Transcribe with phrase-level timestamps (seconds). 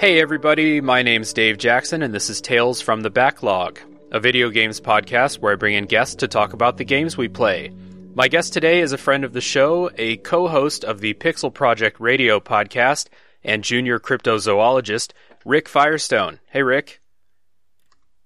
[0.00, 4.48] Hey everybody, my name's Dave Jackson and this is Tales from the Backlog, a video
[4.48, 7.70] games podcast where I bring in guests to talk about the games we play.
[8.14, 12.00] My guest today is a friend of the show, a co-host of the Pixel Project
[12.00, 13.08] Radio podcast,
[13.44, 15.12] and junior cryptozoologist,
[15.44, 16.40] Rick Firestone.
[16.46, 17.02] Hey Rick.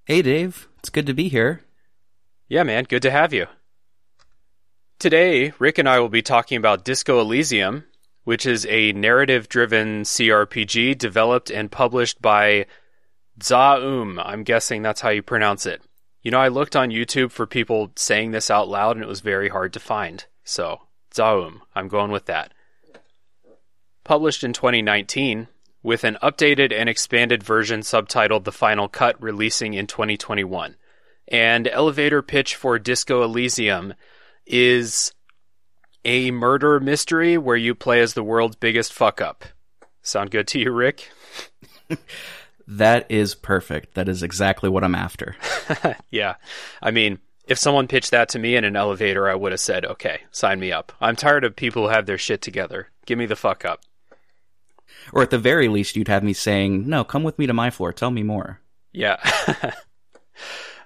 [0.04, 1.64] Hey Dave, it's good to be here.
[2.46, 3.48] Yeah, man, good to have you.
[5.00, 7.82] Today, Rick and I will be talking about Disco Elysium,
[8.24, 12.66] which is a narrative driven CRPG developed and published by
[13.42, 14.18] Zaum.
[14.18, 15.82] I'm guessing that's how you pronounce it.
[16.22, 19.20] You know, I looked on YouTube for people saying this out loud and it was
[19.20, 20.24] very hard to find.
[20.42, 20.80] So,
[21.14, 21.62] Zaum.
[21.74, 22.52] I'm going with that.
[24.04, 25.48] Published in 2019,
[25.82, 30.76] with an updated and expanded version subtitled The Final Cut releasing in 2021.
[31.28, 33.94] And elevator pitch for Disco Elysium
[34.46, 35.12] is
[36.04, 39.44] a murder mystery where you play as the world's biggest fuck up.
[40.02, 41.10] Sound good to you, Rick?
[42.66, 43.94] that is perfect.
[43.94, 45.36] That is exactly what I'm after.
[46.10, 46.34] yeah.
[46.82, 49.84] I mean, if someone pitched that to me in an elevator, I would have said,
[49.84, 50.92] okay, sign me up.
[51.00, 52.88] I'm tired of people who have their shit together.
[53.06, 53.80] Give me the fuck up.
[55.12, 57.70] Or at the very least, you'd have me saying, no, come with me to my
[57.70, 57.92] floor.
[57.92, 58.60] Tell me more.
[58.92, 59.16] Yeah.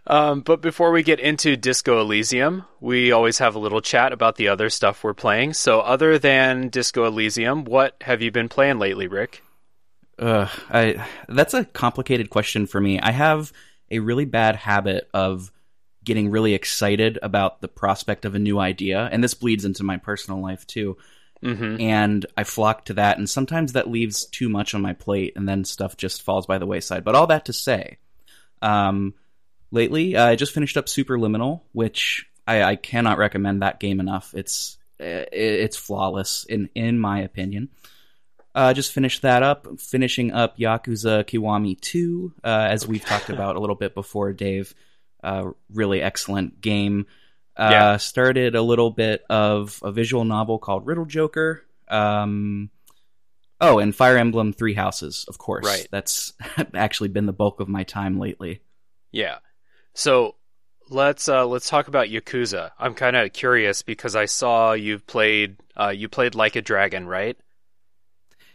[0.08, 4.36] Um, but before we get into Disco Elysium, we always have a little chat about
[4.36, 5.52] the other stuff we're playing.
[5.52, 9.42] So, other than Disco Elysium, what have you been playing lately, Rick?
[10.18, 12.98] Uh, I that's a complicated question for me.
[12.98, 13.52] I have
[13.90, 15.52] a really bad habit of
[16.04, 19.98] getting really excited about the prospect of a new idea, and this bleeds into my
[19.98, 20.96] personal life too.
[21.44, 21.80] Mm-hmm.
[21.82, 25.46] And I flock to that, and sometimes that leaves too much on my plate, and
[25.46, 27.04] then stuff just falls by the wayside.
[27.04, 27.98] But all that to say,
[28.62, 29.14] um,
[29.70, 30.16] lately.
[30.16, 34.34] Uh, I just finished up Superliminal, which I, I, cannot recommend that game enough.
[34.34, 37.68] It's it's flawless in in my opinion.
[38.54, 39.78] Uh, just finished that up.
[39.78, 44.74] Finishing up Yakuza Kiwami 2, uh, as we've talked about a little bit before, Dave.
[45.22, 47.06] Uh, really excellent game.
[47.56, 47.96] Uh, yeah.
[47.98, 51.62] Started a little bit of a visual novel called Riddle Joker.
[51.86, 52.70] Um,
[53.60, 55.64] oh, and Fire Emblem Three Houses, of course.
[55.64, 55.86] Right.
[55.90, 56.32] That's
[56.74, 58.62] actually been the bulk of my time lately.
[59.12, 59.38] Yeah.
[59.98, 60.36] So
[60.90, 62.70] let's uh, let's talk about Yakuza.
[62.78, 67.08] I'm kind of curious because I saw you've played uh, you played Like a Dragon,
[67.08, 67.36] right?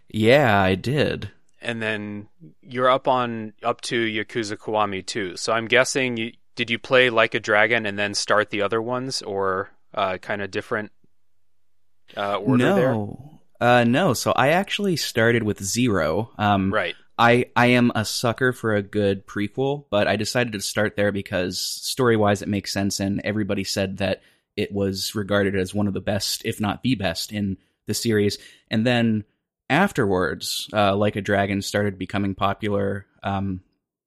[0.07, 1.31] Yeah, I did.
[1.61, 2.29] And then
[2.61, 5.35] you're up on up to Yakuza Kiwami 2.
[5.35, 8.81] So I'm guessing you did you play Like a Dragon and then start the other
[8.81, 10.93] ones, or uh, kind of different
[12.15, 13.19] uh, order no.
[13.59, 13.69] there?
[13.69, 14.13] Uh, no.
[14.13, 16.31] So I actually started with zero.
[16.37, 16.95] Um, right.
[17.17, 21.11] I I am a sucker for a good prequel, but I decided to start there
[21.11, 24.21] because story wise it makes sense, and everybody said that
[24.55, 28.37] it was regarded as one of the best, if not the best, in the series.
[28.69, 29.25] And then
[29.69, 33.61] afterwards, uh, like a Dragon started becoming popular um,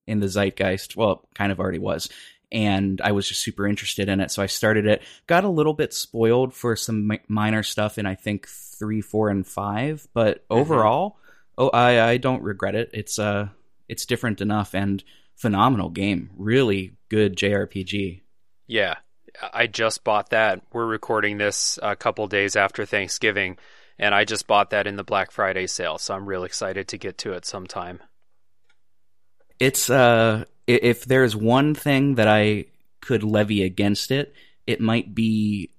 [0.06, 0.96] in the zeitgeist.
[0.96, 2.08] Well, it kind of already was.
[2.52, 5.02] And I was just super interested in it, so I started it.
[5.26, 9.30] Got a little bit spoiled for some mi- minor stuff in I think three, four,
[9.30, 10.60] and five, but mm-hmm.
[11.58, 12.90] Oh, I I don't regret it.
[12.92, 13.48] It's uh
[13.88, 15.02] it's different enough and
[15.36, 16.30] phenomenal game.
[16.36, 18.22] Really good JRPG.
[18.66, 18.96] Yeah.
[19.52, 20.62] I just bought that.
[20.72, 23.58] We're recording this a couple days after Thanksgiving,
[23.98, 26.98] and I just bought that in the Black Friday sale, so I'm real excited to
[26.98, 28.00] get to it sometime.
[29.60, 32.66] It's uh if there's one thing that I
[33.00, 34.34] could levy against it,
[34.66, 35.70] it might be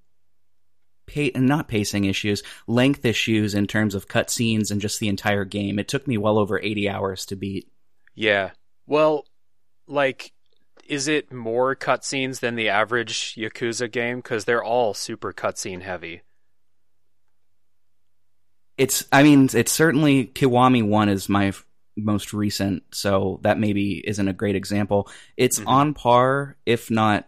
[1.07, 5.79] pa- not pacing issues, length issues in terms of cutscenes and just the entire game.
[5.79, 7.67] It took me well over 80 hours to beat.
[8.13, 8.51] Yeah.
[8.85, 9.25] Well,
[9.87, 10.33] like
[10.87, 16.21] is it more cutscenes than the average Yakuza game cuz they're all super cutscene heavy?
[18.77, 21.65] It's I mean, it's certainly Kiwami 1 is my f-
[21.95, 25.09] most recent, so that maybe isn't a great example.
[25.35, 25.67] It's mm-hmm.
[25.67, 27.27] on par if not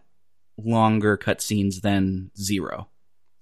[0.58, 2.88] longer cutscenes than 0.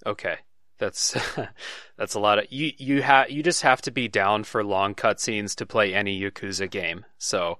[0.08, 0.38] Okay.
[0.80, 1.18] That's
[1.98, 4.96] that's a lot of you you have you just have to be down for long
[4.96, 7.06] cutscenes to play any Yakuza game.
[7.18, 7.60] So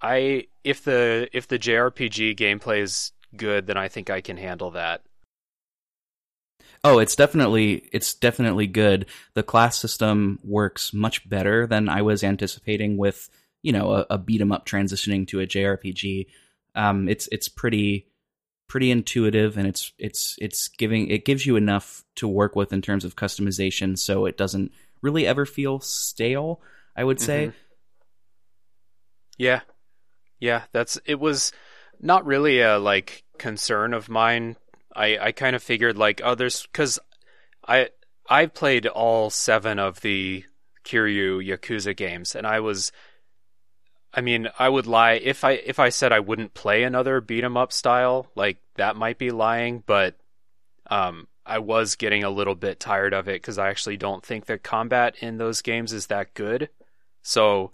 [0.00, 4.70] I if the if the JRPG gameplay is good, then I think I can handle
[4.72, 5.02] that.
[6.84, 9.06] Oh, it's definitely it's definitely good.
[9.32, 13.30] The class system works much better than I was anticipating with,
[13.62, 16.26] you know, a, a beat 'em up transitioning to a JRPG.
[16.74, 18.08] Um, it's it's pretty
[18.66, 22.80] pretty intuitive and it's it's it's giving it gives you enough to work with in
[22.82, 24.72] terms of customization so it doesn't
[25.02, 26.60] really ever feel stale
[26.96, 27.46] i would say.
[27.46, 27.56] Mm-hmm.
[29.38, 29.60] yeah.
[30.40, 31.52] Yeah that's it was
[32.00, 34.56] not really a like concern of mine.
[34.94, 36.98] I i kind of figured like others because
[37.66, 37.88] i
[38.28, 40.44] i played all seven of the
[40.84, 42.92] kiryu yakuza games and i was
[44.16, 47.44] I mean, I would lie if I if I said I wouldn't play another beat
[47.44, 50.16] 'em up style, like that might be lying, but
[50.88, 54.46] um I was getting a little bit tired of it cuz I actually don't think
[54.46, 56.70] the combat in those games is that good.
[57.22, 57.72] So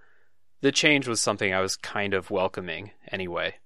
[0.62, 3.56] the change was something I was kind of welcoming anyway.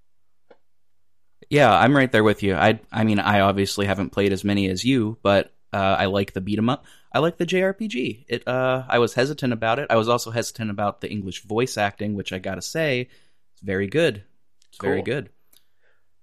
[1.50, 2.55] Yeah, I'm right there with you.
[2.56, 6.32] I I mean, I obviously haven't played as many as you, but uh, I like
[6.32, 6.87] the beat 'em up.
[7.15, 8.25] I like the JRPG.
[8.29, 8.47] It.
[8.47, 9.87] Uh, I was hesitant about it.
[9.89, 13.09] I was also hesitant about the English voice acting, which I gotta say,
[13.53, 14.25] it's very good.
[14.69, 15.31] It's very good.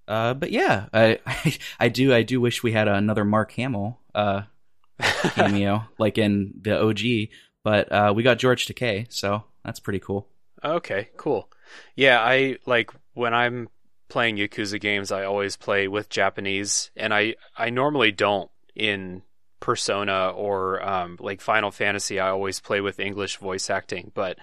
[0.05, 3.99] Uh, but yeah, I, I I do I do wish we had another Mark Hamill
[4.13, 4.41] uh,
[4.99, 7.29] cameo like in the OG,
[7.63, 10.27] but uh, we got George Takei, so that's pretty cool.
[10.63, 11.49] Okay, cool.
[11.95, 13.69] Yeah, I like when I'm
[14.09, 19.21] playing Yakuza games, I always play with Japanese, and I I normally don't in
[19.61, 22.19] Persona or um, like Final Fantasy.
[22.19, 24.37] I always play with English voice acting, but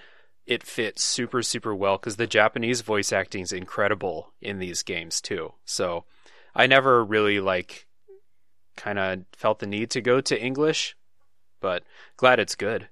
[0.47, 5.21] it fits super super well because the Japanese voice acting is incredible in these games
[5.21, 5.53] too.
[5.65, 6.05] So
[6.55, 7.85] I never really like
[8.75, 10.95] kind of felt the need to go to English,
[11.59, 11.83] but
[12.17, 12.87] glad it's good.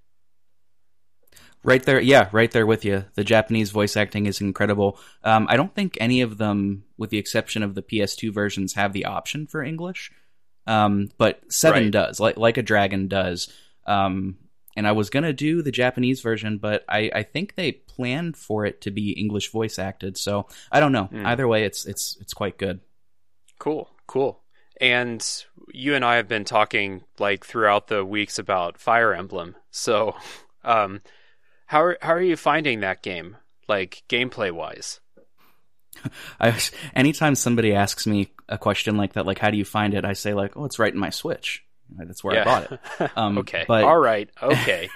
[1.63, 3.05] Right there, yeah, right there with you.
[3.15, 4.99] The Japanese voice acting is incredible.
[5.23, 8.93] Um, I don't think any of them, with the exception of the PS2 versions, have
[8.93, 10.11] the option for English.
[10.67, 11.91] Um, but Seven Right.
[11.91, 13.51] does, like like a Dragon does.
[13.85, 14.37] Um,
[14.75, 18.65] and I was gonna do the Japanese version, but I, I think they planned for
[18.65, 20.17] it to be English voice acted.
[20.17, 21.05] So I don't know.
[21.05, 21.25] Hmm.
[21.25, 22.81] Either way, it's it's it's quite good.
[23.59, 24.43] Cool, cool.
[24.79, 25.25] And
[25.73, 29.55] you and I have been talking like throughout the weeks about Fire Emblem.
[29.71, 30.15] So,
[30.63, 31.01] um,
[31.65, 33.37] how are, how are you finding that game,
[33.67, 34.99] like gameplay wise?
[36.39, 36.57] I
[36.95, 40.13] anytime somebody asks me a question like that, like how do you find it, I
[40.13, 41.63] say like, oh, it's right in my Switch.
[41.97, 43.11] That's where I bought it.
[43.17, 44.89] Um, okay, but- all right, okay,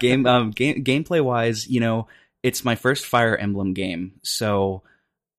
[0.00, 2.08] game um game gameplay wise, you know,
[2.42, 4.82] it's my first Fire Emblem game, so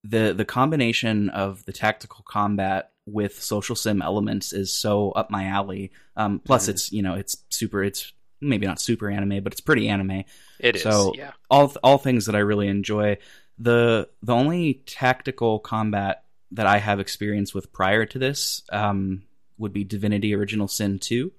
[0.04, 5.46] the the combination of the tactical combat with social sim elements is so up my
[5.46, 5.92] alley.
[6.16, 6.70] Um, plus, Mhm.
[6.70, 7.84] it's you know it's super.
[7.84, 8.14] It's
[8.44, 10.24] maybe not super anime, but it's pretty anime.
[10.60, 10.84] it is.
[10.84, 13.18] So- yeah, All all things that I really enjoy.
[13.58, 19.24] The the only tactical combat that I have experience with prior to this um,
[19.58, 21.32] would be Divinity Original Sin two.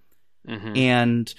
[0.46, 1.34] Hmm and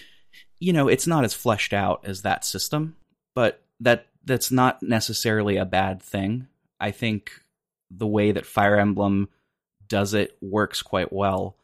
[0.60, 2.96] you know it's not as fleshed out as that system
[3.36, 6.48] but that that's not necessarily a bad thing.
[6.80, 7.32] I think
[7.92, 9.30] the way that fire emblem
[9.88, 11.58] does it works quite well.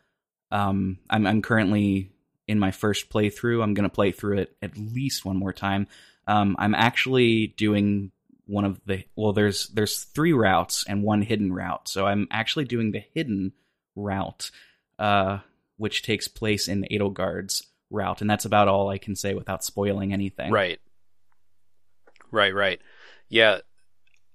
[0.52, 2.12] Um i'm i'm currently
[2.48, 3.64] in my first playthrough.
[3.64, 5.88] I'm going to play through it at least one more time.
[6.28, 8.12] Um i'm actually doing
[8.50, 12.66] one of the well there's there's three routes and one hidden route so i'm actually
[12.66, 13.54] doing the hidden
[13.96, 14.50] route
[14.98, 15.38] uh
[15.80, 20.14] which takes place in Edelgard's route, and that's about all I can say without spoiling
[20.14, 20.52] anything.
[20.52, 20.80] right,
[22.32, 22.82] right, right.
[23.30, 23.60] Yeah,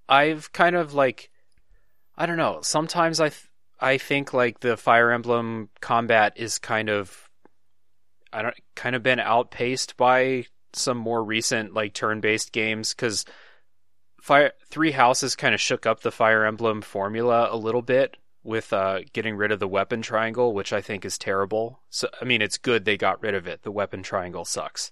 [0.08, 1.30] I've kind of like,
[2.16, 2.60] I don't know.
[2.62, 7.28] Sometimes I th- I think like the Fire Emblem combat is kind of,
[8.32, 13.26] I don't kind of been outpaced by some more recent like turn-based games because
[14.24, 18.72] Fire Three Houses kind of shook up the Fire Emblem formula a little bit with
[18.72, 21.82] uh, getting rid of the weapon triangle, which I think is terrible.
[21.90, 23.64] So I mean, it's good they got rid of it.
[23.64, 24.90] The weapon triangle sucks,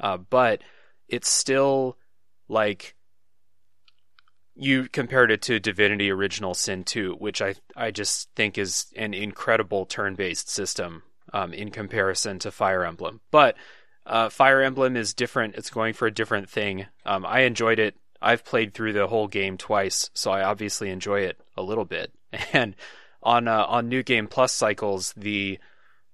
[0.00, 0.62] uh, but
[1.06, 1.96] it's still
[2.48, 2.96] like
[4.56, 9.14] you compared it to Divinity Original Sin 2, which I I just think is an
[9.14, 13.20] incredible turn-based system um, in comparison to Fire Emblem.
[13.30, 13.54] But
[14.04, 15.54] uh, Fire Emblem is different.
[15.54, 16.86] It's going for a different thing.
[17.06, 17.94] Um, I enjoyed it.
[18.22, 22.12] I've played through the whole game twice, so I obviously enjoy it a little bit.
[22.54, 22.74] And
[23.22, 25.58] on uh, on New Game Plus cycles, the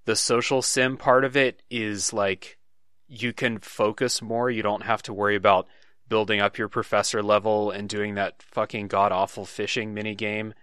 [0.05, 2.59] the social sim part of it is like
[3.07, 4.51] you can focus more.
[4.51, 5.69] You don't have to worry about
[6.09, 10.55] building up your professor level and doing that fucking god awful fishing mini game.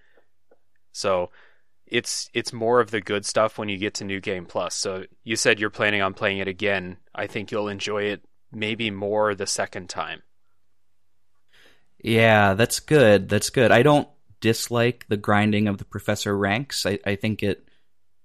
[0.91, 1.31] So
[1.85, 4.75] it's it's more of the good stuff when you get to New Game Plus.
[4.75, 6.97] So you said you're planning on playing it again.
[7.13, 10.23] I think you'll enjoy it maybe more the second time.
[12.05, 13.29] Yeah, that's good.
[13.29, 13.71] That's good.
[13.71, 14.07] I don't
[14.39, 16.85] dislike the grinding of the professor ranks.
[16.85, 17.67] I, I think it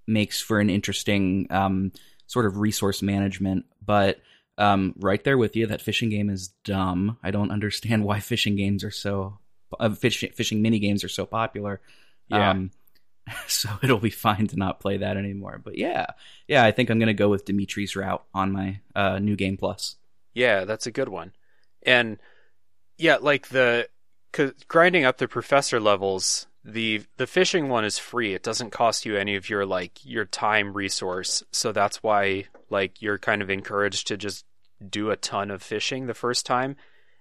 [0.06, 1.92] makes for an interesting um,
[2.26, 3.64] sort of resource management.
[3.82, 4.20] But
[4.58, 7.16] um, right there with you, that fishing game is dumb.
[7.22, 9.38] I don't understand why fishing games are so
[9.78, 11.80] uh, fishing fishing mini games are so popular.
[12.28, 12.50] Yeah.
[12.50, 12.72] Um,
[13.46, 15.58] so it'll be fine to not play that anymore.
[15.64, 16.04] But yeah,
[16.46, 19.96] yeah, I think I'm gonna go with Dimitri's route on my uh, new game plus.
[20.34, 21.32] Yeah, that's a good one.
[21.82, 22.18] And
[23.00, 23.88] yeah, like the
[24.68, 28.34] grinding up the professor levels, the the fishing one is free.
[28.34, 31.42] It doesn't cost you any of your like your time resource.
[31.50, 34.44] So that's why like you're kind of encouraged to just
[34.86, 36.76] do a ton of fishing the first time.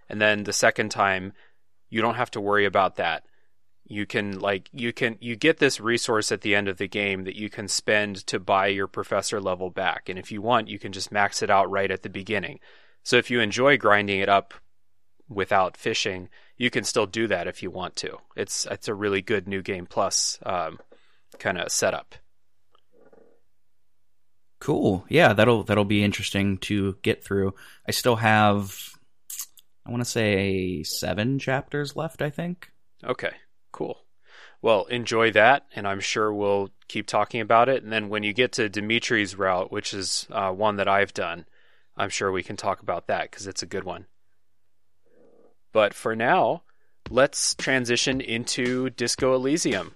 [0.09, 1.33] And then the second time,
[1.89, 3.23] you don't have to worry about that.
[3.85, 7.23] You can like you can you get this resource at the end of the game
[7.23, 10.09] that you can spend to buy your professor level back.
[10.09, 12.59] And if you want, you can just max it out right at the beginning.
[13.03, 14.53] So if you enjoy grinding it up
[15.29, 18.17] without fishing, you can still do that if you want to.
[18.35, 20.79] It's it's a really good new game plus um,
[21.37, 22.15] kind of setup.
[24.59, 25.05] Cool.
[25.07, 27.53] Yeah, that'll that'll be interesting to get through.
[27.87, 28.89] I still have
[29.85, 32.71] I want to say 7 chapters left, I think.
[33.03, 33.31] Okay.
[33.71, 33.97] Cool.
[34.61, 37.81] Well, enjoy that, and I'm sure we'll keep talking about it.
[37.81, 41.45] And then when you get to Dimitri's route, which is uh, one that I've done,
[41.95, 44.05] I'm sure we can talk about that because it's a good one.
[45.71, 46.63] But for now,
[47.09, 49.93] let's transition into Disco Elysium.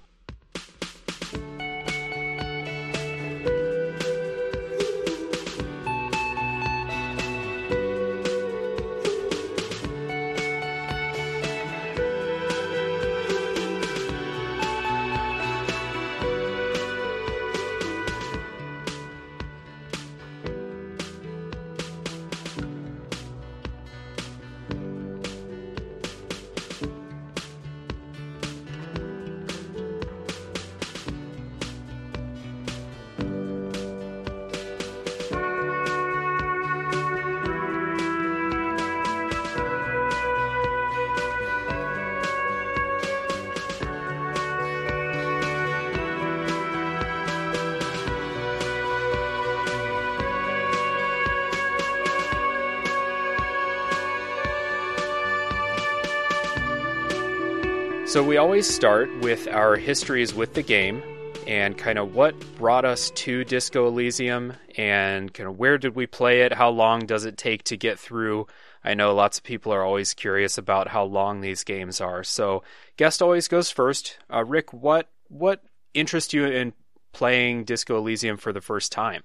[58.53, 61.01] Always start with our histories with the game
[61.47, 66.05] and kind of what brought us to Disco Elysium and kind of where did we
[66.05, 66.53] play it?
[66.53, 68.45] How long does it take to get through?
[68.83, 72.23] I know lots of people are always curious about how long these games are.
[72.23, 72.61] So
[72.95, 74.19] guest always goes first.
[74.31, 75.63] Uh, Rick, what what
[75.95, 76.73] interests you in
[77.11, 79.23] playing Disco Elysium for the first time?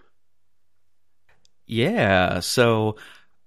[1.67, 2.97] Yeah, so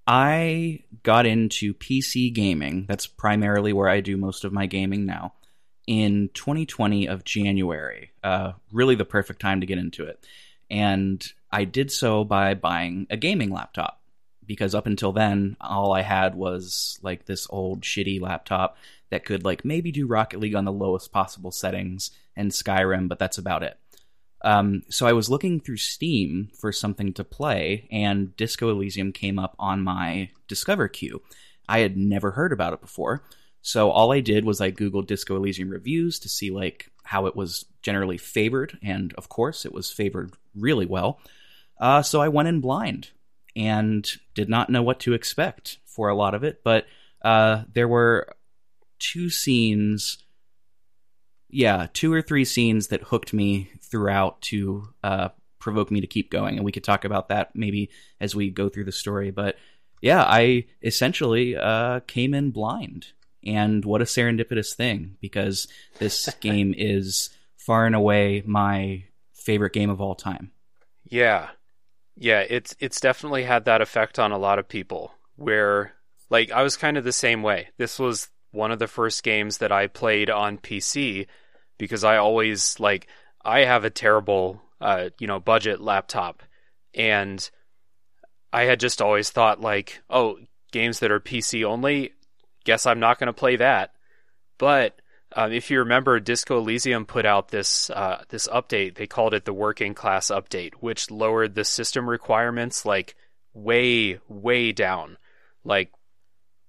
[0.06, 2.86] I got into PC gaming.
[2.88, 5.34] That's primarily where I do most of my gaming now.
[5.92, 10.26] In 2020 of January, uh, really the perfect time to get into it.
[10.70, 11.22] And
[11.52, 14.02] I did so by buying a gaming laptop
[14.46, 18.78] because up until then, all I had was like this old shitty laptop
[19.10, 23.20] that could like maybe do Rocket League on the lowest possible settings and Skyrim, but
[23.20, 23.78] that's about it.
[24.46, 29.38] Um, so I was looking through Steam for something to play, and Disco Elysium came
[29.38, 31.22] up on my Discover queue.
[31.68, 33.24] I had never heard about it before,
[33.62, 37.36] so all I did was I googled Disco Elysium reviews to see like how it
[37.36, 41.20] was generally favored, and of course it was favored really well.
[41.80, 43.10] Uh, so I went in blind
[43.56, 46.86] and did not know what to expect for a lot of it, but
[47.22, 48.36] uh, there were
[49.00, 50.24] two scenes
[51.52, 56.32] yeah, two or three scenes that hooked me throughout to uh, provoke me to keep
[56.32, 57.90] going, and we could talk about that maybe
[58.20, 59.32] as we go through the story.
[59.32, 59.58] But
[60.02, 63.08] yeah, I essentially uh, came in blind,
[63.44, 65.68] and what a serendipitous thing because
[66.00, 70.52] this game is far and away my favorite game of all time.
[71.10, 71.50] Yeah,
[72.16, 75.14] yeah, it's it's definitely had that effect on a lot of people.
[75.36, 75.94] Where
[76.30, 77.70] like I was kind of the same way.
[77.78, 81.28] This was one of the first games that I played on PC
[81.78, 83.08] because I always like
[83.44, 86.44] I have a terrible uh, you know budget laptop
[86.94, 87.50] and
[88.54, 90.38] I had just always thought like oh
[90.72, 92.14] games that are PC only
[92.64, 93.94] guess I'm not going to play that.
[94.58, 95.02] But
[95.36, 98.96] um, if you remember Disco Elysium put out this uh, this update.
[98.96, 103.16] They called it the working class update which lowered the system requirements like
[103.54, 105.18] way way down.
[105.64, 105.92] Like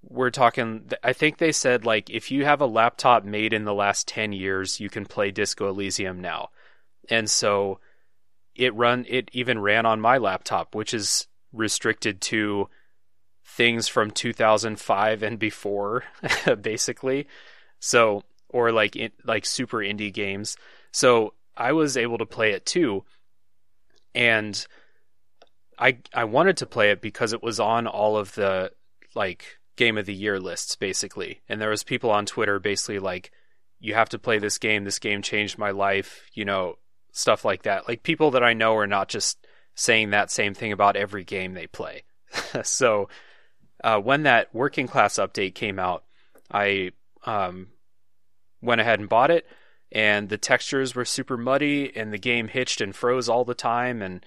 [0.04, 3.72] we're talking i think they said like if you have a laptop made in the
[3.72, 6.50] last 10 years you can play disco elysium now.
[7.08, 7.80] And so
[8.54, 12.68] it run it even ran on my laptop which is restricted to
[13.56, 16.04] things from 2005 and before
[16.62, 17.28] basically.
[17.80, 20.56] So or like in, like super indie games.
[20.90, 23.04] So i was able to play it too.
[24.14, 24.66] And
[25.78, 28.72] i i wanted to play it because it was on all of the
[29.14, 31.40] like game of the year lists basically.
[31.48, 33.32] And there was people on twitter basically like
[33.80, 34.84] you have to play this game.
[34.84, 36.78] This game changed my life you know
[37.12, 37.86] stuff like that.
[37.86, 41.52] Like people that i know are not just saying that same thing about every game
[41.52, 42.04] they play.
[42.62, 43.08] So
[43.82, 46.04] uh, when that working class update came out
[46.50, 46.90] i
[47.24, 47.68] um,
[48.60, 49.46] went ahead and bought it
[49.90, 54.02] and the textures were super muddy and the game hitched and froze all the time
[54.02, 54.24] and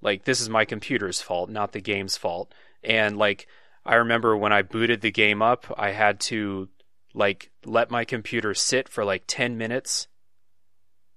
[0.00, 2.52] like this is my computer's fault not the game's fault
[2.82, 3.46] and like
[3.84, 6.68] I remember when I booted the game up, I had to
[7.14, 10.06] like let my computer sit for like 10 minutes.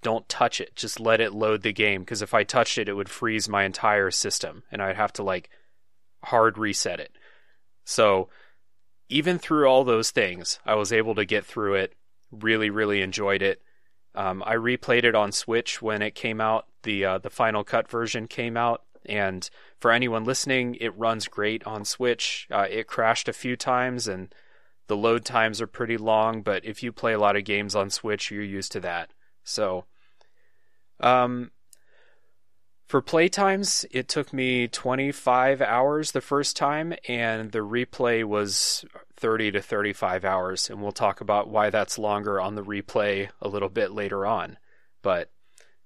[0.02, 0.76] Don't touch it.
[0.76, 3.64] Just let it load the game because if I touched it, it would freeze my
[3.64, 5.50] entire system and I'd have to like
[6.24, 7.12] hard reset it.
[7.86, 8.28] So
[9.08, 11.94] even through all those things, I was able to get through it.
[12.32, 13.62] Really, really enjoyed it.
[14.16, 16.68] Um, I replayed it on Switch when it came out.
[16.84, 19.50] The uh, the Final Cut version came out, and
[19.80, 22.48] for anyone listening, it runs great on Switch.
[22.50, 24.34] Uh, it crashed a few times, and
[24.88, 26.42] the load times are pretty long.
[26.42, 29.12] But if you play a lot of games on Switch, you're used to that.
[29.44, 29.86] So,
[31.00, 31.52] um,
[32.88, 38.86] for playtimes, it took me 25 hours the first time, and the replay was
[39.18, 40.70] 30 to 35 hours.
[40.70, 44.58] And we'll talk about why that's longer on the replay a little bit later on.
[45.02, 45.32] But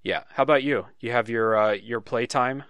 [0.04, 0.88] yeah, how about you?
[1.00, 2.64] You have your uh, your playtime?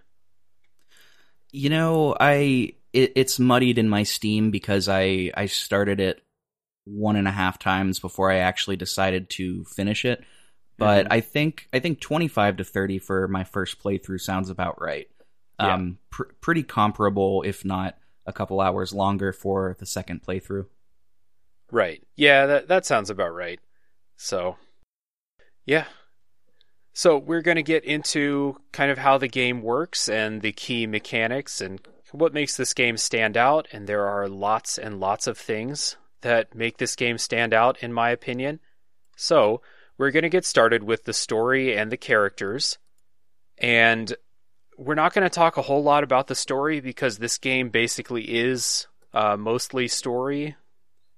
[1.51, 6.21] You know, I it, it's muddied in my Steam because I I started it
[6.85, 10.23] one and a half times before I actually decided to finish it
[10.79, 11.13] but mm-hmm.
[11.13, 15.07] I think I think 25 to 30 for my first playthrough sounds about right.
[15.59, 15.73] Yeah.
[15.73, 20.67] Um, pr- pretty comparable, if not a couple hours longer for the second playthrough.
[21.71, 22.01] Right.
[22.15, 23.59] Yeah, that that sounds about right.
[24.15, 24.57] So,
[25.65, 25.85] yeah.
[26.93, 30.87] So we're going to get into kind of how the game works and the key
[30.87, 31.79] mechanics and
[32.11, 33.67] what makes this game stand out.
[33.71, 37.93] And there are lots and lots of things that make this game stand out, in
[37.93, 38.59] my opinion.
[39.15, 39.61] So
[39.99, 42.79] we're going to get started with the story and the characters.
[43.57, 44.15] And
[44.77, 48.23] we're not going to talk a whole lot about the story because this game basically
[48.23, 50.55] is uh, mostly story.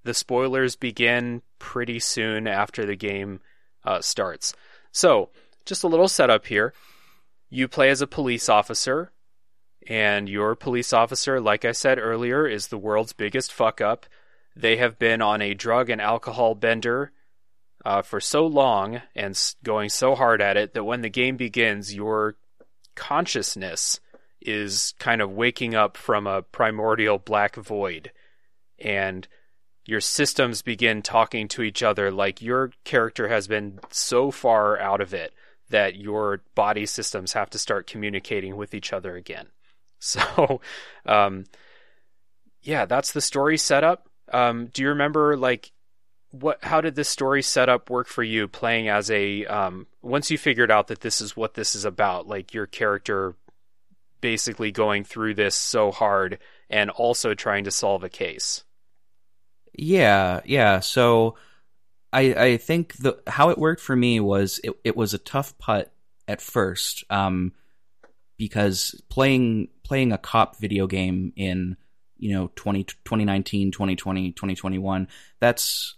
[0.03, 3.39] The spoilers begin pretty soon after the game
[3.85, 4.55] uh, starts.
[4.91, 5.29] So,
[5.63, 6.73] just a little setup here.
[7.51, 9.11] You play as a police officer,
[9.87, 14.07] and your police officer, like I said earlier, is the world's biggest fuck up.
[14.55, 17.11] They have been on a drug and alcohol bender
[17.85, 21.93] uh, for so long and going so hard at it that when the game begins,
[21.93, 22.35] your
[22.95, 23.99] consciousness
[24.41, 28.11] is kind of waking up from a primordial black void.
[28.79, 29.27] And
[29.85, 35.01] your systems begin talking to each other like your character has been so far out
[35.01, 35.33] of it
[35.69, 39.47] that your body systems have to start communicating with each other again.
[40.03, 40.61] So,
[41.05, 41.43] um,
[42.63, 44.09] yeah, that's the story setup.
[44.33, 45.71] Um, do you remember like
[46.31, 50.37] what how did this story setup work for you playing as a um, once you
[50.37, 53.35] figured out that this is what this is about like your character
[54.21, 56.39] basically going through this so hard
[56.69, 58.63] and also trying to solve a case?
[59.73, 60.79] Yeah yeah.
[60.79, 61.35] So
[62.13, 65.57] i i think the how it worked for me was it, it was a tough
[65.57, 65.93] putt
[66.27, 67.53] at first um
[68.37, 71.77] because playing playing a cop video game in
[72.17, 75.07] you know 20, 2019 2020 2021
[75.39, 75.95] that's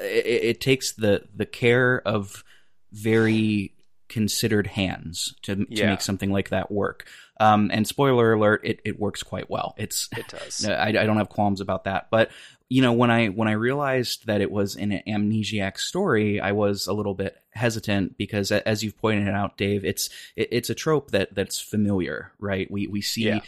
[0.00, 2.44] it, it takes the the care of
[2.92, 3.74] very
[4.08, 5.90] considered hands to to yeah.
[5.90, 7.06] make something like that work.
[7.40, 9.74] Um, and spoiler alert, it, it works quite well.
[9.76, 10.64] It's it does.
[10.68, 12.08] I, I don't have qualms about that.
[12.10, 12.30] But
[12.68, 16.86] you know, when I when I realized that it was an amnesiac story, I was
[16.86, 21.12] a little bit hesitant because, as you've pointed out, Dave, it's it, it's a trope
[21.12, 22.70] that that's familiar, right?
[22.70, 23.24] We we see.
[23.24, 23.40] Yeah.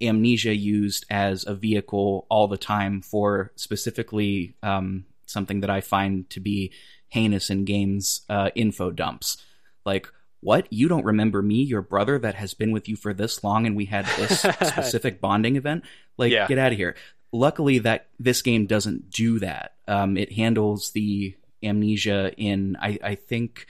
[0.00, 6.28] Amnesia used as a vehicle all the time for specifically um, something that I find
[6.30, 6.72] to be
[7.08, 9.38] heinous in games uh, info dumps.
[9.84, 10.08] Like,
[10.40, 10.66] what?
[10.70, 13.76] You don't remember me, your brother that has been with you for this long, and
[13.76, 15.84] we had this specific bonding event?
[16.16, 16.46] Like, yeah.
[16.46, 16.96] get out of here.
[17.32, 19.74] Luckily, that this game doesn't do that.
[19.86, 23.66] Um, it handles the amnesia in, I, I think,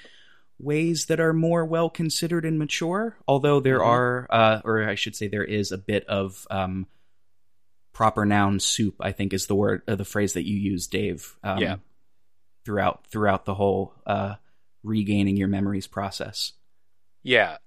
[0.58, 3.16] ways that are more well considered and mature.
[3.26, 3.88] Although there mm-hmm.
[3.88, 6.86] are, uh, or I should say, there is a bit of um,
[7.98, 11.36] proper noun soup i think is the word uh, the phrase that you use dave
[11.42, 11.76] um, yeah.
[12.64, 14.36] throughout throughout the whole uh,
[14.82, 16.52] regaining your memories process.
[17.22, 17.58] Yeah.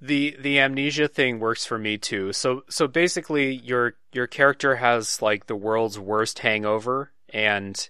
[0.00, 2.32] The the amnesia thing works for me too.
[2.32, 7.88] So so basically your your character has like the world's worst hangover and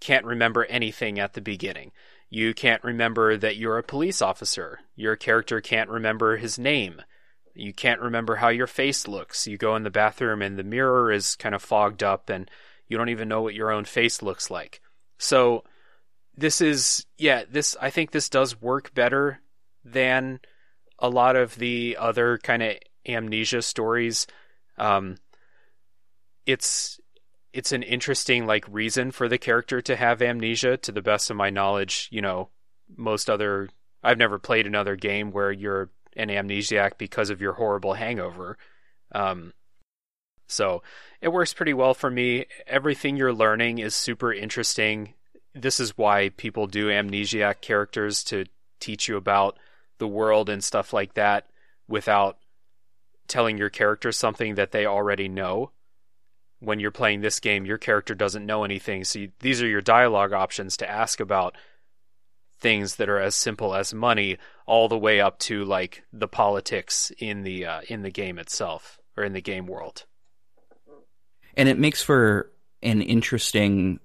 [0.00, 1.92] can't remember anything at the beginning.
[2.28, 4.80] You can't remember that you're a police officer.
[4.94, 7.02] Your character can't remember his name
[7.56, 9.46] you can't remember how your face looks.
[9.46, 12.50] You go in the bathroom and the mirror is kind of fogged up and
[12.88, 14.80] you don't even know what your own face looks like.
[15.18, 15.64] So
[16.36, 19.40] this is yeah, this I think this does work better
[19.84, 20.40] than
[20.98, 24.26] a lot of the other kind of amnesia stories.
[24.78, 25.16] Um
[26.44, 27.00] it's
[27.52, 31.36] it's an interesting like reason for the character to have amnesia to the best of
[31.36, 32.50] my knowledge, you know,
[32.96, 33.68] most other
[34.02, 38.56] I've never played another game where you're an amnesiac because of your horrible hangover.
[39.12, 39.52] Um,
[40.48, 40.82] So
[41.20, 42.46] it works pretty well for me.
[42.66, 45.14] Everything you're learning is super interesting.
[45.54, 48.44] This is why people do amnesiac characters to
[48.78, 49.58] teach you about
[49.98, 51.48] the world and stuff like that
[51.88, 52.38] without
[53.26, 55.72] telling your character something that they already know.
[56.60, 59.04] When you're playing this game, your character doesn't know anything.
[59.04, 61.56] So you, these are your dialogue options to ask about
[62.60, 67.12] things that are as simple as money all the way up to like the politics
[67.18, 70.04] in the uh, in the game itself or in the game world.
[71.56, 72.50] And it makes for
[72.82, 74.00] an interesting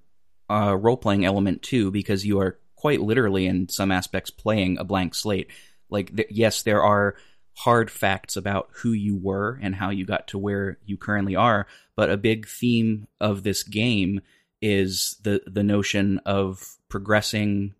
[0.50, 4.84] uh, role playing element too, because you are quite literally, in some aspects, playing a
[4.84, 5.50] blank slate.
[5.90, 7.16] Like, th- yes, there are
[7.54, 11.68] hard facts about who you were and how you got to where you currently are,
[11.96, 14.22] but a big theme of this game
[14.62, 17.74] is the the notion of progressing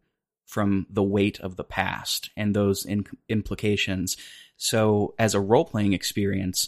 [0.52, 4.18] from the weight of the past and those in- implications.
[4.58, 6.68] So, as a role playing experience,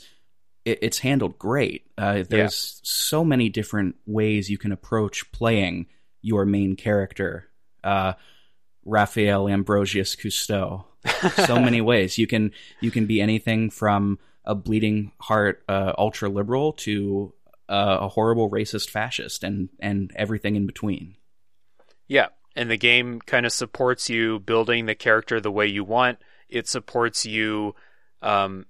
[0.64, 1.86] it, it's handled great.
[1.98, 2.82] Uh, there's yeah.
[2.84, 5.88] so many different ways you can approach playing
[6.22, 7.50] your main character,
[7.84, 8.14] uh,
[8.86, 10.86] Raphael Ambrosius Costeau.
[11.46, 16.30] so many ways you can you can be anything from a bleeding heart uh, ultra
[16.30, 17.34] liberal to
[17.68, 21.18] uh, a horrible racist fascist and and everything in between.
[22.08, 26.20] Yeah, and the game kind of supports you building the character the way you want.
[26.50, 27.76] It supports you.
[28.22, 28.66] Um,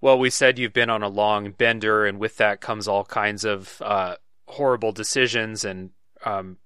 [0.00, 3.44] well, we said you've been on a long bender, and with that comes all kinds
[3.44, 5.90] of uh, horrible decisions and
[6.24, 6.56] um,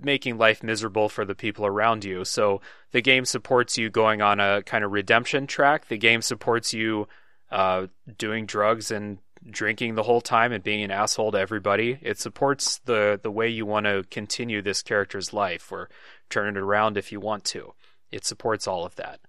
[0.00, 2.24] making life miserable for the people around you.
[2.24, 2.60] So
[2.92, 5.88] the game supports you going on a kind of redemption track.
[5.88, 7.08] The game supports you
[7.50, 9.18] uh, doing drugs and
[9.50, 11.98] drinking the whole time and being an asshole to everybody.
[12.02, 15.88] It supports the the way you want to continue this character's life or
[16.30, 17.74] turn it around if you want to.
[18.10, 19.20] It supports all of that.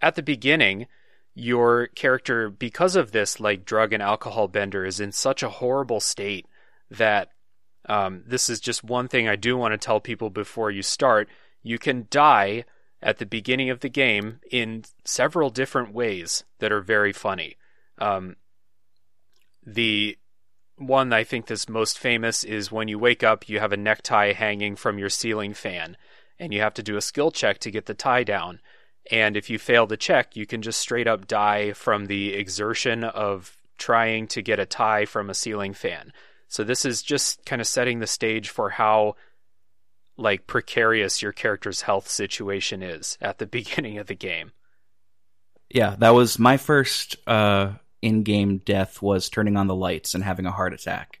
[0.00, 0.86] At the beginning,
[1.34, 6.00] your character because of this like drug and alcohol bender is in such a horrible
[6.00, 6.46] state
[6.90, 7.30] that
[7.88, 11.28] um, this is just one thing I do want to tell people before you start.
[11.62, 12.64] You can die
[13.02, 17.56] at the beginning of the game in several different ways that are very funny.
[17.98, 18.36] Um,
[19.64, 20.18] the
[20.76, 24.32] one I think that's most famous is when you wake up, you have a necktie
[24.32, 25.96] hanging from your ceiling fan,
[26.38, 28.60] and you have to do a skill check to get the tie down.
[29.10, 33.04] And if you fail the check, you can just straight up die from the exertion
[33.04, 36.12] of trying to get a tie from a ceiling fan.
[36.48, 39.16] So this is just kind of setting the stage for how
[40.16, 44.52] like precarious your character's health situation is at the beginning of the game.
[45.70, 50.46] Yeah, that was my first uh in-game death was turning on the lights and having
[50.46, 51.20] a heart attack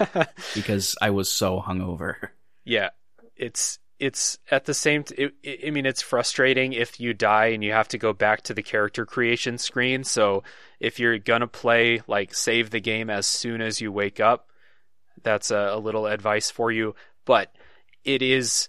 [0.54, 2.16] because I was so hungover.
[2.64, 2.90] Yeah,
[3.36, 5.04] it's it's at the same.
[5.04, 8.42] T- it, I mean, it's frustrating if you die and you have to go back
[8.42, 10.04] to the character creation screen.
[10.04, 10.42] So
[10.80, 14.50] if you're gonna play, like, save the game as soon as you wake up.
[15.22, 16.94] That's a, a little advice for you.
[17.24, 17.54] But
[18.04, 18.68] it is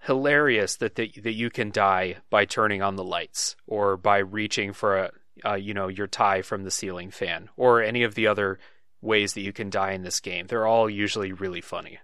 [0.00, 4.72] hilarious that the, that you can die by turning on the lights or by reaching
[4.72, 5.10] for a
[5.44, 8.58] uh, you know, your tie from the ceiling fan, or any of the other
[9.00, 10.46] ways that you can die in this game.
[10.46, 11.98] They're all usually really funny.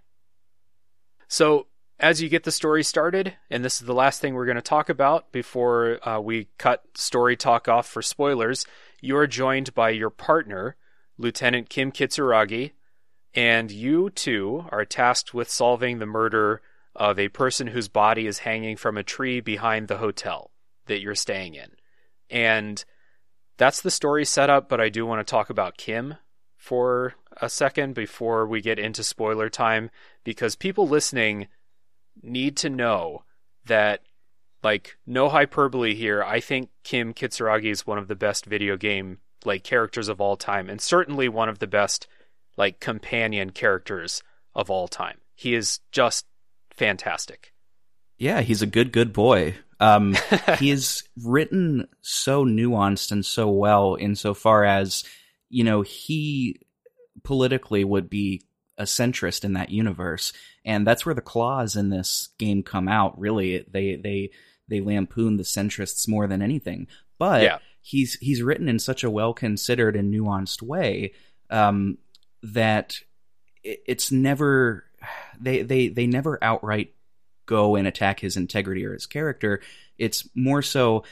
[1.27, 1.67] So,
[1.99, 4.61] as you get the story started, and this is the last thing we're going to
[4.61, 8.65] talk about before uh, we cut story talk off for spoilers,
[9.01, 10.75] you are joined by your partner,
[11.17, 12.71] Lieutenant Kim Kitsuragi,
[13.33, 16.61] and you two are tasked with solving the murder
[16.95, 20.51] of a person whose body is hanging from a tree behind the hotel
[20.85, 21.71] that you're staying in.
[22.29, 22.83] And
[23.57, 26.15] that's the story setup, but I do want to talk about Kim
[26.57, 29.89] for a second before we get into spoiler time
[30.23, 31.47] because people listening
[32.21, 33.23] need to know
[33.65, 34.01] that
[34.63, 36.23] like no hyperbole here.
[36.23, 40.37] I think kim kitsuragi is one of the best video game like characters of all
[40.37, 42.07] time and certainly one of the best
[42.55, 44.23] like companion characters
[44.55, 45.17] of all time.
[45.35, 46.25] He is just
[46.71, 47.53] fantastic.
[48.17, 50.15] Yeah he's a good good boy um,
[50.59, 55.03] he is written so nuanced and so well insofar as,
[55.49, 56.61] you know, he
[57.23, 58.41] politically would be
[58.77, 60.31] a centrist in that universe.
[60.65, 63.65] And that's where the claws in this game come out, really.
[63.69, 64.31] They they
[64.69, 66.87] they lampoon the centrists more than anything.
[67.19, 67.57] But yeah.
[67.81, 71.13] he's he's written in such a well considered and nuanced way
[71.49, 71.97] um,
[72.41, 72.99] that
[73.63, 74.85] it's never
[75.39, 76.93] they they they never outright
[77.45, 79.61] go and attack his integrity or his character.
[79.97, 81.03] It's more so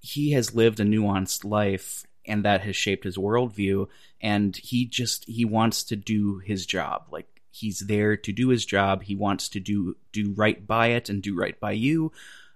[0.00, 3.88] he has lived a nuanced life and that has shaped his worldview
[4.20, 7.06] and he just he wants to do his job.
[7.10, 9.02] Like he's there to do his job.
[9.02, 12.12] He wants to do do right by it and do right by you.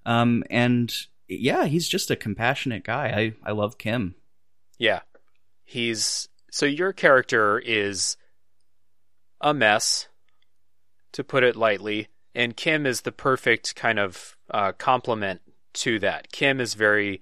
[0.07, 0.95] Um and
[1.29, 3.35] yeah he's just a compassionate guy.
[3.45, 4.15] I i love kim.
[4.79, 5.01] Yeah.
[5.65, 8.17] He's so your character is
[9.41, 10.09] a mess,
[11.13, 15.41] to put it lightly, and Kim is the perfect kind of uh, complement
[15.73, 16.31] to that.
[16.31, 17.21] Kim is very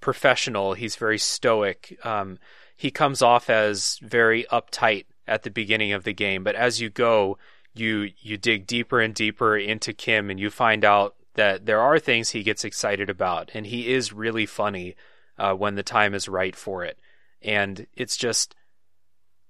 [0.00, 0.72] professional.
[0.72, 1.98] He's very stoic.
[2.02, 2.38] Um,
[2.74, 6.88] he comes off as very uptight at the beginning of the game, but as you
[6.88, 7.36] go,
[7.74, 11.98] you you dig deeper and deeper into Kim, and you find out that there are
[11.98, 14.96] things he gets excited about, and he is really funny
[15.36, 16.98] uh, when the time is right for it.
[17.42, 18.54] And it's just,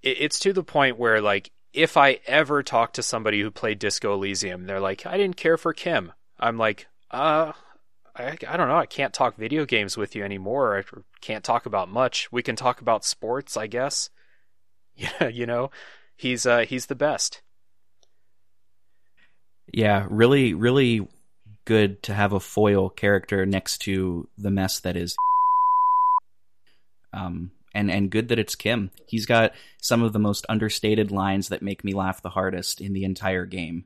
[0.03, 3.79] it, it's to the point where like if I ever talk to somebody who played
[3.79, 6.13] Disco Elysium, they're like, I didn't care for Kim.
[6.39, 7.53] I'm like, uh,
[8.17, 8.77] I, I don't know.
[8.77, 10.79] I can't talk video games with you anymore.
[10.79, 10.83] I
[11.21, 12.31] can't talk about much.
[12.33, 14.11] We can talk about sports, I guess.
[15.01, 15.71] Yeah, you know,
[16.17, 17.41] he's uh, he's the best.
[19.73, 21.07] Yeah, really, really
[21.67, 25.17] good to have a foil character next to the mess that is.
[27.11, 28.91] Um, and and good that it's Kim.
[29.07, 32.93] He's got some of the most understated lines that make me laugh the hardest in
[32.93, 33.85] the entire game.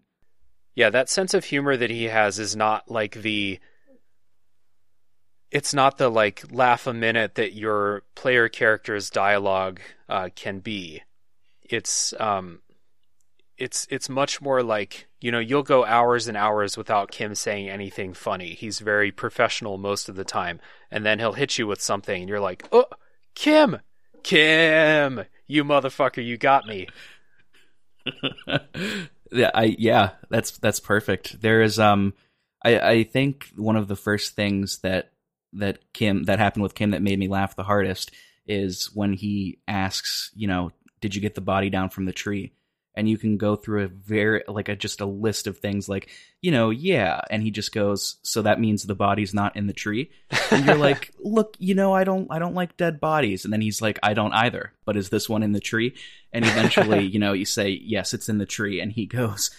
[0.74, 3.60] Yeah, that sense of humor that he has is not like the
[5.50, 11.02] it's not the like laugh a minute that your player character's dialogue uh, can be.
[11.62, 12.60] It's um,
[13.58, 17.68] it's it's much more like you know you'll go hours and hours without Kim saying
[17.68, 18.54] anything funny.
[18.54, 20.58] He's very professional most of the time,
[20.90, 22.86] and then he'll hit you with something, and you're like, "Oh,
[23.34, 23.78] Kim,
[24.22, 26.88] Kim, you motherfucker, you got me."
[29.32, 31.40] yeah, I yeah, that's that's perfect.
[31.40, 32.14] There is um,
[32.64, 35.12] I I think one of the first things that
[35.54, 38.10] that Kim that happened with Kim that made me laugh the hardest
[38.46, 42.52] is when he asks, you know, did you get the body down from the tree?
[42.94, 46.10] And you can go through a very like a just a list of things like,
[46.42, 49.72] you know, yeah, and he just goes, so that means the body's not in the
[49.72, 50.10] tree.
[50.50, 53.44] And you're like, look, you know, I don't I don't like dead bodies.
[53.44, 54.72] And then he's like, I don't either.
[54.84, 55.94] But is this one in the tree?
[56.32, 59.50] And eventually, you know, you say, yes, it's in the tree, and he goes,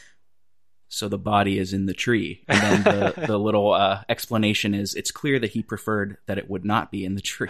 [0.93, 2.43] so the body is in the tree.
[2.47, 6.47] And then the, the little uh, explanation is it's clear that he preferred that it
[6.47, 7.49] would not be in the tree.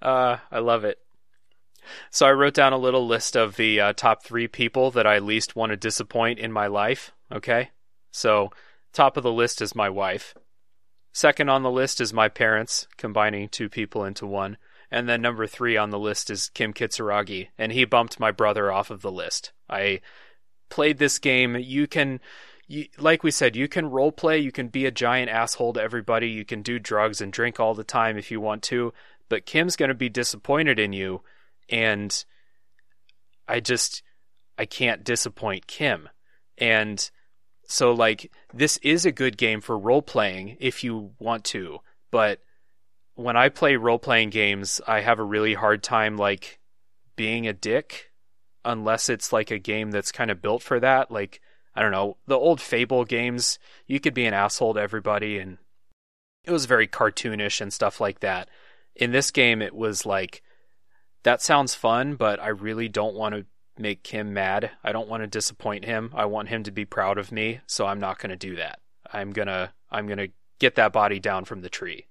[0.00, 0.98] uh, I love it.
[2.10, 5.18] So I wrote down a little list of the uh, top three people that I
[5.18, 7.12] least want to disappoint in my life.
[7.32, 7.70] Okay.
[8.10, 8.50] So
[8.92, 10.34] top of the list is my wife.
[11.12, 14.58] Second on the list is my parents, combining two people into one.
[14.90, 18.70] And then number three on the list is Kim Kitsuragi, and he bumped my brother
[18.70, 19.52] off of the list.
[19.68, 20.00] I
[20.68, 22.20] played this game, you can,
[22.68, 25.82] you, like we said, you can role play, you can be a giant asshole to
[25.82, 28.92] everybody, you can do drugs and drink all the time if you want to,
[29.28, 31.22] but Kim's going to be disappointed in you,
[31.68, 32.24] and
[33.48, 34.02] I just,
[34.58, 36.08] I can't disappoint Kim.
[36.58, 37.10] And
[37.66, 42.40] so, like, this is a good game for role playing if you want to, but
[43.14, 46.60] when I play role playing games, I have a really hard time, like,
[47.16, 48.12] being a dick
[48.64, 51.10] unless it's like a game that's kind of built for that.
[51.10, 51.40] Like,
[51.74, 55.58] I don't know, the old Fable games, you could be an asshole to everybody and
[56.44, 58.48] it was very cartoonish and stuff like that.
[58.94, 60.42] In this game, it was like,
[61.26, 63.44] that sounds fun, but I really don't want to
[63.76, 64.70] make Kim mad.
[64.84, 66.12] I don't want to disappoint him.
[66.14, 68.78] I want him to be proud of me, so I'm not going to do that.
[69.12, 70.28] I'm going to I'm going to
[70.60, 72.06] get that body down from the tree.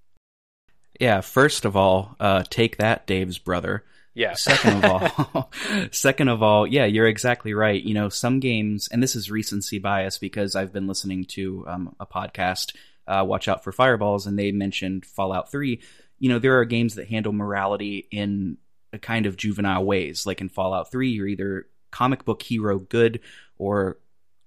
[0.99, 3.85] Yeah, first of all, uh, take that, Dave's brother.
[4.13, 4.33] Yeah.
[4.33, 5.49] Second of all,
[5.91, 7.81] second of all, yeah, you're exactly right.
[7.81, 11.95] You know, some games, and this is recency bias because I've been listening to um,
[12.01, 12.75] a podcast,
[13.07, 15.81] uh, Watch Out for Fireballs, and they mentioned Fallout 3.
[16.19, 18.57] You know, there are games that handle morality in
[18.99, 20.25] kind of juvenile ways.
[20.25, 23.19] Like in Fallout 3, you're either comic book hero good
[23.57, 23.97] or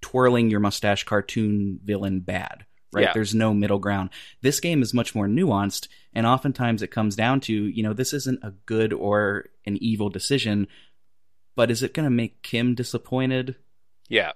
[0.00, 3.04] twirling your mustache cartoon villain bad right?
[3.04, 3.12] Yeah.
[3.12, 4.10] There's no middle ground.
[4.42, 8.12] This game is much more nuanced, and oftentimes it comes down to, you know, this
[8.12, 10.68] isn't a good or an evil decision,
[11.54, 13.56] but is it going to make Kim disappointed?
[14.08, 14.32] Yeah.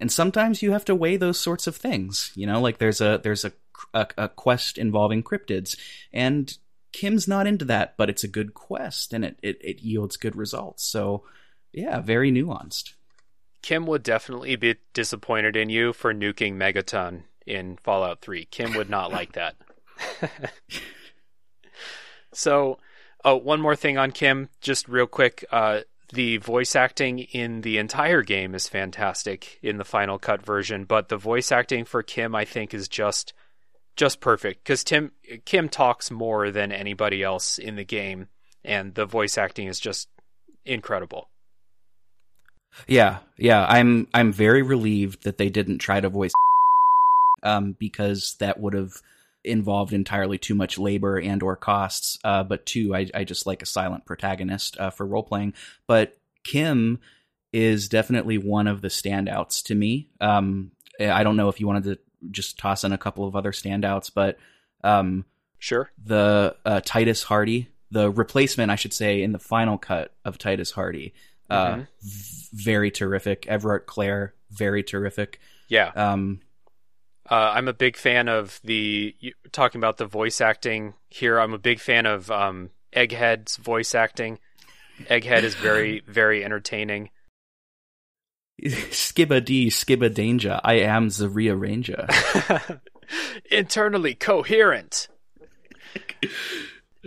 [0.00, 3.20] And sometimes you have to weigh those sorts of things, you know, like there's a
[3.22, 3.52] there's a,
[3.94, 5.78] a, a quest involving cryptids,
[6.12, 6.56] and
[6.94, 10.36] Kim's not into that, but it's a good quest and it, it, it yields good
[10.36, 10.84] results.
[10.84, 11.24] So,
[11.72, 12.92] yeah, very nuanced.
[13.62, 18.44] Kim would definitely be disappointed in you for nuking Megaton in Fallout 3.
[18.44, 19.56] Kim would not like that.
[22.32, 22.78] so,
[23.24, 25.44] oh, one more thing on Kim, just real quick.
[25.50, 25.80] Uh,
[26.12, 31.08] the voice acting in the entire game is fantastic in the final cut version, but
[31.08, 33.32] the voice acting for Kim, I think, is just
[33.96, 35.12] just perfect because Tim
[35.44, 38.28] Kim talks more than anybody else in the game,
[38.64, 40.08] and the voice acting is just
[40.64, 41.28] incredible.
[42.88, 46.32] Yeah, yeah, I'm I'm very relieved that they didn't try to voice
[47.42, 48.92] um, because that would have
[49.44, 52.18] involved entirely too much labor and or costs.
[52.24, 55.52] Uh, but two, I, I just like a silent protagonist uh, for role playing.
[55.86, 56.98] But Kim
[57.52, 60.08] is definitely one of the standouts to me.
[60.20, 61.98] Um, I don't know if you wanted to
[62.30, 64.38] just toss in a couple of other standouts, but
[64.82, 65.24] um,
[65.58, 65.90] sure.
[66.02, 70.72] The uh, Titus Hardie, the replacement, I should say, in the final cut of Titus
[70.72, 71.12] Hardie,
[71.50, 71.82] uh, mm-hmm.
[72.02, 73.42] v- very terrific.
[73.42, 75.40] Evrart Claire, very terrific.
[75.68, 75.90] Yeah.
[75.94, 76.40] Um,
[77.30, 79.14] uh, I'm a big fan of the
[79.52, 81.38] talking about the voice acting here.
[81.38, 84.38] I'm a big fan of um, Egghead's voice acting.
[85.04, 87.10] Egghead is very, very entertaining.
[88.62, 90.60] Skibba D, Skibba Danger.
[90.62, 92.80] I am the rearranger.
[93.50, 95.08] Internally coherent.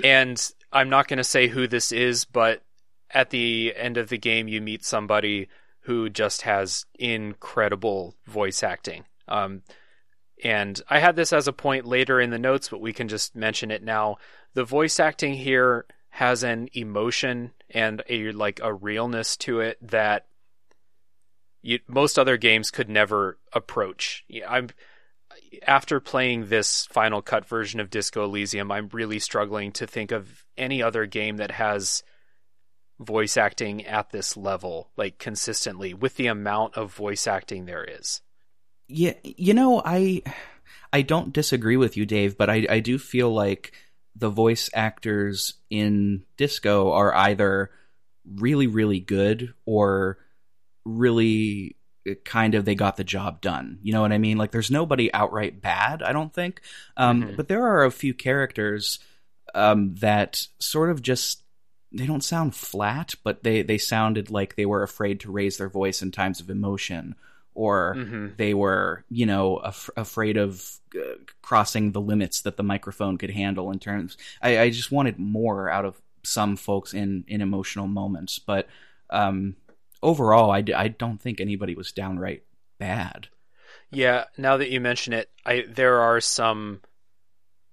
[0.04, 2.64] and I'm not going to say who this is, but
[3.10, 5.48] at the end of the game, you meet somebody
[5.82, 9.06] who just has incredible voice acting.
[9.28, 9.64] Um,
[10.44, 13.36] and I had this as a point later in the notes, but we can just
[13.36, 14.18] mention it now.
[14.54, 20.26] The voice acting here has an emotion and a like a realness to it that
[21.62, 24.24] you, most other games could never approach.
[24.48, 24.70] I'm
[25.66, 30.46] after playing this Final Cut version of Disco Elysium, I'm really struggling to think of
[30.58, 32.04] any other game that has
[33.00, 38.22] voice acting at this level, like consistently, with the amount of voice acting there is.
[38.88, 40.24] Yeah, you know, I
[40.92, 43.74] I don't disagree with you, Dave, but I I do feel like
[44.16, 47.72] the voice actors in Disco are either
[48.26, 50.18] really really good or
[50.88, 51.76] really
[52.08, 53.80] uh, kind of they got the job done.
[53.82, 54.38] You know what I mean?
[54.38, 56.62] Like there's nobody outright bad, I don't think.
[56.96, 57.36] Um, mm-hmm.
[57.36, 59.00] But there are a few characters
[59.54, 61.44] um, that sort of just
[61.92, 65.70] they don't sound flat, but they they sounded like they were afraid to raise their
[65.70, 67.16] voice in times of emotion,
[67.54, 68.28] or mm-hmm.
[68.38, 73.32] they were you know af- afraid of uh, crossing the limits that the microphone could
[73.32, 73.72] handle.
[73.72, 78.40] In terms, I, I just wanted more out of some folks in in emotional moments,
[78.40, 78.68] but.
[79.10, 79.56] Um,
[80.02, 82.44] overall, I, I don't think anybody was downright
[82.80, 83.28] bad.
[83.90, 86.82] Yeah, now that you mention it, I there are some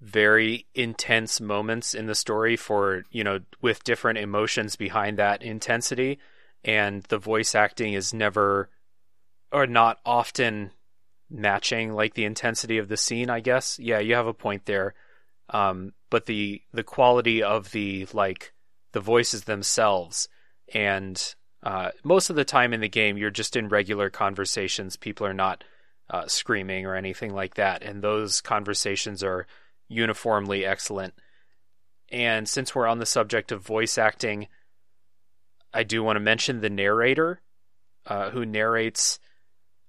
[0.00, 6.18] very intense moments in the story for, you know, with different emotions behind that intensity
[6.64, 8.70] and the voice acting is never
[9.52, 10.70] or not often
[11.30, 13.78] matching like the intensity of the scene, I guess.
[13.78, 14.94] Yeah, you have a point there.
[15.50, 18.52] Um, but the the quality of the like
[18.92, 20.28] the voices themselves
[20.72, 24.96] and uh, most of the time in the game, you're just in regular conversations.
[24.96, 25.64] People are not
[26.10, 29.46] uh, screaming or anything like that, and those conversations are
[29.88, 31.14] uniformly excellent.
[32.10, 34.48] And since we're on the subject of voice acting,
[35.72, 37.40] I do want to mention the narrator
[38.06, 39.18] uh, who narrates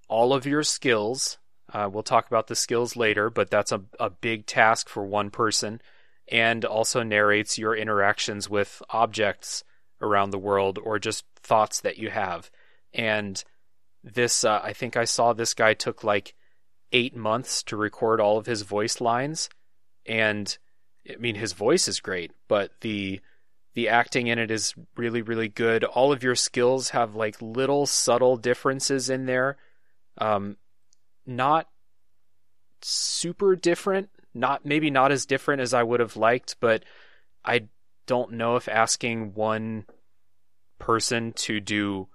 [0.08, 1.38] all of your skills.
[1.72, 5.30] Uh, we'll talk about the skills later, but that's a, a big task for one
[5.30, 5.82] person,
[6.30, 9.66] and also narrates your interactions with objects
[10.02, 12.52] around the world or just thoughts that you have.
[12.94, 13.44] And
[14.04, 16.36] this, uh, I think I saw this guy took like
[16.92, 19.50] eight months to record all of his voice lines.
[20.06, 20.58] And
[21.10, 23.22] I mean, his voice is great, but the
[23.76, 27.86] the acting in it is really really good all of your skills have like little
[27.86, 29.58] subtle differences in there
[30.18, 30.58] um
[31.26, 31.68] not
[32.82, 36.84] super different not maybe not as different as i would have liked but
[37.44, 37.68] i
[38.06, 39.86] don't know if asking one
[40.80, 42.08] person to do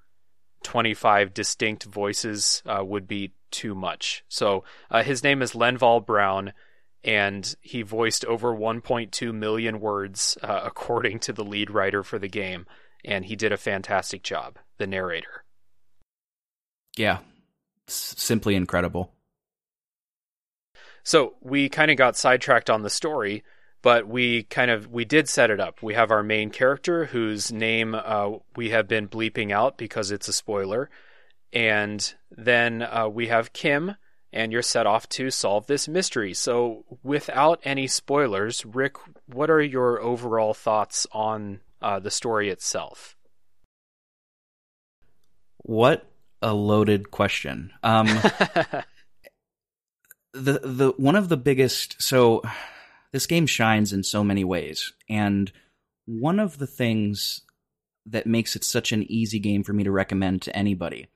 [0.62, 4.24] 25 distinct voices uh, would be too much.
[4.28, 6.52] So uh, his name is Lenval Brown,
[7.02, 12.28] and he voiced over 1.2 million words uh, according to the lead writer for the
[12.28, 12.66] game,
[13.04, 15.44] and he did a fantastic job, the narrator.
[16.96, 17.18] Yeah,
[17.88, 19.12] S- simply incredible.
[21.02, 23.42] So we kind of got sidetracked on the story,
[23.82, 25.82] but we kind of we did set it up.
[25.82, 30.28] We have our main character whose name uh, we have been bleeping out because it's
[30.28, 30.90] a spoiler,
[31.52, 33.96] and then uh, we have Kim,
[34.32, 36.34] and you're set off to solve this mystery.
[36.34, 43.16] So, without any spoilers, Rick, what are your overall thoughts on uh, the story itself?
[45.58, 46.06] What
[46.42, 47.72] a loaded question.
[47.82, 48.06] Um,
[50.32, 52.42] the the one of the biggest so
[53.12, 54.92] this game shines in so many ways.
[55.08, 55.50] And
[56.06, 57.42] one of the things
[58.06, 61.08] that makes it such an easy game for me to recommend to anybody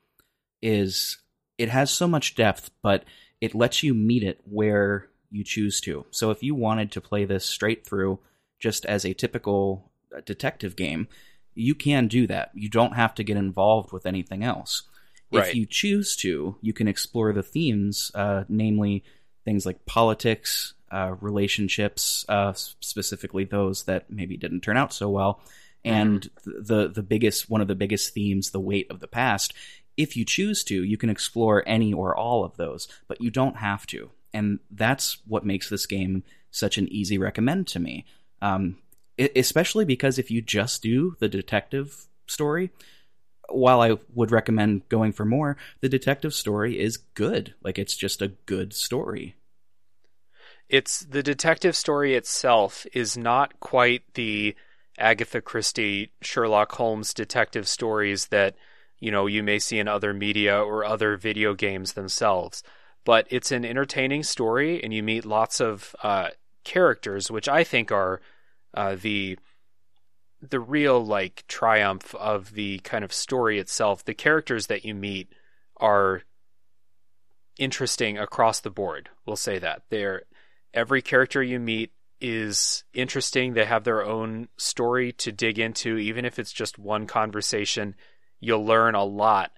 [0.62, 1.18] is
[1.58, 3.04] it has so much depth, but
[3.40, 6.06] it lets you meet it where you choose to.
[6.10, 8.18] So if you wanted to play this straight through
[8.58, 11.08] just as a typical uh, detective game,
[11.54, 12.50] you can do that.
[12.54, 14.82] You don't have to get involved with anything else.
[15.32, 15.48] Right.
[15.48, 19.04] If you choose to, you can explore the themes, uh, namely
[19.44, 25.40] things like politics, uh, relationships, uh, specifically those that maybe didn't turn out so well,
[25.84, 26.62] and mm-hmm.
[26.62, 29.52] the the biggest one of the biggest themes, the weight of the past.
[29.96, 33.56] If you choose to, you can explore any or all of those, but you don't
[33.56, 36.22] have to, and that's what makes this game
[36.52, 38.04] such an easy recommend to me.
[38.40, 38.78] Um,
[39.18, 42.70] especially because if you just do the detective story,
[43.48, 47.54] while I would recommend going for more, the detective story is good.
[47.62, 49.34] Like it's just a good story.
[50.68, 54.54] It's the detective story itself is not quite the
[54.98, 58.54] Agatha Christie Sherlock Holmes detective stories that
[58.98, 62.62] you know you may see in other media or other video games themselves.
[63.04, 66.30] But it's an entertaining story, and you meet lots of uh,
[66.64, 68.20] characters, which I think are
[68.72, 69.38] uh, the
[70.40, 74.04] the real like triumph of the kind of story itself.
[74.04, 75.28] The characters that you meet
[75.76, 76.22] are
[77.58, 79.10] interesting across the board.
[79.26, 80.22] We'll say that they're
[80.74, 83.54] every character you meet is interesting.
[83.54, 87.94] They have their own story to dig into, even if it's just one conversation.
[88.40, 89.52] You'll learn a lot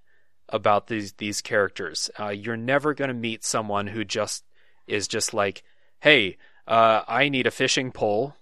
[0.49, 2.11] about these these characters.
[2.19, 4.45] Uh, you're never going to meet someone who just
[4.87, 5.65] is just like,
[6.01, 6.37] "Hey,
[6.69, 8.37] uh, I need a fishing pole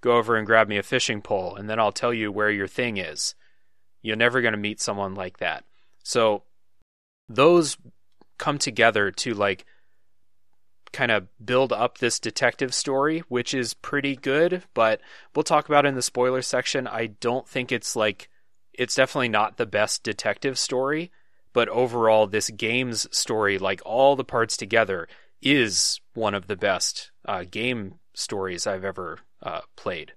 [0.00, 2.68] go over and grab me a fishing pole and then I'll tell you where your
[2.68, 3.34] thing is.
[4.02, 5.64] You're never going to meet someone like that.
[6.04, 6.44] So
[7.28, 7.76] those
[8.38, 9.66] come together to like
[10.92, 15.00] kind of build up this detective story, which is pretty good, but
[15.34, 16.86] we'll talk about in the spoiler section.
[16.86, 18.28] I don't think it's like
[18.72, 21.10] it's definitely not the best detective story,
[21.52, 25.08] but overall this game's story, like all the parts together,
[25.42, 30.12] is one of the best uh, game stories I've ever uh, played.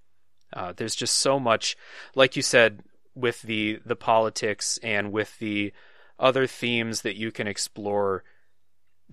[0.53, 1.77] Uh, there's just so much,
[2.15, 2.81] like you said,
[3.15, 5.73] with the the politics and with the
[6.19, 8.23] other themes that you can explore.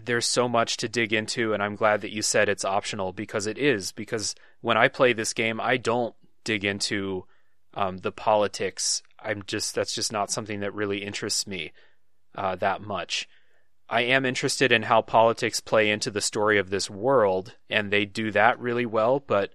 [0.04, 3.46] There's so much to dig into, and I'm glad that you said it's optional because
[3.46, 3.92] it is.
[3.92, 7.24] Because when I play this game, I don't dig into
[7.74, 9.02] um, the politics.
[9.20, 11.72] I'm just that's just not something that really interests me
[12.34, 13.28] uh, that much.
[13.90, 18.04] I am interested in how politics play into the story of this world, and they
[18.04, 19.18] do that really well.
[19.20, 19.52] But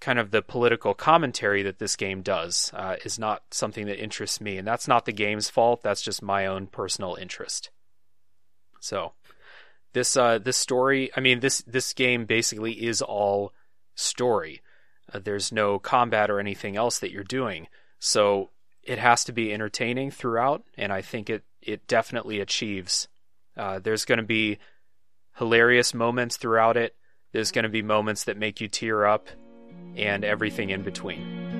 [0.00, 4.40] kind of the political commentary that this game does uh, is not something that interests
[4.40, 5.82] me, and that's not the game's fault.
[5.82, 7.70] That's just my own personal interest.
[8.80, 9.12] So
[9.92, 13.52] this uh, this story, I mean this this game basically is all
[13.94, 14.62] story.
[15.12, 17.68] Uh, there's no combat or anything else that you're doing,
[17.98, 18.50] so
[18.82, 23.08] it has to be entertaining throughout, and I think it it definitely achieves.
[23.56, 24.58] Uh, there's going to be
[25.36, 26.96] hilarious moments throughout it.
[27.32, 29.28] There's going to be moments that make you tear up
[29.96, 31.51] and everything in between.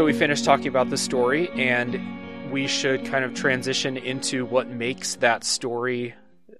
[0.00, 4.66] So we finished talking about the story, and we should kind of transition into what
[4.66, 6.14] makes that story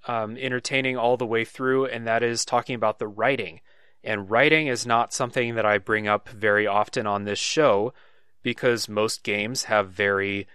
[0.07, 3.63] um, entertaining all the way through, and that is talking about the writing.
[4.05, 7.95] And writing is not something that I bring up very often on this show
[8.43, 10.47] because most games have very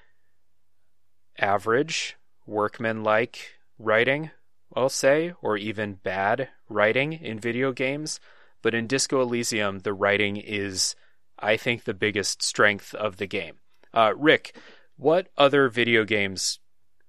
[1.40, 4.30] average, workman-like writing,
[4.76, 8.20] I'll say, or even bad writing in video games.
[8.62, 10.96] But in Disco Elysium, the writing is
[11.40, 13.56] I think, the biggest strength of the game.
[13.94, 14.56] Uh, Rick,
[14.98, 16.60] what other video games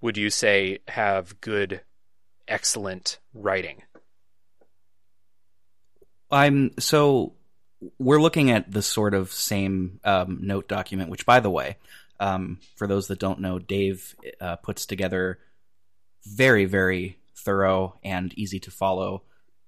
[0.01, 1.83] would you say have good,
[2.47, 3.83] excellent writing?
[6.31, 7.35] I'm so
[7.99, 11.77] we're looking at the sort of same um, note document, which, by the way,
[12.19, 15.39] um, for those that don't know, Dave uh, puts together
[16.25, 19.23] very, very thorough and easy to follow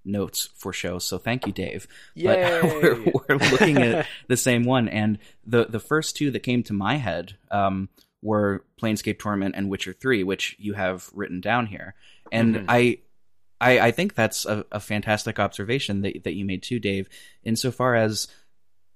[0.05, 1.05] notes for shows.
[1.05, 1.87] So thank you, Dave.
[2.15, 2.27] Yay.
[2.27, 6.63] But we're, we're looking at the same one, and the the first two that came
[6.65, 7.89] to my head um,
[8.23, 11.95] were Planescape Torment and Witcher Three, which you have written down here,
[12.33, 12.67] and mm-hmm.
[12.69, 12.99] I.
[13.61, 17.09] I, I think that's a, a fantastic observation that, that you made too, Dave,
[17.43, 18.29] insofar as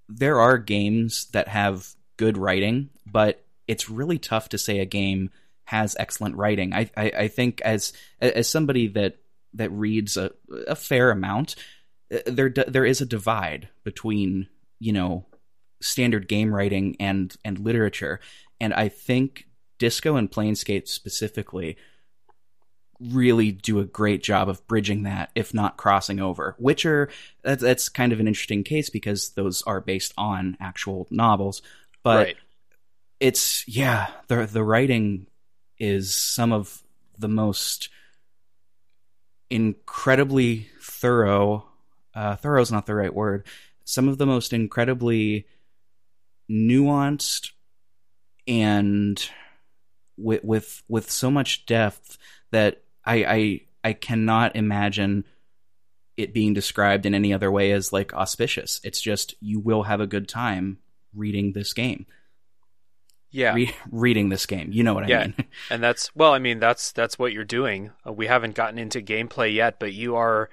[0.08, 5.30] there are games that have good writing, but it's really tough to say a game
[5.64, 6.72] has excellent writing.
[6.72, 9.16] I, I, I think as as somebody that
[9.54, 10.30] that reads a,
[10.66, 11.56] a fair amount,
[12.12, 14.48] uh, there there is a divide between
[14.78, 15.26] you know
[15.80, 18.20] standard game writing and and literature,
[18.60, 19.46] and I think
[19.78, 21.76] Disco and Planescape specifically
[23.10, 26.54] really do a great job of bridging that, if not crossing over.
[26.58, 27.08] Witcher,
[27.42, 31.62] that's, that's kind of an interesting case because those are based on actual novels,
[32.02, 32.36] but right.
[33.18, 35.26] it's yeah, the the writing
[35.78, 36.82] is some of
[37.18, 37.88] the most
[39.52, 41.66] incredibly thorough.
[42.14, 43.46] Uh, thorough is not the right word.
[43.84, 45.46] Some of the most incredibly
[46.50, 47.50] nuanced
[48.48, 49.28] and
[50.16, 52.16] with with with so much depth
[52.50, 55.24] that I I I cannot imagine
[56.16, 58.80] it being described in any other way as like auspicious.
[58.82, 60.78] It's just you will have a good time
[61.14, 62.06] reading this game.
[63.32, 64.70] Yeah, Re- reading this game.
[64.72, 65.22] You know what I Yeah.
[65.26, 65.34] mean?
[65.70, 67.90] and that's well, I mean that's that's what you're doing.
[68.06, 70.50] Uh, we haven't gotten into gameplay yet, but you are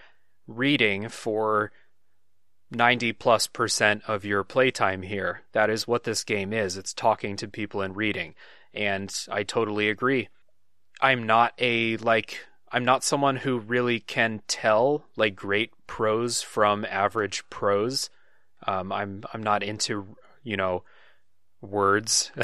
[0.48, 1.72] reading for
[2.72, 5.42] 90 plus percent of your playtime here.
[5.54, 6.78] That is what this game is.
[6.78, 8.36] It's talking to people and reading.
[8.74, 10.30] And I totally agree.
[11.02, 16.86] I'm not a like I'm not someone who really can tell like great prose from
[16.86, 18.10] average prose.
[18.68, 20.84] Um, I'm I'm not into you know
[21.62, 22.32] words.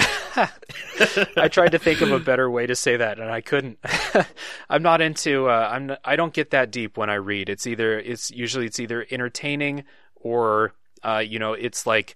[1.38, 3.80] I tried to think of a better way to say that and I couldn't.
[4.70, 7.49] I'm not into uh, I'm not, I don't get that deep when I read.
[7.49, 9.84] It's either it's usually it's either entertaining
[10.16, 12.16] or uh, you know it's like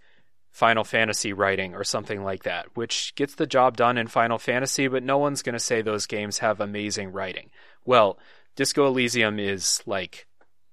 [0.51, 4.87] Final Fantasy writing or something like that, which gets the job done in Final Fantasy,
[4.87, 7.49] but no one's going to say those games have amazing writing.
[7.85, 8.17] Well,
[8.55, 10.27] Disco Elysium is like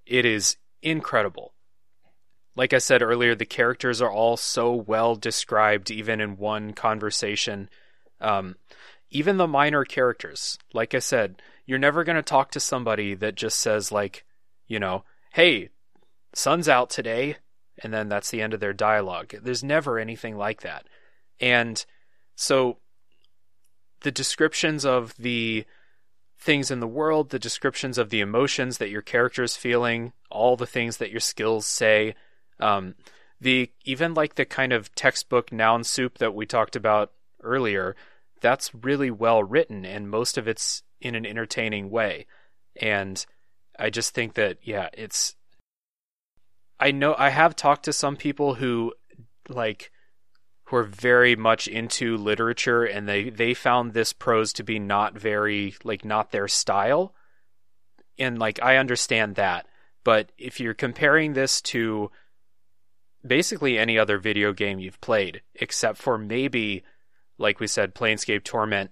[0.07, 1.53] it is incredible.
[2.57, 7.69] Like I said earlier, the characters are all so well described, even in one conversation.
[8.21, 8.57] Um,
[9.11, 13.35] even the minor characters, like I said, you're never going to talk to somebody that
[13.35, 14.25] just says, like,
[14.67, 15.05] you know,
[15.35, 15.69] hey,
[16.35, 17.37] sun's out today,
[17.83, 19.35] and then that's the end of their dialogue.
[19.43, 20.87] There's never anything like that.
[21.39, 21.85] And
[22.35, 22.79] so
[24.01, 25.67] the descriptions of the
[26.39, 30.67] things in the world, the descriptions of the emotions that your character's feeling, all the
[30.67, 32.15] things that your skills say,
[32.61, 32.95] um,
[33.41, 37.95] the even like the kind of textbook noun soup that we talked about earlier,
[38.41, 42.27] that's really well written and most of it's in an entertaining way.
[42.81, 43.25] And
[43.79, 45.37] I just think that yeah, it's
[46.79, 48.95] I know I have talked to some people who
[49.49, 49.91] like
[50.65, 55.17] who are very much into literature and they they found this prose to be not
[55.17, 57.15] very like not their style.
[58.19, 59.67] And like I understand that,
[60.05, 62.11] but if you're comparing this to
[63.27, 66.83] basically any other video game you've played except for maybe
[67.39, 68.91] like we said Planescape Torment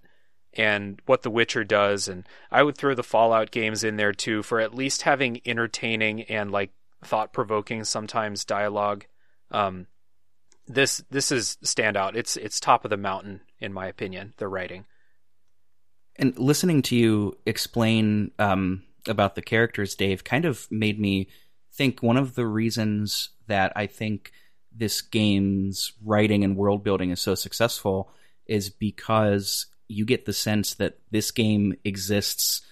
[0.53, 4.43] and what The Witcher does and I would throw the Fallout games in there too
[4.43, 6.70] for at least having entertaining and like
[7.05, 9.07] thought provoking sometimes dialogue.
[9.51, 9.87] Um,
[10.66, 12.14] this this is standout.
[12.14, 14.35] It's it's top of the mountain in my opinion.
[14.39, 14.87] The writing.
[16.16, 21.28] And listening to you explain um, about the characters, Dave, kind of made me
[21.77, 24.33] think one of the reasons that I think
[24.77, 28.11] this game's writing and world building is so successful
[28.47, 32.62] is because you get the sense that this game exists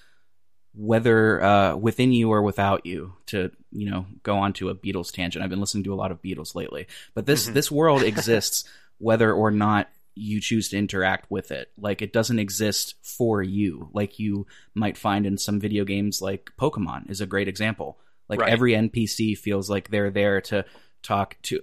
[0.74, 5.12] whether uh, within you or without you to you know go on to a beatles
[5.12, 5.42] tangent.
[5.44, 6.86] I've been listening to a lot of beatles lately.
[7.14, 7.55] But this Mhm.
[7.55, 8.64] this world exists
[8.98, 11.70] whether or not you choose to interact with it.
[11.78, 16.50] Like it doesn't exist for you like you might find in some video games like
[16.59, 17.98] pokemon is a great example
[18.33, 18.53] like Right.
[18.53, 20.64] every npc feels like they're there to
[21.03, 21.61] talk to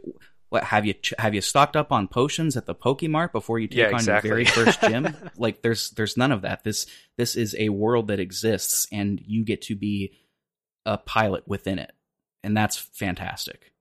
[0.50, 3.78] what have you have you stocked up on potions at the Pokemart before you take
[3.78, 4.30] Yeah, on exactly.
[4.30, 5.16] your very first gym?
[5.38, 6.64] like there's there's none of that.
[6.64, 10.14] This this is a world that exists and you get to be
[10.88, 11.92] a pilot within it.
[12.44, 13.72] And that's fantastic.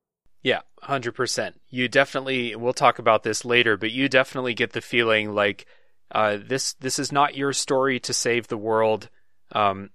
[0.43, 1.59] Yeah, hundred percent.
[1.71, 2.55] You definitely.
[2.55, 5.65] We'll talk about this later, but you definitely get the feeling like
[6.13, 6.75] uh, this.
[6.75, 9.09] This is not your story to save the world.
[9.53, 9.89] Um,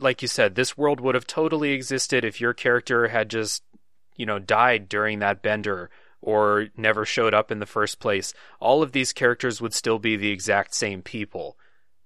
[0.00, 3.62] like you said, this world would have totally existed if your character had just,
[4.16, 5.90] you know, died during that bender
[6.20, 8.34] or never showed up in the first place.
[8.60, 11.56] All of these characters would still be the exact same people,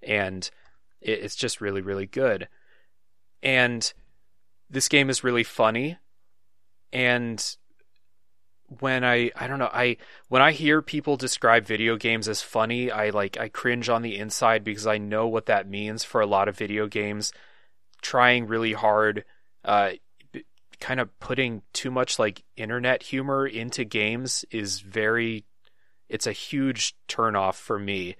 [0.03, 0.49] and
[1.01, 2.49] it's just really, really good.
[3.43, 3.93] And
[4.70, 5.99] this game is really funny
[6.93, 7.57] and
[8.80, 12.90] when I I don't know I when I hear people describe video games as funny
[12.90, 16.26] I like I cringe on the inside because I know what that means for a
[16.26, 17.32] lot of video games
[18.03, 19.24] trying really hard
[19.64, 19.92] uh
[20.82, 25.44] kind of putting too much like internet humor into games is very
[26.09, 28.16] it's a huge turnoff for me.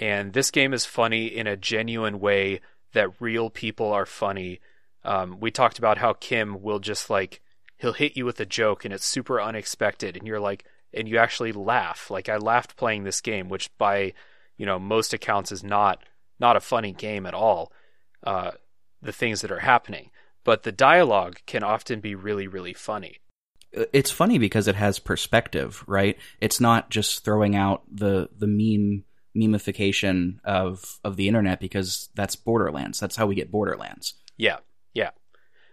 [0.00, 2.60] And this game is funny in a genuine way
[2.94, 4.60] that real people are funny.
[5.04, 7.42] Um, we talked about how Kim will just like
[7.76, 11.18] he'll hit you with a joke and it's super unexpected and you're like and you
[11.18, 12.08] actually laugh.
[12.08, 14.14] Like I laughed playing this game which by
[14.56, 16.04] you know most accounts is not
[16.38, 17.72] not a funny game at all.
[18.22, 18.52] Uh,
[19.02, 20.10] the things that are happening,
[20.44, 23.18] but the dialogue can often be really, really funny.
[23.72, 26.18] It's funny because it has perspective, right?
[26.40, 29.04] It's not just throwing out the the meme
[29.36, 32.98] memification of of the internet because that's Borderlands.
[32.98, 34.14] That's how we get Borderlands.
[34.36, 34.58] Yeah,
[34.92, 35.10] yeah.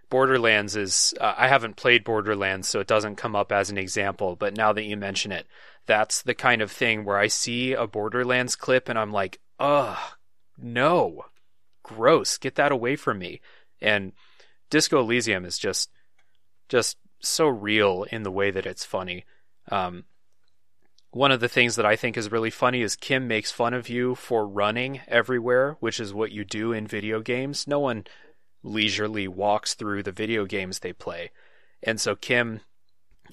[0.09, 4.36] Borderlands is uh, I haven't played Borderlands, so it doesn't come up as an example.
[4.36, 5.47] But now that you mention it,
[5.88, 9.97] that's the kind of thing where I see a Borderlands clip and I'm like, ugh,
[10.57, 11.25] no,
[11.88, 13.41] gross, get that away from me.
[13.81, 14.13] And
[14.69, 15.89] Disco Elysium is just
[16.69, 19.25] just so real in the way that it's funny.
[19.71, 20.03] Um,
[21.11, 23.89] one of the things that I think is really funny is Kim makes fun of
[23.89, 27.65] you for running everywhere, which is what you do in video games.
[27.65, 28.05] No one
[28.61, 31.31] leisurely walks through the video games they play.
[31.81, 32.61] And so Kim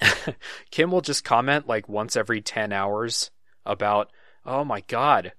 [0.70, 3.30] Kim will just comment like once every 10 hours
[3.66, 4.10] about,
[4.44, 5.32] "Oh my god,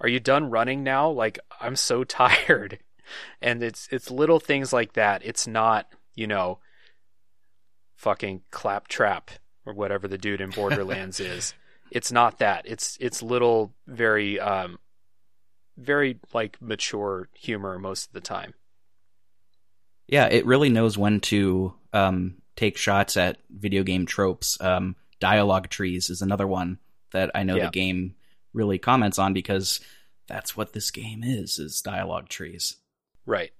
[0.00, 1.10] are you done running now?
[1.10, 2.78] Like I'm so tired."
[3.40, 5.22] And it's it's little things like that.
[5.24, 6.58] It's not, you know,
[7.96, 9.30] fucking claptrap
[9.66, 11.54] or whatever the dude in Borderlands is.
[11.90, 12.66] It's not that.
[12.66, 14.78] It's it's little very um
[15.76, 18.54] very like mature humor most of the time.
[20.06, 24.60] Yeah, it really knows when to um take shots at video game tropes.
[24.60, 26.78] Um dialogue trees is another one
[27.12, 27.66] that I know yeah.
[27.66, 28.14] the game
[28.52, 29.80] really comments on because
[30.26, 32.76] that's what this game is is dialogue trees.
[33.26, 33.52] Right.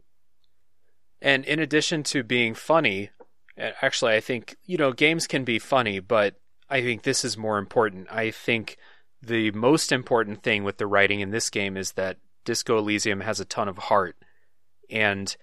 [1.21, 3.11] And in addition to being funny,
[3.57, 6.37] actually I think, you know, games can be funny, but
[6.71, 8.09] I think this is more important.
[8.11, 8.77] I think
[9.23, 13.41] the most important thing with the writing in this game is that Disco Elysium has
[13.41, 14.17] a ton of heart.
[14.91, 15.35] And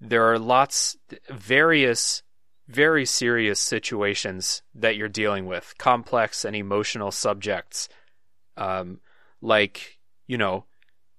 [0.00, 0.96] there are lots,
[1.30, 2.22] various,
[2.68, 7.88] very serious situations that you're dealing with, complex and emotional subjects,
[8.56, 9.00] um,
[9.40, 10.64] like, you know,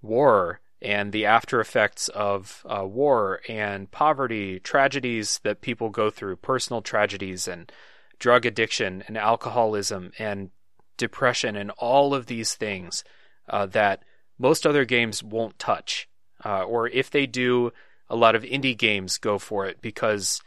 [0.01, 6.36] war and the after effects of uh, war and poverty, tragedies that people go through,
[6.36, 7.71] personal tragedies and
[8.19, 10.49] drug addiction and alcoholism and
[10.97, 13.03] depression and all of these things
[13.49, 14.03] uh, that
[14.38, 16.07] most other games won't touch.
[16.43, 17.71] Uh, or if they do,
[18.09, 20.41] a lot of indie games go for it because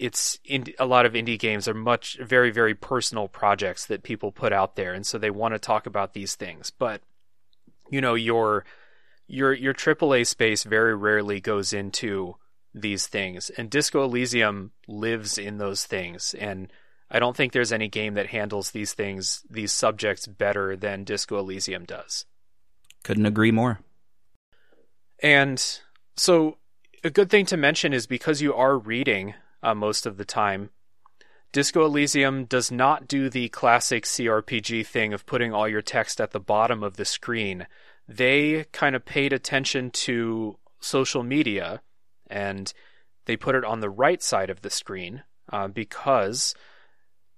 [0.00, 4.32] it's in, a lot of indie games are much very very personal projects that people
[4.32, 6.70] put out there, and so they want to talk about these things.
[6.70, 7.02] But
[7.90, 8.64] you know your
[9.28, 12.36] your your AAA space very rarely goes into
[12.74, 16.34] these things, and Disco Elysium lives in those things.
[16.34, 16.72] And
[17.10, 21.38] I don't think there's any game that handles these things, these subjects, better than Disco
[21.38, 22.24] Elysium does.
[23.02, 23.80] Couldn't agree more.
[25.22, 25.62] And
[26.16, 26.56] so,
[27.04, 30.70] a good thing to mention is because you are reading uh, most of the time,
[31.52, 36.30] Disco Elysium does not do the classic CRPG thing of putting all your text at
[36.30, 37.66] the bottom of the screen.
[38.06, 41.82] They kind of paid attention to social media
[42.28, 42.72] and
[43.26, 46.54] they put it on the right side of the screen uh, because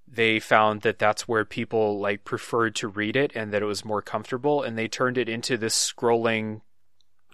[0.07, 3.85] they found that that's where people like preferred to read it and that it was
[3.85, 6.61] more comfortable and they turned it into this scrolling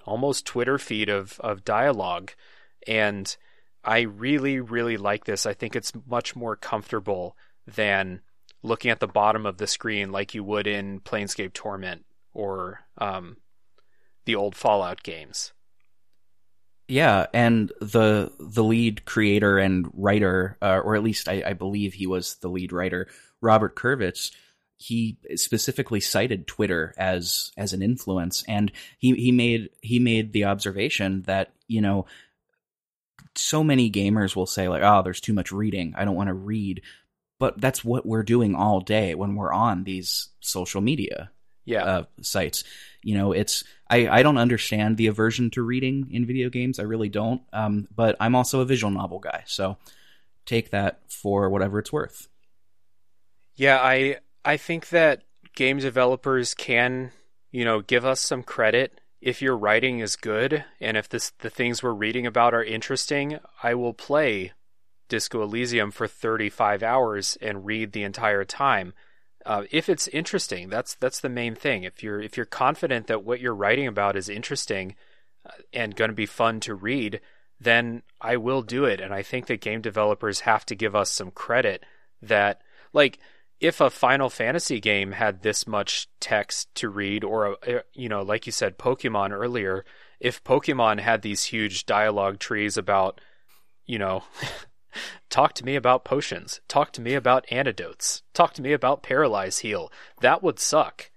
[0.04, 2.32] almost twitter feed of of dialogue
[2.86, 3.36] and
[3.88, 7.36] i really really like this i think it's much more comfortable
[7.66, 8.20] than
[8.62, 13.36] looking at the bottom of the screen like you would in planescape torment or um,
[14.26, 15.52] the old fallout games
[16.88, 21.92] yeah, and the the lead creator and writer, uh, or at least I, I, believe
[21.92, 23.08] he was the lead writer,
[23.42, 24.32] Robert Kurvitz.
[24.78, 30.46] He specifically cited Twitter as as an influence, and he he made he made the
[30.46, 32.06] observation that you know
[33.38, 35.94] so many gamers will say like, "Oh, there's too much reading.
[35.96, 36.82] I don't want to read,"
[37.38, 41.30] but that's what we're doing all day when we're on these social media
[41.68, 41.84] yeah.
[41.84, 42.64] uh, sites.
[43.02, 46.78] You know, it's I, I don't understand the aversion to reading in video games.
[46.78, 47.42] I really don't.
[47.52, 49.76] Um, but I'm also a visual novel guy, so
[50.46, 52.28] take that for whatever it's worth.
[53.54, 55.22] Yeah, I I think that
[55.54, 57.12] game developers can,
[57.52, 61.50] you know, give us some credit if your writing is good and if this, the
[61.50, 63.38] things we're reading about are interesting.
[63.62, 64.52] I will play
[65.08, 68.92] Disco Elysium for 35 hours and read the entire time
[69.48, 71.84] uh, if it's interesting, that's that's the main thing.
[71.84, 74.94] If you're if you're confident that what you're writing about is interesting
[75.46, 77.20] uh, and going to be fun to read,
[77.58, 79.00] then I will do it.
[79.00, 81.82] And I think that game developers have to give us some credit
[82.20, 82.60] that
[82.92, 83.18] like
[83.60, 88.22] if a Final Fantasy game had this much text to read, or a, you know,
[88.22, 89.84] like you said, Pokemon earlier,
[90.20, 93.20] if Pokemon had these huge dialogue trees about,
[93.86, 94.22] you know,
[95.30, 96.60] Talk to me about potions.
[96.68, 98.22] Talk to me about antidotes.
[98.32, 99.92] Talk to me about paralyze heal.
[100.20, 101.10] That would suck.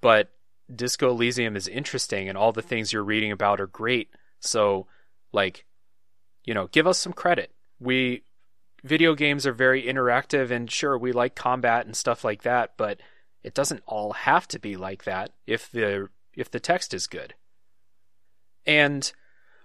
[0.00, 0.30] But
[0.74, 4.08] Disco Elysium is interesting and all the things you're reading about are great.
[4.40, 4.86] So,
[5.32, 5.66] like,
[6.44, 7.52] you know, give us some credit.
[7.78, 8.22] We
[8.84, 13.00] video games are very interactive and sure we like combat and stuff like that, but
[13.42, 17.34] it doesn't all have to be like that if the if the text is good.
[18.66, 19.10] And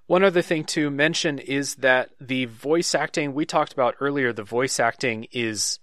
[0.08, 4.44] one other thing to mention is that the voice acting we talked about earlier, the
[4.44, 5.80] voice acting is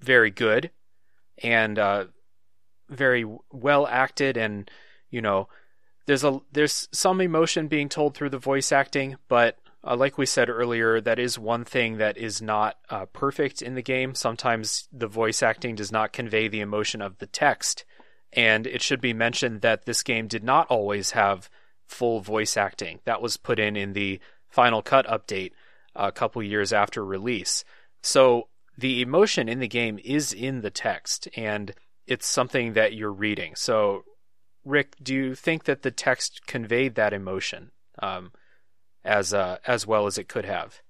[0.00, 0.70] very good
[1.42, 2.04] and uh,
[2.88, 4.70] very well acted, and
[5.10, 5.48] you know,
[6.06, 10.26] there's a there's some emotion being told through the voice acting, but uh, like we
[10.26, 14.14] said earlier, that is one thing that is not uh, perfect in the game.
[14.14, 17.84] Sometimes the voice acting does not convey the emotion of the text,
[18.32, 21.48] and it should be mentioned that this game did not always have
[21.86, 22.98] full voice acting.
[23.04, 24.18] That was put in in the
[24.48, 25.52] Final Cut update
[25.94, 27.64] a couple years after release.
[28.02, 31.72] So the emotion in the game is in the text, and
[32.06, 33.54] it's something that you're reading.
[33.54, 34.04] So,
[34.64, 37.70] Rick, do you think that the text conveyed that emotion
[38.02, 38.32] um,
[39.06, 40.80] as uh, as well as it could have?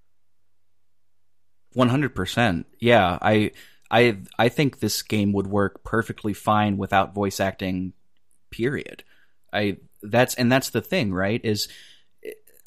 [1.74, 2.66] One hundred percent.
[2.80, 3.52] Yeah, I
[3.90, 7.92] I I think this game would work perfectly fine without voice acting.
[8.50, 9.04] Period.
[9.52, 11.40] I that's and that's the thing, right?
[11.44, 11.68] Is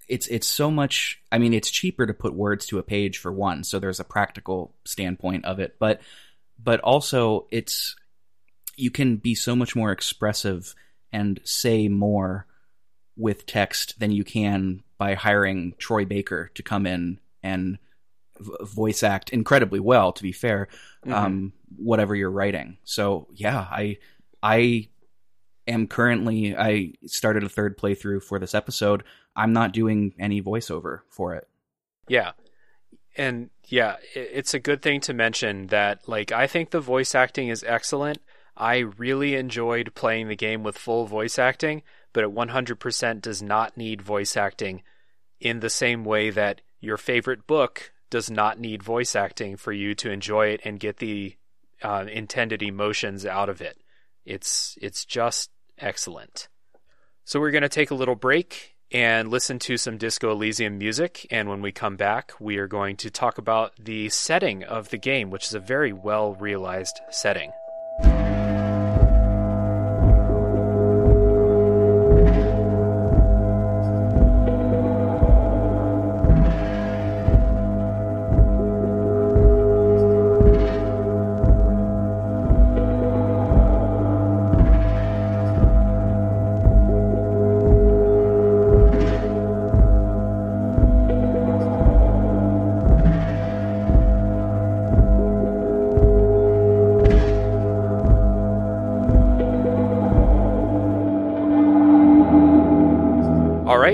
[0.07, 1.21] it's it's so much.
[1.31, 4.05] I mean, it's cheaper to put words to a page for one, so there's a
[4.05, 6.01] practical standpoint of it, but
[6.61, 7.95] but also it's
[8.75, 10.73] you can be so much more expressive
[11.11, 12.45] and say more
[13.20, 17.78] with text than you can by hiring Troy Baker to come in and
[18.39, 20.11] v- voice act incredibly well.
[20.13, 20.70] To be fair,
[21.05, 21.13] mm-hmm.
[21.13, 22.78] um, whatever you're writing.
[22.84, 23.97] So yeah, I
[24.41, 24.88] I
[25.67, 29.03] am currently I started a third playthrough for this episode.
[29.36, 31.47] I'm not doing any voiceover for it.
[32.07, 32.32] Yeah.
[33.17, 37.49] And yeah, it's a good thing to mention that like I think the voice acting
[37.49, 38.20] is excellent.
[38.57, 41.82] I really enjoyed playing the game with full voice acting,
[42.14, 44.82] but it 100% does not need voice acting
[45.39, 49.93] in the same way that your favorite book does not need voice acting for you
[49.95, 51.36] to enjoy it and get the
[51.84, 53.78] uh, intended emotions out of it.
[54.26, 56.47] It's it's just excellent.
[57.24, 61.28] So we're going to take a little break and listen to some Disco Elysium music.
[61.30, 64.97] And when we come back, we are going to talk about the setting of the
[64.97, 67.51] game, which is a very well realized setting.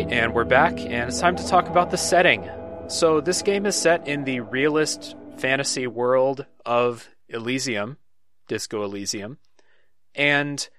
[0.10, 2.48] And we're back, and it's time to talk about the setting.
[2.88, 7.98] So, this game is set in the realist fantasy world of Elysium,
[8.48, 9.40] Disco Elysium,
[10.14, 10.70] and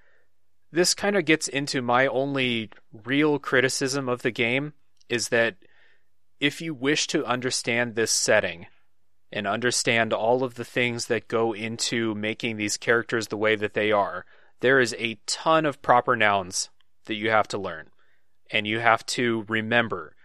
[0.71, 2.69] this kind of gets into my only
[3.05, 4.73] real criticism of the game
[5.09, 5.57] is that
[6.39, 8.67] if you wish to understand this setting
[9.31, 13.73] and understand all of the things that go into making these characters the way that
[13.73, 14.25] they are,
[14.61, 16.69] there is a ton of proper nouns
[17.05, 17.89] that you have to learn
[18.51, 20.15] and you have to remember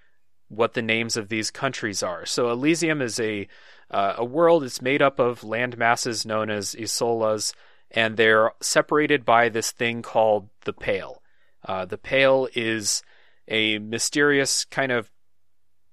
[0.49, 2.27] what the names of these countries are.
[2.27, 3.49] So Elysium is a
[3.91, 4.65] uh, a world.
[4.65, 7.55] It's made up of land masses known as isolas,
[7.91, 11.23] and they're separated by this thing called the Pale.
[11.65, 13.03] Uh, the Pale is
[13.49, 15.11] a mysterious kind of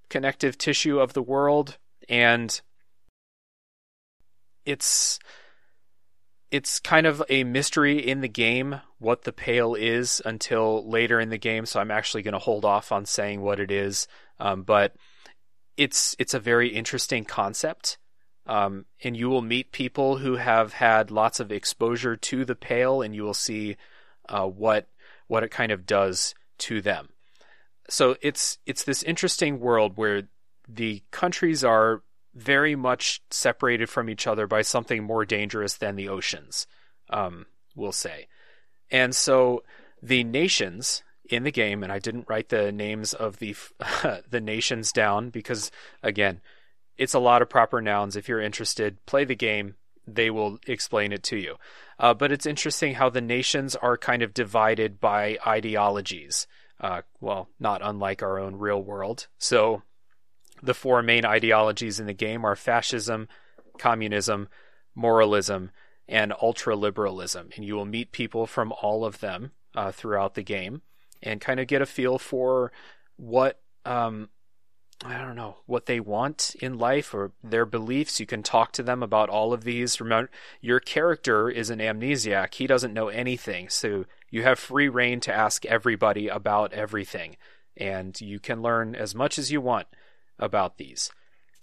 [0.10, 1.78] connective tissue of the world,
[2.08, 2.62] and
[4.66, 5.20] it's
[6.52, 11.30] it's kind of a mystery in the game what the pale is until later in
[11.30, 14.08] the game, so I'm actually going to hold off on saying what it is.
[14.40, 14.96] Um, but
[15.78, 17.98] it's it's a very interesting concept,
[18.46, 23.02] um, and you will meet people who have had lots of exposure to the pale,
[23.02, 23.78] and you will see
[24.28, 24.88] uh, what
[25.28, 27.10] what it kind of does to them.
[27.90, 30.24] So it's it's this interesting world where
[30.68, 32.02] the countries are
[32.34, 36.68] very much separated from each other by something more dangerous than the oceans,
[37.10, 38.28] um, we'll say.
[38.92, 39.64] And so
[40.02, 43.56] the nations in the game, and I didn't write the names of the
[44.30, 45.72] the nations down because
[46.02, 46.42] again,
[46.98, 48.16] it's a lot of proper nouns.
[48.16, 49.76] If you're interested, play the game.
[50.08, 51.56] They will explain it to you.
[52.00, 56.48] Uh, but it's interesting how the nations are kind of divided by ideologies.
[56.82, 59.28] Uh, well, not unlike our own real world.
[59.38, 59.84] So
[60.62, 63.28] the four main ideologies in the game are fascism,
[63.78, 64.48] communism,
[64.96, 65.72] moralism,
[66.08, 67.50] and ultra liberalism.
[67.56, 70.82] And you will meet people from all of them uh, throughout the game
[71.22, 72.72] and kind of get a feel for
[73.18, 74.30] what um,
[75.04, 78.20] I don't know what they want in life or their beliefs.
[78.20, 80.02] You can talk to them about all of these.
[80.02, 80.30] Remember,
[80.60, 85.34] your character is an amnesiac; he doesn't know anything, so you have free reign to
[85.34, 87.38] ask everybody about everything,
[87.78, 89.88] and you can learn as much as you want
[90.40, 91.12] about these.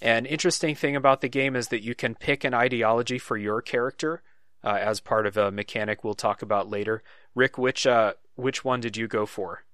[0.00, 3.62] An interesting thing about the game is that you can pick an ideology for your
[3.62, 4.22] character
[4.62, 7.02] uh, as part of a mechanic we'll talk about later.
[7.34, 9.64] Rick, which uh, which one did you go for?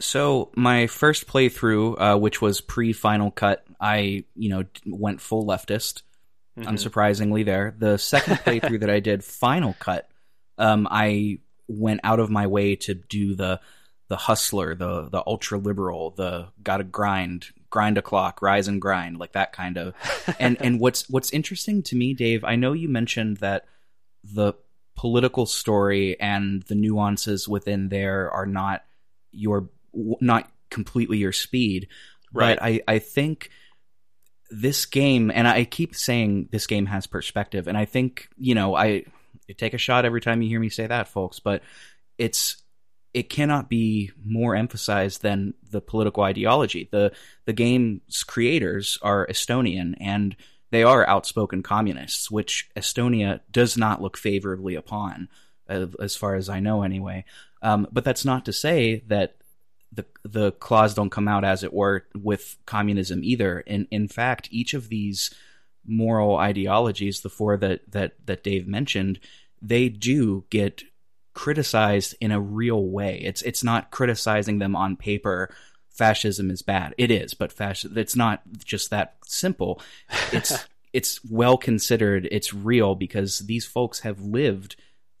[0.00, 5.44] So my first playthrough, uh, which was pre Final Cut, I you know went full
[5.44, 6.02] leftist.
[6.58, 6.68] Mm-hmm.
[6.68, 7.74] Unsurprisingly, there.
[7.76, 10.08] The second playthrough that I did Final Cut,
[10.56, 11.38] um, I
[11.68, 13.60] went out of my way to do the
[14.08, 19.18] the hustler, the the ultra liberal, the gotta grind, grind a clock, rise and grind,
[19.18, 19.94] like that kind of.
[20.38, 23.66] and and what's what's interesting to me, Dave, I know you mentioned that
[24.24, 24.54] the
[24.96, 28.84] political story and the nuances within there are not
[29.32, 31.88] your not completely your speed.
[32.32, 32.58] Right.
[32.58, 33.50] But I, I think
[34.50, 38.74] this game, and I keep saying this game has perspective, and I think, you know,
[38.74, 39.04] I
[39.56, 41.62] take a shot every time you hear me say that, folks, but
[42.18, 42.62] it's
[43.14, 46.88] it cannot be more emphasized than the political ideology.
[46.90, 47.12] The
[47.46, 50.36] the game's creators are Estonian and
[50.70, 55.28] they are outspoken communists, which Estonia does not look favorably upon,
[55.68, 57.24] as far as I know, anyway.
[57.62, 59.36] Um, but that's not to say that
[59.92, 63.60] the the claws don't come out as it were with communism either.
[63.60, 65.34] In in fact, each of these
[65.86, 69.18] moral ideologies, the four that that that Dave mentioned,
[69.62, 70.82] they do get
[71.38, 73.20] criticized in a real way.
[73.22, 75.54] It's it's not criticizing them on paper.
[75.88, 76.96] Fascism is bad.
[76.98, 79.80] It is, but fascism it's not just that simple.
[80.32, 82.26] It's it's well considered.
[82.32, 84.74] It's real because these folks have lived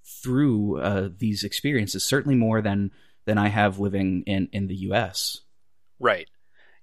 [0.04, 2.90] through uh, these experiences, certainly more than
[3.24, 5.42] than I have living in in the US.
[6.00, 6.28] Right.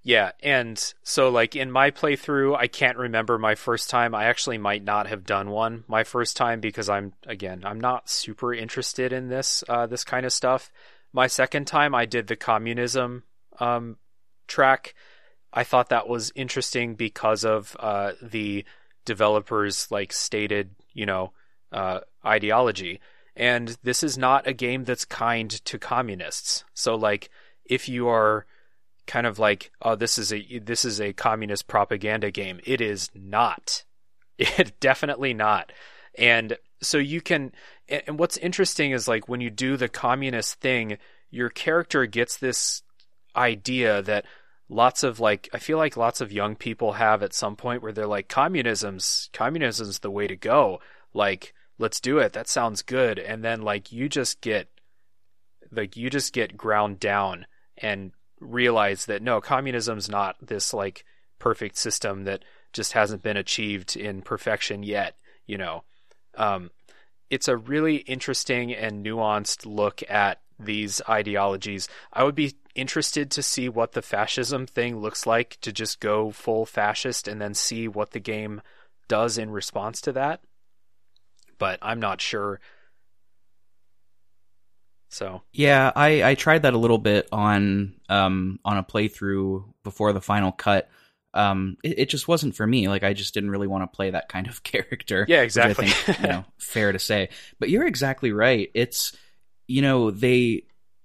[0.08, 4.14] Yeah, and so like in my playthrough, I can't remember my first time.
[4.14, 8.08] I actually might not have done one my first time because I'm again, I'm not
[8.08, 10.72] super interested in this uh, this kind of stuff.
[11.12, 13.24] My second time, I did the communism
[13.60, 13.98] um,
[14.48, 14.94] track.
[15.52, 18.64] I thought that was interesting because of uh, the
[19.06, 21.34] developers' like stated, you know,
[21.72, 23.00] uh, ideology.
[23.36, 26.64] And this is not a game that's kind to communists.
[26.76, 27.32] So like
[27.66, 28.46] if you are
[29.08, 33.10] kind of like, oh, this is a this is a communist propaganda game, it is
[33.14, 33.84] not.
[34.38, 35.72] It definitely not.
[36.18, 37.54] And so you can
[37.88, 40.98] and what's interesting is like when you do the communist thing,
[41.30, 42.84] your character gets this
[43.36, 44.26] idea that
[44.70, 47.92] lots of like I feel like lots of young people have at some point where
[47.92, 50.80] they're like communism's communism's the way to go.
[51.14, 52.34] Like let's do it.
[52.34, 53.20] That sounds good.
[53.20, 54.70] And then like you just get
[55.72, 57.46] like you just get ground down
[57.78, 61.06] and realize that no, communism's not this like
[61.40, 65.16] perfect system that just hasn't been achieved in perfection yet,
[65.46, 65.84] you know.
[66.36, 66.72] Um,
[67.30, 71.88] it's a really interesting and nuanced look at these ideologies.
[72.14, 76.32] I would be interested to see what the fascism thing looks like to just go
[76.32, 78.62] full fascist and then see what the game
[79.08, 80.42] does in response to that
[81.58, 82.60] but I'm not sure.
[85.16, 90.12] So yeah, I, I tried that a little bit on um on a playthrough before
[90.12, 90.90] the final cut.
[91.34, 92.90] Um, it, it just wasn't for me.
[92.90, 95.26] Like I just didn't really want to play that kind of character.
[95.30, 95.88] Yeah, exactly.
[95.88, 97.30] Think, you know, fair to say.
[97.60, 98.70] But you're exactly right.
[98.74, 99.16] It's
[99.68, 100.64] you know they.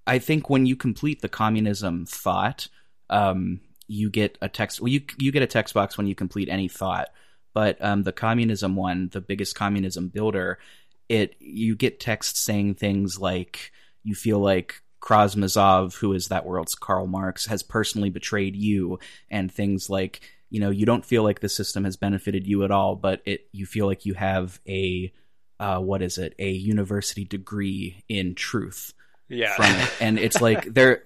[0.08, 2.66] I think when you complete the communism thought,
[3.10, 4.80] um, you get a text.
[4.80, 7.10] Well, you you get a text box when you complete any thought
[7.52, 10.60] but um, the communism one, the biggest communism builder,
[11.08, 13.72] it you get text saying things like
[14.02, 18.98] you feel like Kras Mazov, who is that world's Karl Marx, has personally betrayed you,
[19.30, 20.20] and things like
[20.50, 23.48] you know you don't feel like the system has benefited you at all, but it
[23.52, 25.12] you feel like you have a
[25.58, 28.92] uh, what is it a university degree in truth
[29.30, 29.54] yeah.
[29.54, 29.90] from it.
[30.00, 31.02] And it's like they're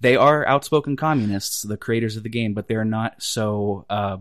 [0.00, 4.18] they are outspoken communists, the creators of the game, but they're not so uh,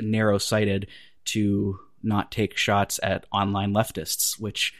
[0.00, 0.88] narrow sighted
[1.26, 4.74] to not take shots at online leftists, which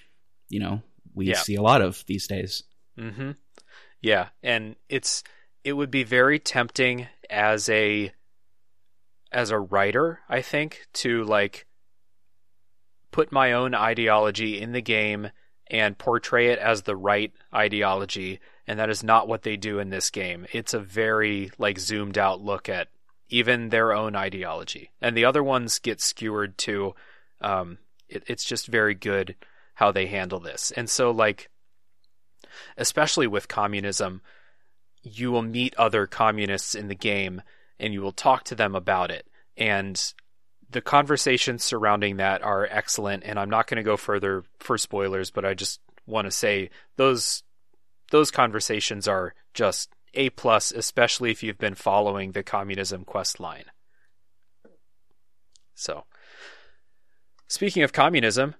[0.48, 0.82] you know
[1.14, 1.38] we yeah.
[1.38, 2.64] see a lot of these days.
[2.98, 3.32] Mm-hmm.
[4.00, 5.22] Yeah, and it's
[5.62, 8.12] it would be very tempting as a
[9.32, 11.66] as a writer, I think, to like
[13.10, 15.30] put my own ideology in the game
[15.68, 19.90] and portray it as the right ideology and that is not what they do in
[19.90, 20.46] this game.
[20.52, 22.88] It's a very like zoomed out look at
[23.28, 24.90] even their own ideology.
[25.00, 26.94] And the other ones get skewered to
[27.40, 27.78] um,
[28.08, 29.34] it, it's just very good
[29.74, 30.70] how they handle this.
[30.76, 31.50] And so, like,
[32.76, 34.22] especially with communism,
[35.02, 37.42] you will meet other communists in the game
[37.78, 39.26] and you will talk to them about it.
[39.56, 40.14] And
[40.70, 43.22] the conversations surrounding that are excellent.
[43.24, 46.70] And I'm not going to go further for spoilers, but I just want to say
[46.96, 47.42] those
[48.10, 53.64] those conversations are just a plus, especially if you've been following the communism quest line.
[55.74, 56.04] So,
[57.48, 58.54] speaking of communism,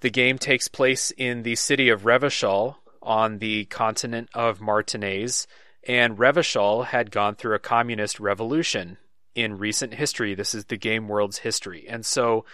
[0.00, 2.76] the game takes place in the city of Revachol
[3.06, 5.46] on the continent of Martinaise,
[5.86, 8.98] and Revachol had gone through a communist revolution
[9.34, 10.34] in recent history.
[10.34, 11.86] This is the game world's history.
[11.88, 12.44] And so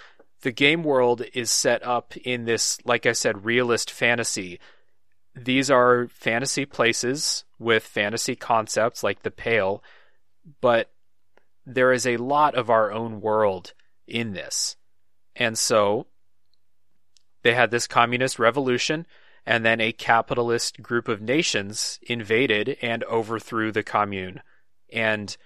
[0.43, 4.61] the game world is set up in this, like I said, realist fantasy.
[5.35, 9.83] These are fantasy places with fantasy concepts like the Pale,
[10.61, 10.91] but
[11.65, 13.73] there is a lot of our own world
[14.07, 14.77] in this.
[15.37, 16.07] And so
[17.43, 19.07] they had this communist revolution,
[19.47, 24.41] and then a capitalist group of nations invaded and overthrew the commune.
[24.93, 25.37] And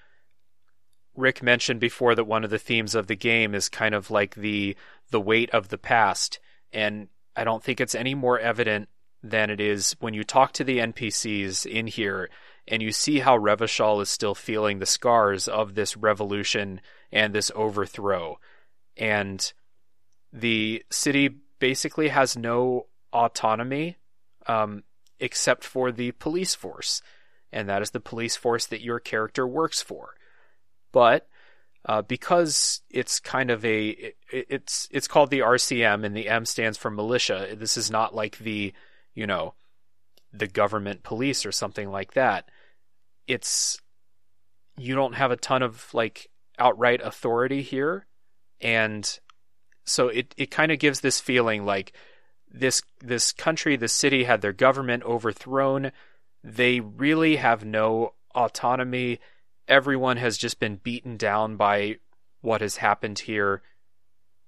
[1.15, 4.35] Rick mentioned before that one of the themes of the game is kind of like
[4.35, 4.77] the
[5.11, 6.41] the weight of the past,
[6.73, 8.89] and I don't think it's any more evident
[9.23, 12.29] than it is when you talk to the NPCs in here
[12.69, 16.81] and you see how Revachol is still feeling the scars of this revolution
[17.13, 18.39] and this overthrow.
[18.97, 19.53] And
[20.33, 22.87] the city basically has no
[23.17, 23.97] autonomy
[24.47, 24.85] um,
[25.19, 27.03] except for the police force,
[27.53, 30.15] and that is the police force that your character works for.
[30.93, 31.29] But
[31.85, 36.45] uh, because it's kind of a it, it's it's called the RCM, and the M
[36.45, 37.49] stands for militia.
[37.57, 38.73] This is not like the
[39.15, 39.55] you know
[40.33, 42.51] the government police or something like that.
[43.27, 43.81] It's
[44.77, 48.07] you don't have a ton of like outright authority here,
[48.61, 49.19] and
[49.85, 51.93] so it it kind of gives this feeling like
[52.53, 55.93] this this country, the city had their government overthrown.
[56.43, 59.21] They really have no autonomy.
[59.69, 61.97] Everyone has just been beaten down by
[62.41, 63.63] what has happened here.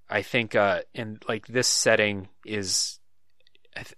[0.09, 2.99] I think uh in like this setting is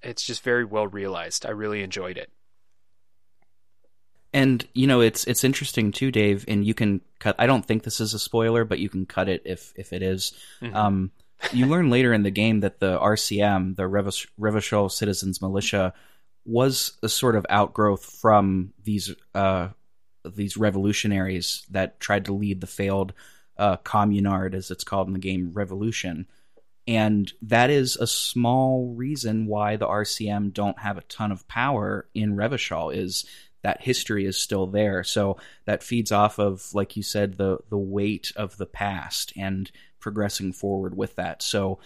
[0.02, 1.46] it's just very well realized.
[1.46, 2.30] I really enjoyed it.
[4.32, 6.44] And you know, it's it's interesting too, Dave.
[6.46, 7.34] And you can cut.
[7.38, 10.02] I don't think this is a spoiler, but you can cut it if if it
[10.02, 10.32] is.
[10.62, 10.76] Mm-hmm.
[10.76, 11.10] Um,
[11.52, 15.94] you learn later in the game that the RCM, the Revachol Citizens Militia,
[16.44, 19.68] was a sort of outgrowth from these uh,
[20.24, 23.12] these revolutionaries that tried to lead the failed
[23.56, 26.26] uh, communard, as it's called in the game, revolution.
[26.86, 32.08] And that is a small reason why the RCM don't have a ton of power
[32.14, 33.24] in Revachol is
[33.62, 35.04] that history is still there.
[35.04, 35.36] So
[35.66, 39.70] that feeds off of, like you said, the the weight of the past and
[40.00, 41.42] progressing forward with that.
[41.42, 41.78] So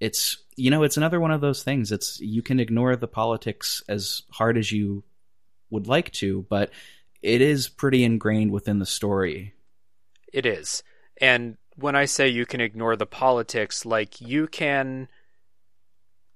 [0.00, 1.92] it's you know it's another one of those things.
[1.92, 5.04] It's you can ignore the politics as hard as you
[5.70, 6.70] would like to, but
[7.22, 9.54] it is pretty ingrained within the story.
[10.32, 10.82] It is.
[11.20, 15.08] And when I say you can ignore the politics, like you can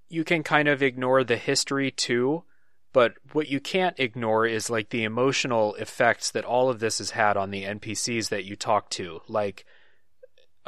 [0.09, 2.45] you can kind of ignore the history too,
[2.93, 7.11] but what you can't ignore is like the emotional effects that all of this has
[7.11, 9.22] had on the NPCs that you talk to.
[9.28, 9.64] Like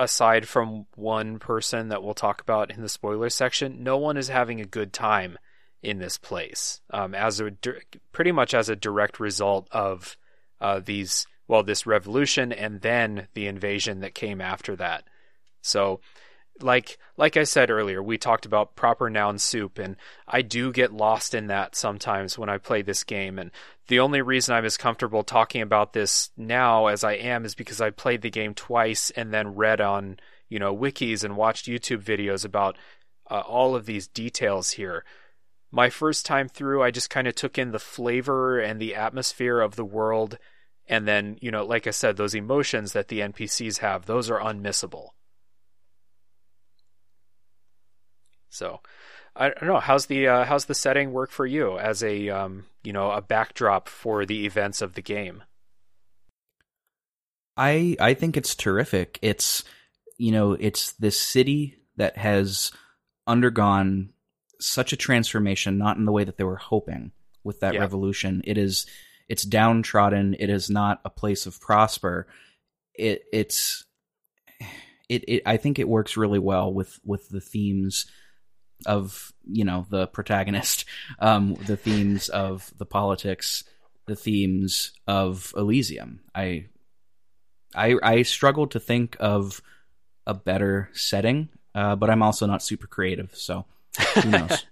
[0.03, 4.29] aside from one person that we'll talk about in the spoiler section, no one is
[4.29, 5.39] having a good time
[5.83, 6.81] in this place.
[6.91, 7.53] Um, as a
[8.13, 10.17] pretty much as a direct result of
[10.61, 15.05] uh, these, well, this revolution and then the invasion that came after that.
[15.61, 16.01] So
[16.63, 19.97] like like I said earlier, we talked about proper noun soup, and
[20.27, 23.39] I do get lost in that sometimes when I play this game.
[23.39, 23.51] And
[23.89, 27.81] the only reason I'm as comfortable talking about this now as I am is because
[27.81, 32.03] I played the game twice and then read on you know wikis and watched YouTube
[32.03, 32.77] videos about
[33.31, 35.05] uh, all of these details here.
[35.71, 39.61] My first time through, I just kind of took in the flavor and the atmosphere
[39.61, 40.39] of the world,
[40.87, 44.41] and then you know, like I said, those emotions that the NPCs have, those are
[44.41, 45.11] unmissable.
[48.53, 48.81] So
[49.35, 52.67] I don't know how's the uh, how's the setting work for you as a um,
[52.85, 55.43] you know a backdrop for the events of the game.
[57.57, 59.19] I I think it's terrific.
[59.23, 59.65] It's
[60.19, 62.73] you know it's this city that has
[63.27, 64.11] undergone
[64.61, 67.81] such a transformation, not in the way that they were hoping with that yeah.
[67.81, 68.43] revolution.
[68.45, 68.87] It is
[69.31, 70.37] it's downtrodden.
[70.39, 72.27] It is not a place of prosper.
[72.95, 73.87] It it's
[75.09, 78.07] it, it I think it works really well with with the themes
[78.87, 80.85] of you know the protagonist,
[81.19, 83.65] um, the themes of the politics,
[84.07, 86.21] the themes of Elysium.
[86.35, 86.67] I
[87.75, 89.63] I I struggle to think of
[90.27, 93.65] a better setting uh, but I'm also not super creative, so
[94.23, 94.67] who knows?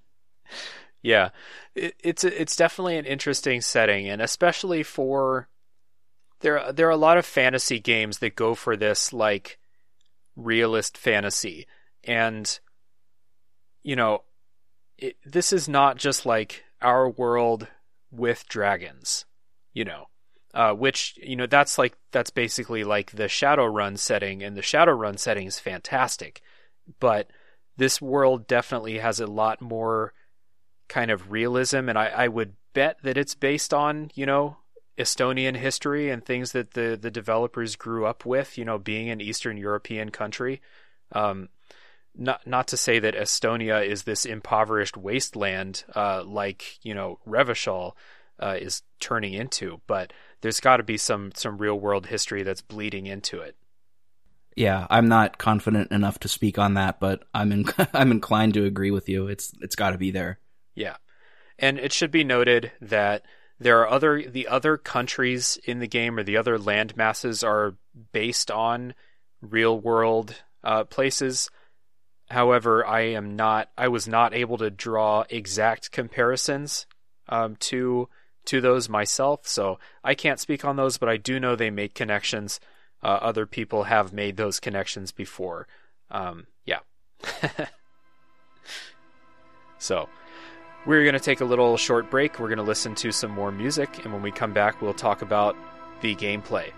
[1.02, 1.30] yeah,
[1.74, 5.48] it, it's it's definitely an interesting setting, and especially for
[6.40, 9.58] there there are a lot of fantasy games that go for this like
[10.36, 11.66] realist fantasy,
[12.04, 12.60] and
[13.82, 14.22] you know,
[14.98, 17.68] it, this is not just like our world
[18.10, 19.24] with dragons,
[19.72, 20.06] you know.
[20.52, 25.16] Uh, which you know that's like that's basically like the Shadowrun setting, and the Shadowrun
[25.16, 26.42] setting is fantastic,
[26.98, 27.30] but
[27.76, 30.12] this world definitely has a lot more
[30.88, 34.56] kind of realism, and I, I would bet that it's based on you know
[35.00, 39.20] Estonian history and things that the the developers grew up with, you know, being an
[39.20, 40.60] Eastern European country.
[41.12, 41.48] Um,
[42.16, 47.92] not not to say that Estonia is this impoverished wasteland uh, like you know Revachol
[48.40, 52.62] uh, is turning into, but there's got to be some some real world history that's
[52.62, 53.56] bleeding into it.
[54.56, 58.64] Yeah, I'm not confident enough to speak on that, but I'm in, I'm inclined to
[58.64, 59.28] agree with you.
[59.28, 60.38] It's it's got to be there.
[60.74, 60.96] Yeah,
[61.58, 63.24] and it should be noted that
[63.58, 67.76] there are other the other countries in the game or the other land masses are
[68.12, 68.94] based on
[69.40, 71.50] real world uh, places.
[72.30, 73.70] However, I am not.
[73.76, 76.86] I was not able to draw exact comparisons
[77.28, 78.08] um, to
[78.46, 80.96] to those myself, so I can't speak on those.
[80.96, 82.60] But I do know they make connections.
[83.02, 85.66] Uh, other people have made those connections before.
[86.10, 86.80] Um, yeah.
[89.78, 90.08] so
[90.86, 92.38] we're going to take a little short break.
[92.38, 95.22] We're going to listen to some more music, and when we come back, we'll talk
[95.22, 95.56] about
[96.00, 96.70] the gameplay.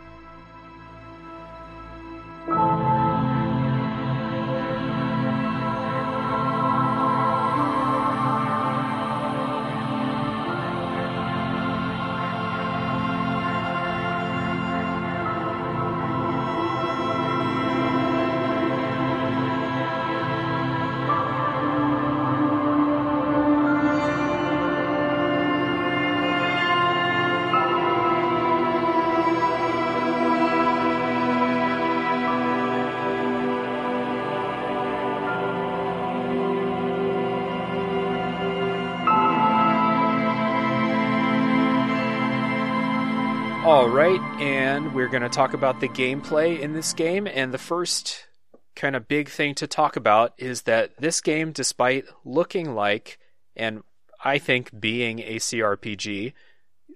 [45.13, 47.27] Going to talk about the gameplay in this game.
[47.27, 48.27] And the first
[48.75, 53.19] kind of big thing to talk about is that this game, despite looking like,
[53.55, 53.83] and
[54.25, 56.33] I think being a CRPG,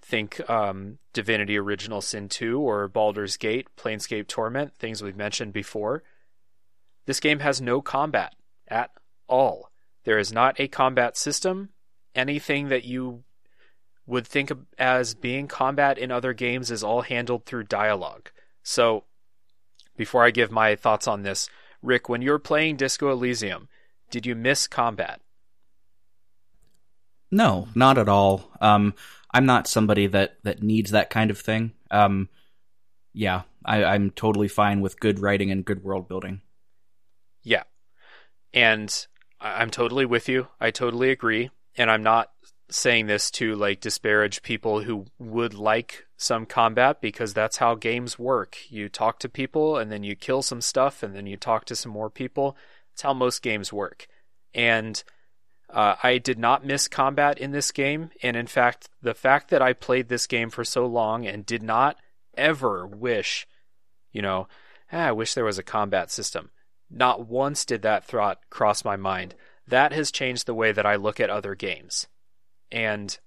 [0.00, 6.02] think um, Divinity Original Sin 2 or Baldur's Gate, Planescape Torment, things we've mentioned before,
[7.04, 8.34] this game has no combat
[8.66, 8.90] at
[9.28, 9.70] all.
[10.04, 11.68] There is not a combat system.
[12.14, 13.24] Anything that you
[14.06, 18.30] would think as being combat in other games is all handled through dialogue.
[18.62, 19.04] So,
[19.96, 21.48] before I give my thoughts on this,
[21.82, 23.68] Rick, when you're playing Disco Elysium,
[24.10, 25.20] did you miss combat?
[27.30, 28.50] No, not at all.
[28.60, 28.94] Um,
[29.32, 31.72] I'm not somebody that that needs that kind of thing.
[31.90, 32.28] Um,
[33.12, 36.40] yeah, I, I'm totally fine with good writing and good world building.
[37.42, 37.64] Yeah,
[38.54, 39.06] and
[39.40, 40.48] I'm totally with you.
[40.60, 42.30] I totally agree, and I'm not
[42.68, 48.18] saying this to like disparage people who would like some combat because that's how games
[48.18, 48.58] work.
[48.68, 51.76] You talk to people and then you kill some stuff and then you talk to
[51.76, 52.56] some more people.
[52.92, 54.08] It's how most games work.
[54.54, 55.02] And
[55.70, 58.10] uh, I did not miss combat in this game.
[58.22, 61.62] And in fact, the fact that I played this game for so long and did
[61.62, 61.96] not
[62.36, 63.46] ever wish,
[64.12, 64.48] you know,
[64.92, 66.50] ah, I wish there was a combat system.
[66.90, 69.34] Not once did that thought cross my mind.
[69.68, 72.06] That has changed the way that I look at other games.
[72.70, 73.18] And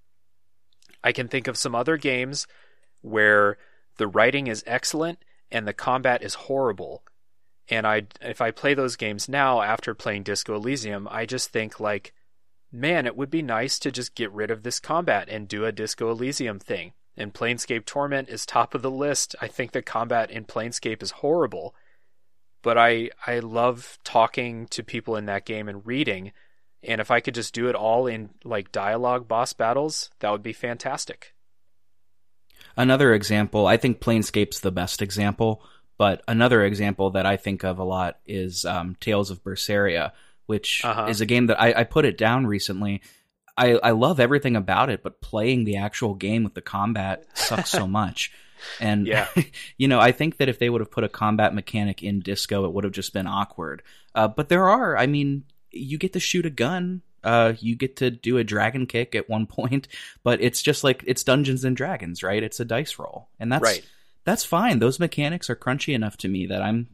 [1.03, 2.47] I can think of some other games
[3.01, 3.57] where
[3.97, 5.19] the writing is excellent
[5.51, 7.03] and the combat is horrible.
[7.69, 11.79] And I if I play those games now after playing Disco Elysium, I just think
[11.79, 12.13] like
[12.71, 15.71] man, it would be nice to just get rid of this combat and do a
[15.71, 16.93] Disco Elysium thing.
[17.17, 19.35] And Planescape Torment is top of the list.
[19.41, 21.75] I think the combat in Planescape is horrible,
[22.61, 26.31] but I I love talking to people in that game and reading
[26.83, 30.43] and if I could just do it all in like dialogue boss battles, that would
[30.43, 31.33] be fantastic.
[32.77, 35.63] Another example, I think Planescape's the best example,
[35.97, 40.13] but another example that I think of a lot is um, Tales of Berseria,
[40.45, 41.07] which uh-huh.
[41.09, 43.01] is a game that I, I, put it down recently.
[43.57, 47.69] I, I love everything about it, but playing the actual game with the combat sucks
[47.69, 48.31] so much.
[48.79, 49.27] And yeah.
[49.77, 52.65] you know, I think that if they would have put a combat mechanic in Disco,
[52.65, 53.83] it would have just been awkward.
[54.15, 57.01] Uh, but there are, I mean, you get to shoot a gun.
[57.23, 59.87] Uh, you get to do a dragon kick at one point,
[60.23, 62.41] but it's just like it's Dungeons and Dragons, right?
[62.41, 63.85] It's a dice roll, and that's right.
[64.23, 64.79] that's fine.
[64.79, 66.87] Those mechanics are crunchy enough to me that I'm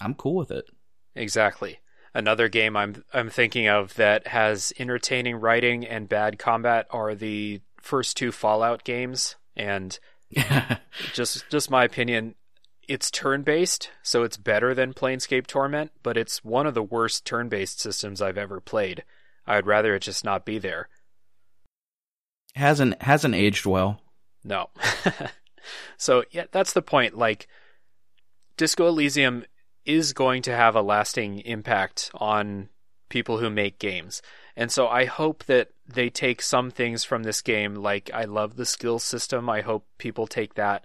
[0.00, 0.66] I'm cool with it.
[1.14, 1.78] Exactly.
[2.14, 7.60] Another game I'm I'm thinking of that has entertaining writing and bad combat are the
[7.80, 9.98] first two Fallout games, and
[11.14, 12.34] just just my opinion,
[12.88, 17.24] it's turn based, so it's better than Planescape Torment, but it's one of the worst
[17.24, 19.04] turn based systems I've ever played.
[19.46, 20.88] I'd rather it just not be there.
[22.54, 24.00] Hasn't hasn't aged well.
[24.44, 24.70] No.
[25.96, 27.16] so yeah, that's the point.
[27.16, 27.48] Like
[28.56, 29.44] Disco Elysium
[29.84, 32.68] is going to have a lasting impact on
[33.08, 34.22] people who make games.
[34.56, 37.74] And so I hope that they take some things from this game.
[37.74, 39.48] Like, I love the skill system.
[39.48, 40.84] I hope people take that.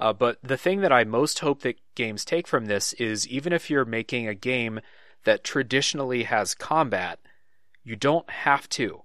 [0.00, 3.52] Uh, but the thing that I most hope that games take from this is even
[3.52, 4.80] if you're making a game
[5.24, 7.20] that traditionally has combat,
[7.84, 9.02] you don't have to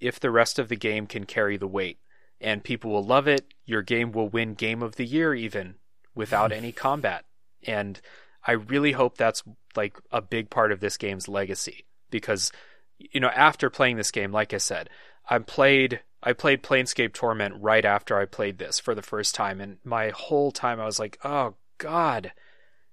[0.00, 1.98] if the rest of the game can carry the weight.
[2.40, 3.54] And people will love it.
[3.64, 5.76] Your game will win Game of the Year even
[6.14, 7.24] without any combat.
[7.66, 7.98] And
[8.46, 9.42] I really hope that's
[9.74, 12.52] like a big part of this game's legacy because
[12.98, 14.88] you know after playing this game like I said
[15.28, 19.60] I played I played Planescape Torment right after I played this for the first time
[19.60, 22.32] and my whole time I was like oh god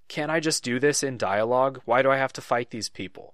[0.07, 1.81] can't I just do this in dialogue?
[1.85, 3.33] Why do I have to fight these people?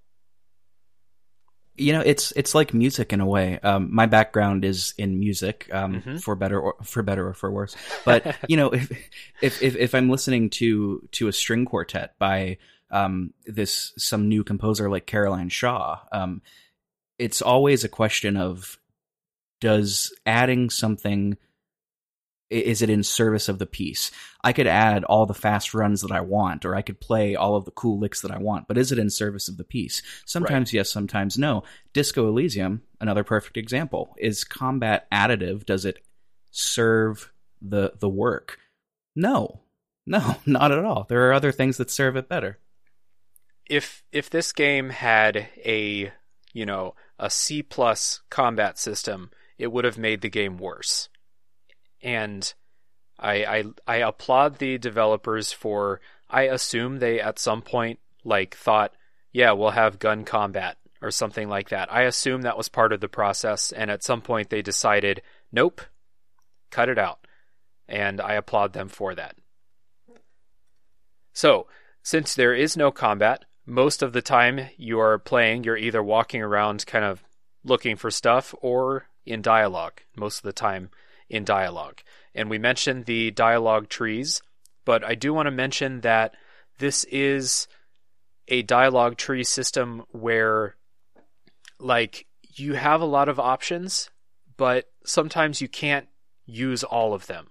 [1.76, 3.60] You know it's it's like music in a way.
[3.60, 6.18] Um, my background is in music um, mm-hmm.
[6.18, 7.76] for better or for better or for worse.
[8.04, 8.92] But you know if,
[9.42, 12.58] if, if if i'm listening to to a string quartet by
[12.92, 16.42] um, this some new composer like caroline shaw um,
[17.18, 18.78] it's always a question of
[19.60, 21.38] does adding something
[22.50, 24.12] is it in service of the piece?
[24.44, 27.56] I could add all the fast runs that I want, or I could play all
[27.56, 30.02] of the cool licks that I want, but is it in service of the piece?
[30.26, 30.80] Sometimes right.
[30.80, 31.64] yes, sometimes no.
[31.94, 34.16] Disco Elysium, another perfect example.
[34.18, 35.66] Is combat additive?
[35.66, 36.04] Does it
[36.52, 37.32] serve
[37.62, 38.58] the the work?
[39.16, 39.62] No.
[40.06, 41.06] No, not at all.
[41.08, 42.58] There are other things that serve it better.
[43.70, 46.12] If if this game had a,
[46.52, 49.30] you know, a C plus combat system,
[49.60, 51.10] it would have made the game worse
[52.02, 52.54] and
[53.20, 56.00] I, I I applaud the developers for
[56.30, 58.94] I assume they at some point like thought,
[59.32, 61.92] yeah, we'll have gun combat or something like that.
[61.92, 65.22] I assume that was part of the process, and at some point they decided,
[65.52, 65.82] nope,
[66.72, 67.26] cut it out.
[67.88, 69.36] And I applaud them for that.
[71.34, 71.68] So,
[72.04, 76.42] since there is no combat, most of the time you are playing, you're either walking
[76.42, 77.24] around kind of
[77.64, 80.90] looking for stuff or in dialogue most of the time
[81.30, 82.02] in dialogue.
[82.34, 84.42] And we mentioned the dialogue trees,
[84.86, 86.36] but I do want to mention that
[86.80, 87.68] this is
[88.48, 90.76] a dialogue tree system where,
[91.80, 92.26] like,
[92.56, 94.10] you have a lot of options,
[94.58, 96.08] but sometimes you can't
[96.46, 97.48] use all of them.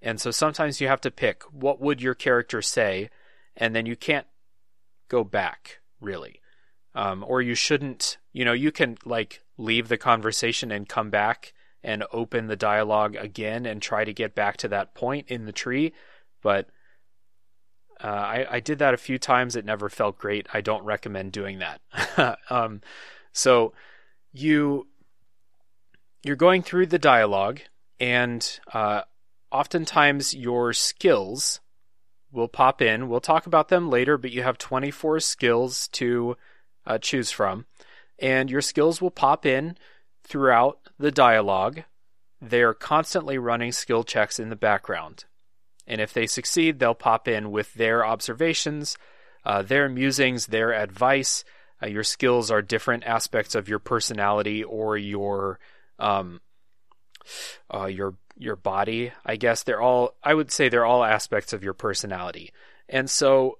[0.00, 3.08] And so sometimes you have to pick what would your character say,
[3.56, 4.26] and then you can't
[5.08, 6.40] go back, really.
[6.94, 11.52] Um, or you shouldn't, you know, you can, like, leave the conversation and come back
[11.82, 15.52] and open the dialogue again and try to get back to that point in the
[15.52, 15.92] tree.
[16.42, 16.68] But
[18.02, 19.56] uh, I, I did that a few times.
[19.56, 20.46] It never felt great.
[20.52, 22.38] I don't recommend doing that.
[22.50, 22.80] um,
[23.32, 23.72] so
[24.32, 24.86] you
[26.24, 27.60] you're going through the dialogue,
[27.98, 29.02] and uh,
[29.50, 31.60] oftentimes your skills
[32.30, 33.08] will pop in.
[33.08, 36.36] We'll talk about them later, but you have 24 skills to
[36.86, 37.66] uh, choose from,
[38.18, 39.76] and your skills will pop in
[40.24, 41.82] throughout the dialogue,
[42.40, 45.24] they are constantly running skill checks in the background.
[45.86, 48.96] And if they succeed, they'll pop in with their observations,
[49.44, 51.44] uh, their musings, their advice.
[51.82, 55.58] Uh, your skills are different aspects of your personality or your
[55.98, 56.40] um,
[57.72, 59.12] uh, your your body.
[59.24, 60.16] I guess they're all.
[60.22, 62.52] I would say they're all aspects of your personality.
[62.88, 63.58] And so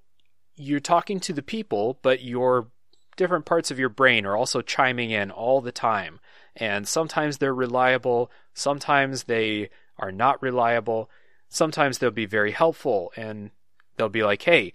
[0.55, 2.69] you're talking to the people, but your
[3.17, 6.21] different parts of your brain are also chiming in all the time
[6.57, 11.11] and sometimes they're reliable, sometimes they are not reliable.
[11.49, 13.51] Sometimes they'll be very helpful and
[13.97, 14.73] they'll be like, "Hey,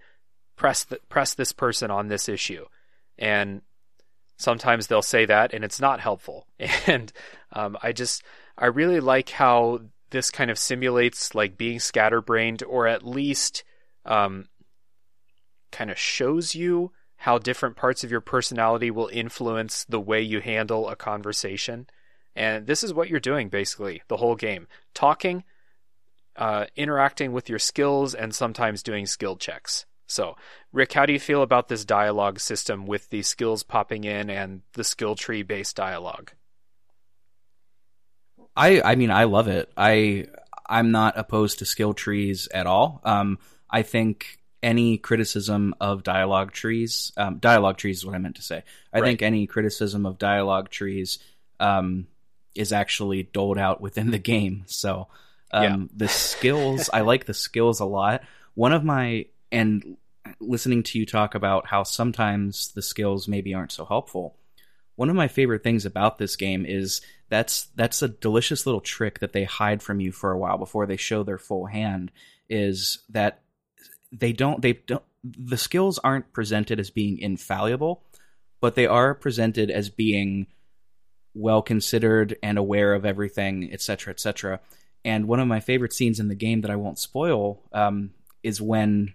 [0.56, 2.66] press the, press this person on this issue."
[3.18, 3.62] And
[4.38, 6.48] sometimes they'll say that and it's not helpful.
[6.88, 7.12] And
[7.54, 8.24] um, I just
[8.58, 13.64] I really like how this kind of simulates like being scatterbrained or at least
[14.06, 14.48] um,
[15.72, 16.92] kind of shows you
[17.28, 21.86] how different parts of your personality will influence the way you handle a conversation.
[22.38, 25.44] And this is what you're doing basically the whole game talking,
[26.38, 29.86] uh, interacting with your skills, and sometimes doing skill checks.
[30.06, 30.38] So,
[30.72, 34.62] Rick, how do you feel about this dialogue system with the skills popping in and
[34.72, 36.32] the skill tree based dialogue?
[38.56, 39.70] I I mean I love it.
[39.76, 40.28] I
[40.66, 43.02] I'm not opposed to skill trees at all.
[43.04, 43.38] Um,
[43.70, 48.42] I think any criticism of dialogue trees, um, dialogue trees is what I meant to
[48.42, 48.64] say.
[48.92, 49.08] I Right.
[49.08, 51.20] think any criticism of dialogue trees
[51.60, 52.08] um,
[52.56, 54.64] is actually doled out within the game.
[54.68, 55.08] So
[55.52, 55.78] um, Yeah.
[55.96, 58.24] the skills, I like the skills a lot.
[58.56, 59.98] One of my and
[60.42, 64.36] listening to you talk about how sometimes the skills maybe aren't so helpful.
[64.96, 69.20] One of my favorite things about this game is that's that's a delicious little trick
[69.20, 72.12] that they hide from you for a while before they show their full hand
[72.50, 73.42] is that
[74.12, 78.04] they don't they don't the skills aren't presented as being infallible,
[78.62, 80.48] but they are presented as being
[81.34, 84.60] well considered and aware of everything, etc., etc.
[85.06, 88.12] And one of my favorite scenes in the game that I won't spoil um,
[88.44, 89.14] is when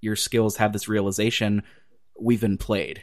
[0.00, 1.62] your skills have this realization:
[2.18, 3.02] we've been played,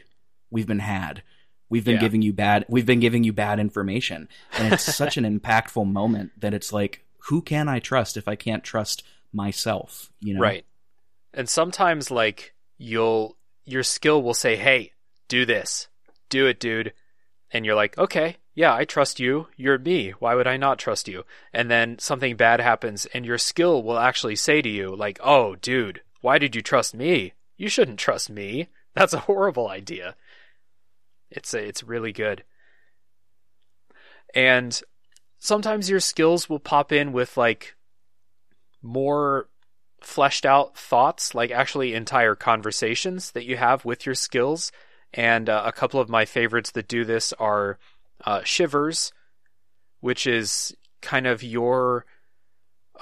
[0.50, 1.22] we've been had,
[1.68, 2.00] we've been Yeah.
[2.00, 6.32] giving you bad, we've been giving you bad information, and it's such an impactful moment
[6.40, 9.02] that it's like, who can I trust if I can't trust
[9.32, 10.10] myself?
[10.20, 10.64] You know, Right.
[11.36, 13.36] And sometimes like you'll
[13.66, 14.92] your skill will say, "Hey,
[15.28, 15.88] do this.
[16.30, 16.94] Do it, dude."
[17.52, 19.48] And you're like, "Okay, yeah, I trust you.
[19.54, 20.12] You're me.
[20.12, 23.98] Why would I not trust you?" And then something bad happens and your skill will
[23.98, 27.34] actually say to you like, "Oh, dude, why did you trust me?
[27.58, 28.68] You shouldn't trust me.
[28.94, 30.16] That's a horrible idea."
[31.30, 32.44] It's a, it's really good.
[34.34, 34.80] And
[35.38, 37.76] sometimes your skills will pop in with like
[38.82, 39.48] more
[40.06, 44.70] fleshed out thoughts, like actually entire conversations that you have with your skills.
[45.12, 47.78] And uh, a couple of my favorites that do this are
[48.24, 49.12] uh, Shivers,
[50.00, 52.06] which is kind of your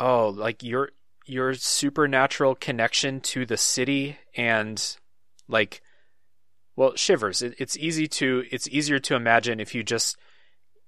[0.01, 0.91] oh, like your
[1.27, 4.97] your supernatural connection to the city and
[5.49, 5.81] like
[6.77, 10.19] well shivers it, it's easy to it's easier to imagine if you just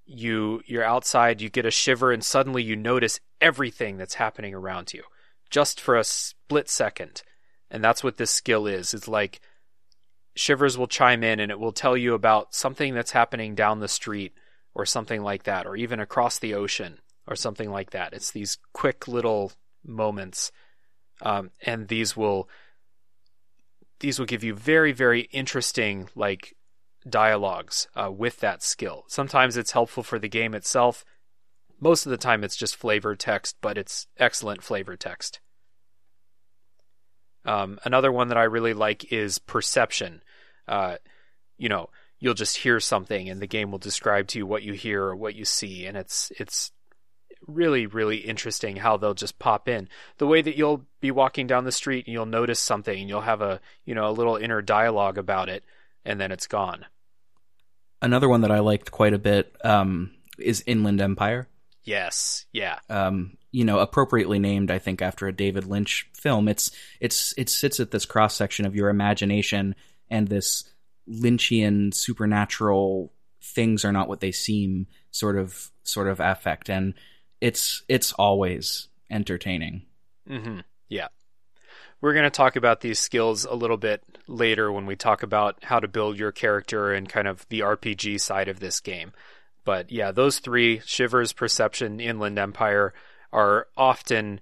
[0.05, 4.93] you you're outside you get a shiver and suddenly you notice everything that's happening around
[4.93, 5.03] you
[5.51, 7.23] just for a split second.
[7.70, 8.94] And that's what this skill is.
[8.94, 9.40] It's like
[10.35, 13.89] shivers will chime in and it will tell you about something that's happening down the
[13.89, 14.35] street
[14.74, 18.12] or something like that or even across the ocean or something like that.
[18.12, 19.52] It's these quick little
[19.85, 20.52] moments.
[21.23, 22.48] Um, and these will
[24.01, 26.55] these will give you very very interesting like
[27.09, 29.05] dialogues uh, with that skill.
[29.09, 31.05] Sometimes it's helpful for the game itself
[31.81, 35.40] most of the time it's just flavor text but it's excellent flavor text.
[37.44, 40.23] Um, another one that i really like is perception.
[40.66, 40.97] Uh,
[41.59, 41.89] you know
[42.19, 45.16] you'll just hear something and the game will describe to you what you hear or
[45.16, 46.73] what you see and it's it's
[47.47, 49.89] really really interesting how they'll just pop in.
[50.19, 53.20] The way that you'll be walking down the street and you'll notice something and you'll
[53.20, 55.65] have a you know a little inner dialogue about it
[56.05, 56.86] and then it's gone.
[58.01, 61.48] Another one that I liked quite a bit um, is Inland Empire.
[61.87, 66.47] Yes yeah um, you know, appropriately named, I think, after a David Lynch film.
[66.47, 69.75] It's it's it sits at this cross section of your imagination
[70.11, 70.65] and this
[71.09, 76.93] Lynchian supernatural things are not what they seem sort of sort of affect, and
[77.41, 79.87] it's it's always entertaining.
[80.29, 80.61] hmm
[80.91, 81.09] Yeah.
[82.03, 85.65] We're going to talk about these skills a little bit later when we talk about
[85.65, 89.13] how to build your character and kind of the RPG side of this game.
[89.67, 92.95] But yeah, those three Shivers, Perception, Inland Empire
[93.33, 94.41] are often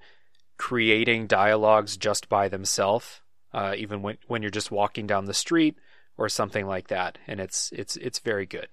[0.59, 3.23] creating dialogues just by themselves,
[3.53, 5.77] uh, even when, when you're just walking down the street
[6.19, 7.19] or something like that.
[7.27, 8.69] And it's, it's, it's very good.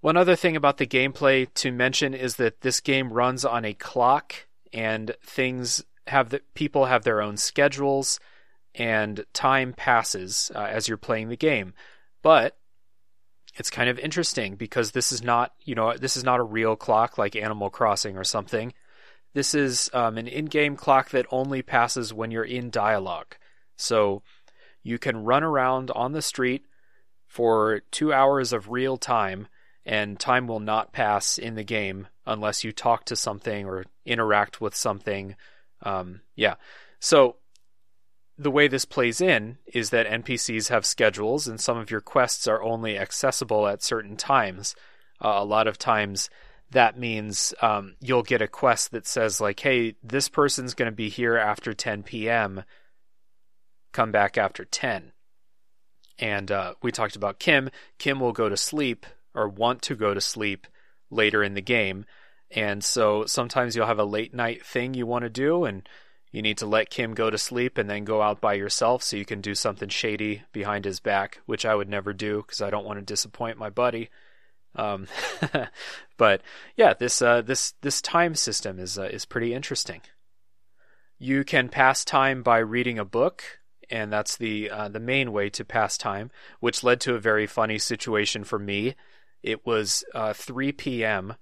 [0.00, 3.74] One other thing about the gameplay to mention is that this game runs on a
[3.74, 4.34] clock
[4.72, 8.18] and things have the people have their own schedules
[8.74, 11.74] and time passes uh, as you're playing the game.
[12.22, 12.56] But
[13.56, 16.76] it's kind of interesting because this is not, you know, this is not a real
[16.76, 18.72] clock like Animal Crossing or something.
[19.32, 23.36] This is um, an in-game clock that only passes when you're in dialogue.
[23.76, 24.22] So
[24.82, 26.66] you can run around on the street
[27.26, 29.48] for two hours of real time,
[29.84, 34.60] and time will not pass in the game unless you talk to something or interact
[34.60, 35.34] with something.
[35.82, 36.54] Um, yeah.
[37.00, 37.36] So
[38.36, 42.48] the way this plays in is that NPCs have schedules, and some of your quests
[42.48, 44.74] are only accessible at certain times.
[45.24, 46.28] Uh, a lot of times,
[46.70, 50.96] that means um, you'll get a quest that says like, "Hey, this person's going to
[50.96, 52.64] be here after 10 p.m.
[53.92, 55.12] Come back after 10."
[56.18, 57.70] And uh, we talked about Kim.
[57.98, 60.66] Kim will go to sleep or want to go to sleep
[61.10, 62.04] later in the game,
[62.50, 65.88] and so sometimes you'll have a late night thing you want to do, and
[66.34, 69.16] you need to let Kim go to sleep and then go out by yourself so
[69.16, 72.70] you can do something shady behind his back, which I would never do because I
[72.70, 74.10] don't want to disappoint my buddy.
[74.74, 75.06] Um,
[76.16, 76.42] but
[76.74, 80.00] yeah, this uh, this this time system is uh, is pretty interesting.
[81.20, 83.44] You can pass time by reading a book,
[83.88, 87.46] and that's the uh, the main way to pass time, which led to a very
[87.46, 88.96] funny situation for me.
[89.44, 91.34] It was uh, 3 p.m.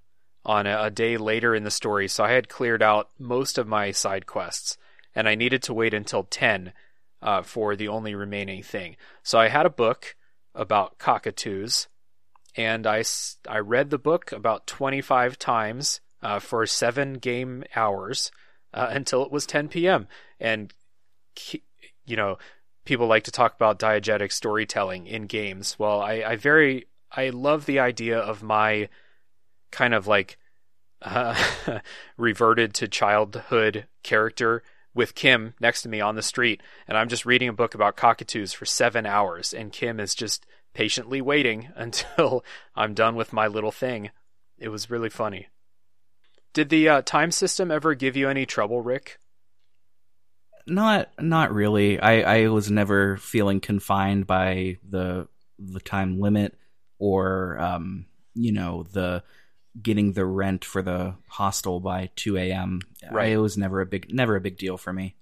[0.45, 3.67] on a, a day later in the story, so I had cleared out most of
[3.67, 4.77] my side quests,
[5.15, 6.73] and I needed to wait until 10
[7.21, 8.95] uh, for the only remaining thing.
[9.23, 10.15] So I had a book
[10.53, 11.87] about cockatoos,
[12.55, 13.03] and I,
[13.47, 18.31] I read the book about 25 times uh, for seven game hours
[18.73, 20.07] uh, until it was 10 p.m.
[20.39, 20.73] And,
[22.05, 22.37] you know,
[22.85, 25.77] people like to talk about diegetic storytelling in games.
[25.79, 28.89] Well, I, I very, I love the idea of my
[29.71, 30.37] kind of like
[31.01, 31.35] uh,
[32.17, 34.63] reverted to childhood character
[34.93, 37.95] with Kim next to me on the street, and I'm just reading a book about
[37.95, 42.43] cockatoos for seven hours, and Kim is just patiently waiting until
[42.75, 44.11] I'm done with my little thing.
[44.57, 45.47] It was really funny.
[46.53, 49.17] Did the uh, time system ever give you any trouble, Rick?
[50.67, 51.99] Not, not really.
[51.99, 55.27] I, I was never feeling confined by the
[55.59, 56.55] the time limit
[56.99, 59.23] or um, you know the
[59.81, 62.79] getting the rent for the hostel by 2 a.m.
[63.11, 63.31] Right.
[63.31, 65.15] It was never a big never a big deal for me.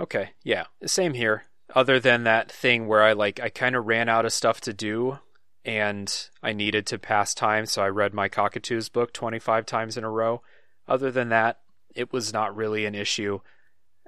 [0.00, 1.44] Okay, yeah, same here.
[1.74, 4.72] Other than that thing where I like I kind of ran out of stuff to
[4.72, 5.18] do
[5.64, 10.04] and I needed to pass time, so I read my cockatoos book 25 times in
[10.04, 10.42] a row.
[10.86, 11.60] Other than that,
[11.94, 13.40] it was not really an issue.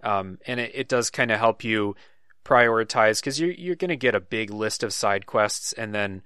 [0.03, 1.97] Um, and it, it does kind of help you
[2.45, 6.23] prioritize because you're, you're going to get a big list of side quests and then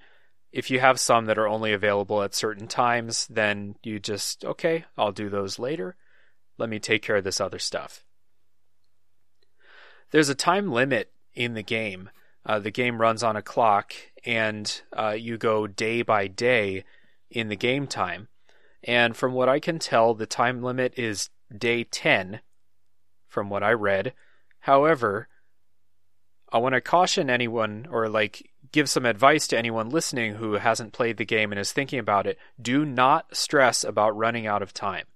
[0.52, 4.84] if you have some that are only available at certain times, then you just, okay,
[4.98, 5.96] I'll do those later.
[6.58, 8.04] Let me take care of this other stuff.
[10.10, 12.10] There's a time limit in the game.
[12.44, 13.94] Uh, the game runs on a clock,
[14.24, 16.84] and uh, you go day by day
[17.30, 18.28] in the game time.
[18.82, 22.40] And from what I can tell, the time limit is day 10,
[23.28, 24.14] from what I read.
[24.60, 25.28] However,
[26.52, 30.92] I want to caution anyone or like give some advice to anyone listening who hasn't
[30.92, 32.38] played the game and is thinking about it.
[32.60, 35.06] Do not stress about running out of time.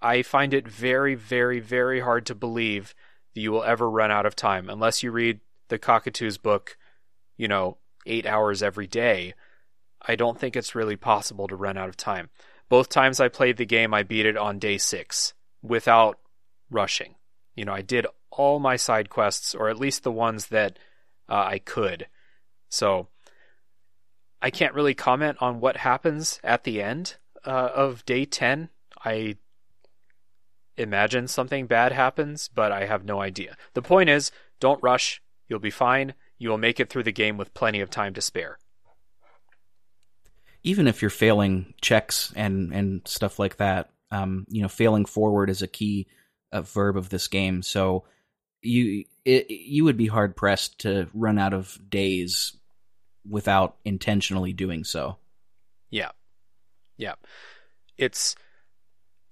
[0.00, 2.94] I find it very, very, very hard to believe
[3.34, 6.76] that you will ever run out of time unless you read the Cockatoos book,
[7.36, 9.34] you know, eight hours every day.
[10.00, 12.30] I don't think it's really possible to run out of time.
[12.68, 16.18] Both times I played the game, I beat it on day six without
[16.70, 17.14] rushing.
[17.56, 20.78] You know, I did all my side quests, or at least the ones that
[21.28, 22.06] uh, I could.
[22.68, 23.08] So
[24.40, 28.68] I can't really comment on what happens at the end uh, of day 10.
[29.04, 29.36] I
[30.76, 33.56] imagine something bad happens, but I have no idea.
[33.74, 34.30] The point is,
[34.60, 35.22] don't rush.
[35.48, 36.14] You'll be fine.
[36.38, 38.58] You will make it through the game with plenty of time to spare.
[40.62, 45.50] Even if you're failing checks and, and stuff like that, um, you know, failing forward
[45.50, 46.06] is a key
[46.52, 47.62] uh, verb of this game.
[47.62, 48.04] So
[48.62, 52.56] you it, you would be hard pressed to run out of days
[53.28, 55.16] without intentionally doing so.
[55.90, 56.10] Yeah.
[56.96, 57.14] Yeah.
[57.96, 58.36] It's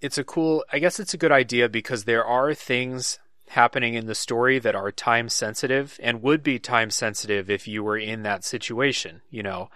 [0.01, 3.19] it's a cool I guess it's a good idea because there are things
[3.49, 7.83] happening in the story that are time sensitive and would be time sensitive if you
[7.83, 9.71] were in that situation, you know.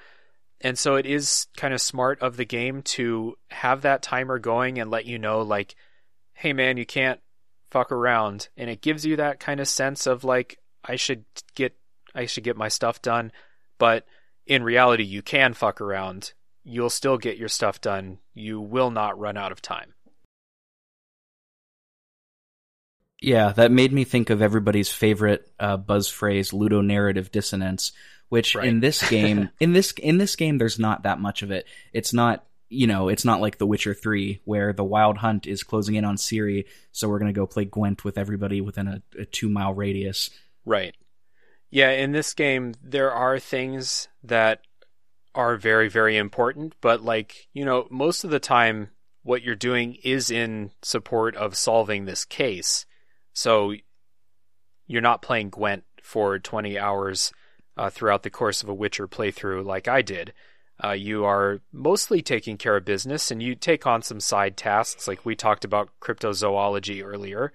[0.60, 4.78] And so it is kind of smart of the game to have that timer going
[4.78, 5.74] and let you know like
[6.34, 7.20] hey man, you can't
[7.70, 11.24] fuck around and it gives you that kind of sense of like I should
[11.54, 11.76] get
[12.14, 13.30] I should get my stuff done
[13.80, 14.06] but
[14.46, 16.34] in reality, you can fuck around.
[16.62, 18.18] You'll still get your stuff done.
[18.34, 19.94] You will not run out of time.
[23.20, 27.92] Yeah, that made me think of everybody's favorite uh, buzz phrase, ludonarrative dissonance,
[28.28, 28.66] which right.
[28.66, 31.66] in this game, in this in this game, there's not that much of it.
[31.92, 35.62] It's not, you know, it's not like The Witcher Three, where the Wild Hunt is
[35.62, 39.24] closing in on Ciri, so we're gonna go play Gwent with everybody within a, a
[39.26, 40.30] two mile radius.
[40.64, 40.94] Right.
[41.70, 44.62] Yeah, in this game, there are things that
[45.34, 48.90] are very, very important, but like, you know, most of the time,
[49.22, 52.86] what you're doing is in support of solving this case.
[53.32, 53.74] So
[54.86, 57.32] you're not playing Gwent for 20 hours
[57.76, 60.32] uh, throughout the course of a Witcher playthrough like I did.
[60.82, 65.06] Uh, you are mostly taking care of business and you take on some side tasks,
[65.06, 67.52] like we talked about cryptozoology earlier,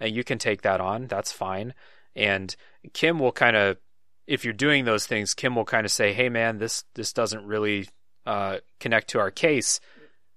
[0.00, 1.08] and you can take that on.
[1.08, 1.74] That's fine.
[2.18, 2.54] And
[2.92, 3.78] Kim will kind of,
[4.26, 7.46] if you're doing those things, Kim will kind of say, "Hey, man, this this doesn't
[7.46, 7.88] really
[8.26, 9.78] uh, connect to our case,"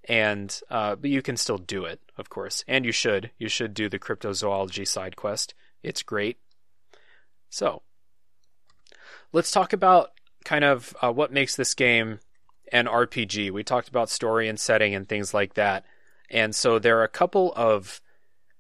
[0.08, 3.32] and uh, but you can still do it, of course, and you should.
[3.40, 5.56] You should do the cryptozoology side quest.
[5.82, 6.38] It's great.
[7.49, 7.82] So,
[9.34, 10.12] let's talk about
[10.45, 12.20] kind of uh, what makes this game
[12.72, 13.52] an RPG.
[13.52, 15.84] We talked about story and setting and things like that.
[16.30, 18.02] And so there are a couple of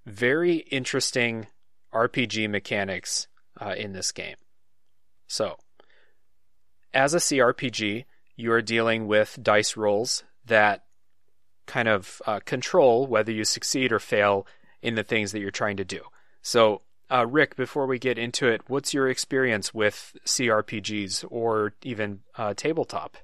[0.05, 1.47] very interesting
[1.93, 3.27] RPG mechanics
[3.59, 4.35] uh, in this game.
[5.27, 5.57] So,
[6.93, 8.05] as a CRPG,
[8.35, 10.85] you are dealing with dice rolls that
[11.65, 14.45] kind of uh, control whether you succeed or fail
[14.81, 16.01] in the things that you're trying to do.
[16.41, 22.21] So, uh, Rick, before we get into it, what's your experience with CRPGs or even
[22.37, 23.17] uh, tabletop?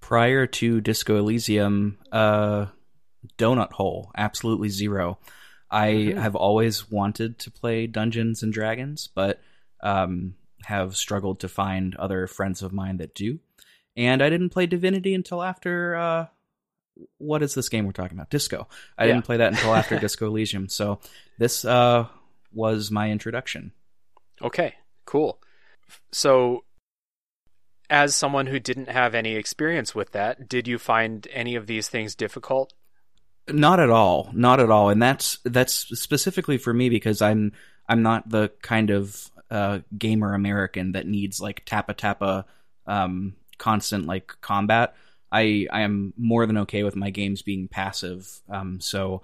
[0.00, 2.66] Prior to Disco Elysium, uh,
[3.38, 5.18] donut hole, absolutely zero.
[5.72, 6.18] I mm-hmm.
[6.20, 9.40] have always wanted to play Dungeons and Dragons, but
[9.82, 10.34] um,
[10.64, 13.40] have struggled to find other friends of mine that do.
[13.96, 15.96] And I didn't play Divinity until after.
[15.96, 16.26] Uh,
[17.16, 18.30] what is this game we're talking about?
[18.30, 18.68] Disco.
[18.98, 19.14] I yeah.
[19.14, 20.68] didn't play that until after Disco Elysium.
[20.68, 21.00] So
[21.38, 22.06] this uh,
[22.52, 23.72] was my introduction.
[24.42, 24.74] Okay,
[25.06, 25.40] cool.
[26.10, 26.64] So,
[27.88, 31.88] as someone who didn't have any experience with that, did you find any of these
[31.88, 32.72] things difficult?
[33.48, 34.30] Not at all.
[34.32, 34.90] Not at all.
[34.90, 37.52] And that's that's specifically for me because I'm
[37.88, 42.46] I'm not the kind of uh, gamer American that needs like tappa tappa
[42.86, 44.94] um, constant like combat.
[45.30, 48.28] I I am more than okay with my games being passive.
[48.48, 49.22] Um, so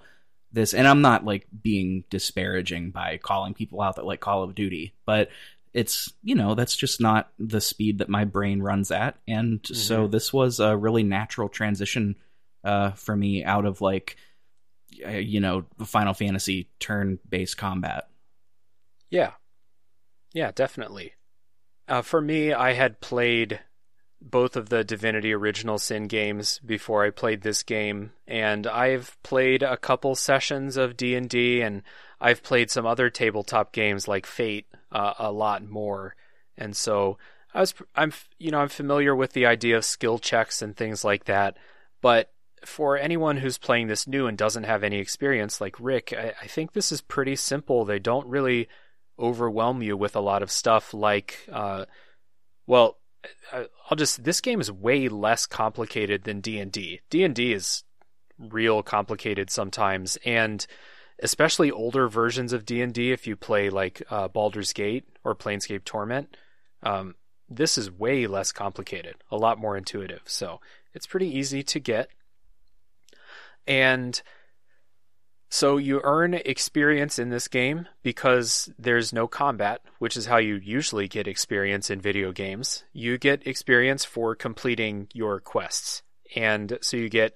[0.51, 4.55] this, and I'm not like being disparaging by calling people out that like Call of
[4.55, 5.29] Duty, but
[5.73, 9.73] it's you know that's just not the speed that my brain runs at, and mm-hmm.
[9.75, 12.15] so this was a really natural transition
[12.63, 14.17] uh, for me out of like
[15.05, 18.09] uh, you know Final Fantasy turn based combat.
[19.09, 19.31] Yeah,
[20.33, 21.13] yeah, definitely.
[21.87, 23.61] Uh, for me, I had played
[24.21, 29.63] both of the Divinity Original Sin games before I played this game, and I've played
[29.63, 31.81] a couple sessions of D and D, and
[32.19, 36.15] I've played some other tabletop games like Fate uh, a lot more,
[36.57, 37.17] and so
[37.53, 41.03] I was I'm you know I'm familiar with the idea of skill checks and things
[41.03, 41.57] like that,
[42.01, 42.31] but
[42.65, 46.47] for anyone who's playing this new and doesn't have any experience like Rick, I, I
[46.47, 47.85] think this is pretty simple.
[47.85, 48.67] They don't really
[49.17, 51.85] overwhelm you with a lot of stuff like, uh,
[52.67, 52.97] well,
[53.51, 57.01] I'll just this game is way less complicated than D and D.
[57.09, 57.83] D and D is
[58.37, 60.65] real complicated sometimes, and
[61.21, 63.11] especially older versions of D and D.
[63.11, 66.37] If you play like uh, Baldur's Gate or Planescape Torment,
[66.81, 67.15] um,
[67.49, 70.21] this is way less complicated, a lot more intuitive.
[70.25, 70.61] So
[70.93, 72.09] it's pretty easy to get,
[73.69, 74.21] and
[75.51, 80.55] so you earn experience in this game because there's no combat, which is how you
[80.55, 82.83] usually get experience in video games.
[82.93, 86.03] You get experience for completing your quests.
[86.35, 87.33] And so you get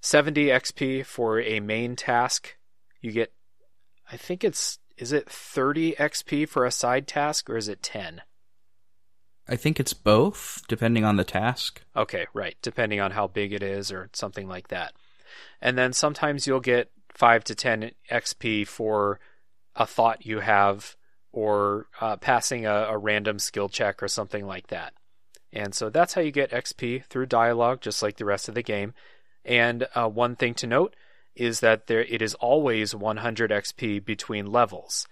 [0.00, 2.56] 70 XP for a main task.
[3.00, 3.32] You get
[4.10, 8.22] I think it's is it 30 XP for a side task or is it 10?
[9.48, 11.82] I think it's both depending on the task.
[11.96, 14.92] Okay, right, depending on how big it is or something like that.
[15.60, 19.20] And then sometimes you'll get 5 to 10 XP for
[19.74, 20.96] a thought you have
[21.32, 24.94] or uh, passing a, a, random skill check or something like that.
[25.52, 28.62] And so that's how you get XP through dialogue, just like the rest of the
[28.62, 28.94] game.
[29.44, 30.96] And uh, one thing to note
[31.34, 35.06] is that there it is always 100 XP between levels.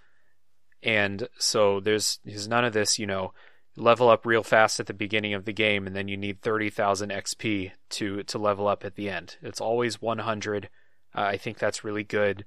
[0.81, 3.33] And so there's, there's none of this, you know,
[3.75, 7.11] level up real fast at the beginning of the game and then you need 30,000
[7.11, 9.37] XP to to level up at the end.
[9.41, 10.69] It's always 100
[11.15, 12.45] uh, I think that's really good.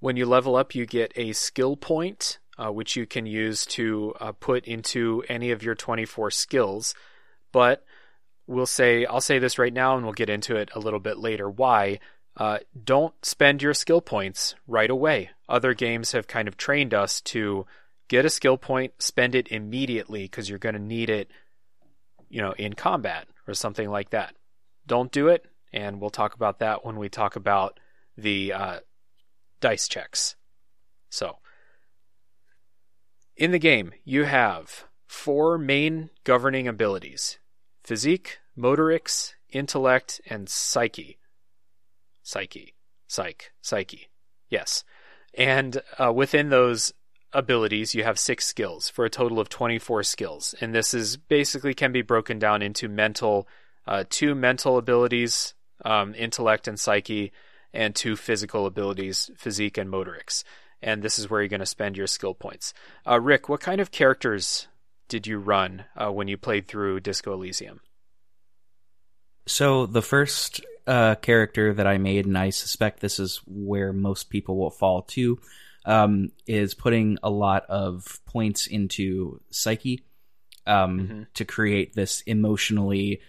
[0.00, 4.14] When you level up, you get a skill point, uh, which you can use to
[4.20, 6.94] uh, put into any of your 24 skills.
[7.52, 7.84] But
[8.46, 11.18] we'll say, I'll say this right now and we'll get into it a little bit
[11.18, 11.48] later.
[11.48, 12.00] Why?
[12.36, 15.30] Uh, don't spend your skill points right away.
[15.48, 17.66] Other games have kind of trained us to
[18.10, 21.30] get a skill point, spend it immediately because you're going to need it,
[22.28, 24.34] you know, in combat or something like that.
[24.86, 27.78] Don't do it and we'll talk about that when we talk about
[28.16, 28.80] the uh,
[29.60, 30.34] dice checks.
[31.08, 31.38] So,
[33.36, 37.38] in the game, you have four main governing abilities
[37.84, 41.18] physique, motorics, intellect, and psyche.
[42.24, 42.74] Psyche.
[43.06, 43.52] Psych.
[43.62, 44.10] Psyche.
[44.48, 44.84] Yes.
[45.34, 46.92] And uh, within those
[47.32, 50.54] abilities, you have six skills for a total of 24 skills.
[50.60, 53.46] And this is basically can be broken down into mental,
[53.86, 55.54] uh, two mental abilities,
[55.84, 57.32] um, intellect and psyche,
[57.72, 60.44] and two physical abilities, physique and motorics.
[60.82, 62.74] And this is where you're going to spend your skill points.
[63.06, 64.66] Uh, Rick, what kind of characters
[65.08, 67.80] did you run uh, when you played through Disco Elysium?
[69.46, 74.30] So the first uh, character that I made, and I suspect this is where most
[74.30, 75.38] people will fall to,
[75.84, 80.04] um, is putting a lot of points into psyche
[80.66, 81.22] um, mm-hmm.
[81.34, 83.20] to create this emotionally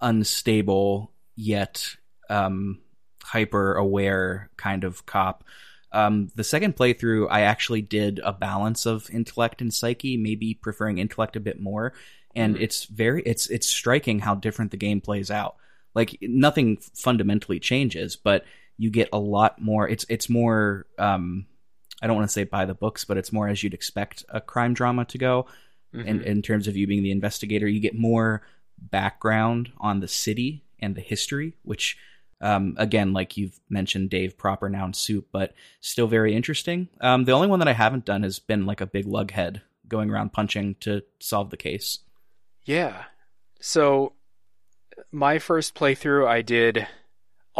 [0.00, 1.96] unstable yet
[2.28, 2.80] um,
[3.22, 5.44] hyper aware kind of cop.
[5.92, 10.98] Um, the second playthrough, I actually did a balance of intellect and psyche, maybe preferring
[10.98, 11.94] intellect a bit more.
[12.36, 12.60] And Mhm.
[12.60, 15.56] it's very, it's it's striking how different the game plays out.
[15.94, 18.44] Like nothing fundamentally changes, but
[18.80, 19.86] you get a lot more.
[19.86, 20.86] It's it's more.
[20.98, 21.46] Um,
[22.02, 24.40] I don't want to say by the books, but it's more as you'd expect a
[24.40, 25.46] crime drama to go.
[25.92, 26.22] In Mhm.
[26.24, 28.42] in terms of you being the investigator, you get more
[28.78, 31.98] background on the city and the history, which
[32.42, 35.52] um, again, like you've mentioned, Dave, proper noun soup, but
[35.82, 36.88] still very interesting.
[37.02, 40.08] Um, the only one that I haven't done has been like a big lughead going
[40.10, 41.98] around punching to solve the case.
[42.64, 43.04] Yeah.
[43.60, 44.14] So
[45.12, 46.86] my first playthrough, I did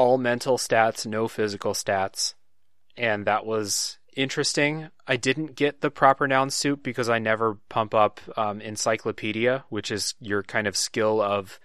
[0.00, 2.32] all mental stats, no physical stats,
[2.96, 4.88] and that was interesting.
[5.06, 9.90] I didn't get the proper noun soup because I never pump up um, encyclopedia, which
[9.90, 11.60] is your kind of skill of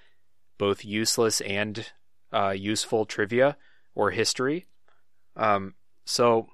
[0.57, 1.89] both useless and
[2.33, 3.55] uh, useful trivia
[3.95, 4.65] or history.
[5.37, 6.49] Um, so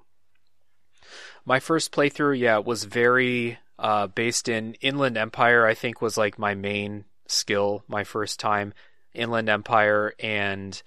[1.44, 5.66] my first playthrough, yeah, was very uh, based in Inland Empire.
[5.66, 8.72] I think was like my main skill my first time.
[9.14, 10.80] Inland Empire and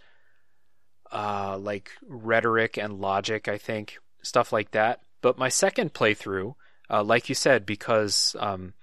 [1.16, 3.48] uh, like rhetoric and logic.
[3.48, 5.02] I think stuff like that.
[5.22, 6.56] But my second playthrough,
[6.90, 8.74] uh, like you said, because um,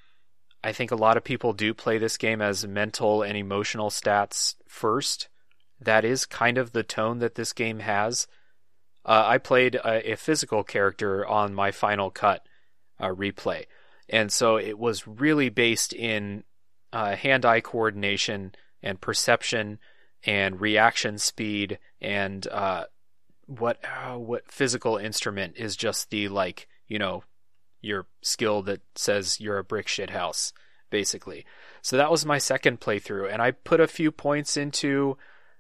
[0.65, 4.55] I think a lot of people do play this game as mental and emotional stats
[4.67, 5.29] first.
[5.79, 8.27] That is kind of the tone that this game has.
[9.05, 12.47] Uh, I played a, a physical character on my final cut
[12.99, 13.67] uh, replay,
[14.09, 16.45] and so it was really based in
[16.93, 19.81] uh, hand-eye coordination and perception
[20.25, 22.85] and reaction speed and uh,
[23.47, 27.25] what uh, what physical instrument is just the like you know
[27.81, 30.53] your skill that says you're a brick shit house
[30.91, 31.45] basically.
[31.81, 35.17] So that was my second playthrough, and I put a few points into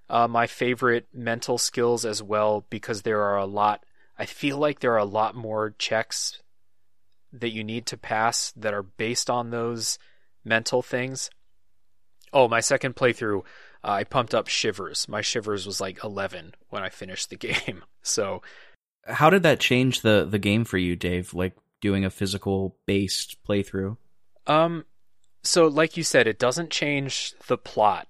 [0.08, 3.84] uh, my favorite mental skills as well because there are a lot.
[4.16, 6.40] I feel like there are a lot more checks
[7.32, 9.98] that you need to pass that are based on those
[10.44, 11.30] mental things.
[12.32, 13.42] Oh, my second playthrough,
[13.84, 15.08] uh, I pumped up shivers.
[15.08, 17.84] My shivers was like 11 when I finished the game.
[18.02, 18.42] So,
[19.06, 21.34] How did that change the the game for you, Dave?
[21.34, 23.96] Like doing a physical based playthrough?
[24.46, 24.84] um,
[25.44, 28.06] so like you said, it doesn't change the plot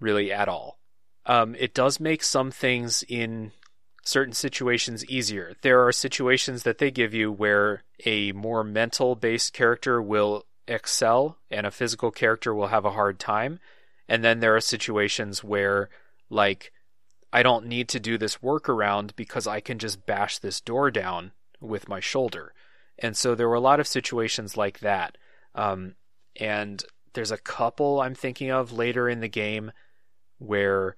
[0.00, 0.78] really at all.
[1.24, 3.52] Um, it does make some things in
[4.04, 5.54] certain situations easier.
[5.62, 11.38] There are situations that they give you where a more mental based character will excel
[11.50, 13.60] and a physical character will have a hard time.
[14.08, 15.88] And then there are situations where,
[16.28, 16.72] like,
[17.32, 21.32] I don't need to do this workaround because I can just bash this door down
[21.60, 22.52] with my shoulder.
[22.98, 25.16] And so there were a lot of situations like that.
[25.54, 25.94] Um,
[26.36, 26.84] and
[27.14, 29.72] there's a couple I'm thinking of later in the game
[30.38, 30.96] where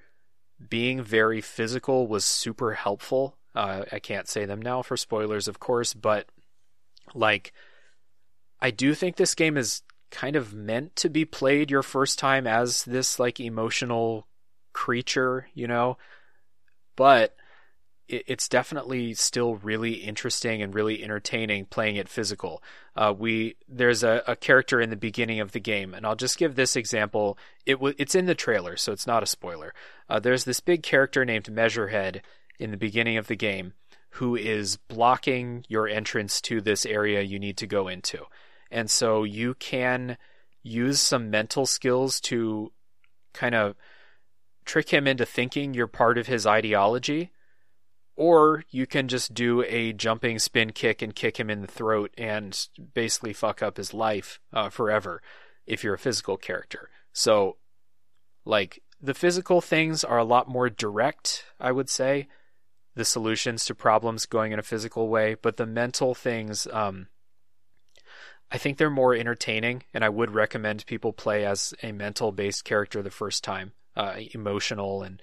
[0.68, 3.36] being very physical was super helpful.
[3.54, 6.26] Uh, I can't say them now for spoilers, of course, but
[7.14, 7.52] like,
[8.60, 12.46] I do think this game is kind of meant to be played your first time
[12.46, 14.26] as this like emotional
[14.72, 15.96] creature, you know,
[16.96, 17.36] but
[18.06, 22.62] it's definitely still really interesting and really entertaining playing it physical.
[22.94, 26.36] Uh, we there's a, a character in the beginning of the game, and I'll just
[26.36, 27.38] give this example.
[27.64, 29.72] It w- it's in the trailer, so it's not a spoiler.
[30.08, 32.20] Uh, there's this big character named Measurehead
[32.58, 33.72] in the beginning of the game
[34.10, 38.24] who is blocking your entrance to this area you need to go into,
[38.74, 40.18] and so you can
[40.62, 42.72] use some mental skills to
[43.32, 43.76] kind of
[44.64, 47.30] trick him into thinking you're part of his ideology
[48.16, 52.12] or you can just do a jumping spin kick and kick him in the throat
[52.16, 55.20] and basically fuck up his life uh, forever
[55.66, 56.90] if you're a physical character.
[57.12, 57.56] So,
[58.44, 62.28] like, the physical things are a lot more direct, I would say,
[62.94, 67.08] the solutions to problems going in a physical way, but the mental things, um,
[68.50, 72.64] I think they're more entertaining, and I would recommend people play as a mental based
[72.64, 75.20] character the first time, uh, emotional and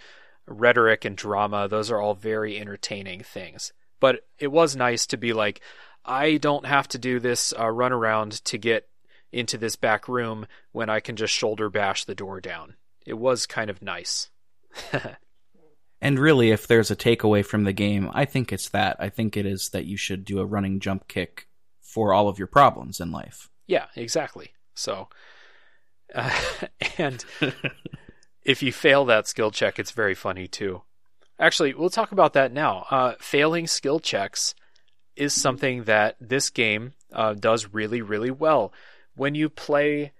[0.48, 3.74] rhetoric and drama, those are all very entertaining things.
[4.00, 5.62] But it was nice to be like,
[6.04, 8.88] I don't have to do this uh, runaround to get
[9.32, 12.76] into this back room when I can just shoulder bash the door down.
[13.06, 14.30] It was kind of nice.
[16.02, 18.98] And really, if there's a takeaway from the game, I think it's that.
[19.00, 21.48] I think it is that you should do a running jump kick
[21.92, 23.50] for all of your problems in life.
[23.68, 24.54] Yeah, exactly.
[24.76, 25.10] So,
[26.16, 26.32] uh,
[26.98, 27.24] and
[28.44, 30.84] if you fail that skill check, it's very funny too.
[31.38, 32.86] Actually, we'll talk about that now.
[32.90, 34.56] Uh, failing skill checks
[35.18, 38.72] is something that this game uh, does really, really well.
[39.16, 40.14] When you play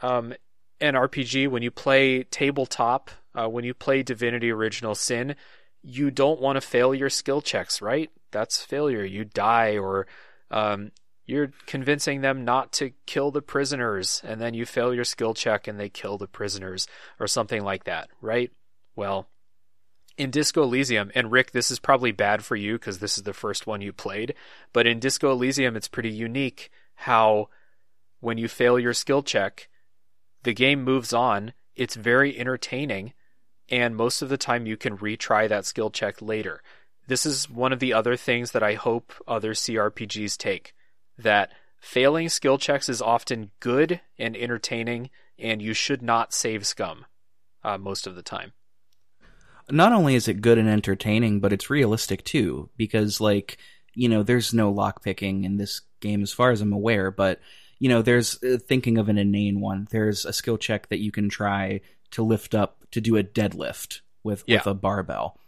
[0.00, 0.32] um,
[0.80, 5.36] an RPG, when you play tabletop, uh, when you play Divinity Original Sin,
[5.82, 8.10] you don't want to fail your skill checks, right?
[8.30, 9.04] that's failure.
[9.04, 10.06] You die, or
[10.50, 10.92] um,
[11.30, 15.68] you're convincing them not to kill the prisoners, and then you fail your skill check
[15.68, 16.88] and they kill the prisoners,
[17.20, 18.50] or something like that, right?
[18.96, 19.28] Well,
[20.18, 23.32] in Disco Elysium, and Rick, this is probably bad for you because this is the
[23.32, 24.34] first one you played,
[24.72, 27.48] but in Disco Elysium, it's pretty unique how
[28.18, 29.68] when you fail your skill check,
[30.42, 31.52] the game moves on.
[31.76, 33.14] It's very entertaining,
[33.70, 36.60] and most of the time you can retry that skill check later.
[37.06, 40.74] This is one of the other things that I hope other CRPGs take
[41.22, 47.06] that failing skill checks is often good and entertaining, and you should not save scum
[47.64, 48.52] uh, most of the time.
[49.70, 53.58] Not only is it good and entertaining, but it's realistic too, because like
[53.94, 57.40] you know, there's no lockpicking in this game as far as I'm aware, but
[57.80, 59.88] you know, there's uh, thinking of an inane one.
[59.90, 61.80] There's a skill check that you can try
[62.12, 64.58] to lift up to do a deadlift with Yeah.
[64.58, 65.38] with a barbell,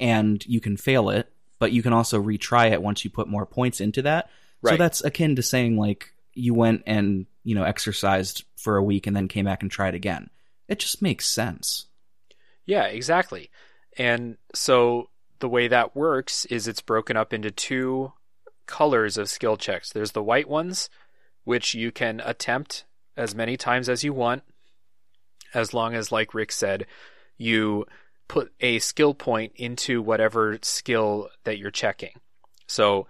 [0.00, 3.46] and you can fail it, but you can also retry it once you put more
[3.46, 4.30] points into that.
[4.72, 9.06] So that's akin to saying like you went and you know exercised for a week
[9.06, 10.30] and then came back and tried again.
[10.68, 11.86] It just makes sense.
[12.64, 13.50] Yeah, exactly.
[13.96, 18.12] And so the way that works is it's broken up into two
[18.66, 19.92] colors of skill checks.
[19.92, 20.90] There's the white ones,
[21.44, 22.84] which you can attempt
[23.16, 24.42] as many times as you want,
[25.54, 26.86] as long as, like Rick said,
[27.38, 27.86] you
[28.28, 32.20] put a skill point into whatever skill that you're checking.
[32.66, 33.06] So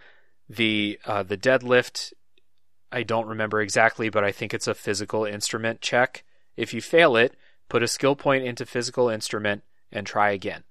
[0.49, 2.13] the uh, the deadlift,
[2.93, 6.25] I don't remember exactly, but I think it's a physical instrument check.
[6.57, 7.35] If you fail it,
[7.69, 9.63] put a skill point into physical instrument
[9.93, 10.65] and try again.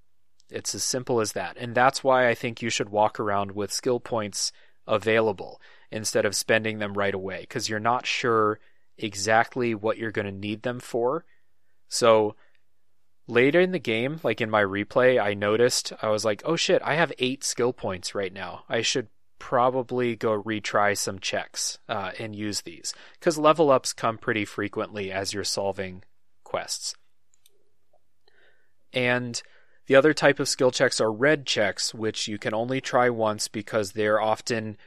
[0.50, 1.58] It's as simple as that.
[1.58, 4.52] And that's why I think you should walk around with skill points
[4.88, 5.60] available
[5.92, 8.60] instead of spending them right away because you're not sure
[8.98, 11.26] exactly what you're going to need them for.
[11.90, 12.36] So
[13.28, 16.82] later in the game, like in my replay, I noticed I was like, oh shit,
[16.84, 18.64] I have eight skill points right now.
[18.70, 19.08] I should
[19.46, 25.12] probably go retry some checks uh, and use these because level ups come pretty frequently
[25.12, 26.02] as you're solving
[26.44, 26.96] quests.
[28.92, 29.40] And
[29.86, 33.48] the other type of skill checks are red checks, which you can only try once
[33.48, 34.78] because they're often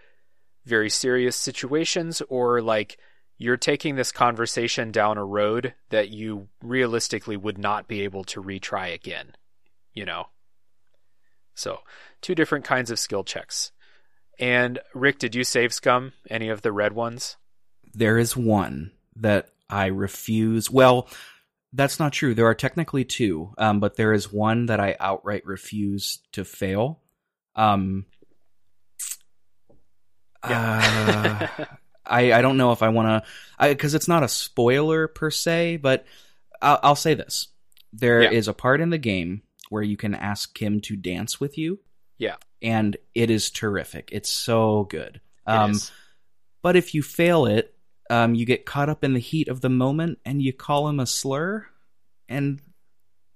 [0.64, 2.98] very serious situations or like
[3.36, 8.42] you're taking this conversation down a road that you realistically would not be able to
[8.42, 9.36] retry again,
[9.94, 10.30] you know.
[11.54, 11.82] So,
[12.20, 13.70] two different kinds of skill checks.
[14.38, 17.36] And Rick, did you save scum any of the red ones?
[17.94, 20.70] There is one that I refuse.
[20.70, 21.08] Well,
[21.72, 22.34] that's not true.
[22.34, 27.00] There are technically two, um, but there is one that I outright refuse to fail.
[27.56, 28.06] Um,
[30.42, 31.46] uh,
[32.06, 33.24] I I don't know if I want
[33.58, 36.06] to, because it's not a spoiler per se, but
[36.62, 37.48] I'll, I'll say this:
[37.92, 38.52] there is Yeah.
[38.52, 41.80] a part in the game where you can ask Kim to dance with you.
[42.18, 42.36] Yeah.
[42.60, 44.10] and it is terrific.
[44.12, 45.20] It's so good.
[45.46, 45.78] Um,
[46.62, 47.74] but if you fail it,
[48.10, 51.00] um, you get caught up in the heat of the moment and you call him
[51.00, 51.66] a slur,
[52.28, 52.60] and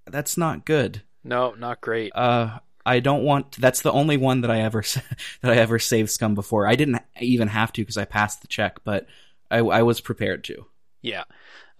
[0.06, 1.02] that's not good.
[1.24, 2.12] No, not great.
[2.14, 3.52] Uh, I don't want.
[3.52, 4.82] That's the only one that I ever
[5.40, 6.66] that I ever saved scum before.
[6.66, 9.06] I didn't even have to because I passed the check, but
[9.50, 10.66] I, I was prepared to.
[11.00, 11.24] Yeah.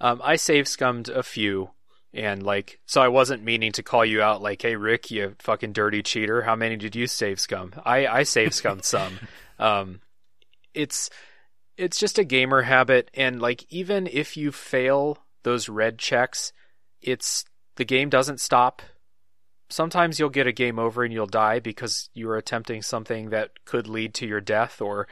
[0.00, 1.70] Um, I save scummed a few,
[2.14, 5.72] and like, so I wasn't meaning to call you out, like, hey, Rick, you fucking
[5.72, 6.42] dirty cheater.
[6.42, 7.72] How many did you save scum?
[7.84, 9.18] I, I save scum some.
[9.58, 10.00] Um,
[10.74, 11.08] it's,
[11.76, 16.52] it's just a gamer habit, and like, even if you fail those red checks,
[17.00, 17.44] it's,
[17.76, 18.82] the game doesn't stop.
[19.70, 23.64] Sometimes you'll get a game over and you'll die because you are attempting something that
[23.64, 25.08] could lead to your death, or,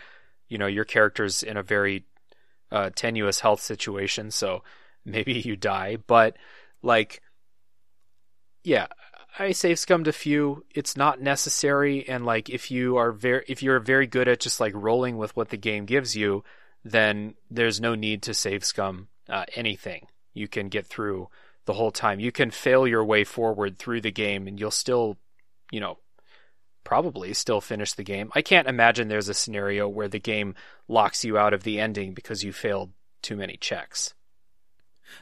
[0.49, 2.05] you know, your character's in a very
[2.71, 4.63] uh, tenuous health situation, so
[5.07, 5.97] maybe you die.
[6.07, 6.37] But
[6.83, 7.21] like,
[8.63, 8.87] yeah,
[9.39, 10.65] I save scummed a few.
[10.75, 14.61] It's not necessary, and like if you are very if you're very good at just
[14.61, 16.45] like rolling with what the game gives you,
[16.85, 20.07] then there's no need to save scum uh, anything.
[20.35, 21.29] You can get through
[21.65, 22.21] the whole time.
[22.21, 25.17] You can fail your way forward through the game, and you'll still,
[25.71, 25.99] you know,
[26.85, 28.31] probably still finish the game.
[28.35, 30.55] I can't imagine there's a scenario where the game
[30.89, 32.91] locks you out of the ending because you failed
[33.23, 34.15] too many checks.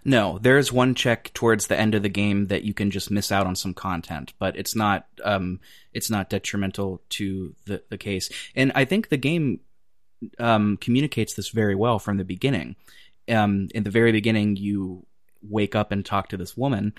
[0.05, 3.11] No, there is one check towards the end of the game that you can just
[3.11, 5.61] miss out on some content, but it's not um
[5.93, 8.31] it's not detrimental to the the case.
[8.55, 9.61] And I think the game
[10.39, 12.77] um communicates this very well from the beginning.
[13.29, 15.07] Um in the very beginning you
[15.43, 16.93] wake up and talk to this woman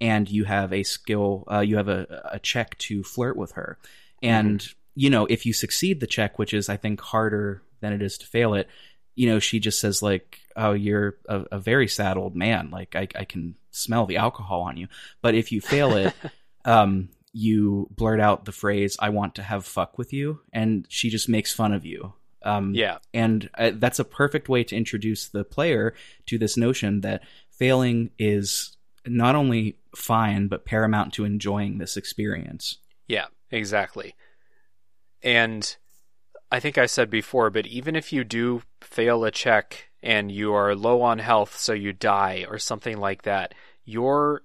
[0.00, 3.78] and you have a skill uh you have a a check to flirt with her.
[4.22, 8.02] And you know, if you succeed the check, which is I think harder than it
[8.02, 8.68] is to fail it,
[9.14, 12.70] you know, she just says like, "Oh, you're a, a very sad old man.
[12.70, 14.88] Like, I, I can smell the alcohol on you."
[15.20, 16.14] But if you fail it,
[16.64, 21.10] um, you blurt out the phrase "I want to have fuck with you," and she
[21.10, 22.14] just makes fun of you.
[22.44, 22.98] Um, Yeah.
[23.14, 25.94] and uh, that's a perfect way to introduce the player
[26.26, 28.76] to this notion that failing is
[29.06, 32.78] not only fine but paramount to enjoying this experience.
[33.06, 34.16] Yeah, exactly.
[35.22, 35.76] And
[36.52, 40.52] I think I said before, but even if you do fail a check and you
[40.52, 43.54] are low on health, so you die or something like that,
[43.86, 44.42] your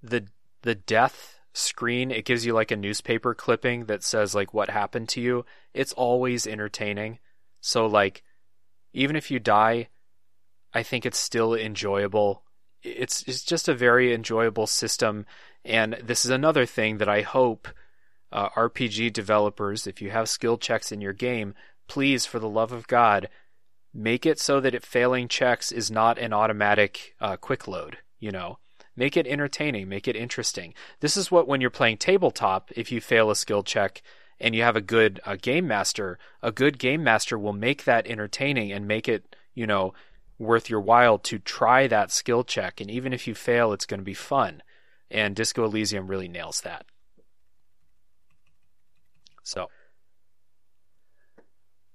[0.00, 0.28] the
[0.62, 5.08] the death screen it gives you like a newspaper clipping that says like what happened
[5.08, 5.44] to you.
[5.74, 7.18] It's always entertaining.
[7.60, 8.22] So like
[8.92, 9.88] even if you die,
[10.72, 12.44] I think it's still enjoyable.
[12.84, 15.26] It's it's just a very enjoyable system,
[15.64, 17.66] and this is another thing that I hope
[18.32, 21.54] uh, RPG developers, if you have skill checks in your game,
[21.86, 23.28] please, for the love of God,
[23.94, 27.98] make it so that it failing checks is not an automatic uh, quick load.
[28.20, 28.58] You know,
[28.96, 30.74] make it entertaining, make it interesting.
[31.00, 34.02] This is what when you're playing tabletop, if you fail a skill check
[34.40, 38.06] and you have a good uh, game master, a good game master will make that
[38.06, 39.94] entertaining and make it, you know,
[40.38, 42.80] worth your while to try that skill check.
[42.80, 44.62] And even if you fail, it's going to be fun.
[45.10, 46.86] And Disco Elysium really nails that.
[49.48, 49.70] So,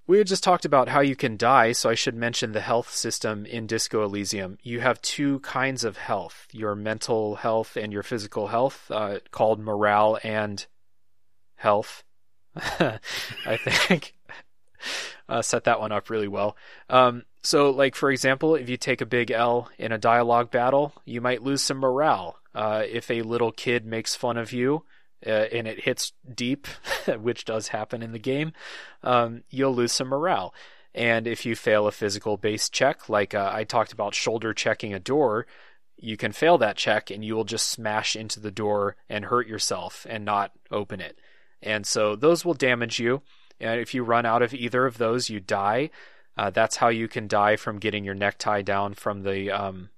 [0.08, 2.90] we had just talked about how you can die, so I should mention the health
[2.90, 4.58] system in Disco Elysium.
[4.64, 9.60] You have two kinds of health your mental health and your physical health, uh, called
[9.60, 10.66] morale and
[11.56, 12.04] health.
[12.56, 14.16] I think.
[15.30, 16.58] Uh, set that one up really well.
[16.90, 20.94] Um, so, like for example, if you take a big L in a dialogue battle,
[21.06, 22.40] you might lose some morale.
[22.54, 24.84] Uh, if a little kid makes fun of you
[25.26, 26.68] uh, and it hits deep,
[27.20, 28.54] which does happen in the game,
[29.04, 30.54] um, you'll lose some morale.
[30.96, 34.94] And if you fail a physical base check, like uh, I talked about shoulder checking
[34.94, 35.48] a door,
[35.98, 39.48] you can fail that check and you will just smash into the door and hurt
[39.48, 41.18] yourself and not open it.
[41.62, 43.22] And so those will damage you.
[43.60, 45.90] And if you run out of either of those, you die.
[46.38, 49.90] Uh, that's how you can die from getting your necktie down from the um,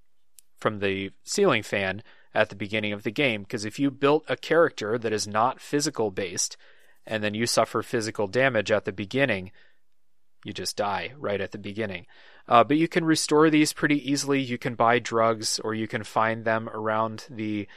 [0.57, 2.03] from the ceiling fan
[2.35, 3.43] at the beginning of the game.
[3.43, 6.57] Because if you built a character that is not physical based,
[7.07, 9.51] and then you suffer physical damage at the beginning,
[10.43, 12.05] you just die right at the beginning.
[12.47, 14.41] Uh, but you can restore these pretty easily.
[14.41, 17.67] You can buy drugs, or you can find them around the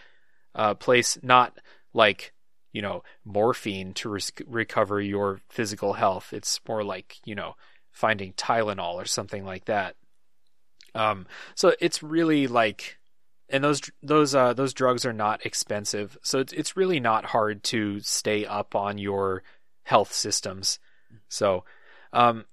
[0.55, 1.18] uh, place.
[1.22, 1.59] Not
[1.94, 2.35] like
[2.72, 6.32] you know morphine to re- recover your physical health.
[6.32, 7.55] It's more like you know
[7.90, 9.97] finding Tylenol or something like that.
[10.94, 12.98] Um, so it's really like,
[13.51, 17.62] and those those uh, those drugs are not expensive, so it's it's really not hard
[17.65, 19.43] to stay up on your
[19.85, 20.79] health systems.
[21.29, 21.65] So,
[22.12, 22.45] um,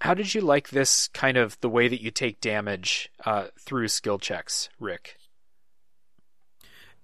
[0.00, 3.88] how did you like this kind of the way that you take damage uh, through
[3.88, 5.16] skill checks, Rick?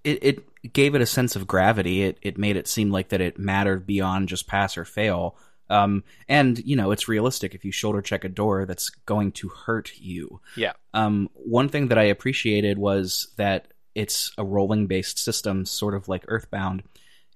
[0.04, 2.02] It, it gave it a sense of gravity.
[2.02, 5.36] It it made it seem like that it mattered beyond just pass or fail.
[5.68, 9.48] Um, and you know, it's realistic if you shoulder check a door that's going to
[9.48, 10.40] hurt you.
[10.56, 10.72] Yeah.
[10.94, 16.08] Um, one thing that I appreciated was that it's a rolling based system, sort of
[16.08, 16.82] like Earthbound,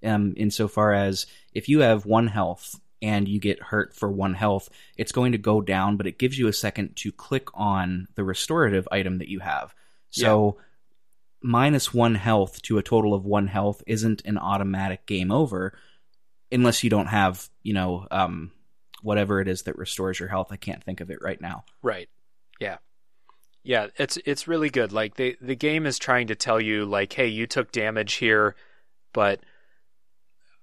[0.04, 4.68] um, insofar as if you have one health and you get hurt for one health,
[4.96, 8.24] it's going to go down, but it gives you a second to click on the
[8.24, 9.74] restorative item that you have.
[10.10, 10.58] So
[11.42, 15.72] minus one health to a total of one health isn't an automatic game over
[16.52, 18.52] unless you don't have, you know, um,
[19.02, 20.48] whatever it is that restores your health.
[20.50, 21.64] I can't think of it right now.
[21.82, 22.08] Right.
[22.60, 22.78] Yeah.
[23.62, 24.90] Yeah, it's it's really good.
[24.90, 28.54] Like the the game is trying to tell you like, hey, you took damage here,
[29.12, 29.40] but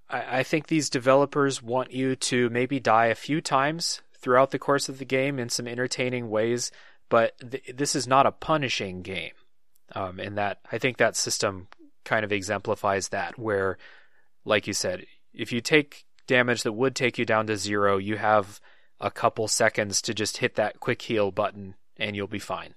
[0.09, 4.59] I, I think these developers want you to maybe die a few times throughout the
[4.59, 6.71] course of the game in some entertaining ways,
[7.07, 9.33] but th- this is not a punishing game.
[9.93, 11.67] Um, and that I think that system
[12.03, 13.77] kind of exemplifies that, where,
[14.43, 15.05] like you said,
[15.37, 18.59] if you take damage that would take you down to zero, you have
[18.99, 22.73] a couple seconds to just hit that quick heal button and you'll be fine.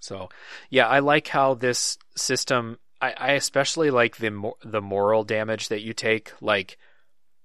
[0.00, 0.28] So,
[0.70, 2.78] yeah, I like how this system.
[3.00, 6.32] I, I especially like the the moral damage that you take.
[6.40, 6.78] Like,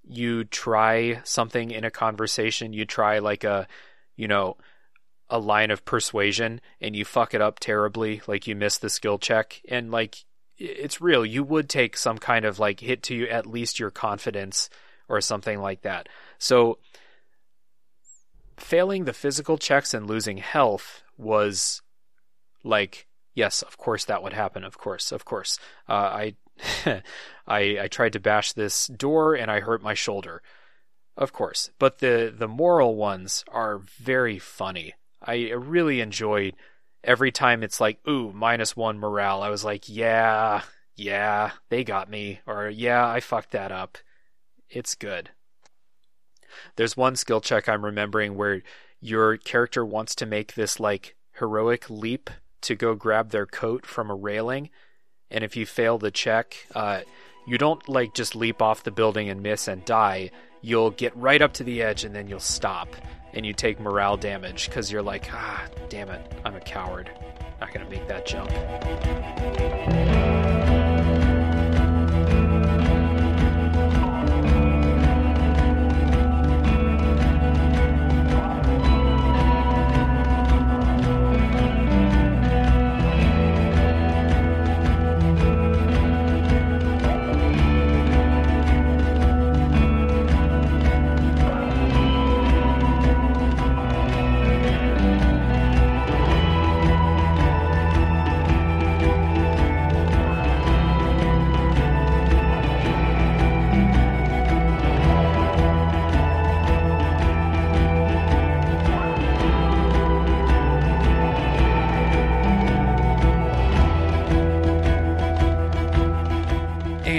[0.04, 3.68] you try something in a conversation, you try like a,
[4.16, 4.58] you know,
[5.30, 8.22] a line of persuasion, and you fuck it up terribly.
[8.28, 10.26] Like you miss the skill check, and like
[10.64, 11.26] it's real.
[11.26, 14.70] You would take some kind of like hit to you at least your confidence
[15.10, 16.08] or something like that.
[16.38, 16.80] So
[18.58, 21.82] failing the physical checks and losing health was
[22.64, 24.64] like yes, of course that would happen.
[24.64, 25.60] Of course, of course.
[25.88, 26.36] Uh, I
[27.48, 30.42] I I tried to bash this door and I hurt my shoulder.
[31.18, 34.94] Of course, but the the moral ones are very funny.
[35.22, 36.56] I really enjoyed
[37.04, 40.62] every time it's like, ooh, minus one morale, I was like, yeah,
[40.96, 43.98] yeah, they got me, or yeah, I fucked that up.
[44.70, 45.32] It's good.
[46.76, 48.62] There's one skill check I'm remembering where
[49.00, 52.30] your character wants to make this like heroic leap
[52.62, 54.70] to go grab their coat from a railing,
[55.30, 57.02] and if you fail the check, uh,
[57.46, 60.32] you don't like just leap off the building and miss and die.
[60.62, 62.96] You'll get right up to the edge and then you'll stop,
[63.34, 67.10] and you take morale damage because you're like, ah, damn it, I'm a coward.
[67.60, 68.50] Not gonna make that jump.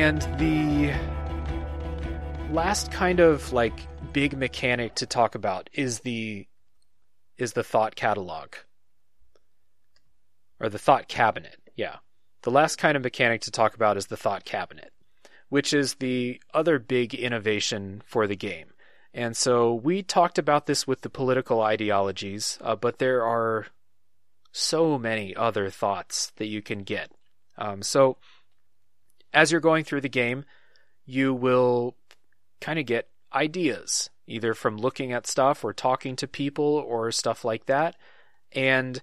[0.05, 0.93] And the
[2.53, 3.73] last kind of like
[4.13, 6.47] big mechanic to talk about is the
[7.39, 8.53] is the thought catalog
[10.61, 11.57] or the thought cabinet.
[11.75, 11.97] Yeah.
[12.43, 14.93] The last kind of mechanic to talk about is the thought cabinet,
[15.49, 18.75] which is the other big innovation for the game.
[19.15, 23.69] And so we talked about this with the political ideologies, uh, but there are
[24.53, 27.11] so many other thoughts that you can get.
[27.57, 28.19] Um, so
[29.35, 30.45] as you're going through the game,
[31.05, 31.97] you will
[32.61, 37.45] kind of get ideas, either from looking at stuff or talking to people or stuff
[37.45, 37.97] like that.
[38.53, 39.03] And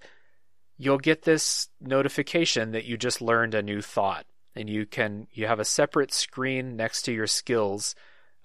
[0.78, 4.26] you'll get this notification that you just learned a new thought.
[4.56, 7.95] And you can you have a separate screen next to your skills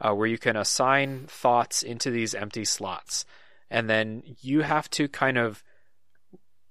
[0.01, 3.25] uh, where you can assign thoughts into these empty slots.
[3.71, 5.65] And then you have to kind of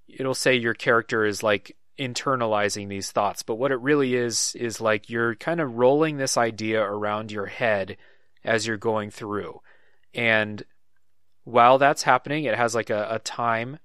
[0.08, 4.82] it'll say your character is like internalizing these thoughts, but what it really is is
[4.82, 7.98] like you're kind of rolling this idea around your head
[8.44, 9.62] as you're going through.
[10.14, 10.64] And
[11.44, 13.80] while that's happening, it has like a, a time.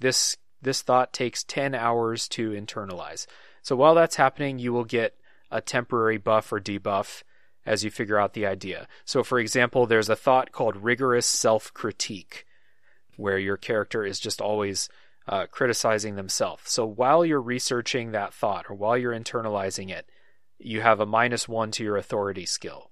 [0.00, 3.26] This this thought takes 10 hours to internalize.
[3.62, 5.14] So while that's happening, you will get
[5.50, 7.22] a temporary buff or debuff
[7.64, 8.88] as you figure out the idea.
[9.04, 12.44] So for example, there's a thought called rigorous self-critique
[13.16, 14.88] where your character is just always
[15.28, 16.70] uh, criticizing themselves.
[16.70, 20.08] So while you're researching that thought or while you're internalizing it,
[20.58, 22.90] you have a minus one to your authority skill.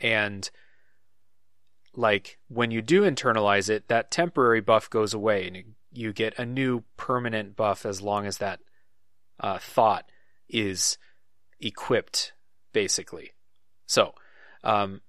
[0.00, 0.50] And
[1.94, 6.44] like when you do internalize it, that temporary buff goes away and you get a
[6.44, 8.58] new permanent buff as long as that
[9.38, 10.10] uh, thought
[10.48, 10.98] is
[11.60, 12.32] equipped,
[12.72, 13.30] basically.
[13.86, 14.14] So,
[14.64, 15.00] um,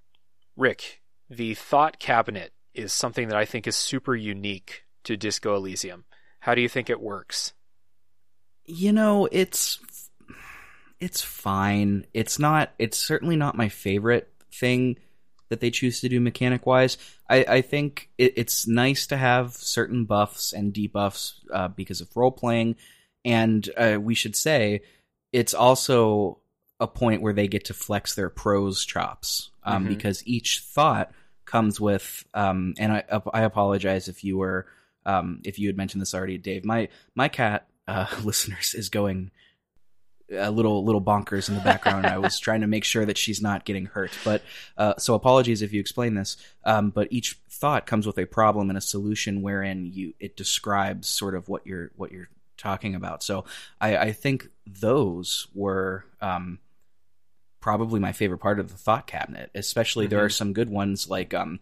[0.55, 6.05] Rick, the thought cabinet is something that I think is super unique to Disco Elysium.
[6.39, 7.53] How do you think it works?
[8.65, 9.79] You know, it's
[10.99, 12.05] it's fine.
[12.13, 12.71] It's not.
[12.79, 14.97] It's certainly not my favorite thing
[15.49, 16.97] that they choose to do mechanic wise.
[17.29, 22.15] I, I think it, it's nice to have certain buffs and debuffs uh, because of
[22.15, 22.75] role playing,
[23.23, 24.81] and uh, we should say
[25.31, 26.39] it's also
[26.79, 29.93] a point where they get to flex their prose chops um, mm-hmm.
[29.93, 31.11] because each thought
[31.45, 32.25] comes with.
[32.33, 33.03] Um, and I,
[33.33, 34.65] I apologize if you were
[35.05, 39.31] um, if you had mentioned this already, Dave, my my cat uh, listeners is going
[40.31, 42.05] a little little bonkers in the background.
[42.05, 44.11] I was trying to make sure that she's not getting hurt.
[44.23, 44.41] But
[44.77, 46.37] uh, so apologies if you explain this.
[46.63, 51.07] Um, but each thought comes with a problem and a solution wherein you it describes
[51.07, 53.21] sort of what you're what you're talking about.
[53.23, 53.45] So
[53.79, 56.59] I, I think those were um,
[57.61, 59.51] probably my favorite part of the thought cabinet.
[59.53, 60.15] Especially mm-hmm.
[60.15, 61.59] there are some good ones like um,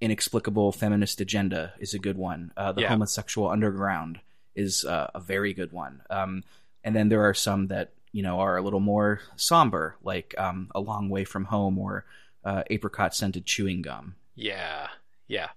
[0.00, 2.52] inexplicable feminist agenda is a good one.
[2.56, 2.88] Uh, the yeah.
[2.88, 4.20] homosexual underground
[4.54, 6.02] is uh, a very good one.
[6.10, 6.44] Um,
[6.82, 10.70] and then there are some that you know are a little more somber, like um,
[10.74, 12.04] a long way from home or
[12.44, 14.16] uh, apricot scented chewing gum.
[14.34, 14.88] Yeah,
[15.28, 15.50] yeah,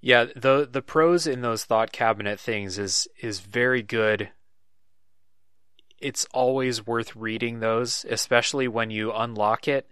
[0.00, 0.26] yeah.
[0.36, 4.30] the The prose in those thought cabinet things is is very good.
[6.00, 9.90] It's always worth reading those, especially when you unlock it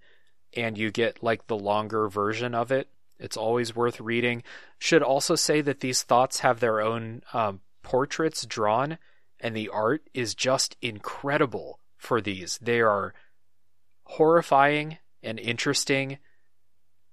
[0.56, 2.88] and you get like the longer version of it
[3.18, 4.42] it's always worth reading.
[4.78, 8.98] Should also say that these thoughts have their own um, portraits drawn,
[9.40, 12.58] and the art is just incredible for these.
[12.60, 13.14] They are
[14.04, 16.18] horrifying and interesting.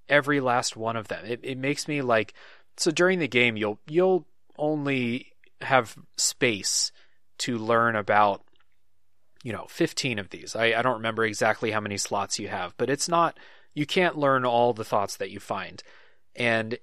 [0.09, 1.25] Every last one of them.
[1.25, 2.33] It, it makes me like
[2.75, 4.27] so during the game you'll you'll
[4.57, 5.31] only
[5.61, 6.91] have space
[7.37, 8.43] to learn about
[9.43, 10.55] you know, 15 of these.
[10.55, 13.37] I, I don't remember exactly how many slots you have, but it's not,
[13.73, 15.81] you can't learn all the thoughts that you find.
[16.35, 16.77] And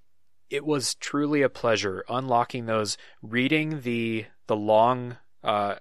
[0.48, 5.76] it was truly a pleasure unlocking those, reading the, the long, uh,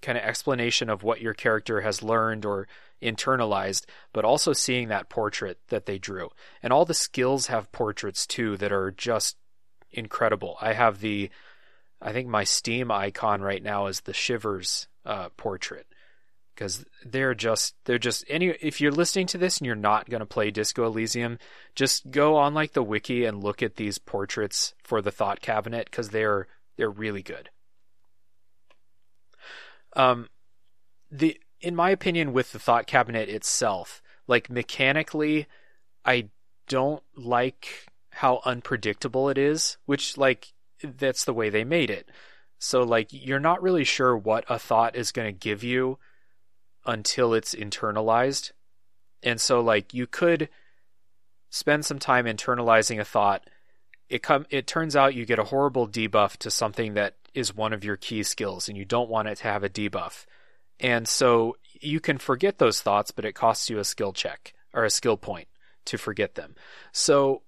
[0.00, 2.68] kind of explanation of what your character has learned or
[3.02, 6.30] internalized, but also seeing that portrait that they drew.
[6.62, 9.36] And all the skills have portraits too that are just
[9.90, 10.56] incredible.
[10.60, 11.30] I have the,
[12.00, 15.86] I think my Steam icon right now is the Shivers uh, portrait
[16.54, 20.20] because they're just they're just any if you're listening to this and you're not going
[20.20, 21.38] to play Disco Elysium,
[21.74, 25.86] just go on like the wiki and look at these portraits for the Thought Cabinet
[25.90, 27.50] because they're they're really good.
[29.94, 30.28] Um,
[31.10, 35.46] the in my opinion, with the Thought Cabinet itself, like mechanically,
[36.04, 36.28] I
[36.68, 40.52] don't like how unpredictable it is, which like
[40.82, 42.08] that's the way they made it.
[42.58, 45.98] So like you're not really sure what a thought is going to give you
[46.86, 48.52] until it's internalized.
[49.22, 50.48] And so like you could
[51.50, 53.48] spend some time internalizing a thought.
[54.08, 57.72] It come it turns out you get a horrible debuff to something that is one
[57.72, 60.26] of your key skills and you don't want it to have a debuff.
[60.78, 64.84] And so you can forget those thoughts, but it costs you a skill check or
[64.84, 65.48] a skill point
[65.86, 66.54] to forget them.
[66.92, 67.42] So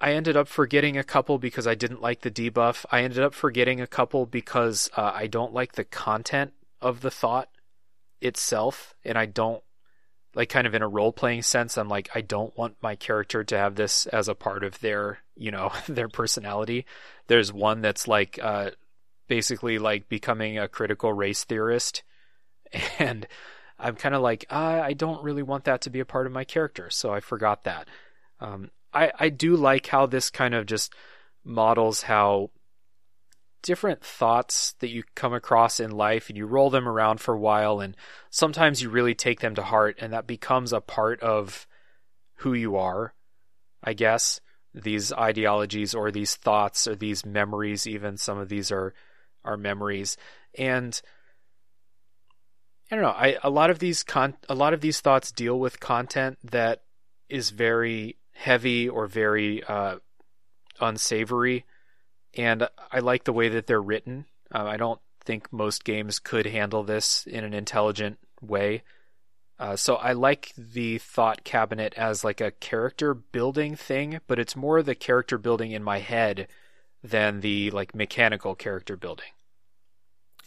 [0.00, 2.84] I ended up forgetting a couple because I didn't like the debuff.
[2.90, 7.10] I ended up forgetting a couple because uh, I don't like the content of the
[7.10, 7.48] thought
[8.20, 9.62] itself, and I don't
[10.34, 11.76] like kind of in a role playing sense.
[11.76, 15.20] I'm like I don't want my character to have this as a part of their
[15.36, 16.86] you know their personality.
[17.26, 18.70] There's one that's like uh,
[19.28, 22.02] basically like becoming a critical race theorist,
[22.98, 23.26] and
[23.78, 26.32] I'm kind of like uh, I don't really want that to be a part of
[26.32, 27.88] my character, so I forgot that.
[28.40, 30.94] Um, I, I do like how this kind of just
[31.44, 32.50] models how
[33.66, 37.38] different thoughts that you come across in life and you roll them around for a
[37.38, 37.96] while and
[38.30, 41.66] sometimes you really take them to heart and that becomes a part of
[42.36, 43.12] who you are
[43.82, 44.40] i guess
[44.72, 48.94] these ideologies or these thoughts or these memories even some of these are
[49.44, 50.16] are memories
[50.56, 51.02] and
[52.90, 55.58] i don't know i a lot of these con a lot of these thoughts deal
[55.58, 56.82] with content that
[57.28, 59.96] is very heavy or very uh,
[60.80, 61.64] unsavory.
[62.36, 64.26] And I like the way that they're written.
[64.54, 68.82] Uh, I don't think most games could handle this in an intelligent way.
[69.58, 74.54] Uh, so I like the thought cabinet as like a character building thing, but it's
[74.54, 76.48] more the character building in my head
[77.02, 79.28] than the like mechanical character building.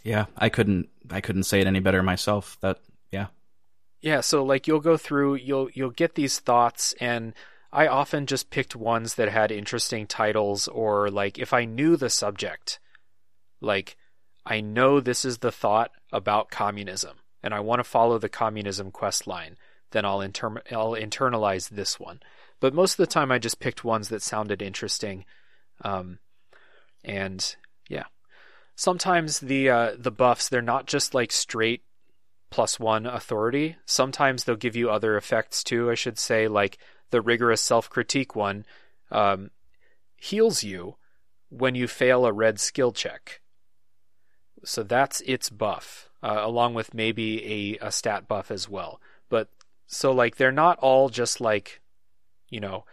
[0.03, 2.57] Yeah, I couldn't I couldn't say it any better myself.
[2.61, 2.79] That
[3.11, 3.27] yeah.
[4.01, 7.33] Yeah, so like you'll go through you'll you'll get these thoughts and
[7.71, 12.09] I often just picked ones that had interesting titles or like if I knew the
[12.09, 12.79] subject,
[13.61, 13.95] like
[14.45, 18.91] I know this is the thought about communism and I want to follow the communism
[18.91, 19.55] quest line,
[19.91, 22.21] then I'll, inter- I'll internalize this one.
[22.59, 25.25] But most of the time I just picked ones that sounded interesting.
[25.81, 26.19] Um,
[27.05, 27.55] and
[27.87, 28.05] yeah,
[28.75, 31.83] sometimes the, uh, the buffs, they're not just like straight
[32.49, 33.77] plus one authority.
[33.85, 36.79] Sometimes they'll give you other effects too, I should say, like
[37.11, 38.65] the rigorous self critique one,
[39.11, 39.51] um,
[40.15, 40.95] heals you
[41.49, 43.41] when you fail a red skill check.
[44.63, 48.99] So that's its buff, uh, along with maybe a, a stat buff as well.
[49.29, 49.49] But
[49.87, 51.81] so, like, they're not all just like,
[52.49, 52.85] you know,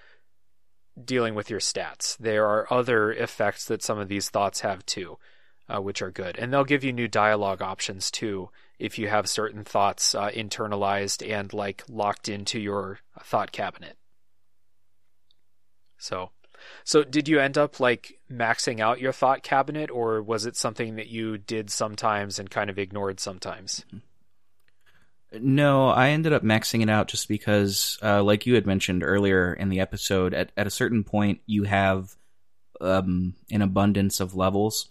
[1.03, 2.17] dealing with your stats.
[2.17, 5.19] There are other effects that some of these thoughts have too,
[5.69, 6.39] uh, which are good.
[6.39, 11.29] And they'll give you new dialogue options too if you have certain thoughts uh, internalized
[11.29, 13.97] and like locked into your thought cabinet.
[16.07, 16.31] So,
[16.85, 20.97] so did you end up like maxing out your thought cabinet, or was it something
[20.97, 23.85] that you did sometimes and kind of ignored sometimes?
[25.33, 29.53] No, I ended up maxing it out just because, uh, like you had mentioned earlier
[29.53, 32.15] in the episode, at, at a certain point you have
[32.81, 34.89] um, an abundance of levels.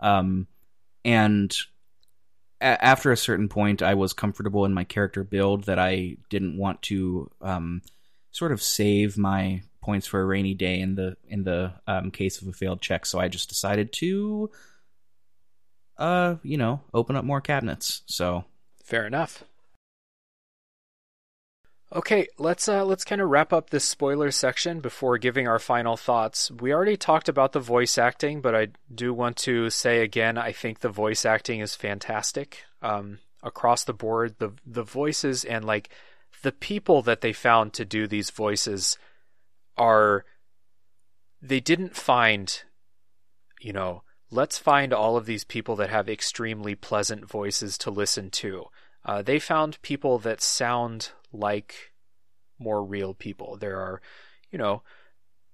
[0.00, 0.48] Um,
[1.04, 1.56] and
[2.60, 6.82] after a certain point, I was comfortable in my character build that I didn't want
[6.82, 7.82] to um,
[8.32, 12.42] sort of save my points for a rainy day in the in the um, case
[12.42, 13.06] of a failed check.
[13.06, 14.50] So I just decided to,
[15.96, 18.02] uh, you know, open up more cabinets.
[18.04, 18.44] So
[18.84, 19.44] fair enough.
[21.90, 25.96] Okay, let's uh, let's kind of wrap up this spoiler section before giving our final
[25.96, 26.50] thoughts.
[26.50, 30.52] We already talked about the voice acting, but I do want to say again, I
[30.52, 34.34] think the voice acting is fantastic um, across the board.
[34.38, 35.88] The the voices and like
[36.42, 38.98] the people that they found to do these voices
[39.78, 40.24] are
[41.40, 42.62] they didn't find
[43.60, 48.30] you know let's find all of these people that have extremely pleasant voices to listen
[48.30, 48.66] to.
[49.04, 51.92] Uh, they found people that sound like
[52.58, 53.56] more real people.
[53.56, 54.02] There are,
[54.50, 54.82] you know,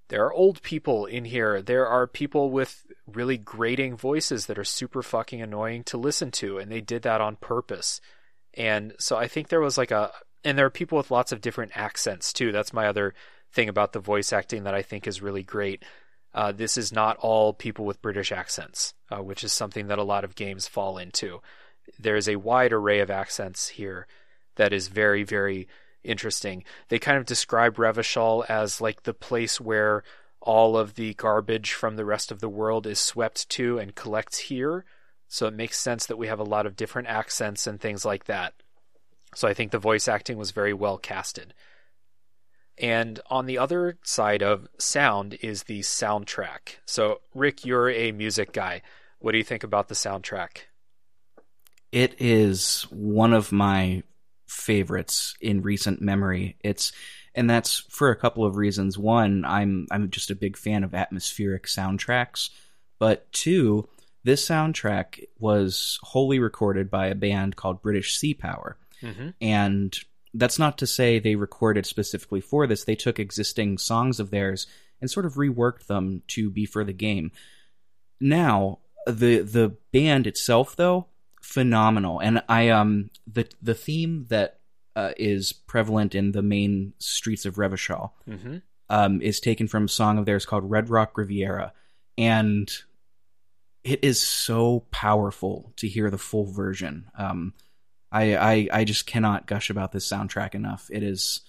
[0.09, 1.63] there are old people in here.
[1.63, 6.59] There are people with really grating voices that are super fucking annoying to listen to,
[6.59, 8.01] and they did that on purpose.
[8.55, 10.11] And so I think there was like a,
[10.45, 12.53] and there are people with lots of different accents too.
[12.53, 13.15] That's my other
[13.55, 15.85] thing about the voice acting that I think is really great.
[16.35, 20.05] Uh, this is not all people with British accents, uh, which is something that a
[20.05, 21.41] lot of games fall into.
[21.99, 24.07] There is a wide array of accents here
[24.57, 25.69] that is very, very
[26.03, 26.65] interesting.
[26.89, 30.03] They kind of describe Revachol as like the place where
[30.41, 34.39] all of the garbage from the rest of the world is swept to and collects
[34.39, 34.85] here.
[35.29, 38.25] So it makes sense that we have a lot of different accents and things like
[38.25, 38.55] that.
[39.35, 41.55] So I think the voice acting was very well casted.
[42.79, 46.77] And on the other side of sound is the soundtrack.
[46.87, 48.83] So, Rick, you're a music guy.
[49.21, 50.63] What do you think about the soundtrack?
[51.93, 54.03] It is one of my
[54.49, 56.57] favorites in recent memory.
[56.65, 56.93] It's
[57.35, 58.99] and that's for a couple of reasons.
[58.99, 62.51] One, I'm I'm just a big fan of atmospheric soundtracks,
[62.99, 63.89] but two,
[64.25, 68.77] this soundtrack was wholly recorded by a band called British Sea Power.
[69.03, 69.31] Mm-hmm.
[69.41, 69.99] And
[70.35, 72.85] that's not to say they recorded specifically for this.
[72.85, 74.67] They took existing songs of theirs
[75.01, 77.31] and sort of reworked them to be for the game.
[78.21, 81.07] Now, the the band itself though,
[81.41, 82.21] phenomenal.
[82.21, 84.59] And I um the the theme that
[84.97, 88.59] uh, is prevalent in the main streets of Revachol mm-hmm.
[88.89, 91.73] um, is taken from a song of theirs called Red Rock Riviera,
[92.17, 92.71] and
[93.83, 97.11] it is so powerful to hear the full version.
[97.19, 97.55] Um,
[98.15, 100.89] I, I I just cannot gush about this soundtrack enough.
[100.93, 101.41] It is,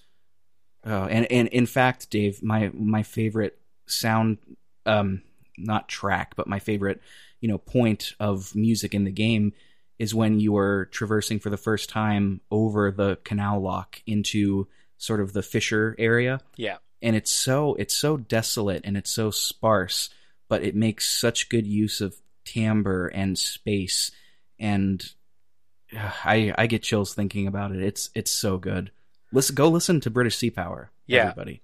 [0.86, 4.40] uh, and and in fact, Dave, my my favorite sound,
[4.88, 5.22] um,
[5.60, 7.02] not track, but my favorite,
[7.40, 9.54] you know, point of music in the game
[10.00, 14.68] is when you are traversing for the first time over the canal lock into
[14.98, 16.40] sort of the Fisher area.
[16.58, 20.10] Yeah, and it's so it's so desolate and it's so sparse,
[20.50, 24.10] but it makes such good use of timbre and space
[24.58, 25.08] and
[26.24, 27.82] I I get chills thinking about it.
[27.82, 28.92] It's it's so good.
[29.32, 30.92] Listen, go listen to British Sea Power.
[31.08, 31.62] Yeah, everybody.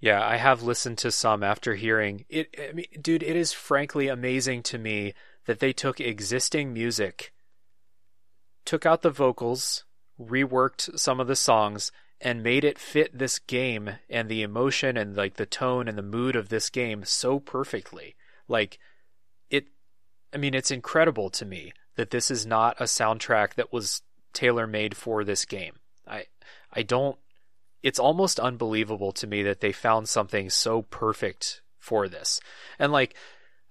[0.00, 2.54] Yeah, I have listened to some after hearing it.
[2.58, 5.14] I mean, dude, it is frankly amazing to me
[5.46, 7.32] that they took existing music,
[8.64, 9.84] took out the vocals,
[10.20, 15.16] reworked some of the songs, and made it fit this game and the emotion and
[15.16, 18.14] like the tone and the mood of this game so perfectly.
[18.48, 18.78] Like
[19.50, 19.68] it,
[20.32, 24.02] I mean, it's incredible to me that this is not a soundtrack that was
[24.32, 25.74] tailor made for this game.
[26.06, 26.26] I
[26.72, 27.16] I don't
[27.82, 32.40] it's almost unbelievable to me that they found something so perfect for this.
[32.78, 33.14] And like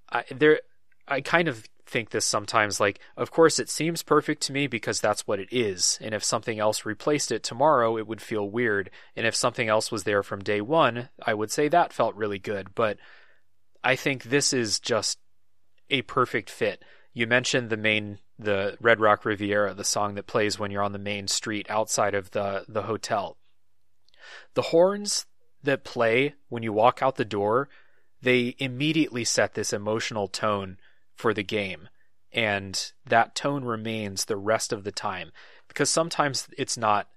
[0.09, 0.61] I there
[1.07, 5.01] I kind of think this sometimes like of course it seems perfect to me because
[5.01, 8.89] that's what it is and if something else replaced it tomorrow it would feel weird
[9.17, 12.39] and if something else was there from day 1 I would say that felt really
[12.39, 12.97] good but
[13.83, 15.19] I think this is just
[15.89, 16.83] a perfect fit
[17.13, 20.91] you mentioned the main the Red Rock Riviera, the song that plays when you're on
[20.91, 23.37] the main street outside of the the hotel.
[24.55, 25.25] The horns
[25.63, 27.69] that play when you walk out the door,
[28.21, 30.77] they immediately set this emotional tone
[31.15, 31.89] for the game.
[32.31, 35.31] And that tone remains the rest of the time.
[35.67, 37.07] Because sometimes it's not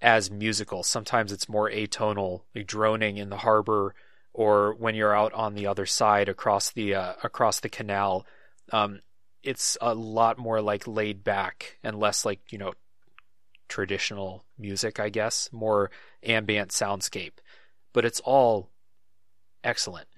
[0.00, 0.82] as musical.
[0.82, 3.94] Sometimes it's more atonal, like droning in the harbor,
[4.32, 8.24] or when you're out on the other side across the uh, across the canal
[8.72, 9.00] um,
[9.42, 12.72] it's a lot more like laid back and less like you know
[13.68, 15.90] traditional music, I guess, more
[16.22, 17.38] ambient soundscape.
[17.92, 18.70] But it's all
[19.64, 20.08] excellent.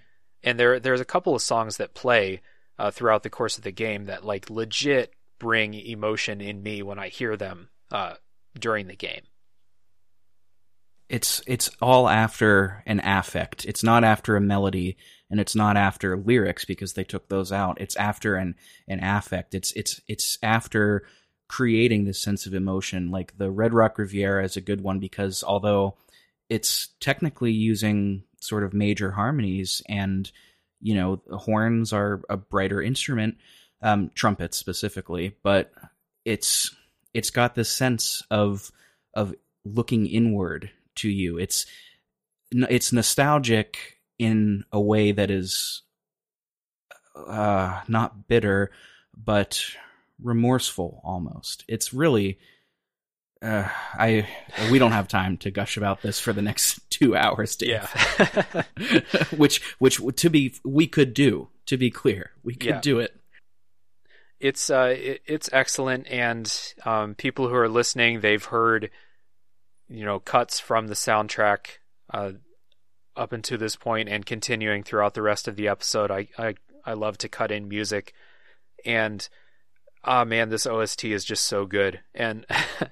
[0.42, 2.40] And there there's a couple of songs that play
[2.78, 6.98] uh, throughout the course of the game that like legit bring emotion in me when
[6.98, 8.14] I hear them uh,
[8.58, 9.22] during the game.
[11.12, 13.66] It's it's all after an affect.
[13.66, 14.96] It's not after a melody
[15.30, 17.78] and it's not after lyrics because they took those out.
[17.82, 18.54] It's after an
[18.88, 19.54] an affect.
[19.54, 21.04] It's it's it's after
[21.48, 23.10] creating this sense of emotion.
[23.10, 25.98] Like the Red Rock Riviera is a good one because although
[26.48, 30.32] it's technically using sort of major harmonies and
[30.80, 33.36] you know horns are a brighter instrument,
[33.82, 35.72] um, trumpets specifically, but
[36.24, 36.74] it's
[37.12, 38.72] it's got this sense of
[39.12, 39.34] of
[39.66, 41.38] looking inward to you.
[41.38, 41.66] It's
[42.50, 45.82] it's nostalgic in a way that is
[47.16, 48.70] uh, not bitter,
[49.16, 49.62] but
[50.22, 51.64] remorseful almost.
[51.68, 52.38] It's really.
[53.40, 54.28] Uh, I
[54.70, 57.70] we don't have time to gush about this for the next two hours, Dave.
[57.92, 58.62] Yeah.
[59.36, 62.80] which which to be we could do To be clear, we could Yeah.
[62.80, 63.16] do it.
[64.38, 68.90] it's uh it, it's excellent and um people who are listening they've heard
[69.92, 71.78] you know cuts from the soundtrack
[72.12, 72.32] uh
[73.16, 76.10] up until this point and continuing throughout the rest of the episode.
[76.10, 76.54] I i
[76.84, 78.14] i love to cut in music.
[78.84, 79.28] And
[80.04, 82.00] ah man this ost is just so good.
[82.14, 82.46] And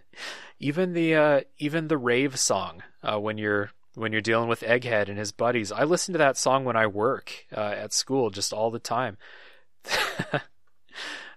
[0.60, 5.09] even the uh even the rave song uh when you're when you're dealing with egghead
[5.09, 8.52] and his buddies i listen to that song when i work uh, at school just
[8.52, 9.16] all the time.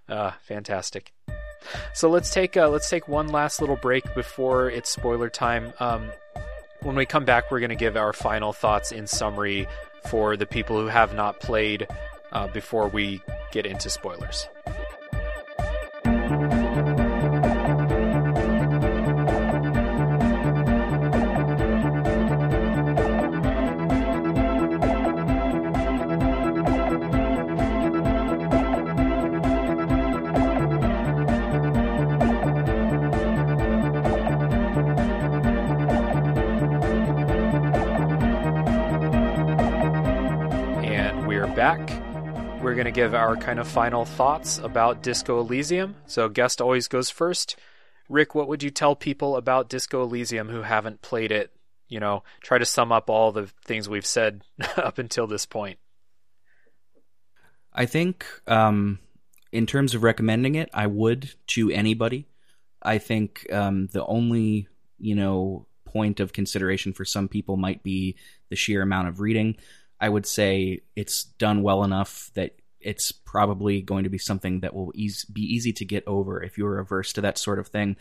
[0.06, 1.12] Uh, fantastic.
[1.92, 5.72] So let's take uh, let's take one last little break before it's spoiler time.
[5.80, 6.10] Um,
[6.80, 9.66] when we come back, we're going to give our final thoughts in summary
[10.06, 11.88] for the people who have not played
[12.32, 13.22] uh, before we
[13.52, 14.48] get into spoilers.
[42.64, 45.96] We're going to give our kind of final thoughts about Disco Elysium.
[46.06, 47.56] So, guest always goes first.
[48.08, 51.52] Rick, what would you tell people about Disco Elysium who haven't played it?
[51.88, 54.44] You know, try to sum up all the things we've said
[54.78, 55.78] up until this point.
[57.70, 58.98] I think, um,
[59.52, 62.26] in terms of recommending it, I would to anybody.
[62.80, 64.68] I think um, the only
[64.98, 68.16] you know point of consideration for some people might be
[68.48, 69.58] the sheer amount of reading.
[70.04, 74.74] I would say it's done well enough that it's probably going to be something that
[74.74, 77.96] will be easy to get over if you're averse to that sort of thing.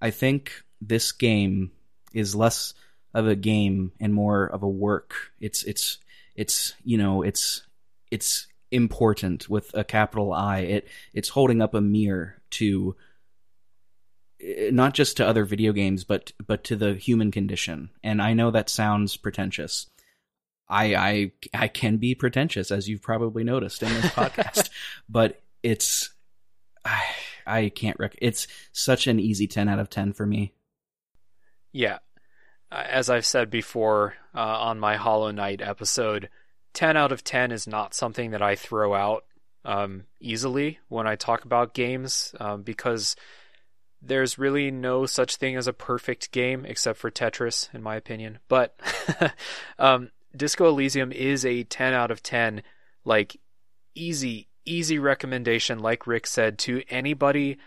[0.00, 1.72] I think this game
[2.12, 2.74] is less
[3.12, 5.32] of a game and more of a work.
[5.40, 5.98] It's it's
[6.36, 7.66] it's you know it's
[8.12, 10.58] it's important with a capital I.
[10.58, 12.94] It it's holding up a mirror to
[14.70, 17.90] not just to other video games, but but to the human condition.
[18.04, 19.88] And I know that sounds pretentious.
[20.72, 24.70] I I I can be pretentious, as you've probably noticed in this podcast,
[25.08, 26.10] but it's
[26.84, 27.04] I,
[27.46, 30.54] I can't rec- It's such an easy ten out of ten for me.
[31.72, 31.98] Yeah.
[32.70, 36.30] Uh, As I've said before uh, on my Hollow Knight episode,
[36.74, 39.24] 10 out of 10 is not something that I throw out
[39.64, 43.14] um, easily when I talk about games um, because
[44.00, 48.38] there's really no such thing as a perfect game except for Tetris, in my opinion.
[48.48, 48.74] But
[49.78, 52.62] um, Disco Elysium is a 10 out of 10,
[53.04, 53.38] like
[53.94, 57.58] easy, easy recommendation, like Rick said, to anybody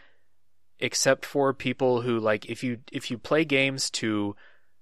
[0.79, 4.35] except for people who like if you if you play games to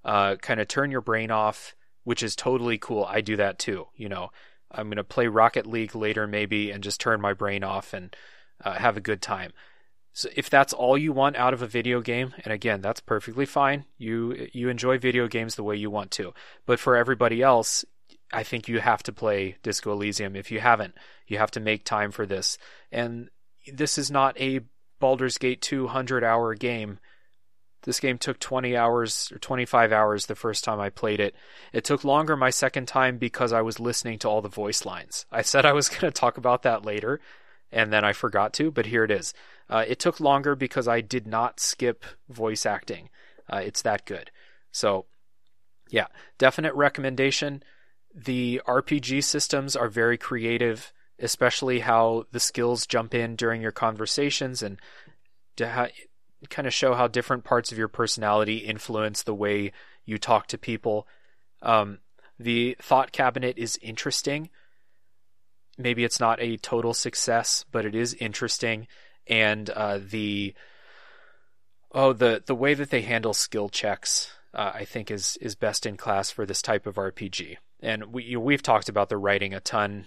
[0.03, 3.05] uh, kind of turn your brain off, which is totally cool.
[3.05, 3.87] I do that too.
[3.95, 4.31] You know,
[4.71, 8.15] I'm gonna play Rocket League later maybe and just turn my brain off and
[8.63, 9.51] uh, have a good time.
[10.13, 13.47] So if that's all you want out of a video game, and again, that's perfectly
[13.47, 13.85] fine.
[13.97, 16.33] You you enjoy video games the way you want to.
[16.67, 17.83] But for everybody else,
[18.31, 20.35] I think you have to play Disco Elysium.
[20.35, 20.93] If you haven't,
[21.27, 22.59] you have to make time for this.
[22.91, 23.29] And
[23.71, 24.61] this is not a
[24.99, 26.99] Baldur's Gate 200 hour game.
[27.83, 31.35] This game took 20 hours or 25 hours the first time I played it.
[31.73, 35.25] It took longer my second time because I was listening to all the voice lines.
[35.31, 37.19] I said I was going to talk about that later,
[37.71, 39.33] and then I forgot to, but here it is.
[39.69, 43.09] Uh, it took longer because I did not skip voice acting.
[43.51, 44.31] Uh, it's that good.
[44.71, 45.05] So,
[45.89, 46.07] yeah,
[46.37, 47.63] definite recommendation.
[48.13, 54.61] The RPG systems are very creative, especially how the skills jump in during your conversations
[54.61, 54.79] and
[55.57, 59.71] kind of show how different parts of your personality influence the way
[60.05, 61.07] you talk to people.
[61.61, 61.99] Um,
[62.39, 64.49] the thought cabinet is interesting.
[65.77, 68.87] Maybe it's not a total success, but it is interesting.
[69.27, 70.53] And uh, the
[71.91, 75.85] oh the the way that they handle skill checks, uh, I think is is best
[75.85, 77.57] in class for this type of RPG.
[77.81, 80.05] And we you know, we've talked about the writing a ton.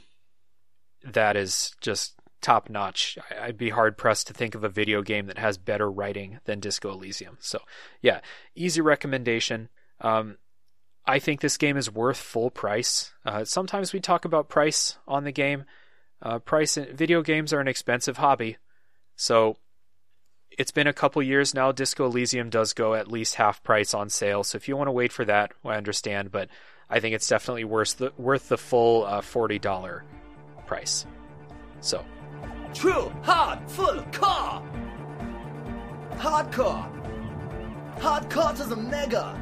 [1.05, 3.19] That is just top notch.
[3.41, 6.61] I'd be hard pressed to think of a video game that has better writing than
[6.61, 7.39] Disco Elysium.
[7.41, 7.61] So,
[8.03, 8.21] yeah,
[8.55, 9.69] easy recommendation.
[10.01, 10.37] Um,
[11.07, 13.13] I think this game is worth full price.
[13.25, 15.65] Uh, sometimes we talk about price on the game.
[16.21, 18.57] Uh, price in, video games are an expensive hobby,
[19.17, 19.57] so
[20.51, 21.73] it's been a couple years now.
[21.73, 24.45] Disco Elysium does go at least half price on sale.
[24.45, 26.49] So if you want to wait for that, I understand, but
[26.89, 30.05] I think it's definitely worth the worth the full uh, forty dollar
[30.67, 31.05] price.
[31.81, 32.05] So
[32.75, 34.63] True, hard, full, car.
[36.13, 36.93] Hardcore.
[37.99, 39.41] Hardcore to the mega.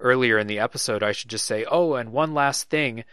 [0.00, 3.04] earlier in the episode, I should just say, oh, and one last thing.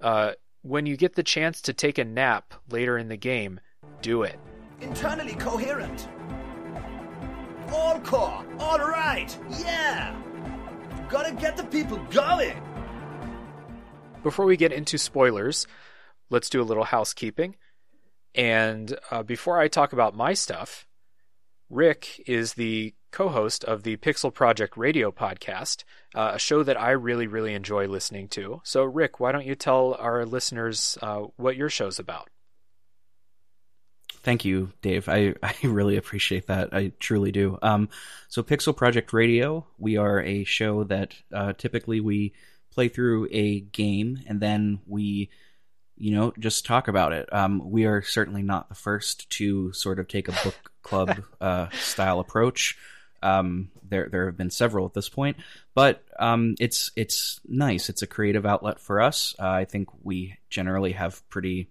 [0.00, 0.32] Uh,
[0.62, 3.60] when you get the chance to take a nap later in the game,
[4.00, 4.38] do it.
[4.82, 6.08] Internally coherent.
[7.72, 8.44] All core.
[8.58, 9.36] All right.
[9.60, 10.14] Yeah.
[11.08, 12.60] Gotta get the people going.
[14.22, 15.66] Before we get into spoilers,
[16.30, 17.56] let's do a little housekeeping.
[18.34, 20.86] And uh, before I talk about my stuff,
[21.70, 25.84] Rick is the co host of the Pixel Project Radio podcast,
[26.14, 28.60] uh, a show that I really, really enjoy listening to.
[28.64, 32.28] So, Rick, why don't you tell our listeners uh, what your show's about?
[34.22, 35.08] Thank you, Dave.
[35.08, 36.72] I, I really appreciate that.
[36.72, 37.58] I truly do.
[37.62, 37.88] Um,
[38.28, 42.32] so, Pixel Project Radio, we are a show that uh, typically we
[42.72, 45.30] play through a game and then we,
[45.96, 47.32] you know, just talk about it.
[47.32, 51.68] Um, we are certainly not the first to sort of take a book club uh,
[51.70, 52.78] style approach.
[53.22, 55.36] Um, there there have been several at this point,
[55.74, 57.88] but um, it's it's nice.
[57.88, 59.36] It's a creative outlet for us.
[59.38, 61.68] Uh, I think we generally have pretty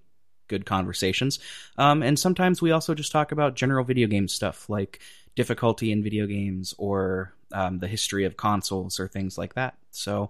[0.52, 1.40] good conversations,
[1.80, 5.00] um, and sometimes we also just talk about general video game stuff like
[5.36, 9.76] difficulty in video games or um, the history of consoles or things like that.
[9.92, 10.30] So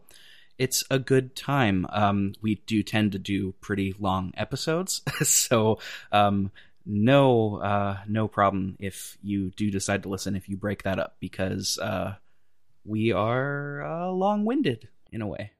[0.57, 1.87] it's a good time.
[1.89, 5.79] Um, we do tend to do pretty long episodes, so
[6.11, 6.51] um,
[6.85, 11.15] no uh, no problem if you do decide to listen if you break that up
[11.19, 12.15] because uh,
[12.85, 15.51] we are uh, long winded in a way.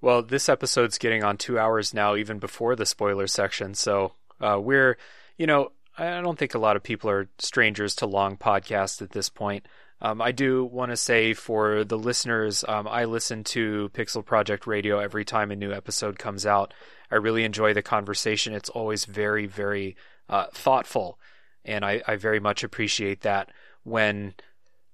[0.00, 3.74] Well, this episode's getting on two hours now, even before the spoiler section.
[3.74, 4.96] So uh, we're,
[5.36, 9.10] you know, I don't think a lot of people are strangers to long podcasts at
[9.10, 9.66] this point.
[10.00, 14.66] Um, I do want to say for the listeners, um, I listen to Pixel Project
[14.66, 16.72] Radio every time a new episode comes out.
[17.10, 18.54] I really enjoy the conversation.
[18.54, 19.96] It's always very, very
[20.28, 21.18] uh, thoughtful,
[21.64, 23.50] and I, I very much appreciate that
[23.82, 24.34] when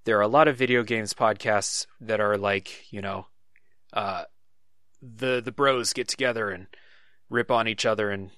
[0.05, 3.27] there are a lot of video games podcasts that are like, you know,
[3.93, 4.25] uh,
[5.17, 6.67] the the bros get together and
[7.31, 8.31] rip on each other and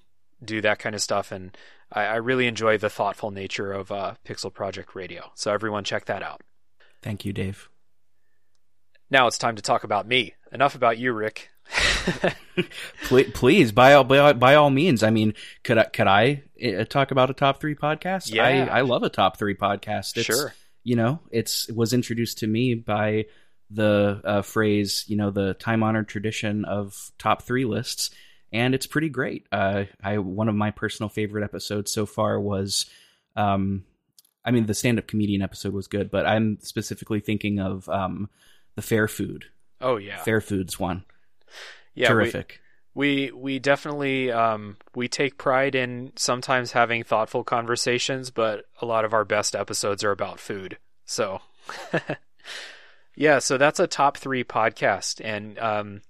[0.44, 1.32] do that kind of stuff.
[1.32, 1.56] And
[1.92, 5.30] I, I really enjoy the thoughtful nature of uh, Pixel Project Radio.
[5.34, 6.42] So everyone check that out.
[7.02, 7.68] Thank you, Dave.
[9.10, 10.34] Now it's time to talk about me.
[10.52, 11.50] Enough about you, Rick.
[13.04, 15.02] please, please, by all by, by all means.
[15.02, 15.34] I mean,
[15.64, 18.32] could I could I uh, talk about a top three podcast?
[18.32, 20.16] Yeah, I, I love a top three podcast.
[20.16, 20.54] It's, sure.
[20.84, 23.26] You know, it's it was introduced to me by
[23.70, 28.10] the uh, phrase, you know, the time honored tradition of top three lists,
[28.52, 29.46] and it's pretty great.
[29.50, 32.86] Uh, I one of my personal favorite episodes so far was,
[33.34, 33.84] um,
[34.44, 38.28] I mean, the stand up comedian episode was good, but I'm specifically thinking of um,
[38.76, 39.46] the fair food.
[39.80, 41.04] Oh yeah, fair foods one.
[41.94, 42.60] Yeah, terrific.
[42.94, 48.86] We, we we definitely um, we take pride in sometimes having thoughtful conversations, but a
[48.86, 50.78] lot of our best episodes are about food.
[51.04, 51.40] So.
[53.16, 56.02] Yeah, so that's a top three podcast, and um,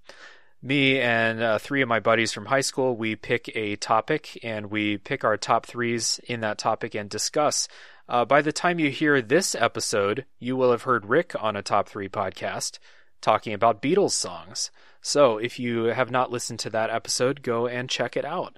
[0.61, 4.69] me and uh, three of my buddies from high school, we pick a topic and
[4.69, 7.69] we pick our top threes in that topic and discuss.
[8.09, 11.61] Uh, by the time you hear this episode, you will have heard Rick on a
[11.61, 12.77] top three podcast
[13.21, 14.69] talking about Beatles songs.
[15.01, 18.57] So if you have not listened to that episode, go and check it out.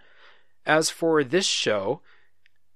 [0.66, 2.02] As for this show,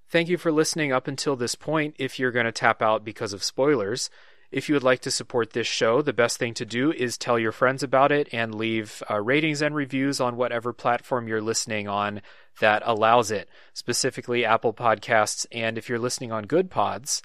[0.08, 1.96] thank you for listening up until this point.
[1.98, 4.12] If you're going to tap out because of spoilers,
[4.54, 7.40] if you would like to support this show, the best thing to do is tell
[7.40, 11.88] your friends about it and leave uh, ratings and reviews on whatever platform you're listening
[11.88, 12.22] on
[12.60, 15.48] that allows it, specifically Apple Podcasts.
[15.52, 17.24] And if you're listening on Good Pods,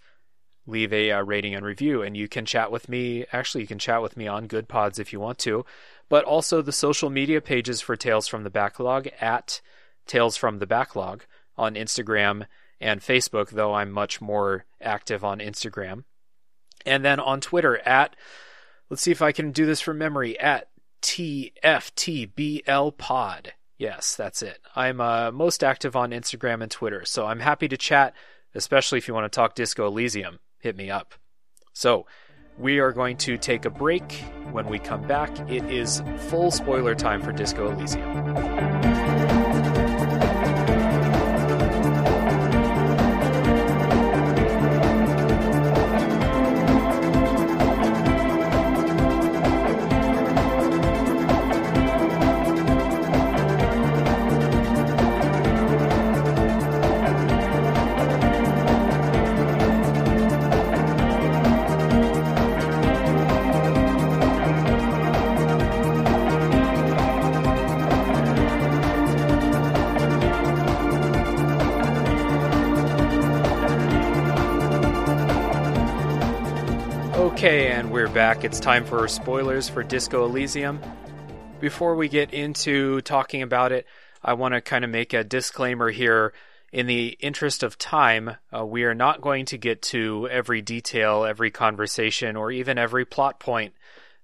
[0.67, 2.01] leave a uh, rating and review.
[2.03, 3.27] And you can chat with me.
[3.31, 5.67] Actually, you can chat with me on Good Pods if you want to,
[6.09, 9.61] but also the social media pages for Tales from the Backlog at
[10.07, 11.27] Tales from the Backlog
[11.59, 12.47] on Instagram
[12.81, 16.05] and Facebook, though I'm much more active on Instagram.
[16.87, 18.17] And then on Twitter at,
[18.91, 20.69] let's see if I can do this from memory, at
[21.03, 23.53] TFTBL Pod.
[23.77, 24.59] Yes, that's it.
[24.75, 28.15] I'm uh, most active on Instagram and Twitter, so I'm happy to chat,
[28.55, 30.41] especially if you want to talk Disco Elysium.
[30.59, 31.15] Hit me up.
[31.73, 32.07] So,
[32.59, 34.11] we are going to take a break.
[34.51, 38.78] When we come back, it is full spoiler time for Disco Elysium.
[77.39, 78.43] Okay, and we're back.
[78.43, 80.81] It's time for spoilers for Disco Elysium.
[81.61, 83.87] Before we get into talking about it,
[84.25, 86.33] I want to kind of make a disclaimer here.
[86.73, 91.25] In the interest of time, uh, we are not going to get to every detail,
[91.25, 93.73] every conversation, or even every plot point.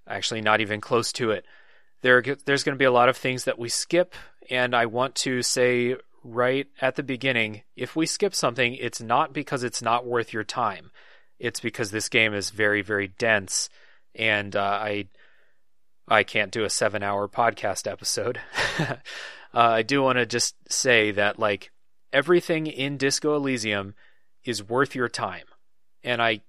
[0.09, 1.47] Actually, not even close to it.
[2.03, 4.17] There, there's going to be a lot of things that we skip,
[4.51, 9.33] and I want to say right at the beginning if we skip something, it's not
[9.33, 10.91] because it's not worth your time.
[11.39, 13.69] It's because this game is very, very dense,
[14.15, 15.09] and uh, I
[16.07, 18.41] I can't do a seven hour podcast episode.
[18.79, 18.97] uh,
[19.55, 21.71] I do want to just say that, like,
[22.13, 23.95] everything in Disco Elysium
[24.45, 25.47] is worth your time.
[26.03, 26.43] And I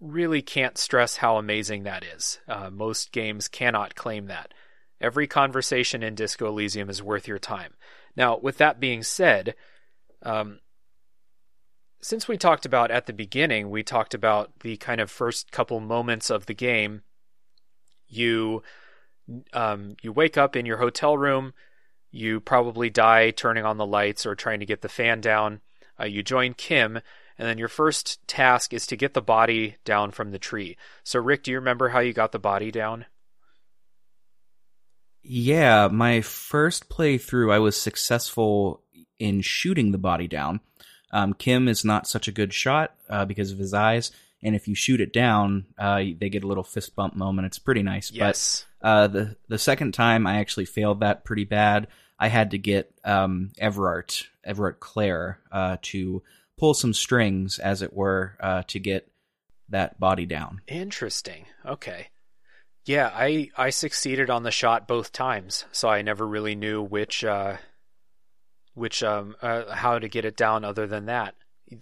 [0.00, 2.40] really can't stress how amazing that is.
[2.46, 4.52] Uh, most games cannot claim that.
[5.00, 7.74] Every conversation in Disco Elysium is worth your time.
[8.16, 9.54] Now, with that being said,
[10.22, 10.60] um,
[12.02, 15.78] since we talked about at the beginning, we talked about the kind of first couple
[15.80, 17.02] moments of the game.
[18.08, 18.62] You
[19.52, 21.54] um, you wake up in your hotel room.
[22.10, 25.60] You probably die turning on the lights or trying to get the fan down.
[25.98, 26.96] Uh, you join Kim,
[27.38, 30.76] and then your first task is to get the body down from the tree.
[31.04, 33.06] So, Rick, do you remember how you got the body down?
[35.22, 38.82] Yeah, my first playthrough, I was successful
[39.20, 40.60] in shooting the body down.
[41.12, 44.10] Um, Kim is not such a good shot uh, because of his eyes,
[44.42, 47.46] and if you shoot it down, uh, they get a little fist bump moment.
[47.46, 48.10] It's pretty nice.
[48.10, 48.66] Yes.
[48.80, 51.88] But uh, the the second time, I actually failed that pretty bad.
[52.18, 56.22] I had to get um, Evrart Evrart Claire uh, to
[56.58, 59.08] pull some strings, as it were, uh, to get
[59.68, 60.60] that body down.
[60.68, 61.46] Interesting.
[61.66, 62.08] Okay.
[62.84, 67.24] Yeah, I I succeeded on the shot both times, so I never really knew which
[67.24, 67.56] uh,
[68.74, 70.64] which um uh, how to get it down.
[70.64, 71.34] Other than that,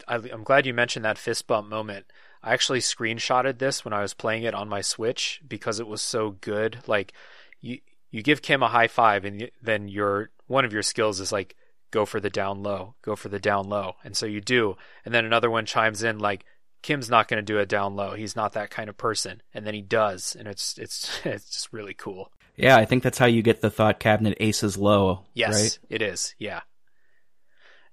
[0.08, 2.06] I, I'm glad you mentioned that fist bump moment.
[2.42, 6.02] I actually screenshotted this when I was playing it on my Switch because it was
[6.02, 6.78] so good.
[6.86, 7.12] Like
[7.60, 7.80] you
[8.10, 11.56] you give Kim a high five and then your one of your skills is like
[11.90, 13.96] go for the down low, go for the down low.
[14.04, 14.76] And so you do.
[15.04, 16.44] And then another one chimes in like
[16.82, 18.14] Kim's not going to do a down low.
[18.14, 19.42] He's not that kind of person.
[19.52, 22.32] And then he does, and it's it's it's just really cool.
[22.56, 25.24] Yeah, I think that's how you get the thought cabinet aces low.
[25.34, 25.78] Yes, right?
[25.88, 26.34] it is.
[26.38, 26.60] Yeah.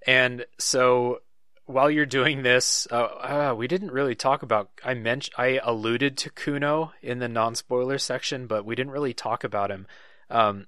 [0.06, 1.22] And so
[1.66, 4.70] while you're doing this, uh, uh, we didn't really talk about.
[4.84, 9.44] I mentioned I alluded to Cuno in the non-spoiler section, but we didn't really talk
[9.44, 9.86] about him.
[10.30, 10.68] Um,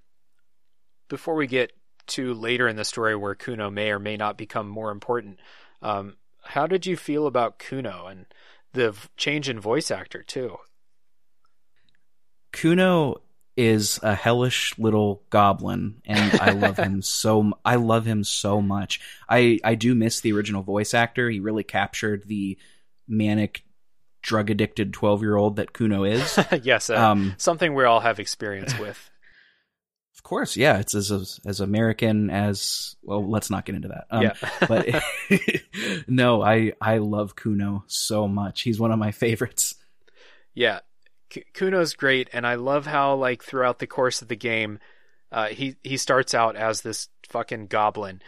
[1.08, 1.72] before we get
[2.08, 5.40] to later in the story, where Cuno may or may not become more important,
[5.82, 8.26] um, how did you feel about Cuno and
[8.74, 10.58] the change in voice actor too?
[12.52, 13.22] Cuno
[13.60, 17.52] is a hellish little goblin, and I love him so.
[17.66, 19.02] I love him so much.
[19.28, 21.30] I I do miss the original voice actor.
[21.30, 22.58] He really captured the
[23.06, 23.66] manic,
[24.22, 26.40] drug addicted twelve year old that Cuno is.
[26.64, 29.10] yes, uh, um, something we all have experience with.
[30.16, 33.30] Of course, yeah, it's as as, American as well.
[33.30, 34.06] Let's not get into that.
[34.10, 34.34] Um, yeah,
[34.68, 34.88] but
[36.08, 38.62] no, I I love Cuno so much.
[38.62, 39.76] He's one of my favorites.
[40.54, 40.80] Yeah,
[41.54, 44.80] Cuno's great, and I love how like throughout the course of the game,
[45.32, 48.22] uh, he he starts out as this fucking goblin,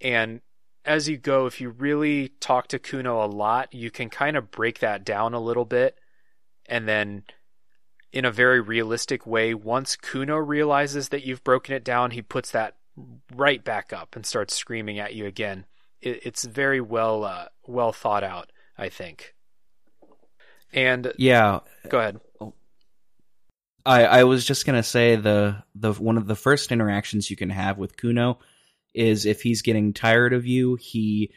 [0.00, 0.40] and
[0.84, 4.50] as you go, if you really talk to Cuno a lot, you can kind of
[4.50, 5.98] break that down a little bit,
[6.66, 7.24] and then
[8.12, 12.50] in a very realistic way, once Cuno realizes that you've broken it down, he puts
[12.52, 12.76] that
[13.34, 15.66] right back up and starts screaming at you again.
[16.00, 19.34] It, it's very well uh, well thought out, I think.
[20.72, 22.20] And yeah, go ahead.
[23.86, 27.50] I, I was just gonna say the the one of the first interactions you can
[27.50, 28.38] have with Cuno
[28.94, 31.32] is if he's getting tired of you, he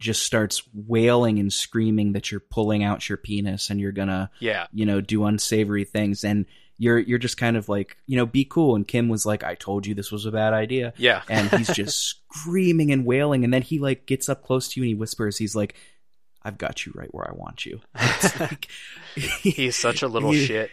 [0.00, 4.66] just starts wailing and screaming that you're pulling out your penis and you're gonna yeah.
[4.72, 6.24] you know do unsavory things.
[6.24, 6.44] And
[6.76, 8.74] you're you're just kind of like you know be cool.
[8.74, 10.92] And Kim was like I told you this was a bad idea.
[10.98, 11.22] Yeah.
[11.28, 13.44] And he's just screaming and wailing.
[13.44, 15.38] And then he like gets up close to you and he whispers.
[15.38, 15.74] He's like
[16.44, 17.80] I've got you right where I want you
[18.40, 18.68] like,
[19.14, 20.70] he's such a little he, shit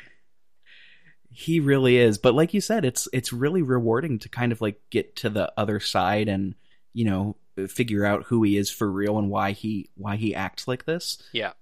[1.33, 2.17] he really is.
[2.17, 5.51] But like you said, it's it's really rewarding to kind of like get to the
[5.57, 6.55] other side and
[6.93, 7.37] you know
[7.67, 11.21] figure out who he is for real and why he why he acts like this.
[11.31, 11.53] Yeah.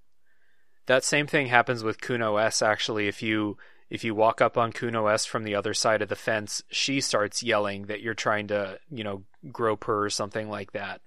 [0.88, 3.58] That same thing happens with Cunoesse actually if you
[3.90, 7.42] if you walk up on Cunoesse from the other side of the fence, she starts
[7.42, 11.02] yelling that you're trying to, you know, grope her or something like that.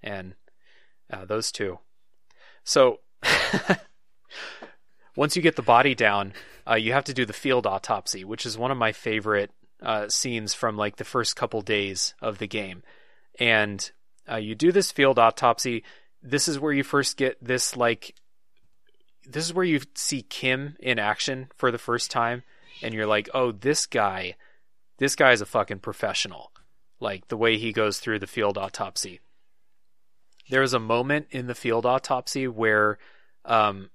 [0.00, 0.34] And
[1.12, 1.80] uh, those two.
[2.64, 3.00] So
[5.16, 6.32] once you get the body down,
[6.68, 9.50] uh, you have to do the field autopsy, which is one of my favorite
[9.82, 12.82] uh, scenes from like the first couple days of the game.
[13.38, 13.90] And
[14.30, 15.84] uh, you do this field autopsy.
[16.22, 18.14] This is where you first get this like.
[19.26, 22.42] This is where you see Kim in action for the first time,
[22.82, 24.34] and you're like, "Oh, this guy,
[24.96, 26.50] this guy is a fucking professional."
[27.00, 29.20] like the way he goes through the field autopsy.
[30.50, 32.98] There is a moment in the field autopsy where
[33.44, 33.90] um,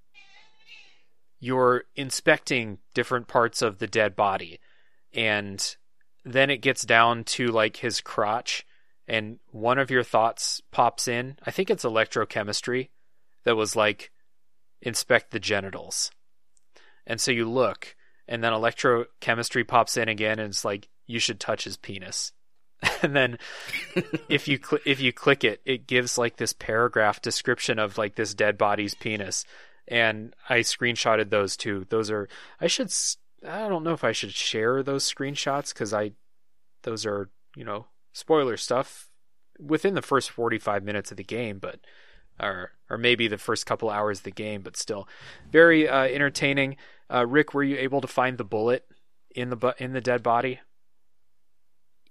[1.39, 4.59] you're inspecting different parts of the dead body,
[5.13, 5.75] and
[6.23, 8.65] then it gets down to like his crotch,
[9.07, 11.37] and one of your thoughts pops in.
[11.45, 12.89] I think it's electrochemistry
[13.43, 14.11] that was like,
[14.81, 16.11] inspect the genitals.
[17.05, 17.95] And so you look,
[18.27, 22.31] and then electrochemistry pops in again, and it's like, you should touch his penis.
[23.01, 23.37] and then
[24.29, 28.15] if you cl- if you click it, it gives like this paragraph description of like
[28.15, 29.45] this dead body's penis,
[29.87, 31.85] and I screenshotted those too.
[31.89, 32.27] Those are
[32.59, 32.91] I should
[33.47, 36.11] I don't know if I should share those screenshots because I
[36.83, 39.09] those are you know spoiler stuff
[39.59, 41.79] within the first forty five minutes of the game, but
[42.39, 45.07] or or maybe the first couple hours of the game, but still
[45.51, 46.77] very uh, entertaining.
[47.13, 48.85] Uh, Rick, were you able to find the bullet
[49.35, 50.59] in the bu- in the dead body?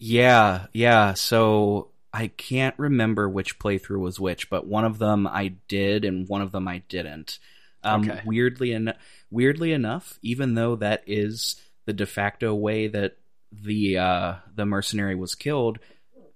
[0.04, 1.14] Yeah, yeah.
[1.14, 6.28] So I can't remember which playthrough was which, but one of them I did and
[6.28, 7.38] one of them I didn't.
[7.84, 8.20] Um, Okay.
[8.24, 8.94] Weirdly, en-
[9.30, 11.54] weirdly enough, even though that is
[11.86, 13.16] the de facto way that
[13.52, 15.78] the uh, the mercenary was killed,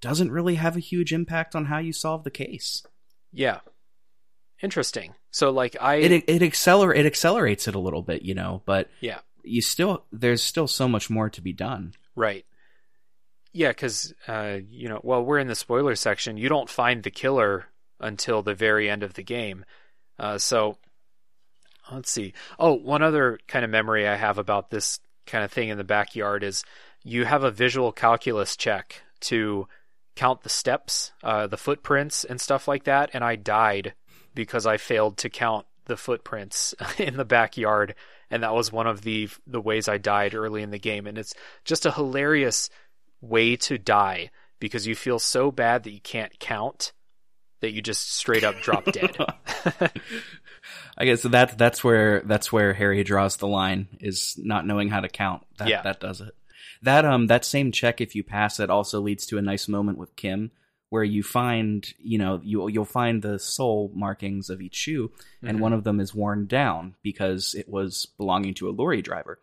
[0.00, 2.84] doesn't really have a huge impact on how you solve the case.
[3.32, 3.60] Yeah.
[4.62, 5.14] Interesting.
[5.32, 8.88] So like I It it acceler it accelerates it a little bit, you know, but
[9.00, 11.94] yeah, you still there's still so much more to be done.
[12.14, 12.44] right.
[13.56, 16.36] Yeah, cuz uh you know, well we're in the spoiler section.
[16.36, 17.66] You don't find the killer
[17.98, 19.64] until the very end of the game.
[20.18, 20.76] Uh so
[21.90, 22.34] let's see.
[22.58, 25.84] Oh, one other kind of memory I have about this kind of thing in the
[25.84, 26.64] backyard is
[27.02, 29.66] you have a visual calculus check to
[30.16, 33.10] count the steps, uh, the footprints, and stuff like that.
[33.14, 33.94] And I died
[34.34, 37.94] because I failed to count the footprints in the backyard,
[38.30, 41.06] and that was one of the the ways I died early in the game.
[41.06, 42.68] And it's just a hilarious
[43.28, 44.30] way to die
[44.60, 46.92] because you feel so bad that you can't count
[47.60, 49.16] that you just straight up drop dead.
[50.98, 55.00] I guess that that's where that's where Harry draws the line is not knowing how
[55.00, 55.42] to count.
[55.58, 55.82] That Yeah.
[55.82, 56.34] that does it.
[56.82, 59.98] That um that same check if you pass it also leads to a nice moment
[59.98, 60.50] with Kim
[60.88, 65.10] where you find, you know, you you'll find the sole markings of each shoe
[65.42, 65.60] and Mhm.
[65.62, 69.38] one of them is worn down because it was belonging to a lorry driver.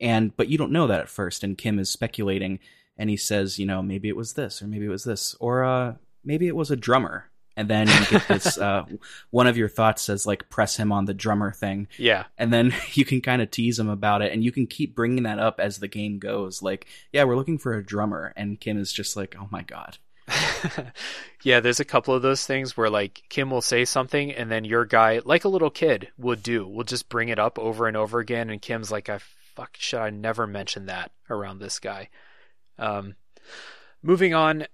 [0.00, 2.58] And but you don't know that at first and Kim is speculating
[3.00, 5.64] and he says, you know, maybe it was this or maybe it was this or
[5.64, 7.24] uh maybe it was a drummer.
[7.56, 8.84] And then you get this uh
[9.30, 12.74] one of your thoughts says like press him on the drummer thing yeah, and then
[12.92, 15.58] you can kind of tease him about it and you can keep bringing that up
[15.58, 19.16] as the game goes like yeah we're looking for a drummer and kim is just
[19.16, 19.98] like oh my god
[21.42, 24.64] yeah, there's a couple of those things where like Kim will say something and then
[24.64, 26.64] your guy, like a little kid, would do.
[26.68, 29.18] Will just bring it up over and over again, and Kim's like, "I
[29.56, 32.10] fuck, should I never mention that around this guy?"
[32.80, 33.14] Um,
[34.02, 34.66] moving on,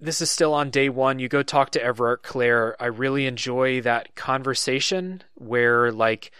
[0.00, 1.18] this is still on day one.
[1.18, 2.76] You go talk to Evrart Claire.
[2.80, 6.32] I really enjoy that conversation where like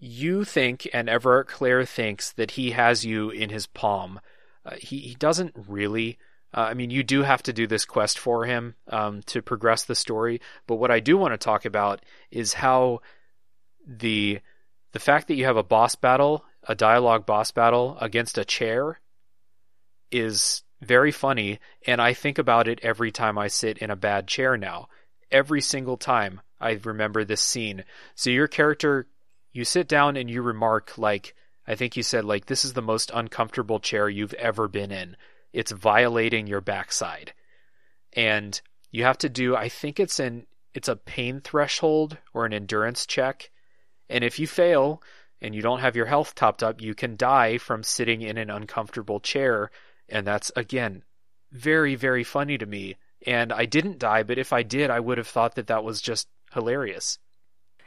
[0.00, 4.20] you think and Evrart Claire thinks that he has you in his palm.
[4.64, 6.18] Uh, he he doesn't really.
[6.54, 9.84] Uh, I mean, you do have to do this quest for him um, to progress
[9.84, 10.40] the story.
[10.66, 13.00] But what I do want to talk about is how
[13.86, 14.40] the
[14.92, 18.98] the fact that you have a boss battle, a dialogue boss battle against a chair,
[20.10, 24.28] is very funny, and I think about it every time I sit in a bad
[24.28, 24.88] chair now.
[25.30, 27.84] Every single time I remember this scene.
[28.14, 29.06] So your character,
[29.52, 31.34] you sit down and you remark like,
[31.66, 35.16] I think you said like, this is the most uncomfortable chair you've ever been in
[35.52, 37.32] it's violating your backside
[38.12, 42.52] and you have to do i think it's an it's a pain threshold or an
[42.52, 43.50] endurance check
[44.08, 45.02] and if you fail
[45.40, 48.50] and you don't have your health topped up you can die from sitting in an
[48.50, 49.70] uncomfortable chair
[50.08, 51.02] and that's again
[51.52, 52.96] very very funny to me
[53.26, 56.00] and i didn't die but if i did i would have thought that that was
[56.00, 57.18] just hilarious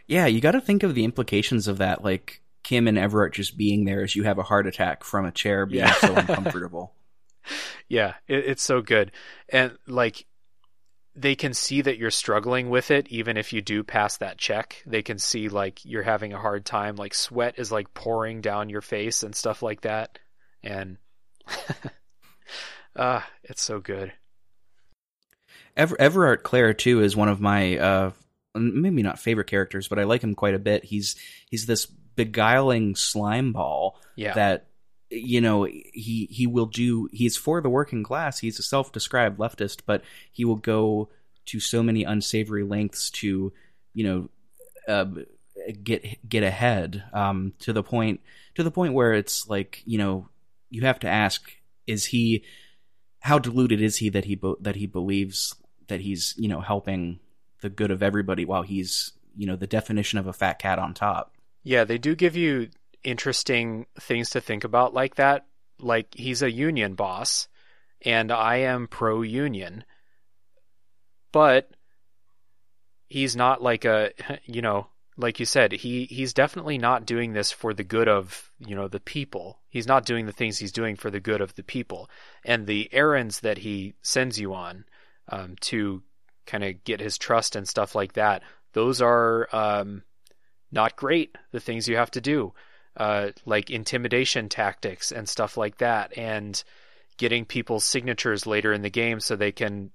[0.07, 3.57] yeah you got to think of the implications of that like kim and Evrart just
[3.57, 5.93] being there as you have a heart attack from a chair being Yeah.
[5.93, 6.93] so uncomfortable
[7.89, 9.11] Yeah, it, it's so good.
[9.49, 10.25] And like
[11.15, 14.81] they can see that you're struggling with it even if you do pass that check.
[14.85, 18.69] They can see like you're having a hard time, like sweat is like pouring down
[18.69, 20.19] your face and stuff like that.
[20.63, 20.97] And
[22.95, 24.11] ah, it's so good.
[25.77, 28.11] Ever- Evrart Claire too is one of my uh
[28.55, 30.83] maybe not favorite characters, but I like him quite a bit.
[30.83, 31.15] He's
[31.49, 34.33] he's this beguiling slime ball Yeah.
[34.33, 34.67] that
[35.09, 39.81] you know he he will do he's for the working class he's a self-described leftist
[39.85, 41.09] but he will go
[41.47, 43.51] to so many unsavory lengths to
[43.93, 44.29] you know
[44.87, 45.05] uh,
[45.83, 48.21] get get ahead um to the point
[48.55, 50.29] to the point where it's like you know
[50.69, 51.51] you have to ask
[51.87, 52.43] is he
[53.19, 55.55] how deluded is he that he be- that he believes
[55.87, 57.19] that he's you know helping
[57.61, 60.93] the good of everybody while he's you know the definition of a fat cat on
[60.93, 61.35] top.
[61.63, 62.69] Yeah, they do give you
[63.03, 65.45] interesting things to think about like that.
[65.79, 67.47] Like he's a union boss,
[68.03, 69.83] and I am pro union,
[71.31, 71.71] but
[73.07, 74.11] he's not like a
[74.45, 74.87] you know
[75.17, 78.87] like you said he he's definitely not doing this for the good of you know
[78.87, 79.59] the people.
[79.69, 82.09] He's not doing the things he's doing for the good of the people.
[82.45, 84.85] And the errands that he sends you on
[85.29, 86.01] um, to
[86.45, 88.41] kind of get his trust and stuff like that
[88.73, 90.03] those are um,
[90.71, 92.53] not great the things you have to do.
[92.97, 96.61] Uh, like intimidation tactics and stuff like that and
[97.17, 99.91] getting people's signatures later in the game so they can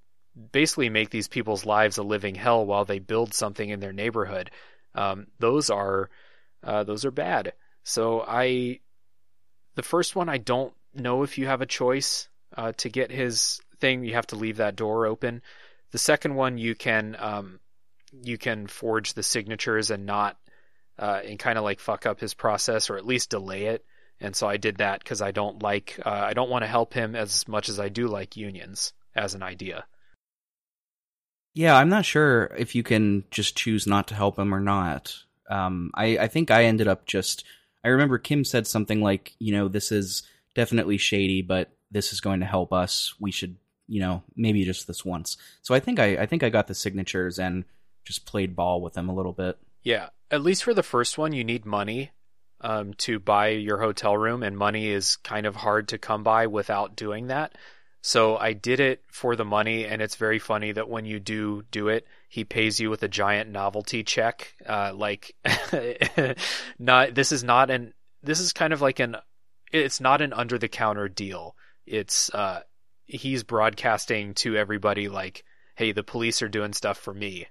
[0.53, 4.51] basically make these people's lives a living hell while they build something in their neighborhood.
[4.97, 6.11] Um, those are
[6.65, 7.53] uh, those are bad.
[7.85, 8.81] So I,
[9.77, 13.61] the first one, I don't know if you have a choice uh, to get his
[13.79, 14.05] thing.
[14.05, 15.43] You have to leave that door open.
[15.93, 17.61] The second one, you can um,
[18.25, 20.37] you can forge the signatures and not
[20.99, 23.85] uh, and kind of like fuck up his process or at least delay it.
[24.19, 26.95] And so I did that because I don't like uh, I don't want to help
[26.95, 29.85] him as much as I do like unions as an idea.
[31.57, 35.17] Yeah, I'm not sure if you can just choose not to help him or not.
[35.49, 37.45] Um, I, I think I ended up just.
[37.83, 40.23] I remember Kim said something like, you know, this is
[40.55, 43.15] definitely shady, but this is going to help us.
[43.19, 43.57] We should,
[43.89, 45.39] you know, maybe just this once.
[45.63, 47.65] So I think I, I think I got the signatures and
[48.05, 49.57] just played ball with them a little bit.
[49.83, 52.11] Yeah, at least for the first one, you need money
[52.61, 56.49] um, to buy your hotel room, and money is kind of hard to come by
[56.49, 57.55] without doing that.
[58.03, 61.65] So I did it for the money, and it's very funny that when you do
[61.71, 64.55] do it, he pays you with a giant novelty check.
[64.65, 65.35] Uh, like,
[66.79, 69.17] not this is not an this is kind of like an
[69.73, 71.57] it's not an under the counter deal.
[71.87, 72.63] It's uh,
[73.07, 75.45] he's broadcasting to everybody like,
[75.75, 77.47] hey, the police are doing stuff for me.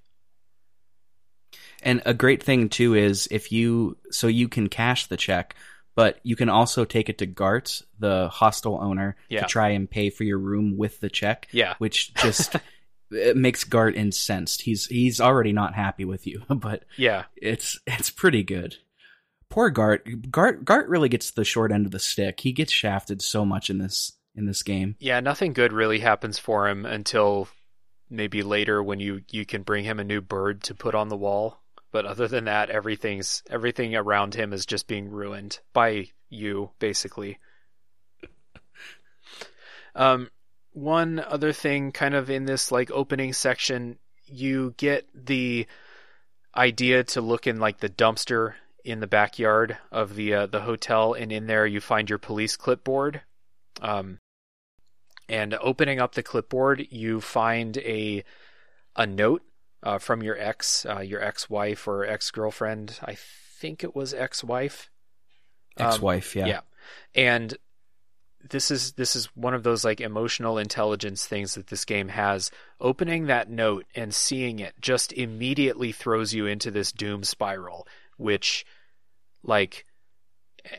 [1.84, 5.56] And a great thing too is if you so you can cash the check
[5.96, 9.42] but you can also take it to Gart, the hostel owner, Yeah.
[9.42, 11.48] to try and pay for your room with the check.
[11.52, 11.76] Yeah.
[11.80, 12.56] which just
[13.10, 14.62] makes Gart incensed.
[14.62, 18.76] He's he's already not happy with you, but Yeah, it's it's pretty good.
[19.50, 20.08] Poor Gart.
[20.32, 22.40] Gart Gart really gets the short end of the stick.
[22.40, 24.96] He gets shafted so much in this in this game.
[25.00, 27.48] Yeah, nothing good really happens for him until
[28.10, 31.16] maybe later when you you can bring him a new bird to put on the
[31.18, 31.62] wall.
[31.96, 37.40] But other than that, everything's everything around him is just being ruined by you, basically.
[39.96, 40.30] Um,
[40.74, 45.68] one other thing, kind of in this like opening section, you get the
[46.54, 51.14] idea to look in like the dumpster in the backyard of the uh, the hotel,
[51.14, 53.22] and in there you find your police clipboard.
[53.82, 54.20] Um,
[55.30, 58.26] and opening up the clipboard, you find a
[58.98, 59.44] a note
[59.84, 63.00] uh, from your ex, uh, your ex-wife or ex-girlfriend.
[63.04, 64.90] I think it was ex-wife.
[65.78, 66.46] Um, Ex-wife, yeah.
[66.48, 66.60] yeah.
[67.14, 67.58] And
[68.50, 72.52] this is this is one of those like emotional intelligence things that this game has.
[72.80, 77.88] Opening that note and seeing it just immediately throws you into this doom spiral,
[78.18, 78.66] which
[79.44, 79.86] like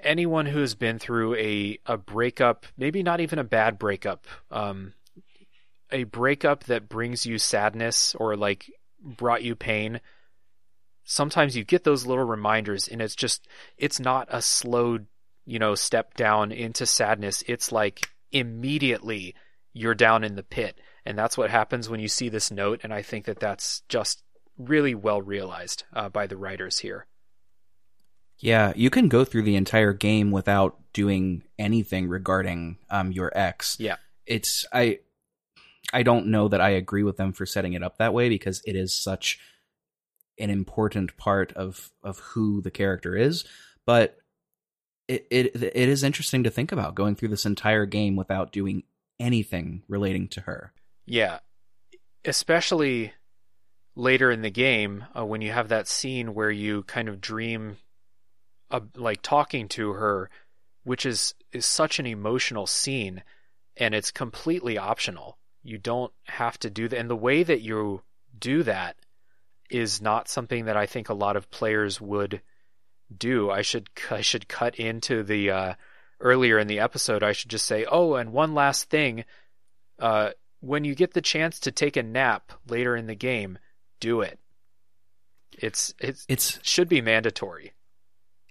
[0.02, 4.92] anyone who has been through a a breakup, maybe not even a bad breakup, um
[5.90, 8.70] a breakup that brings you sadness or like
[9.06, 10.00] brought you pain,
[11.06, 13.46] sometimes you get those little reminders and it's just
[13.78, 14.98] it's not a slow
[15.46, 19.34] you know step down into sadness it's like immediately
[19.72, 22.92] you're down in the pit and that's what happens when you see this note and
[22.92, 24.24] i think that that's just
[24.58, 27.06] really well realized uh, by the writers here
[28.38, 33.78] Yeah, you can go through the entire game without doing anything regarding um, your ex.
[33.80, 33.96] Yeah.
[34.26, 34.98] It's I
[35.92, 38.62] I don't know that I agree with them for setting it up that way because
[38.64, 39.38] it is such
[40.38, 43.44] an important part of of who the character is,
[43.84, 44.18] but
[45.08, 48.82] it it it is interesting to think about going through this entire game without doing
[49.18, 50.72] anything relating to her.
[51.06, 51.38] Yeah,
[52.24, 53.12] especially
[53.94, 57.78] later in the game uh, when you have that scene where you kind of dream,
[58.70, 60.28] uh, like talking to her,
[60.84, 63.22] which is is such an emotional scene,
[63.76, 65.38] and it's completely optional.
[65.66, 68.02] You don't have to do that, and the way that you
[68.38, 68.96] do that
[69.68, 72.40] is not something that I think a lot of players would
[73.16, 73.50] do.
[73.50, 75.74] I should I should cut into the uh,
[76.20, 77.22] earlier in the episode.
[77.22, 79.24] I should just say, oh, and one last thing.
[79.98, 80.30] Uh,
[80.60, 83.58] when you get the chance to take a nap later in the game,
[84.00, 84.38] do it.
[85.58, 87.72] It's it's It's should be mandatory.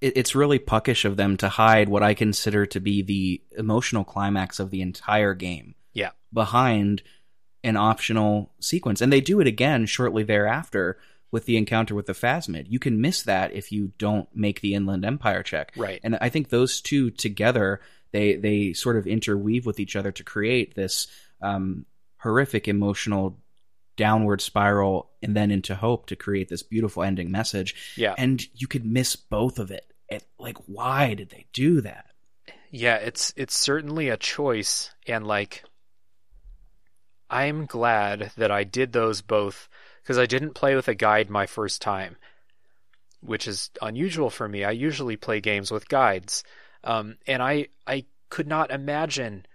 [0.01, 4.03] it, it's really puckish of them to hide what I consider to be the emotional
[4.03, 5.75] climax of the entire game.
[5.95, 6.11] Yeah.
[6.31, 7.01] behind
[7.63, 9.01] an optional sequence.
[9.01, 10.99] And they do it again shortly thereafter
[11.31, 12.67] with the encounter with the Phasmid.
[12.69, 15.73] You can miss that if you don't make the Inland Empire check.
[15.75, 15.99] Right.
[16.03, 20.23] And I think those two together, they they sort of interweave with each other to
[20.23, 21.07] create this
[21.41, 21.85] um,
[22.17, 23.39] horrific emotional
[23.97, 27.95] downward spiral and then into hope to create this beautiful ending message.
[27.97, 28.13] Yeah.
[28.17, 29.91] And you could miss both of it.
[30.09, 32.05] it like, why did they do that?
[32.71, 35.63] Yeah, it's it's certainly a choice and like
[37.29, 39.67] I'm glad that I did those both
[40.01, 42.17] because I didn't play with a guide my first time,
[43.21, 44.63] which is unusual for me.
[44.63, 46.43] I usually play games with guides.
[46.83, 49.45] Um, and I I could not imagine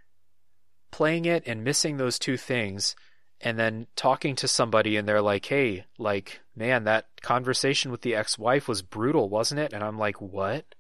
[0.90, 2.96] playing it and missing those two things
[3.40, 8.14] and then talking to somebody and they're like, "Hey, like, man, that conversation with the
[8.14, 10.74] ex-wife was brutal, wasn't it?" And I'm like, "What?"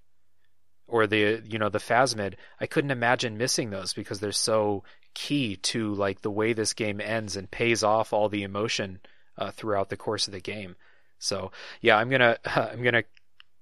[0.88, 4.82] Or the you know the Phasmid, I couldn't imagine missing those because they're so
[5.20, 9.00] key to like the way this game ends and pays off all the emotion
[9.36, 10.76] uh, throughout the course of the game.
[11.18, 13.04] So yeah, I'm gonna I'm gonna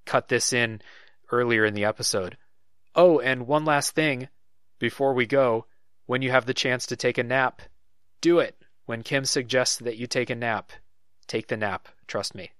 [0.06, 0.80] cut this in
[1.32, 2.36] earlier in the episode.
[2.94, 4.28] Oh, and one last thing
[4.78, 5.66] before we go,
[6.06, 7.60] when you have the chance to take a nap,
[8.20, 8.56] do it.
[8.86, 10.70] When Kim suggests that you take a nap,
[11.26, 11.88] take the nap.
[12.06, 12.52] Trust me.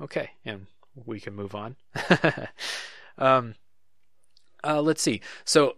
[0.00, 0.66] Okay, and
[1.04, 1.74] we can move on.
[3.18, 3.56] um,
[4.62, 5.22] uh, let's see.
[5.44, 5.76] So,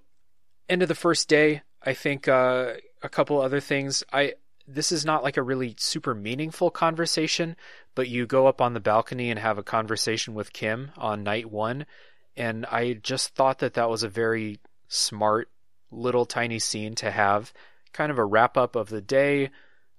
[0.68, 4.04] end of the first day, I think uh, a couple other things.
[4.12, 4.34] I
[4.66, 7.56] this is not like a really super meaningful conversation,
[7.94, 11.50] but you go up on the balcony and have a conversation with Kim on night
[11.50, 11.86] one,
[12.36, 14.58] and I just thought that that was a very
[14.88, 15.48] smart
[15.90, 17.54] little tiny scene to have,
[17.94, 19.48] kind of a wrap up of the day.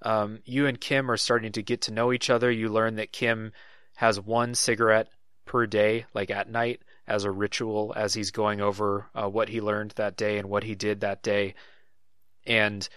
[0.03, 2.51] Um, you and Kim are starting to get to know each other.
[2.51, 3.51] You learn that Kim
[3.95, 5.08] has one cigarette
[5.45, 9.59] per day, like at night, as a ritual as he's going over uh, what he
[9.59, 11.56] learned that day and what he did that day.
[12.45, 12.88] And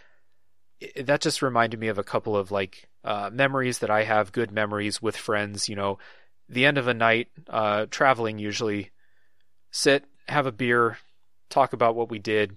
[0.96, 4.50] that just reminded me of a couple of like uh, memories that I have, good
[4.50, 5.68] memories with friends.
[5.68, 5.98] You know,
[6.48, 8.90] the end of a night, uh, traveling usually,
[9.70, 10.98] sit, have a beer,
[11.50, 12.56] talk about what we did,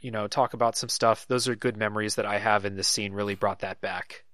[0.00, 1.26] you know, talk about some stuff.
[1.28, 4.24] Those are good memories that I have, in this scene really brought that back.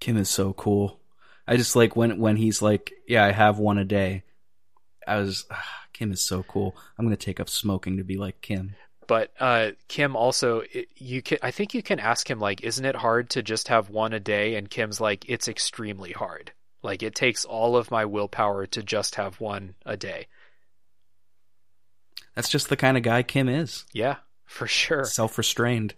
[0.00, 1.00] Kim is so cool.
[1.46, 4.24] I just like when when he's like, "Yeah, I have one a day."
[5.06, 6.76] I was, ah, Kim is so cool.
[6.96, 8.74] I'm gonna take up smoking to be like Kim.
[9.06, 12.84] But uh, Kim also, it, you can, I think you can ask him like, isn't
[12.84, 14.54] it hard to just have one a day?
[14.54, 16.52] And Kim's like, it's extremely hard.
[16.82, 20.26] Like it takes all of my willpower to just have one a day.
[22.34, 23.84] That's just the kind of guy Kim is.
[23.92, 24.16] Yeah,
[24.46, 25.04] for sure.
[25.04, 25.94] Self restrained.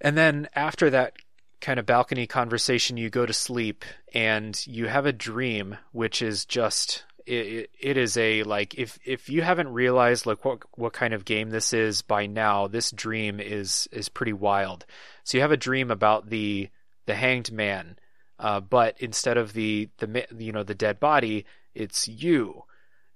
[0.00, 1.14] And then after that
[1.60, 6.44] kind of balcony conversation, you go to sleep and you have a dream, which is
[6.44, 11.12] just it, it is a like if if you haven't realized like what what kind
[11.12, 14.86] of game this is by now, this dream is is pretty wild.
[15.24, 16.68] So you have a dream about the
[17.06, 17.98] the hanged man,
[18.38, 22.64] uh, but instead of the the you know the dead body, it's you.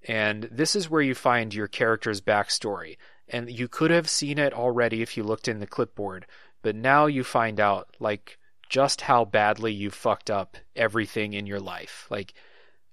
[0.08, 2.96] And this is where you find your character's backstory.
[3.28, 6.26] And you could have seen it already if you looked in the clipboard,
[6.62, 11.60] but now you find out like just how badly you fucked up everything in your
[11.60, 12.06] life.
[12.10, 12.34] Like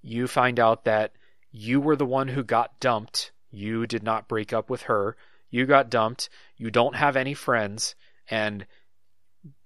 [0.01, 1.13] you find out that
[1.51, 3.31] you were the one who got dumped.
[3.49, 5.15] You did not break up with her.
[5.49, 6.29] You got dumped.
[6.57, 7.95] You don't have any friends
[8.29, 8.65] and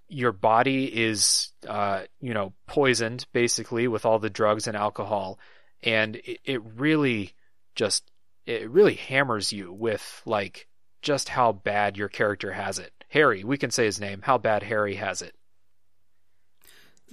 [0.07, 5.39] your body is uh, you know poisoned basically with all the drugs and alcohol
[5.83, 7.33] and it, it really
[7.75, 8.11] just
[8.45, 10.67] it really hammers you with like
[11.01, 12.93] just how bad your character has it.
[13.09, 14.21] Harry, we can say his name.
[14.21, 15.35] How bad Harry has it.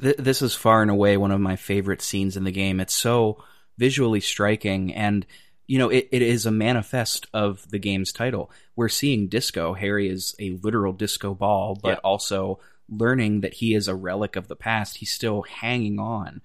[0.01, 2.81] Th- this is far and away one of my favorite scenes in the game.
[2.81, 3.43] It's so
[3.79, 5.25] visually striking and
[5.67, 8.51] you know it, it is a manifest of the game's title.
[8.77, 9.75] We're seeing disco.
[9.75, 12.01] Harry is a literal disco ball but Yeah.
[12.05, 14.97] also learning that he is a relic of the past.
[14.97, 16.41] He's still hanging on.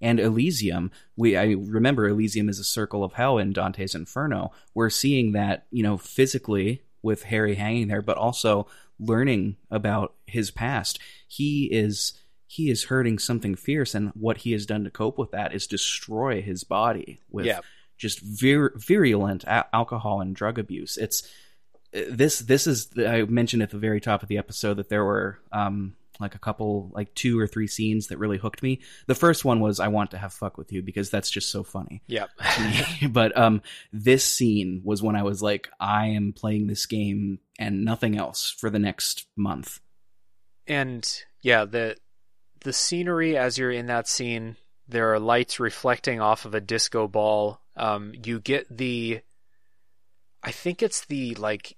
[0.00, 4.52] And elysium we i remember elysium is a circle of hell in dante's inferno.
[4.74, 8.66] We're seeing that you know physically with harry hanging there but also
[8.98, 10.98] learning about his past.
[11.28, 12.12] He is
[12.56, 15.66] he is hurting something fierce and what he has done to cope with that is
[15.66, 17.60] destroy his body with Yeah.
[17.98, 21.22] just vir- virulent a- alcohol and drug abuse it's
[21.96, 24.88] uh, this this is the, i mentioned at the very top of the episode that
[24.88, 28.80] there were um like a couple like two or three scenes that really hooked me
[29.08, 31.64] the first one was i want to have fuck with you because that's just so
[31.64, 32.28] funny Yep.
[33.10, 37.84] but um this scene was when i was like i am playing this game and
[37.84, 39.80] nothing else for the next month
[40.66, 41.06] and
[41.42, 41.96] yeah, the
[42.64, 44.56] the scenery as you're in that scene,
[44.88, 47.60] there are lights reflecting off of a disco ball.
[47.76, 49.20] Um, you get the,
[50.42, 51.76] I think it's the like,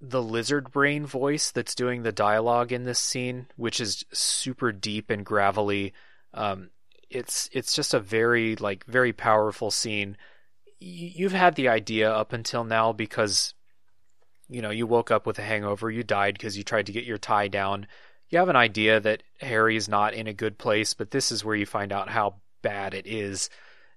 [0.00, 5.10] the lizard brain voice that's doing the dialogue in this scene, which is super deep
[5.10, 5.92] and gravelly.
[6.34, 6.70] Um,
[7.08, 10.16] it's it's just a very like very powerful scene.
[10.80, 13.54] You've had the idea up until now because
[14.48, 17.04] you know you woke up with a hangover, you died because you tried to get
[17.04, 17.86] your tie down.
[18.32, 21.54] You have an idea that Harry's not in a good place, but this is where
[21.54, 23.50] you find out how bad it is,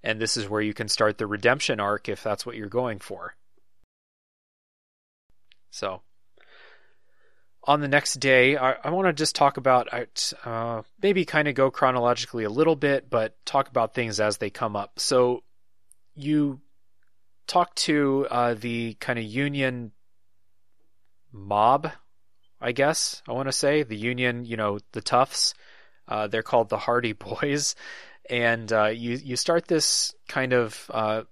[0.04, 3.00] and this is where you can start the redemption arc if that's what you're going
[3.00, 3.34] for.
[5.72, 6.02] So,
[7.64, 9.88] on the next day, I, I want to just talk about
[10.44, 14.50] uh, maybe kind of go chronologically a little bit, but talk about things as they
[14.50, 15.00] come up.
[15.00, 15.44] So,
[16.14, 16.60] you
[17.48, 19.94] talk to uh, the kind of union
[21.32, 21.90] mob,
[22.62, 24.46] I guess I want to say the union.
[24.46, 25.54] You know, the toughs.
[26.08, 27.76] Uh, they're called the Hardie Boys,
[28.30, 31.24] and uh, you you start this kind of uh,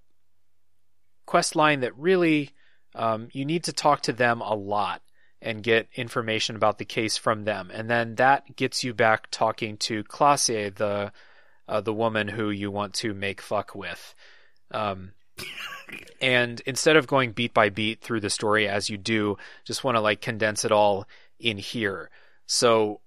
[1.26, 2.50] quest line that really
[2.94, 5.02] um, you need to talk to them a lot
[5.40, 9.76] and get information about the case from them, and then that gets you back talking
[9.76, 11.12] to Klaasje, the
[11.68, 14.14] uh, the woman who you want to make fuck with.
[14.70, 15.12] Um,
[16.20, 19.96] and instead of going beat by beat through the story as you do, just want
[19.96, 21.06] to like condense it all
[21.38, 22.10] in here.
[22.46, 23.00] So,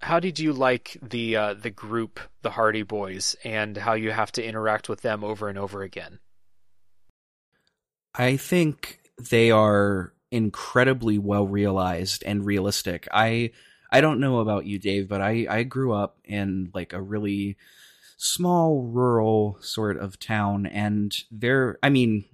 [0.00, 4.32] how did you like the uh, the group, the Hardie Boys, and how you have
[4.32, 6.20] to interact with them over and over again?
[8.14, 13.08] I think they are incredibly well realized and realistic.
[13.12, 13.52] I
[13.90, 17.56] I don't know about you, Dave, but I I grew up in like a really
[18.16, 22.24] small rural sort of town, and there, I mean,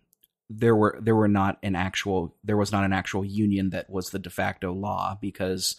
[0.48, 4.10] there were there were not an actual there was not an actual union that was
[4.10, 5.76] the de facto law because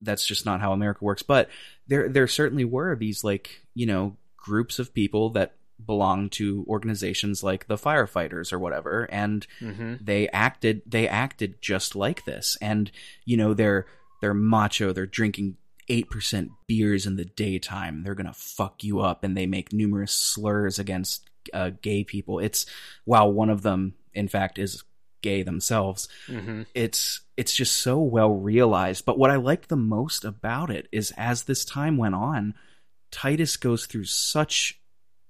[0.00, 1.22] that's just not how America works.
[1.22, 1.48] But
[1.86, 7.42] there there certainly were these like you know groups of people that belong to organizations
[7.42, 9.94] like the firefighters or whatever and mm-hmm.
[10.00, 12.92] they acted they acted just like this and
[13.24, 13.86] you know they're
[14.20, 15.56] they're macho they're drinking
[15.92, 20.78] 8% beers in the daytime they're gonna fuck you up and they make numerous slurs
[20.78, 22.66] against uh, gay people it's
[23.04, 24.84] while one of them in fact is
[25.22, 26.62] gay themselves mm-hmm.
[26.74, 31.12] it's it's just so well realized but what i liked the most about it is
[31.16, 32.54] as this time went on
[33.10, 34.80] titus goes through such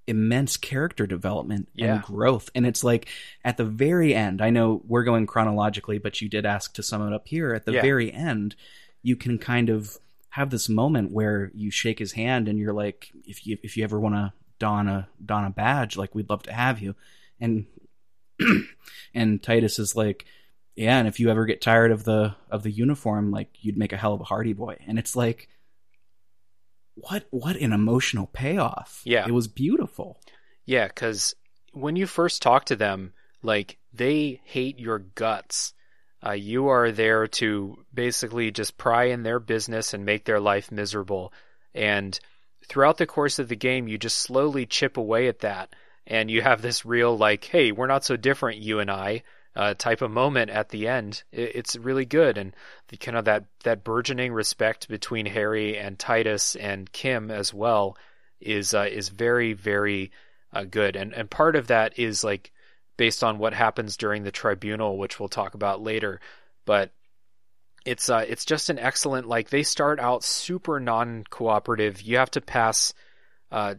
[0.06, 1.94] immense character development yeah.
[1.94, 2.50] and growth.
[2.54, 3.08] And it's like
[3.44, 7.06] at the very end, I know we're going chronologically, but you did ask to sum
[7.06, 7.54] it up here.
[7.54, 7.82] At the yeah.
[7.82, 8.56] very end,
[9.02, 9.96] you can kind of
[10.32, 13.84] have this moment where you shake his hand and you're like, if you if you
[13.84, 16.94] ever want to don a don a badge, like we'd love to have you.
[17.38, 17.66] And
[19.14, 20.24] and Titus is like,
[20.74, 23.92] yeah, and if you ever get tired of the of the uniform, like you'd make
[23.92, 24.78] a hell of a Hardie boy.
[24.86, 25.50] And it's like
[26.94, 29.02] what what an emotional payoff.
[29.04, 29.26] Yeah.
[29.28, 30.18] It was beautiful.
[30.64, 31.34] Yeah, cuz
[31.72, 33.12] when you first talk to them,
[33.42, 35.74] like they hate your guts.
[36.24, 40.70] Uh, you are there to basically just pry in their business and make their life
[40.70, 41.32] miserable.
[41.74, 42.18] And
[42.68, 45.74] throughout the course of the game, you just slowly chip away at that.
[46.06, 49.22] And you have this real, like, hey, we're not so different, you and I
[49.54, 51.22] uh, type of moment at the end.
[51.32, 52.54] It, it's really good, and
[52.88, 57.96] the, kind of that that burgeoning respect between Harry and Titus and Kim as well
[58.40, 60.10] is uh, is very very
[60.52, 62.52] uh, good, and and part of that is like
[63.02, 66.20] based on what happens during the tribunal, which we'll talk about later,
[66.64, 66.92] but.
[67.84, 72.00] It's uh, it's just an excellent like they start out super non cooperative.
[72.00, 72.94] You have to pass
[73.50, 73.74] uh,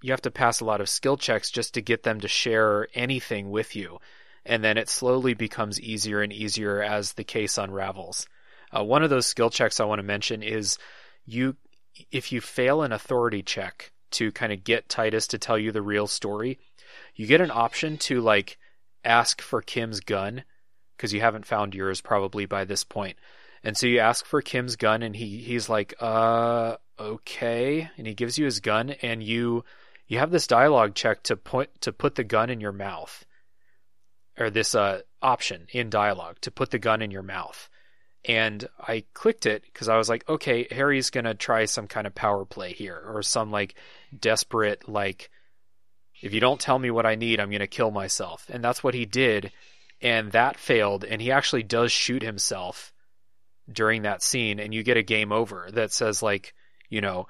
[0.00, 2.88] you have to pass a lot of skill checks just to get them to share
[2.94, 3.98] anything with you
[4.44, 8.26] and then it slowly becomes easier and easier as the case unravels.
[8.76, 10.78] Uh, one of those skill checks I want to mention is
[11.24, 11.56] you
[12.10, 15.82] if you fail an authority check to kind of get Titus to tell you the
[15.82, 16.58] real story,
[17.14, 18.58] you get an option to like
[19.04, 20.44] ask for Kim's gun
[20.96, 23.16] because you haven't found yours probably by this point.
[23.64, 28.14] And so you ask for Kim's gun and he he's like, "Uh, okay." And he
[28.14, 29.64] gives you his gun and you
[30.06, 33.24] you have this dialogue check to point to put the gun in your mouth
[34.38, 37.68] or this uh, option in dialogue to put the gun in your mouth.
[38.24, 42.14] And I clicked it because I was like, okay, Harry's gonna try some kind of
[42.14, 43.74] power play here, or some like
[44.16, 45.30] desperate like,
[46.22, 48.46] if you don't tell me what I need, I'm gonna kill myself.
[48.48, 49.52] And that's what he did,
[50.00, 51.04] and that failed.
[51.04, 52.92] And he actually does shoot himself
[53.70, 56.54] during that scene, and you get a game over that says like,
[56.88, 57.26] you know,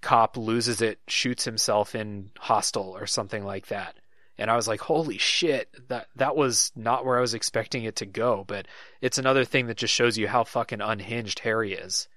[0.00, 3.96] cop loses it, shoots himself in hostile or something like that
[4.40, 5.68] and I was like, "Holy shit!
[5.88, 8.66] That that was not where I was expecting it to go." But
[9.02, 12.08] it's another thing that just shows you how fucking unhinged Harry is.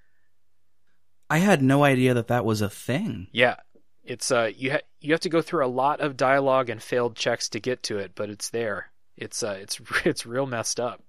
[1.30, 3.28] I had no idea that that was a thing.
[3.34, 3.58] Yeah,
[4.04, 7.16] it's uh, you ha- you have to go through a lot of dialogue and failed
[7.16, 8.92] checks to get to it, but it's there.
[9.16, 11.02] It's uh, it's it's real messed up.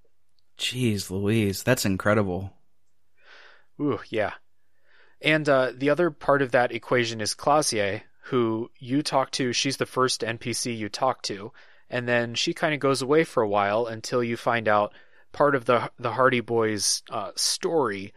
[0.59, 2.53] Jeez Louise, that's incredible.
[3.81, 4.35] Ooh, yeah.
[5.21, 9.53] And uh, the other part of that equation is Klaasje, who you talk to.
[9.53, 11.53] She's the first NPC you talk to,
[11.91, 14.93] and then she kind of goes away for a while until you find out
[15.33, 18.15] part of the the Hardie Boys uh, story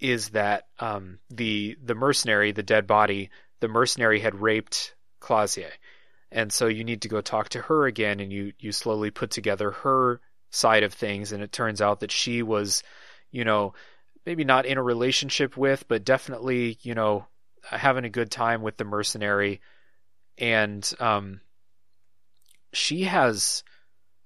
[0.00, 3.30] is that um, the the mercenary, the dead body,
[3.60, 5.70] the mercenary had raped Klaasje,
[6.32, 9.30] and so you need to go talk to her again, and you you slowly put
[9.30, 12.82] together her side of things, and it turns out that she was,
[13.30, 13.72] you know,
[14.26, 17.26] maybe not in a relationship with, but definitely, you know,
[17.62, 19.60] having a good time with the mercenary.
[20.38, 21.40] And um,
[22.72, 23.62] she has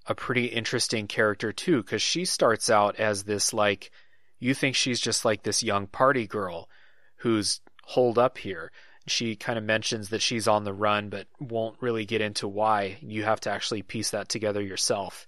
[0.06, 3.90] a pretty interesting character too, because she starts out as this like,
[4.38, 6.68] you think she's just like this young party girl
[7.16, 8.70] who's holed up here.
[9.06, 12.96] She kind of mentions that she's on the run, but won't really get into why.
[13.02, 15.26] You have to actually piece that together yourself.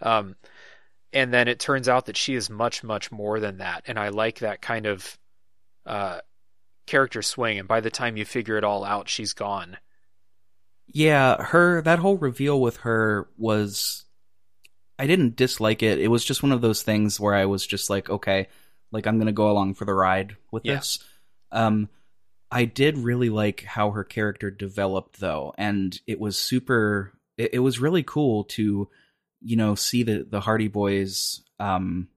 [0.00, 0.36] Um,
[1.14, 4.08] and then it turns out that she is much much more than that and i
[4.08, 5.16] like that kind of
[5.86, 6.18] uh,
[6.86, 9.76] character swing and by the time you figure it all out she's gone
[10.88, 14.04] yeah her that whole reveal with her was
[14.98, 17.88] i didn't dislike it it was just one of those things where i was just
[17.88, 18.48] like okay
[18.90, 20.76] like i'm gonna go along for the ride with Yeah.
[20.76, 20.98] this
[21.52, 21.88] um
[22.54, 27.58] i did really like how her character developed though and it was super it, it
[27.58, 28.88] was really cool to
[29.42, 32.08] you know see the the hardie boys um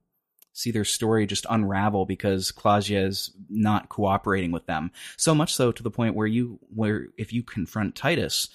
[0.58, 4.90] see their story just unravel because Claudia is not cooperating with them.
[5.16, 8.48] So much so to the point where you where if you confront Titus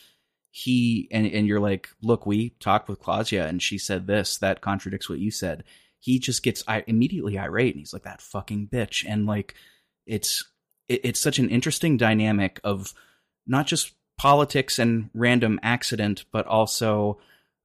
[0.52, 4.62] he and and you're like look we talked with Claudia and she said this that
[4.62, 5.64] contradicts what you said.
[6.00, 9.06] He just gets I, immediately irate and he's like that fucking bitch.
[9.08, 9.56] And like
[10.06, 10.44] it's
[10.88, 12.94] it, it's such an interesting dynamic of
[13.46, 17.18] not just politics and random accident but also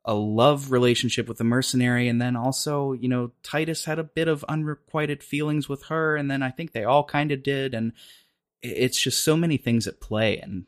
[0.04, 2.08] a love relationship with the mercenary.
[2.08, 6.16] And then also you know titus had a bit of unrequited feelings with her.
[6.16, 7.74] And then i think they all kind of did.
[7.74, 7.92] And
[8.62, 10.38] it's just so many things at play.
[10.38, 10.64] And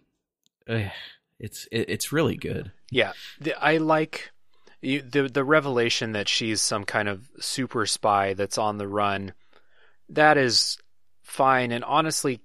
[1.39, 2.71] it's it, it's really good.
[2.91, 3.13] Yeah.
[3.59, 4.31] I like
[4.83, 9.33] you, the the revelation that she's some kind of super spy that's on the run.
[10.09, 10.79] That is
[11.31, 11.73] fine.
[11.73, 12.41] And honestly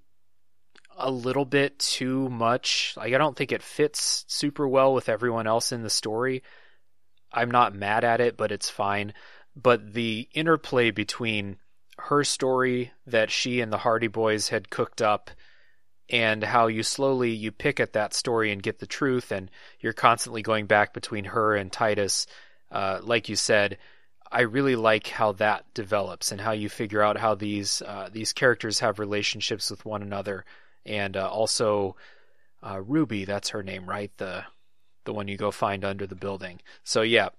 [0.98, 2.94] a little bit too much.
[2.96, 6.44] Like i don't think it fits super well with everyone else in the story.
[7.32, 9.14] I'm not mad at it but it's fine.
[9.56, 11.58] But the interplay between
[11.98, 15.32] her story that she and the hardie boys had cooked up
[16.10, 19.50] and how you slowly you pick at that story and get the truth and
[19.80, 22.28] you're constantly going back between her and titus
[22.72, 23.78] uh, like you said
[24.32, 28.34] i really like how that develops and how you figure out how these uh, these
[28.34, 30.46] characters have relationships with one another.
[30.86, 31.96] And uh, also
[32.64, 34.12] uh, ruby that's her name right?
[34.18, 34.44] The
[35.06, 36.62] the one you go find under the building.
[36.84, 37.30] So yeah.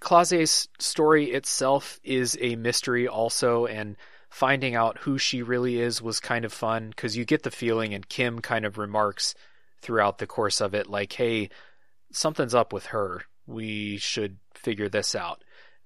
[0.00, 3.96] Klaasje's story itself is a mystery also and
[4.30, 7.92] finding out who she really is was kind of fun because you get the feeling
[7.92, 9.34] and kim kind of remarks
[9.82, 11.50] throughout the course of it like hey
[12.12, 13.22] something's up with her.
[13.46, 15.42] We should figure this out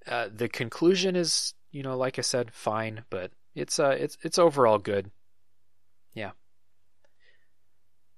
[0.07, 4.37] uh, the conclusion is you know like i said fine but it's uh it's it's
[4.39, 5.09] overall good.
[6.13, 6.31] Yeah.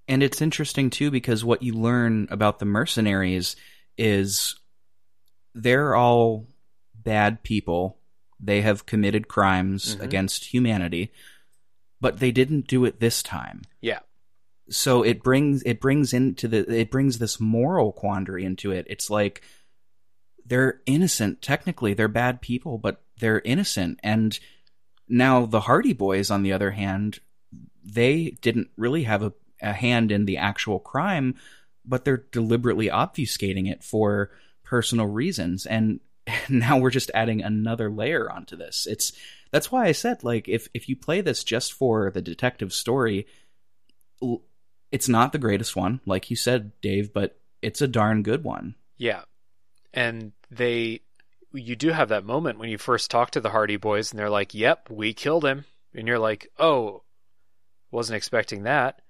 [0.07, 3.55] and it's interesting too because what you learn about the mercenaries
[3.97, 4.55] is
[5.53, 6.47] they're all
[6.95, 7.97] bad people.
[8.39, 10.01] They have committed crimes Mhm.
[10.01, 11.11] against humanity
[11.99, 13.63] but they didn't do it this time.
[13.81, 13.99] Yeah.
[14.69, 18.85] So it brings it brings into the it brings this moral quandary into it.
[18.87, 19.41] It's like
[20.47, 21.41] they're innocent.
[21.41, 23.99] Technically they're bad people but they're innocent.
[24.03, 24.37] And
[25.07, 27.19] now the hardie boys on the other hand
[27.83, 31.35] they didn't really have a, a hand in the actual crime
[31.85, 34.29] but they're deliberately obfuscating it for
[34.63, 35.65] personal reasons.
[35.65, 36.01] And
[36.49, 38.85] now we're just adding another layer onto this.
[38.89, 39.13] It's
[39.49, 43.25] that's why i said like if if you play this just for the detective story
[44.91, 48.75] it's not the greatest one like you said dave but it's a darn good one.
[48.97, 49.23] Yeah.
[49.97, 51.01] And they
[51.51, 54.29] you do have that moment when you first talk to the Hardie Boys and they're
[54.29, 57.01] like, "Yep, we killed him." And you're like, "Oh,
[57.89, 59.01] wasn't expecting that."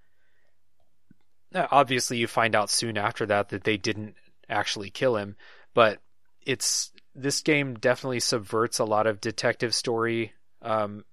[1.52, 4.16] Now, obviously you find out soon after that that they didn't
[4.48, 5.36] actually kill him,
[5.74, 6.00] but
[6.46, 11.04] it's this game definitely subverts a lot of detective story um,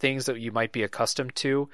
[0.00, 1.68] things that you might be accustomed to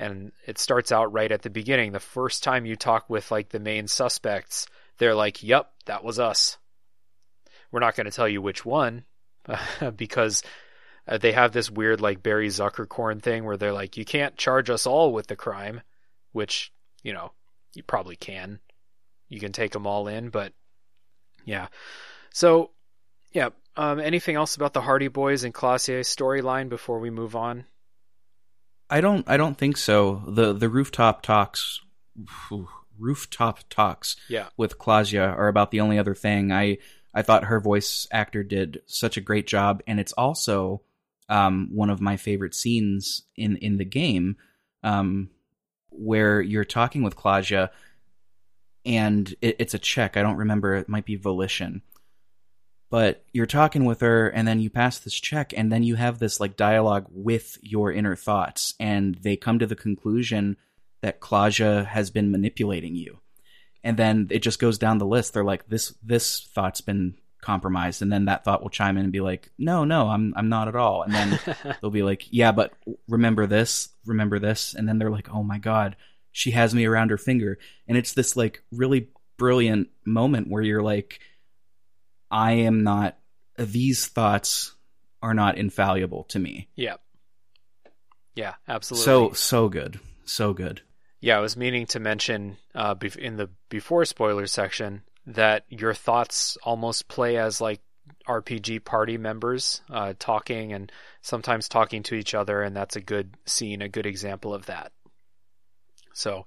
[0.00, 3.50] and it starts out right at the beginning the first time you talk with like
[3.50, 4.66] the main suspects
[4.98, 6.58] they're like, "Yep, that was us."
[7.70, 9.04] We're not going to tell you which one
[9.96, 10.42] because
[11.08, 14.70] uh, they have this weird like Barry Zuckerkorn thing where they're like, "You can't charge
[14.70, 15.82] us all with the crime,"
[16.32, 17.32] which you know
[17.74, 18.60] you probably can.
[19.28, 20.52] You can take them all in, but
[21.44, 21.68] yeah.
[22.32, 22.70] So
[23.32, 23.50] Yeah.
[23.76, 27.64] Um, anything else about the Hardie Boys and Klaasje storyline before we move on?
[28.88, 29.28] I don't.
[29.28, 30.22] I don't think so.
[30.28, 31.80] the The rooftop talks,
[32.98, 34.48] rooftop talks, Yeah.
[34.56, 36.52] with Claudia are about the only other thing.
[36.52, 36.78] I
[37.16, 40.82] I thought her voice actor did such a great job, and it's also
[41.28, 44.36] um, one of my favorite scenes in in the game,
[44.82, 45.30] um,
[45.90, 47.70] where you're talking with Claudia,
[48.84, 50.16] and it, it's a check.
[50.16, 50.74] I don't remember.
[50.74, 51.82] It might be volition.
[52.90, 56.18] But you're talking with her, and then you pass this check, and then you have
[56.18, 60.56] this like dialogue with your inner thoughts, and they come to the conclusion
[61.04, 63.20] that Claudia has been manipulating you
[63.84, 65.34] and then it just goes down the list.
[65.34, 69.12] They're like, this this thought's been compromised, and then that thought will chime in and
[69.12, 71.02] be like, no, no, I'm I'm not at all.
[71.02, 71.38] And then
[71.80, 72.72] they'll be like, yeah, but
[73.06, 75.96] remember this, remember this, and then they're like, oh my god,
[76.32, 80.82] she has me around her finger, and it's this like really brilliant moment where you're
[80.82, 81.20] like,
[82.30, 83.18] I am not.
[83.58, 84.74] These thoughts
[85.22, 86.68] are not infallible to me.
[86.74, 86.96] Yeah.
[88.34, 89.04] Yeah, absolutely.
[89.04, 90.80] So so good, so good.
[91.24, 96.58] Yeah, I was meaning to mention uh, in the before spoilers section that your thoughts
[96.62, 97.80] almost play as like
[98.28, 103.38] RPG party members uh, talking and sometimes talking to each other, and that's a good
[103.46, 104.92] scene, a good example of that.
[106.12, 106.44] So,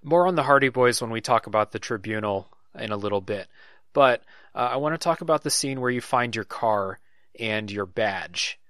[0.00, 2.46] more on the Hardie Boys when we talk about the tribunal
[2.78, 3.48] in a little bit.
[3.92, 4.22] But
[4.54, 7.00] uh, I want to talk about the scene where you find your car
[7.36, 8.60] and your badge,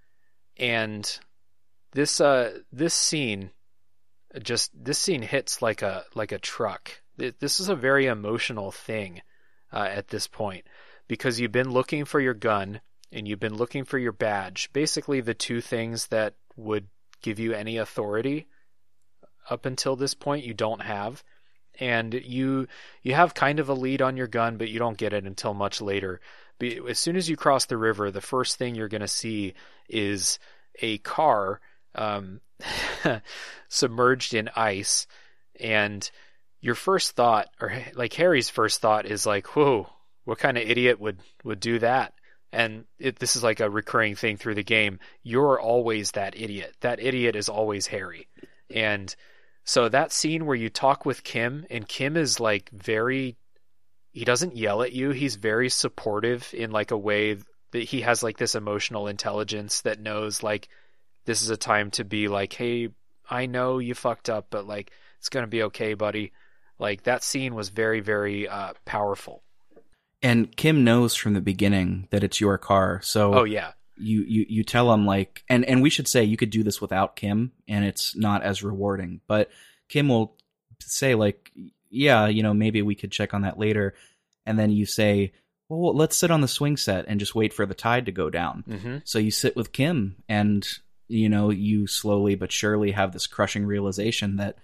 [0.57, 1.19] and
[1.93, 3.51] this uh this scene
[4.43, 7.01] just this scene hits like a like a truck.
[7.17, 9.23] This is a very emotional thing
[9.73, 10.65] uh, at this point
[11.09, 12.81] because you've been looking for your gun
[13.13, 14.71] and you've been looking for your badge.
[14.73, 16.87] Basically, the two things that would
[17.23, 18.47] give you any authority
[19.49, 21.23] up until this point you don't have
[21.79, 22.67] and you
[23.03, 25.55] you have kind of a lead on your gun but you don't get it until
[25.55, 26.21] much later
[26.59, 29.55] but as soon as you cross the river the first thing you're going to see
[29.89, 30.39] is
[30.83, 31.61] a car
[31.95, 32.41] um,
[33.69, 35.07] submerged in ice
[35.59, 36.11] and
[36.61, 39.89] your first thought or like harry's first thought is like whoa
[40.25, 42.15] what kind of idiot would would do that?
[42.53, 44.99] And it, this is like a recurring thing through the game.
[45.23, 46.75] You're always that idiot.
[46.81, 48.29] That idiot is always harry.
[48.73, 49.15] And
[49.65, 53.37] so that scene where you talk with kim and kim is like very
[54.13, 55.11] he doesn't yell at you.
[55.11, 57.39] He's very supportive in like a way
[57.73, 60.69] that he has like this emotional intelligence that knows like
[61.25, 62.89] this is a time to be like hey
[63.29, 66.33] i know you fucked up but like it's gonna be okay buddy
[66.79, 69.43] like that scene was very very uh, powerful
[70.23, 73.01] And Kim knows from the beginning that it's your car.
[73.03, 76.37] So oh yeah you, you you tell him like and and we should say you
[76.37, 79.21] could do this without Kim and it's not as rewarding.
[79.27, 79.51] But
[79.89, 80.37] Kim will
[80.81, 81.51] say like
[81.91, 83.95] yeah, you know, maybe we could check on that later.
[84.47, 85.33] And then you say,
[85.69, 88.31] well, let's sit on the swing set and just wait for the tide to go
[88.31, 88.65] down.
[88.69, 90.67] hmm So you sit with Kim and
[91.11, 94.59] you know, you slowly but surely have this crushing realization that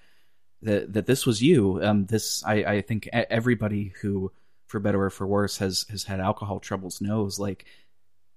[0.62, 1.82] that that this was you.
[1.82, 4.32] Um this I I think everybody who
[4.66, 7.64] for better or for worse has has had alcohol troubles knows like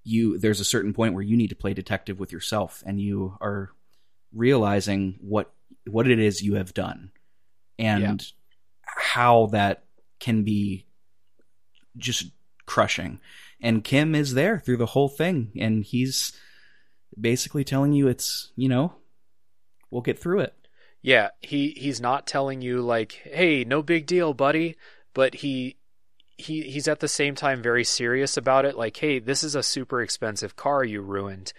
[0.04, 3.38] you there's a certain point where you need to play detective with yourself and you
[3.42, 3.70] are
[4.34, 5.52] realizing what
[5.88, 7.12] what it is you have done
[7.78, 8.32] and
[8.84, 9.84] how that
[10.20, 10.86] can be
[11.98, 12.28] just
[12.66, 13.20] crushing
[13.62, 16.34] and Kim is there through the whole thing and he's
[17.20, 18.94] basically telling you it's you know
[19.92, 20.54] we'll get through it
[21.02, 24.76] Yeah, he he's not telling you like, "Hey, no big deal, buddy,"
[25.14, 25.78] but he
[26.38, 29.64] he he's at the same time very serious about it like, "Hey, this is a
[29.64, 31.54] super expensive car you ruined."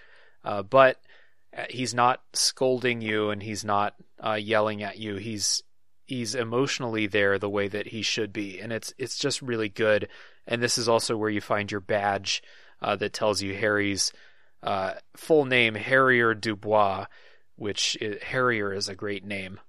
[0.44, 1.00] Uh, but
[1.56, 5.16] uh, he's not scolding you and he's not uh, yelling at you.
[5.16, 5.62] He's
[6.04, 10.08] he's emotionally there the way that he should be, and it's it's just really good.
[10.46, 12.42] And this is also where you find your badge
[12.82, 14.12] uh, that tells you Harry's
[14.62, 17.06] uh, full name, Harrier Du Bois,
[17.56, 19.60] which Harrier is a great name.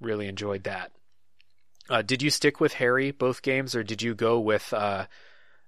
[0.00, 0.92] Really enjoyed that.
[1.88, 5.06] Uh, did you stick with Harry both games, or did you go with uh,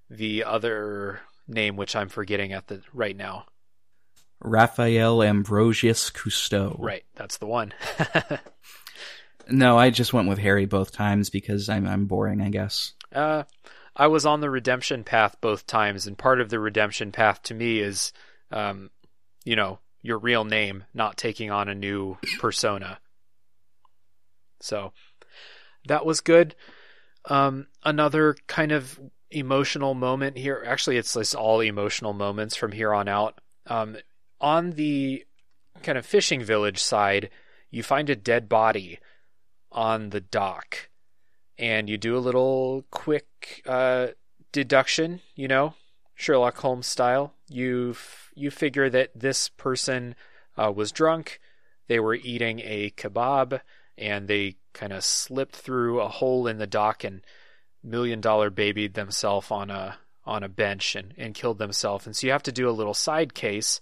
[0.08, 3.46] the other name, which I'm forgetting at the right now?
[4.40, 6.76] Raphael Ambrosius Costeau.
[6.78, 7.72] Right, that's the one.
[9.50, 12.92] No, I just went with Harry both times because I'm I'm boring, I guess.
[13.12, 13.44] Uh,
[13.96, 17.54] I was on the redemption path both times, and part of the redemption path to
[17.54, 18.12] me is,
[18.54, 18.90] um,
[19.44, 23.00] you know, your real name, not taking on a new persona.
[24.60, 24.92] So
[25.88, 26.54] that was good.
[27.26, 28.98] Um, another kind of
[29.30, 30.62] emotional moment here.
[30.66, 33.40] Actually, it's, it's all emotional moments from here on out.
[33.66, 33.96] Um,
[34.40, 35.24] on the
[35.82, 37.30] kind of fishing village side,
[37.70, 39.00] you find a dead body
[39.72, 40.90] on the dock
[41.58, 44.08] and you do a little quick uh,
[44.52, 45.74] deduction, you know,
[46.14, 47.34] Sherlock Holmes style.
[47.54, 50.16] You f- you figure that this person
[50.56, 51.40] uh, was drunk.
[51.86, 53.60] They were eating a kebab,
[53.96, 57.20] and they kind of slipped through a hole in the dock and
[57.82, 62.06] million dollar babied themselves on a on a bench and, and killed themselves.
[62.06, 63.78] And so you have to do a little side case,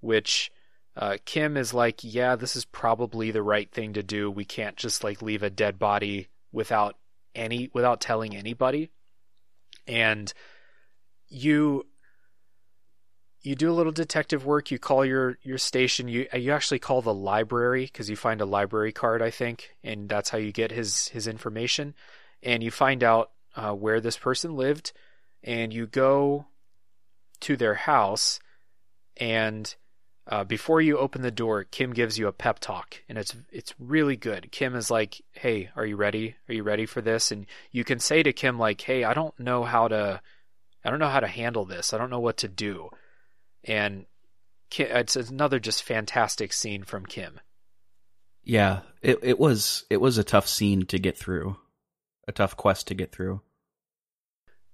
[0.00, 0.50] which
[0.96, 4.30] uh, Kim is like, yeah, this is probably the right thing to do.
[4.30, 6.96] We can't just like leave a dead body without
[7.34, 8.90] any without telling anybody.
[9.86, 10.32] And
[11.28, 11.86] you
[13.42, 14.70] you do a little detective work.
[14.70, 16.08] You call your your station.
[16.08, 20.08] You you actually call the library because you find a library card, I think, and
[20.08, 21.94] that's how you get his his information.
[22.42, 24.92] And you find out uh, where this person lived,
[25.42, 26.46] and you go
[27.40, 28.40] to their house.
[29.16, 29.74] And
[30.26, 33.74] uh, before you open the door, Kim gives you a pep talk, and it's it's
[33.78, 34.52] really good.
[34.52, 36.36] Kim is like, "Hey, are you ready?
[36.48, 39.38] Are you ready for this?" And you can say to Kim like, "Hey, I don't
[39.40, 40.20] know how to."
[40.82, 41.92] I don't know how to handle this.
[41.92, 42.88] I don't know what to do
[43.64, 44.06] and
[44.72, 47.40] it's another just fantastic scene from Kim.
[48.42, 51.56] Yeah, it it was it was a tough scene to get through,
[52.26, 53.42] a tough quest to get through.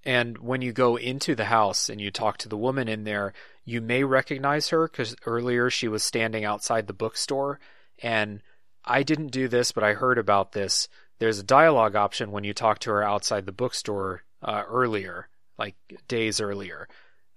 [0.04, 3.32] And when you go into the house and you talk to the woman in there,
[3.64, 7.58] you may recognize her because earlier she was standing outside the bookstore.
[8.00, 8.40] And
[8.84, 10.86] I didn't do this, but I heard about this.
[11.18, 15.74] There's a dialogue option when you talk to her outside the bookstore uh, earlier, like
[16.06, 16.86] days earlier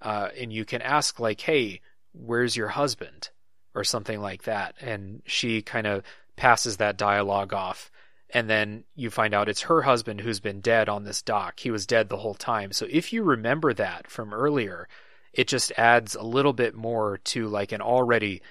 [0.01, 1.81] uh, and you can ask like, "Hey,
[2.13, 3.29] where's your husband?"
[3.75, 6.03] or something like that, and she kind of
[6.35, 7.91] passes that dialogue off.
[8.31, 11.59] And then you find out it's her husband who's been dead on this dock.
[11.59, 12.71] He was dead the whole time.
[12.71, 14.87] So if you remember that from earlier,
[15.33, 18.41] it just adds a little bit more to like an already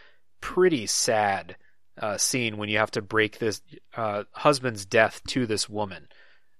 [0.41, 1.57] pretty sad
[2.01, 3.60] uh, scene when you have to break this
[3.97, 6.09] uh, husband's death to this woman.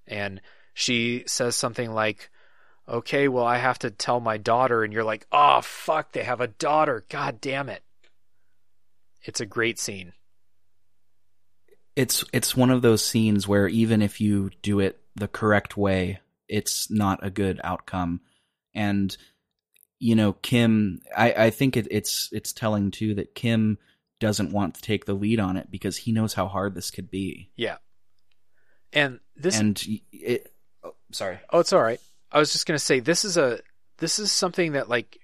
[0.07, 0.41] And
[0.75, 2.31] she says something like,
[2.89, 6.41] okay, well, I have to tell my daughter, and you're like, oh, fuck, they have
[6.41, 7.05] a daughter.
[7.09, 7.83] God damn it.
[9.23, 10.13] It's a great scene.
[11.97, 16.21] It's it's one of those scenes where even if you do it the correct way,
[16.49, 18.21] it's not a good outcome.
[18.75, 19.17] And
[19.99, 23.79] you know, Kim, I, I think it, it's it's telling too that Kim
[24.21, 27.11] doesn't want to take the lead on it because he knows how hard this could
[27.11, 27.51] be.
[27.57, 27.79] Yeah,
[28.93, 30.53] and this and it.
[30.85, 31.41] Oh, sorry.
[31.51, 32.01] Oh, it's all right.
[32.31, 33.61] I was just gonna say this is a
[33.99, 35.19] this is something that like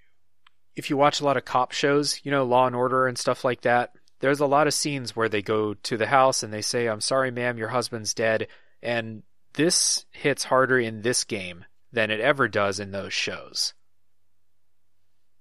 [0.77, 3.45] if you watch a lot of cop shows, you know, Law and Order and stuff
[3.45, 6.63] like that, there's a lot of scenes where they go to the house and they
[6.63, 8.49] say, "I'm sorry, ma'am, your husband's dead,"
[8.83, 9.23] and
[9.55, 13.75] this hits harder in this game than it ever does in those shows.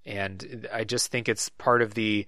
[0.06, 2.27] And I just think it's part of the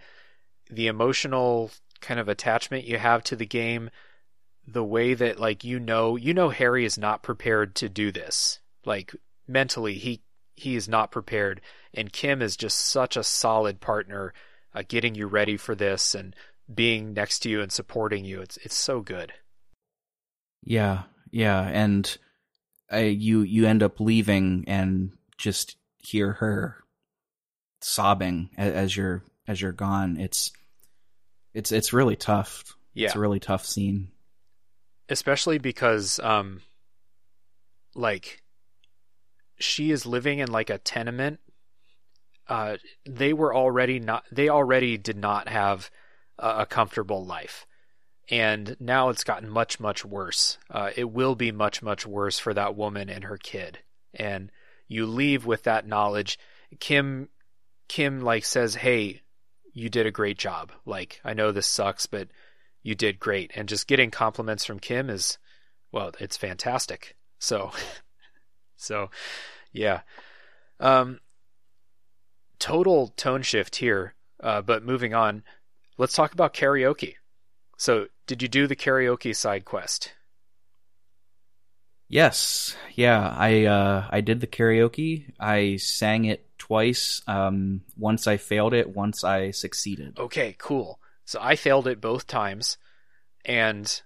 [0.69, 3.89] the emotional kind of attachment you have to the game
[4.67, 8.59] the way that like you know you know Harry is not prepared to do this
[8.85, 9.15] like
[9.47, 10.21] mentally, he
[10.55, 11.61] he is not prepared,
[11.93, 14.33] and Kim is just such a solid partner,
[14.73, 16.35] uh, getting you ready for this and
[16.73, 18.41] being next to you and supporting you.
[18.41, 19.33] It's it's so good.
[20.63, 22.17] Yeah, yeah, and
[22.89, 26.77] I, you you end up leaving and just hear her
[27.81, 30.17] sobbing as, as you're as you're gone.
[30.17, 30.51] It's
[31.53, 32.75] it's it's really tough.
[32.93, 34.09] Yeah, it's a really tough scene,
[35.09, 36.61] especially because um,
[37.93, 38.41] like
[39.57, 41.39] she is living in like a tenement.
[42.47, 44.23] Uh, they were already not.
[44.31, 45.89] They already did not have
[46.37, 47.65] a, a comfortable life,
[48.29, 50.57] and now it's gotten much much worse.
[50.69, 53.79] Uh, it will be much much worse for that woman and her kid.
[54.13, 54.51] And
[54.87, 56.37] you leave with that knowledge.
[56.79, 57.29] Kim,
[57.87, 59.21] Kim like says, "Hey,
[59.73, 60.71] you did a great job.
[60.85, 62.27] Like I know this sucks, but
[62.83, 65.39] you did great." And just getting compliments from Kim is,
[65.91, 67.15] well, it's fantastic.
[67.39, 67.71] So
[68.85, 69.09] So,
[69.71, 70.01] yeah.
[70.79, 71.19] Um,
[72.59, 74.13] total tone shift here.
[74.39, 75.43] Uh, but moving on,
[75.97, 77.15] let's talk about karaoke.
[77.77, 80.13] So, did you do the karaoke side quest?
[82.07, 85.31] Yes, yeah, I uh, I did the karaoke.
[85.39, 87.21] I sang it twice.
[87.25, 90.19] Um, once I failed it, once I succeeded.
[90.19, 90.99] Okay, cool.
[91.25, 92.77] So I failed it both times,
[93.43, 94.01] and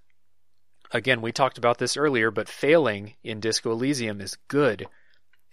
[0.91, 4.87] again, we talked about this earlier, but failing in Disco Elysium is good.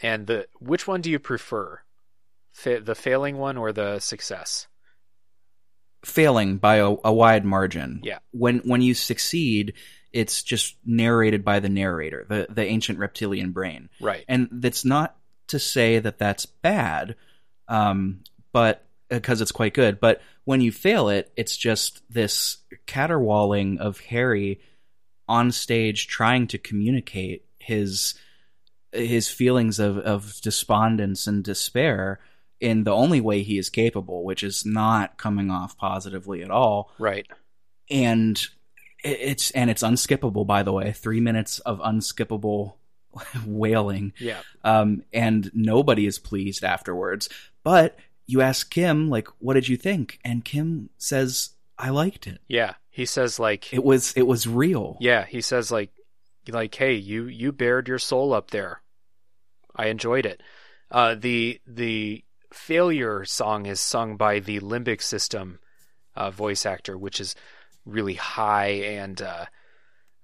[0.00, 1.80] And the which one do you prefer?
[2.52, 4.66] Fa- the failing one or the success?
[6.04, 8.00] Failing by a, a wide margin.
[8.02, 8.18] Yeah.
[8.32, 9.74] When when you succeed,
[10.12, 13.88] it's just narrated by the narrator, the the ancient reptilian brain.
[14.00, 14.24] Right.
[14.28, 15.16] And that's not
[15.48, 17.16] to say that that's bad,
[17.68, 18.20] um,
[18.52, 20.00] but because it's quite good.
[20.00, 24.60] But when you fail it, it's just this caterwauling of Harry
[25.28, 28.14] on stage trying to communicate his
[28.92, 32.20] his feelings of of despondence and despair
[32.60, 36.90] in the only way he is capable, which is not coming off positively at all.
[36.98, 37.26] Right.
[37.90, 38.40] And
[39.04, 40.92] it's and it's unskippable by the way.
[40.92, 42.74] 3 minutes of unskippable
[43.46, 44.12] wailing.
[44.18, 44.40] Yeah.
[44.64, 47.28] Um and nobody is pleased afterwards.
[47.62, 50.18] But you ask Kim like what did you think?
[50.24, 52.40] And Kim says I liked it.
[52.48, 52.74] Yeah.
[52.90, 54.96] He says like It was it was real.
[55.00, 55.90] Yeah, he says like
[56.48, 58.82] like hey, you you bared your soul up there.
[59.74, 60.42] I enjoyed it.
[60.90, 65.58] Uh the the failure song is sung by the limbic system
[66.14, 67.34] uh, voice actor, which is
[67.84, 69.44] really high and uh,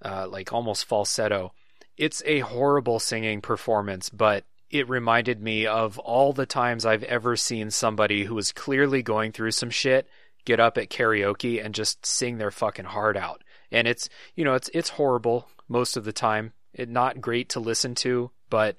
[0.03, 1.53] uh, like almost falsetto.
[1.97, 7.37] It's a horrible singing performance, but it reminded me of all the times I've ever
[7.37, 10.09] seen somebody who was clearly going through some shit
[10.45, 13.43] get up at karaoke and just sing their fucking heart out.
[13.71, 16.53] And it's you know it's it's horrible most of the time.
[16.75, 18.77] It not great to listen to, but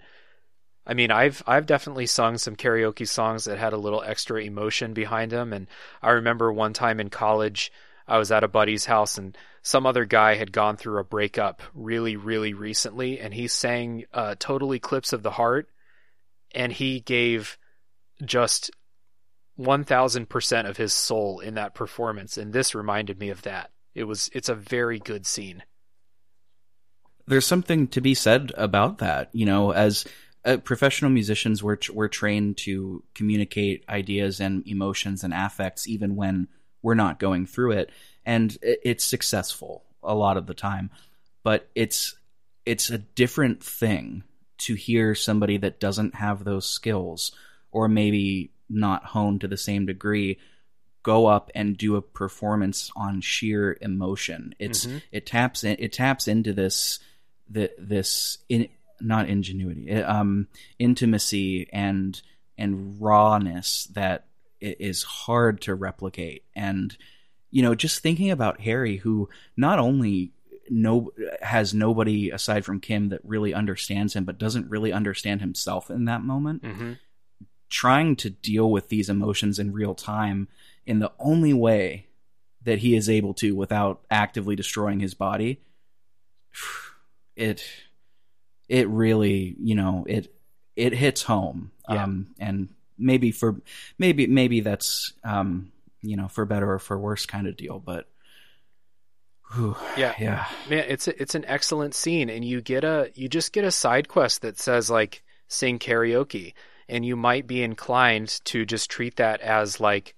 [0.85, 4.93] I mean, I've I've definitely sung some karaoke songs that had a little extra emotion
[4.93, 5.53] behind them.
[5.53, 5.67] And
[6.01, 7.72] I remember one time in college,
[8.08, 11.61] I was at a buddy's house, and some other guy had gone through a breakup
[11.74, 15.69] really, really recently, and he sang uh, "Total Eclipse of the Heart,"
[16.53, 17.58] and he gave
[18.24, 18.72] just
[19.56, 22.38] one thousand percent of his soul in that performance.
[22.38, 23.72] And this reminded me of that.
[23.93, 25.64] It was it's a very good scene.
[27.25, 30.06] There's something to be said about that, you know, as
[30.45, 36.48] uh, professional musicians we're we're trained to communicate ideas and emotions and affects even when
[36.82, 37.90] we're not going through it
[38.25, 40.90] and it's successful a lot of the time
[41.43, 42.15] but it's
[42.65, 44.23] it's a different thing
[44.57, 47.32] to hear somebody that doesn't have those skills
[47.72, 50.38] or maybe not honed to the same degree
[51.03, 55.01] go up and do a performance on sheer emotion it's Mhm.
[55.11, 57.00] it taps in it taps into this
[57.50, 58.69] the, this in
[59.01, 60.48] not ingenuity, uh, um,
[60.80, 62.22] intimacy and
[62.58, 64.27] and rawness that
[64.61, 66.43] i- hard to replicate.
[66.56, 66.95] And
[67.51, 70.32] you know, just thinking about Harry, who not only
[70.69, 71.11] no
[71.42, 76.06] has nobody aside from Kim that really understands him, but doesn't really understand himself in
[76.06, 76.64] that moment.
[76.64, 76.93] Mm-hmm.
[77.73, 80.47] Trying to deal with these emotions in real time
[80.85, 82.05] in the only way
[82.61, 85.59] that he is able to without actively destroying his body.
[87.35, 87.63] It
[88.69, 90.31] it really, you know, it
[90.75, 91.71] it hits home.
[91.89, 92.03] Yeah.
[92.03, 93.59] Um and maybe for
[93.97, 95.71] maybe maybe that's um
[96.01, 98.07] you know, for better or for worse kind of deal, but
[99.55, 100.13] whew, Yeah.
[100.19, 100.45] yeah.
[100.69, 103.71] Man, it's a, it's an excellent scene, and you get a you just get a
[103.71, 106.53] side quest that says like sing karaoke,
[106.87, 110.15] and you might be inclined to just treat that as like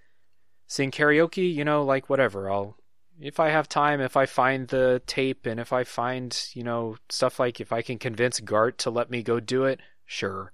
[0.68, 1.54] sing karaoke.
[1.54, 2.50] You know, like whatever.
[2.50, 2.78] I'll
[3.20, 6.98] if I have time, if I find the tape, and if I find you know
[7.10, 10.52] stuff like if I can convince Garte to let me go do it, sure.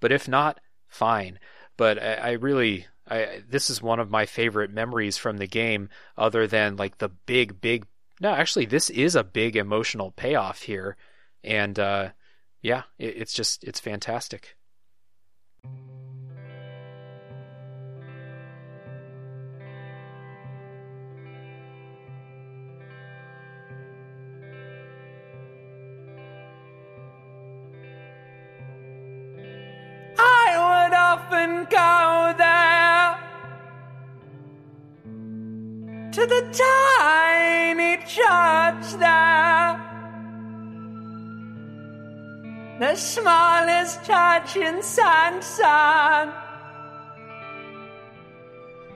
[0.00, 1.38] But if not, fine.
[1.76, 2.86] But I, I really.
[3.08, 7.08] I, this is one of my favorite memories from the game, other than like the
[7.08, 7.84] big, big
[8.22, 10.96] no, actually, this is a big emotional payoff here,
[11.42, 12.10] and uh,
[12.60, 14.56] yeah, it, it's just it's fantastic.
[30.18, 33.18] I would often go there
[36.12, 39.91] to the tiny church there.
[42.82, 46.34] The smallest church in Saint-Saëns.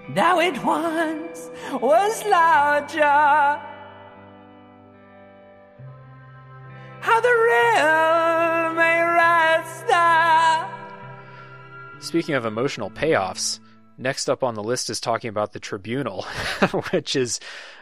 [0.09, 1.49] Now it once
[1.81, 3.61] was larger.
[7.01, 10.69] How the real may rest there.
[12.01, 13.61] Speaking of emotional payoffs,
[13.99, 16.23] next up on the list is talking about the tribunal,
[16.91, 17.39] which is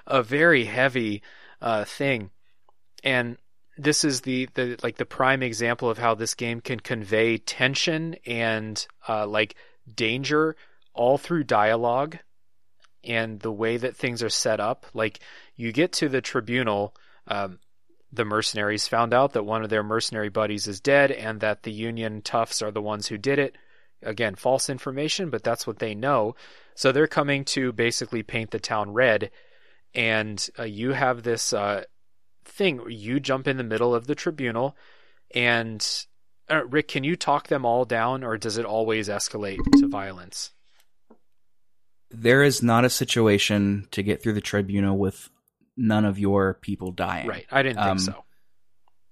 [0.07, 1.23] a very heavy
[1.63, 2.31] uh, thing,
[3.03, 3.39] and
[3.77, 8.17] this is the, the like the prime example of how this game can convey tension
[8.27, 9.57] and uh, like
[9.93, 10.57] danger
[10.93, 12.19] all through dialogue
[13.03, 14.87] and the way that things are set up.
[14.95, 15.21] Like
[15.57, 16.95] you get to the tribunal.
[17.27, 17.59] Um,
[18.13, 21.73] the mercenaries found out that one of their mercenary buddies is dead and that the
[21.73, 23.57] Union toughs are the ones who did it.
[24.03, 26.37] Again, false information, but that's what they know.
[26.77, 29.31] So they're coming to basically paint the town red.
[29.95, 31.85] And uh, you have this uh,
[32.45, 34.77] thing you jump in the middle of the tribunal.
[35.35, 35.87] And
[36.51, 40.51] uh, Rick, can you talk them all down, or does it always escalate to violence?
[42.11, 45.29] There is not a situation to get through the tribunal with
[45.77, 47.27] none of your people dying.
[47.27, 47.47] Right.
[47.51, 48.25] I didn't think Um, so.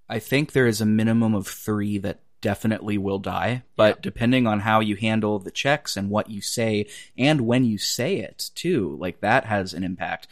[0.08, 3.62] I think there is a minimum of three that definitely will die.
[3.76, 6.86] But depending on how you handle the checks and what you say
[7.16, 10.28] and when you say it too, like that has an impact.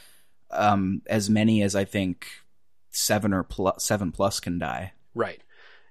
[0.50, 2.26] Um, as many as I think
[2.90, 4.92] seven or plus, seven plus can die.
[5.14, 5.42] Right.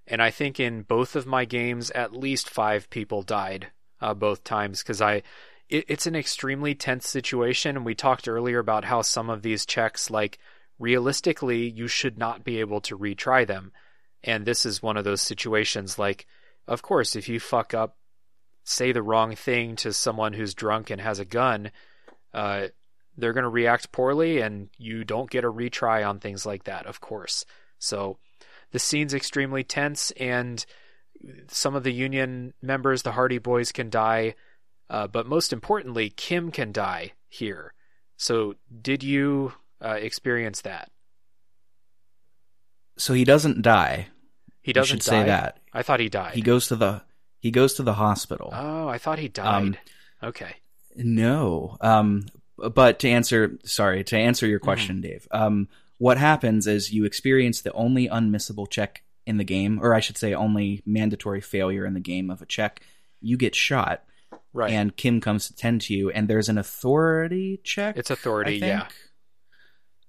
[0.08, 3.68] And I think in both of my games, at least five people died
[4.02, 5.24] uh, both times because I.
[5.70, 9.68] It, it's an extremely tense situation, and we talked earlier about how some of these
[9.68, 10.40] checks, like
[10.80, 13.72] realistically, you should not be able to retry them.
[14.24, 16.00] And this is one of those situations.
[16.00, 16.26] Like,
[16.68, 17.98] of course, if you fuck up,
[18.64, 21.72] say the wrong thing to someone who's drunk and has a gun,
[22.34, 22.68] uh,
[23.20, 26.86] they're going to react poorly, and you don't get a retry on things like that.
[26.86, 27.46] Of course.
[27.78, 28.18] So
[28.72, 30.66] the scene's extremely tense, and
[31.48, 34.36] some of the Union members, the Hardie Boys, can die.
[34.90, 37.74] Uh, but most importantly, Kim can die here.
[38.18, 40.92] So, did you uh, experience that?
[42.98, 44.08] So he doesn't die.
[44.62, 45.28] He doesn't should say die?
[45.28, 45.60] that.
[45.74, 46.34] I thought he died.
[46.36, 47.02] He goes to the
[47.40, 48.52] he goes to the hospital.
[48.54, 49.64] Oh, I thought he died.
[49.64, 49.78] Um,
[50.22, 50.56] okay.
[50.96, 51.78] No.
[51.80, 52.26] Um,
[52.74, 57.62] but to answer, sorry, to answer your question, Dave, um, what happens is you experience
[57.62, 61.94] the only unmissable check in the game, or I should say, only mandatory failure in
[61.94, 62.82] the game of a check.
[63.22, 64.04] You get shot,
[64.54, 64.72] Right.
[64.72, 67.98] and Kim comes to tend to you, and there's an authority check.
[67.98, 68.88] It's authority, yeah.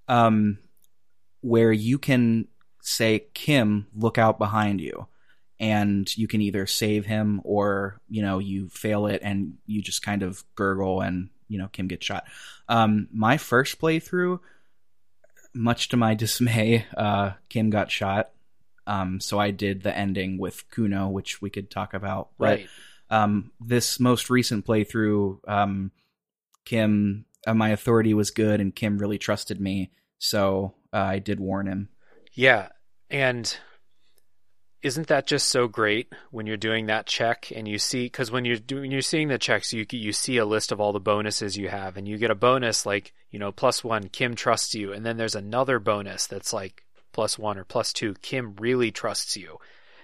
[0.08, 0.58] Um,
[1.40, 2.48] where you can
[2.82, 5.06] say, Kim, look out behind you.
[5.58, 10.00] And you can either save him or, you know, you fail it and you just
[10.02, 12.24] kind of gurgle and, you know, Kim gets shot.
[12.68, 14.40] Um, my first playthrough,
[15.52, 18.30] much to my dismay, uh, Kim got shot.
[18.86, 22.30] Um, so I did the ending with Cuno, which we could talk about.
[22.38, 22.68] But, Right.
[23.10, 25.90] um, this most recent playthrough, um,
[26.64, 31.40] Kim, uh, my authority was good, and Kim really trusted me, so uh, I did
[31.40, 31.88] warn him.
[32.32, 32.68] Yeah,
[33.10, 33.56] and
[34.82, 38.44] isn't that just so great when you're doing that check and you see because when
[38.44, 41.56] you're doing you're seeing the checks you you see a list of all the bonuses
[41.56, 44.92] you have and you get a bonus like you know plus one Kim trusts you.
[44.92, 49.36] And then there's another bonus that's like plus one or plus two Kim really trusts
[49.36, 49.58] you.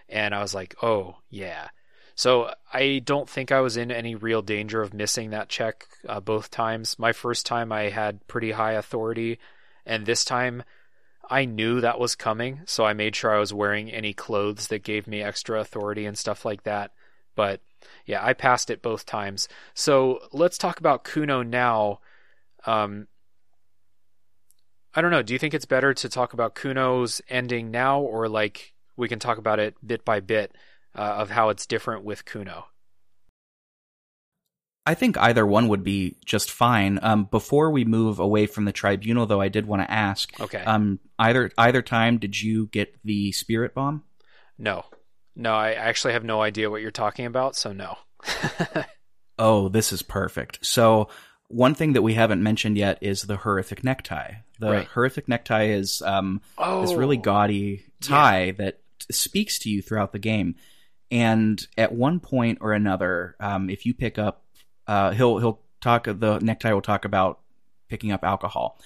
[0.08, 1.68] And I was like oh yeah.
[2.14, 6.20] So I don't think I was in any real danger of missing that check uh,
[6.20, 6.98] both times.
[6.98, 9.38] My first time I had pretty high authority
[9.84, 10.64] and this time
[11.28, 14.84] I knew that was coming, so I made sure I was wearing any clothes that
[14.84, 16.92] gave me extra authority and stuff like that.
[17.34, 17.60] But
[18.05, 19.48] yeah, I passed it both times.
[19.74, 22.00] So let's talk about Cuno now.
[22.64, 23.08] Um,
[24.94, 25.22] I don't know.
[25.22, 29.18] Do you think it's better to talk about Cuno's ending now, or like we can
[29.18, 30.56] talk about it bit by bit
[30.94, 32.66] uh, of how it's different with Cuno?
[34.86, 37.00] I think either one would be just fine.
[37.02, 40.39] Um, before we move away from the tribunal, though, I did want to ask.
[40.40, 40.62] Okay.
[40.62, 44.05] Um, either either time, did you get the spirit bomb?
[44.58, 44.84] No,
[45.34, 45.52] no.
[45.55, 47.98] I actually have no idea what you're talking about, so no.
[49.39, 50.65] Oh, this is perfect.
[50.65, 51.08] So
[51.48, 54.32] one thing that we haven't mentioned yet is the horrific necktie.
[54.58, 54.86] The Right.
[54.86, 60.18] horrific necktie is um, oh, this really gaudy tie that speaks to you throughout the
[60.18, 60.55] game.
[61.10, 64.42] And at one point or another, um, if you pick up,
[64.86, 66.05] uh, he'll he'll talk.
[66.05, 67.40] The necktie will talk about
[67.89, 68.81] picking up alcohol,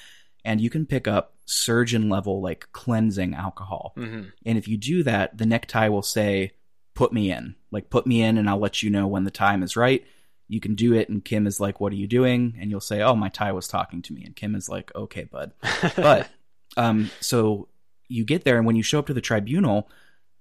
[0.45, 3.93] and you can pick up surgeon level like cleansing alcohol.
[3.97, 6.53] hmm And if you do that, the necktie will say,
[6.95, 9.63] "Put me in," like "Put me in," and I'll let you know when the time
[9.63, 10.05] is right.
[10.49, 13.03] You can do it, and Kim is like, "What are you doing?" And you'll say,
[13.03, 15.53] "Oh, my tie was talking to me," and Kim is like, "Okay, bud."
[15.97, 16.29] but
[16.77, 17.69] um so
[18.09, 19.89] you get there and when you show up to the tribunal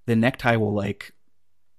[0.05, 1.13] the necktie will like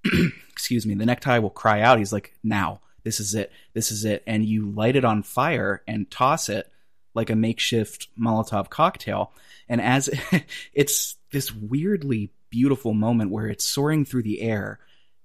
[0.51, 4.05] excuse me the necktie will cry out he's like now this is it this is
[4.05, 6.71] it and you light it on fire and toss it
[7.15, 9.33] like a makeshift molotov cocktail.
[9.69, 10.11] And as
[10.73, 14.79] it's this weirdly beautiful moment where it's soaring through the air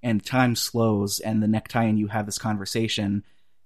[0.04, 3.24] and time slows and the necktie and you have this conversation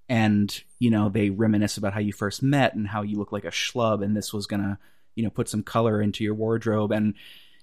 [0.08, 3.46] and you know they reminisce about how you first met and how you look like
[3.46, 4.80] a schlub and this was gonna
[5.16, 6.92] you know put some color into your wardrobe.
[6.92, 7.16] And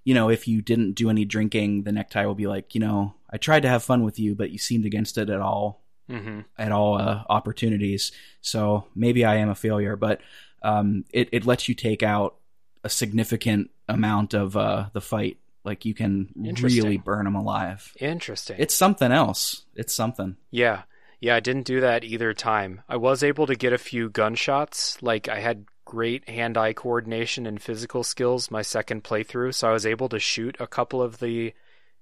[0.04, 3.14] you know if you didn't do any drinking the necktie will be like you know
[3.28, 6.40] i tried to have fun with you but you seemed against it at all hmm
[6.58, 10.20] at all uh, opportunities so maybe i am a failure but
[10.62, 12.36] um, it, it lets you take out
[12.82, 16.28] a significant amount of uh, the fight like you can
[16.62, 18.56] really burn them alive Interesting.
[18.58, 20.82] it's something else it's something Yeah.
[21.18, 22.82] Yeah, I didn't do that either time.
[22.90, 25.02] I was able to get a few gunshots.
[25.02, 29.72] Like, I had great hand eye coordination and physical skills my second playthrough, so I
[29.72, 31.54] was able to shoot a couple of the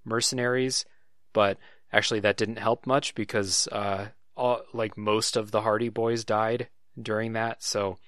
[0.05, 0.85] mercenaries,
[1.33, 1.59] but
[1.95, 6.69] actually that didn't help much because, uh, all, like, most of the Hardie Boys died
[7.01, 7.99] during that, so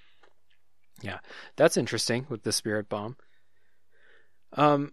[1.03, 1.19] yeah,
[1.57, 3.17] that's interesting with the Spirit Bomb.
[4.55, 4.93] Um,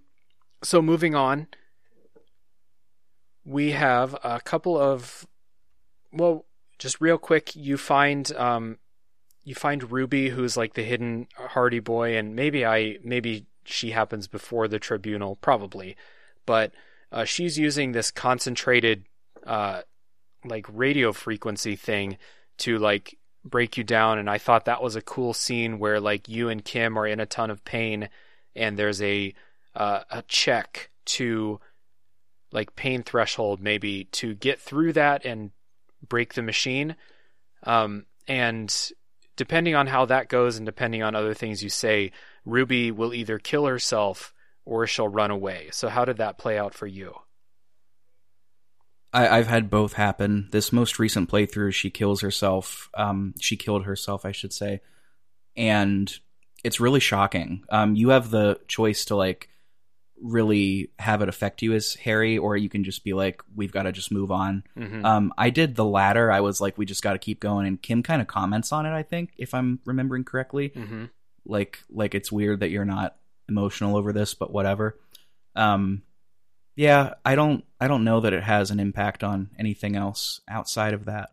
[0.61, 1.47] so moving on,
[3.45, 5.25] we have a couple of
[6.11, 6.45] well,
[6.77, 8.77] just real quick, you find um,
[9.43, 14.27] you find Ruby, who's like the hidden Hardie boy, and maybe I maybe she happens
[14.27, 15.95] before the tribunal, probably,
[16.45, 16.71] but
[17.13, 19.05] uh, she's using this concentrated
[19.45, 19.81] uh,
[20.43, 22.17] like radio frequency thing
[22.57, 26.27] to like break you down, and I thought that was a cool scene where like
[26.27, 28.09] you and Kim are in a ton of pain,
[28.55, 29.33] and there's a
[29.75, 31.59] uh, a check to
[32.51, 35.51] like pain threshold maybe to get through that and
[36.07, 36.95] break the machine.
[37.63, 38.91] Um, and
[39.35, 42.11] depending on how that goes and depending on other things you say,
[42.45, 44.32] Ruby will either kill herself
[44.65, 45.69] or she'll run away.
[45.71, 47.13] So how did that play out for you?
[49.11, 50.49] I, I've had both happen.
[50.51, 52.89] This most recent playthrough, she kills herself.
[52.95, 54.81] Um, she killed herself, I should say,
[55.55, 56.11] and
[56.63, 57.63] it's really shocking.
[57.69, 59.49] Um, you have the choice to like
[60.21, 63.83] really have it affect you as Harry, or you can just be like, we've got
[63.83, 64.63] to just move on.
[64.77, 65.03] Mhm.
[65.03, 66.31] Um, I did the latter.
[66.31, 67.67] I was like, we just got to keep going.
[67.67, 68.93] And Kim kind of comments on it.
[68.93, 71.05] I think, if I'm remembering correctly, Mm-hmm.
[71.45, 73.17] like like it's weird that you're not
[73.49, 74.99] emotional over this, but whatever.
[75.55, 76.03] Um,
[76.75, 80.93] yeah, I don't I don't know that it has an impact on anything else outside
[80.93, 81.29] of that.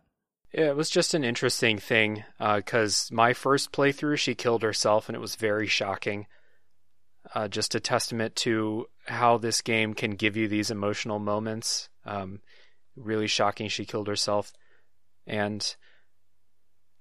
[0.53, 5.15] Yeah, it was just an interesting thing because my first playthrough, she killed herself, and
[5.15, 6.27] it was very shocking.
[7.33, 11.87] Uh, just a testament to how this game can give you these emotional moments.
[12.05, 12.41] Um,
[12.95, 14.51] really shocking, she killed herself.
[15.25, 15.75] And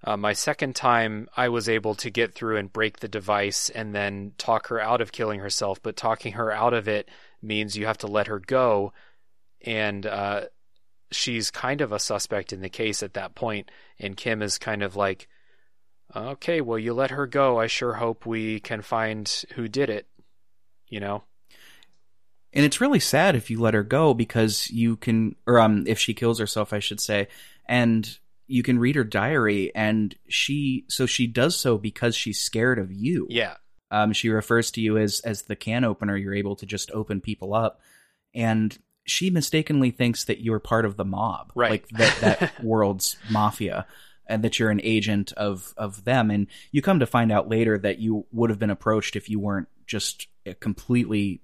[0.02, 3.94] uh, my second time, I was able to get through and break the device and
[3.94, 5.82] then talk her out of killing herself.
[5.82, 7.08] But talking her out of it
[7.42, 8.92] means you have to let her go.
[9.60, 10.44] And uh,
[11.10, 13.70] she's kind of a suspect in the case at that point.
[13.98, 15.28] and Kim is kind of like,
[16.16, 17.58] "Okay, well, you let her go.
[17.58, 20.06] I sure hope we can find who did it."
[20.88, 21.24] You know?
[22.52, 25.98] And it's really sad if you let her go because you can, or um, if
[26.00, 27.28] she kills herself, I should say,
[27.66, 28.18] and
[28.50, 32.92] you can read her diary, and she, so she does so because she's scared of
[32.92, 33.26] you.
[33.30, 33.54] Yeah,
[33.90, 36.16] Um, she refers to you as as the can opener.
[36.16, 37.80] You're able to just open people up,
[38.34, 41.70] and she mistakenly thinks that you're part of the mob, Right.
[41.70, 43.86] Like that that world's mafia,
[44.26, 46.30] and that you're an agent of of them.
[46.30, 49.40] And you come to find out later that you would have been approached if you
[49.40, 51.40] weren't just a completely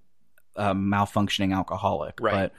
[0.57, 2.51] um, malfunctioning alcoholic, Right.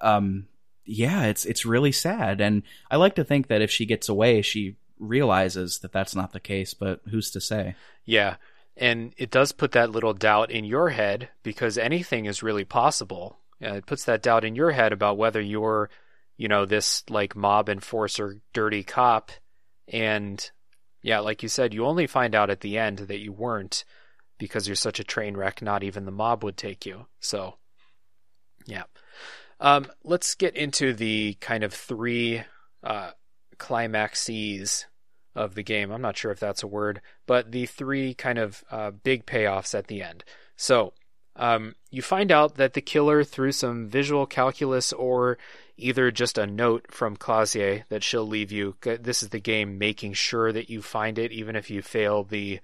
[0.00, 0.46] But um,
[0.84, 4.42] yeah, it's it's really sad, and I like to think that if she gets away,
[4.42, 6.74] she realizes that that's not the case.
[6.74, 7.74] But who's to say?
[8.04, 8.36] yeah,
[8.76, 13.38] and it does put that little doubt in your head because anything is really possible.
[13.62, 15.88] Uh, it puts that doubt in your head about whether you're,
[16.36, 19.30] you know, this like mob enforcer, dirty cop,
[19.88, 20.50] and
[21.02, 23.84] yeah, like you said, you only find out at the end that you weren't
[24.38, 25.62] because you're such a train wreck.
[25.62, 27.06] Not even the mob would take you.
[27.20, 27.56] So,
[28.66, 28.84] yeah.
[29.64, 32.42] Um, let's get into the kind of three
[32.82, 33.12] uh,
[33.56, 34.84] climaxes
[35.34, 35.90] of the game.
[35.90, 39.74] I'm not sure if that's a word, but the three kind of uh, big payoffs
[39.74, 40.22] at the end.
[40.54, 40.92] So,
[41.36, 45.38] um, you find out that the killer, through some visual calculus or
[45.78, 50.12] either just a note from Klaasje that she'll leave you, this is the game making
[50.12, 52.60] sure that you find it, even if you fail the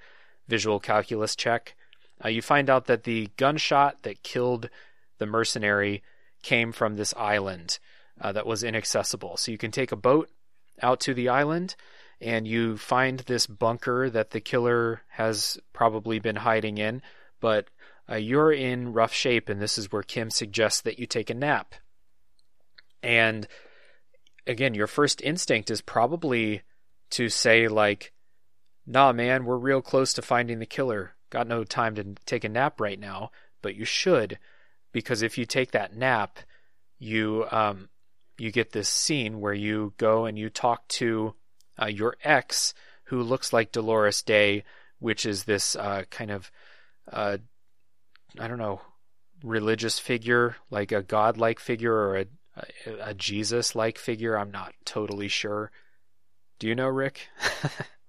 [0.49, 1.75] visual calculus check.
[2.23, 4.69] Uh, you find out that the gunshot that killed
[5.17, 6.03] the mercenary
[6.43, 7.79] came from this island
[8.21, 9.37] uh, that was inaccessible.
[9.37, 10.31] So you can take a boat
[10.83, 11.77] out to the island
[12.21, 17.03] and you find this bunker that the killer has probably been hiding in,
[17.41, 17.69] but
[18.11, 21.35] uh, you're in rough shape, and this is where Kim suggests that you take a
[21.35, 21.75] nap.
[23.03, 23.47] And
[24.47, 26.63] again, your first instinct is probably
[27.11, 28.13] to say, like,
[28.87, 31.15] nah, man, we're real close to finding the killer.
[31.31, 33.31] Got no time to take a nap right now,
[33.63, 34.39] but you should,
[34.93, 36.39] because if you take that nap,
[36.99, 37.89] you um,
[38.39, 41.35] you get this scene where you go and you talk to
[41.81, 44.65] uh, your ex, who looks like Dolores Dei,
[44.99, 46.51] which is this uh, kind of
[47.11, 47.39] uh,
[48.39, 48.81] I don't know
[49.43, 52.27] religious figure, like a godlike figure or a
[52.87, 54.37] a, a Jesus like figure.
[54.37, 55.71] I'm not totally sure.
[56.59, 57.29] Do you know, Rick?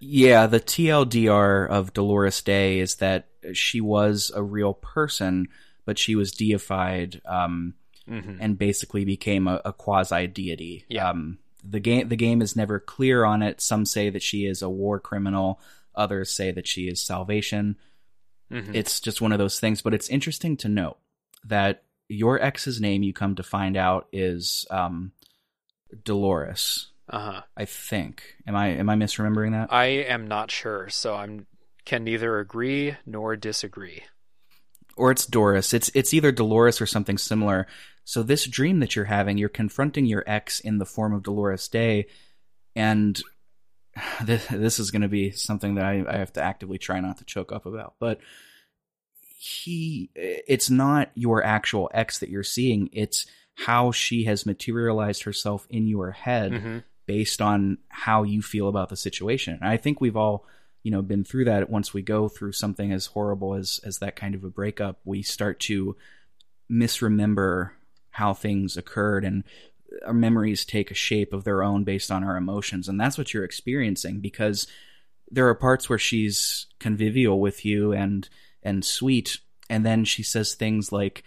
[0.00, 5.48] Yeah, the TLDR of Dolores Dei is that she was a real person,
[5.84, 7.74] but she was deified um,
[8.08, 8.38] mm-hmm.
[8.40, 10.86] and basically became a, a quasi deity.
[10.88, 11.10] Yeah.
[11.10, 13.60] Um, the game the game is never clear on it.
[13.60, 15.60] Some say that she is a war criminal.
[15.94, 17.76] Others say that she is salvation.
[18.50, 18.74] Mm-hmm.
[18.74, 19.82] It's just one of those things.
[19.82, 20.96] But it's interesting to note
[21.44, 25.12] that your ex's name, you come to find out, is um,
[26.04, 26.88] Dolores.
[27.10, 27.42] Uh-huh.
[27.56, 28.22] I think.
[28.46, 29.72] Am I am I misremembering that?
[29.72, 31.46] I am not sure, so I'm
[31.84, 34.02] can neither agree nor disagree.
[34.96, 35.74] or it's Doris.
[35.74, 37.66] It's it's either Dolores or something similar.
[38.04, 41.66] So this dream that you're having, you're confronting your ex in the form of Dolores
[41.68, 42.06] Dei,
[42.76, 43.20] and
[44.24, 47.18] this, this is going to be something that I, I have to actively try not
[47.18, 47.94] to choke up about.
[47.98, 48.20] But
[49.38, 52.90] he, it's not your actual ex that you're seeing.
[52.92, 56.78] It's how she has materialized herself in your head hmm
[57.10, 59.58] based on how you feel about the situation.
[59.60, 60.46] And I think we've all,
[60.84, 61.68] you know, been through that.
[61.68, 65.20] Once we go through something as horrible as as that kind of a breakup, we
[65.22, 65.96] start to
[66.68, 67.72] misremember
[68.10, 69.42] how things occurred and
[70.06, 73.34] our memories take a shape of their own based on our emotions and that's what
[73.34, 74.68] you're experiencing because
[75.32, 78.28] there are parts where she's convivial with you and
[78.62, 81.24] and sweet and then she says things like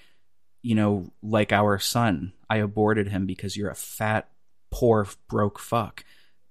[0.61, 4.29] you know like our son i aborted him because you're a fat
[4.73, 6.03] poor broke fuck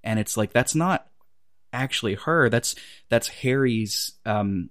[0.04, 1.06] and it's like that's not
[1.72, 2.74] actually her that's
[3.08, 4.70] that's harry's um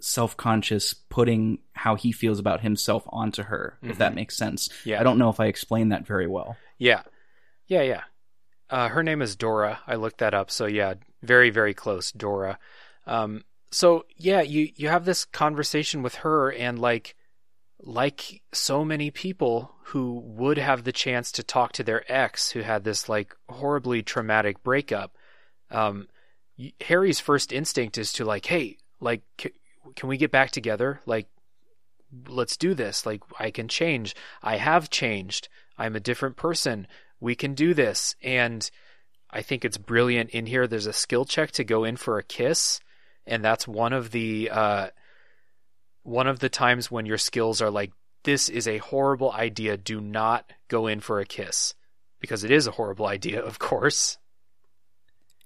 [0.00, 4.16] self-conscious putting how he feels about himself onto her if that Mhm.
[4.16, 4.98] makes sense Yeah.
[5.00, 7.02] i don't know if i explained that very well Yeah.
[7.66, 8.02] Yeah, yeah.
[8.70, 9.78] Uh, her name is Dora.
[9.86, 10.50] I looked that up.
[10.50, 12.58] So yeah, very, very close, Dora.
[13.06, 17.14] Um, so yeah, you, you have this conversation with her and like,
[17.82, 22.60] like so many people who would have the chance to talk to their ex who
[22.60, 25.16] had this like horribly traumatic breakup.
[25.70, 26.08] Um,
[26.82, 29.54] Harry's first instinct is to like, Hey, like, c-
[29.96, 31.00] can we get back together?
[31.06, 31.26] Like,
[32.28, 33.06] let's do this.
[33.06, 34.14] Like, I can change.
[34.42, 35.48] I have changed.
[35.78, 36.86] I'm a different person.
[37.18, 38.14] We can do this.
[38.22, 38.68] And
[39.30, 40.66] I think it's brilliant in here.
[40.66, 42.80] There's a skill check to go in for a kiss.
[43.26, 44.88] And that's one of the, uh,
[46.02, 49.76] one of the times when your skills are like, this is a horrible idea.
[49.76, 51.74] Do not go in for a kiss.
[52.20, 54.18] Because it is a horrible idea, of course.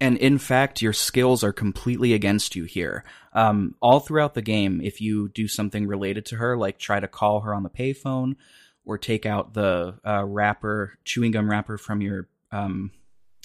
[0.01, 3.05] And in fact, your skills are completely against you here.
[3.31, 7.07] Um, all throughout the game, if you do something related to her, like try to
[7.07, 8.35] call her on the payphone
[8.83, 12.91] or take out the uh, wrapper, chewing gum wrapper from your, um,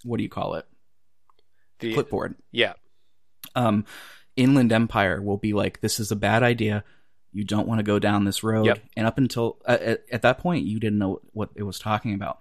[0.03, 0.67] what do you call it?
[1.79, 2.35] The, Clipboard.
[2.51, 2.75] yeah.
[3.55, 3.85] Um,
[4.37, 6.85] Inland Empire will be like, this is a bad idea.
[7.33, 8.67] You don't want to go down this road.
[8.67, 8.79] Yep.
[8.97, 12.15] And up until uh, at, at that point, you didn't know what it was talking
[12.15, 12.41] about.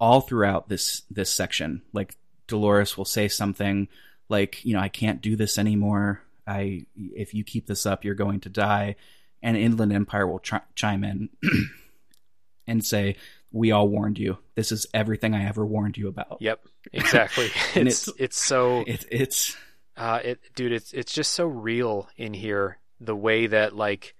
[0.00, 2.14] All throughout this this section, like
[2.48, 3.88] Dolores will say something
[4.28, 6.20] like, you know, I can't do this anymore.
[6.46, 8.96] I if you keep this up, you're going to die.
[9.42, 11.28] And Inland Empire will ch- chime in
[12.66, 13.16] and say,
[13.52, 14.38] "We all warned you.
[14.54, 16.66] This is everything I ever warned you about." Yep.
[16.92, 17.50] Exactly.
[17.74, 19.56] And it's, it's- it's so, It, it's
[19.96, 22.78] Uh, it, dude, it's it's just so real in here.
[23.00, 24.14] The way that like,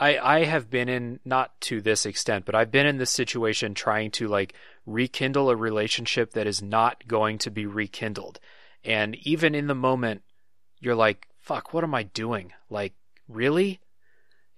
[0.00, 3.74] I I have been in not to this extent, but I've been in this situation
[3.74, 4.54] trying to like
[4.86, 8.40] rekindle a relationship that is not going to be rekindled,
[8.82, 10.22] and even in the moment,
[10.80, 12.52] you're like, "Fuck, what am I doing?
[12.70, 12.94] Like,
[13.28, 13.80] really?"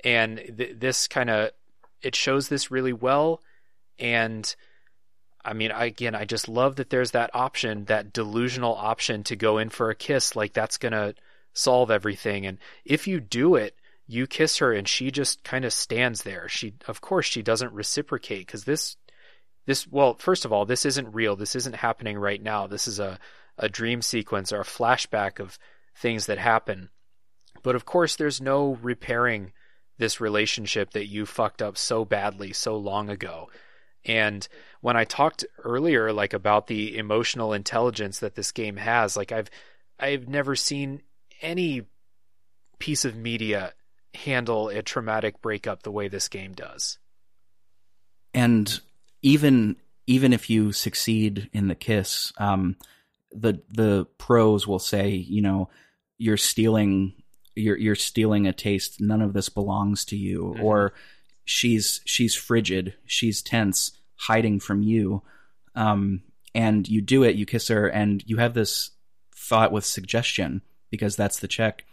[0.04, 1.50] And th- this kind of
[2.00, 3.42] it shows this really well,
[3.98, 4.54] and.
[5.44, 9.34] I mean, I, again, I just love that there's that option, that delusional option to
[9.34, 10.36] go in for a kiss.
[10.36, 11.14] Like that's gonna
[11.52, 12.46] solve everything.
[12.46, 13.74] And if you do it,
[14.06, 16.48] you kiss her, and she just kind of stands there.
[16.48, 18.96] She, of course, she doesn't reciprocate because this,
[19.66, 21.36] this, well, first of all, this isn't real.
[21.36, 22.66] This isn't happening right now.
[22.66, 23.18] This is a
[23.58, 25.58] a dream sequence or a flashback of
[25.96, 26.90] things that happen.
[27.62, 29.52] But of course, there's no repairing
[29.98, 33.50] this relationship that you fucked up so badly so long ago.
[34.04, 34.46] And
[34.80, 39.48] when I talked earlier like about the emotional intelligence that this game has, like I've
[39.98, 41.02] I've never seen
[41.40, 41.82] any
[42.80, 43.74] piece of media
[44.14, 46.98] handle a traumatic breakup the way this game does.
[48.34, 48.80] and
[49.22, 49.76] even
[50.06, 52.76] even if you succeed in the kiss, um,
[53.30, 55.68] the the pros will say, you know,
[56.18, 57.12] you're stealing
[57.54, 59.00] you're you're stealing a taste.
[59.00, 60.62] None of this belongs to you, Mhm.
[60.64, 60.94] or
[61.44, 65.22] she's she's frigid, she's tense, hiding from you.
[65.74, 66.22] Um,
[66.54, 68.90] and you do it, you kiss her, and you have this
[69.34, 71.84] thought with suggestion because that's the check,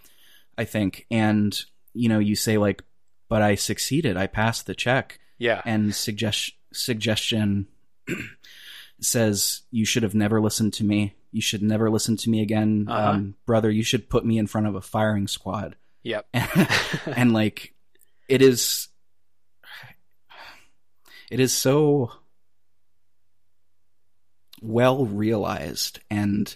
[0.58, 1.06] I think.
[1.12, 2.84] And you know, you say like,
[3.30, 4.18] "But I succeeded.
[4.18, 5.62] I passed the check." Yeah.
[5.66, 7.68] and suggest suggestion
[9.02, 11.16] says you should have never listened to me.
[11.32, 13.12] You should never listen to me again, Uh-huh.
[13.12, 13.72] um, brother.
[13.72, 15.76] You should put me in front of a firing squad.
[16.04, 16.28] Yep.
[17.06, 17.74] and like,
[18.28, 18.88] it is,
[21.32, 22.12] it is so
[24.62, 26.56] well realized and.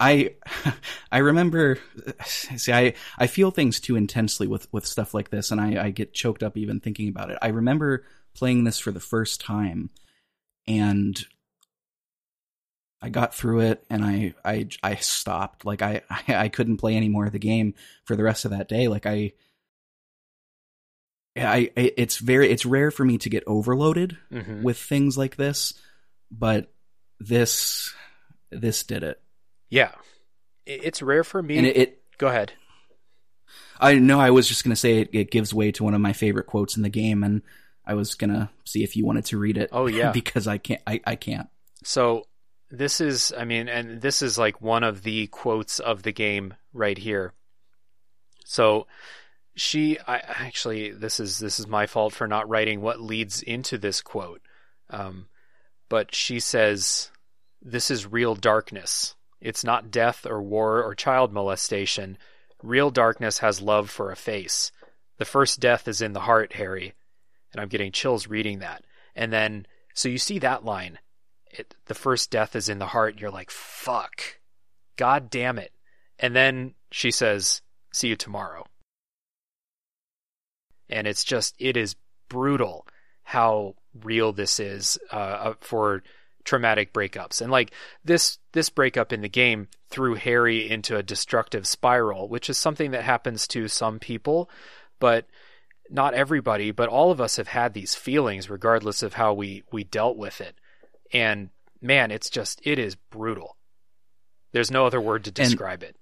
[0.00, 0.34] I
[1.12, 1.78] I remember
[2.26, 5.90] see I I feel things too intensely with with stuff like this and I I
[5.90, 7.38] get choked up even thinking about it.
[7.42, 9.90] I remember playing this for the first time
[10.66, 11.24] and
[13.00, 15.64] I got through it and I I I stopped.
[15.64, 17.74] Like I I, couldn't play any more of the game
[18.04, 18.88] for the rest of that day.
[18.88, 19.32] Like I
[21.36, 24.62] I, it's very it's rare for me to get overloaded Mhm.
[24.62, 25.74] with things like this,
[26.30, 26.72] but
[27.18, 27.92] this
[28.50, 29.20] this did it.
[29.70, 29.92] Yeah,
[30.66, 31.58] it's rare for me.
[31.58, 32.52] And it, it Go ahead.
[33.80, 36.12] I know I was just gonna say it, it gives way to one of my
[36.12, 37.42] favorite quotes in the game, and
[37.84, 39.70] I was gonna see if you wanted to read it.
[39.72, 40.10] Oh, yeah.
[40.12, 40.80] because I can't.
[40.86, 41.48] I, I can't.
[41.82, 42.26] So
[42.70, 46.54] this is, I mean, and this is like one of the quotes of the game
[46.72, 47.32] right here.
[48.44, 48.86] So
[49.56, 53.78] she, I actually, this is this is my fault for not writing what leads into
[53.78, 54.40] this quote.
[54.90, 55.26] Um,
[55.88, 57.10] but she says,
[57.60, 59.14] "This is real darkness.
[59.44, 62.18] It's not death or war or child molestation.
[62.64, 64.72] Real darkness has love for a face.
[65.18, 66.94] The first death is in the heart, Harry."
[67.52, 68.84] And I'm getting chills reading that.
[69.14, 70.98] And then, so you see that line
[71.58, 73.20] it, the first death is in the heart.
[73.20, 74.40] You're like, fuck.
[74.96, 75.72] God damn it.
[76.18, 78.66] And then she says, see you tomorrow.
[80.88, 81.96] And it's just, it is
[82.28, 82.86] brutal
[83.22, 86.02] how real this is uh, uh, for
[86.44, 87.40] traumatic breakups.
[87.40, 87.72] And like
[88.04, 92.90] this, this breakup in the game threw Harry into a destructive spiral, which is something
[92.92, 94.50] that happens to some people,
[95.00, 95.26] but
[95.90, 99.84] not everybody, but all of us have had these feelings regardless of how we, we
[99.84, 100.56] dealt with it
[101.12, 101.50] and
[101.80, 103.56] man, it's just it is brutal.
[104.52, 105.96] There's no other word to describe it.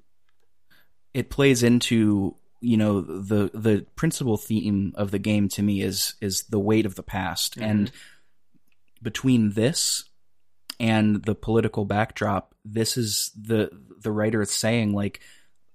[1.12, 6.14] It plays into you know the the principal theme of the game to me is
[6.20, 7.62] is the weight of the past, Mhm.
[7.70, 7.92] and
[9.02, 10.04] between this
[10.82, 13.70] and the political backdrop, this is the
[14.02, 15.20] the writer is saying like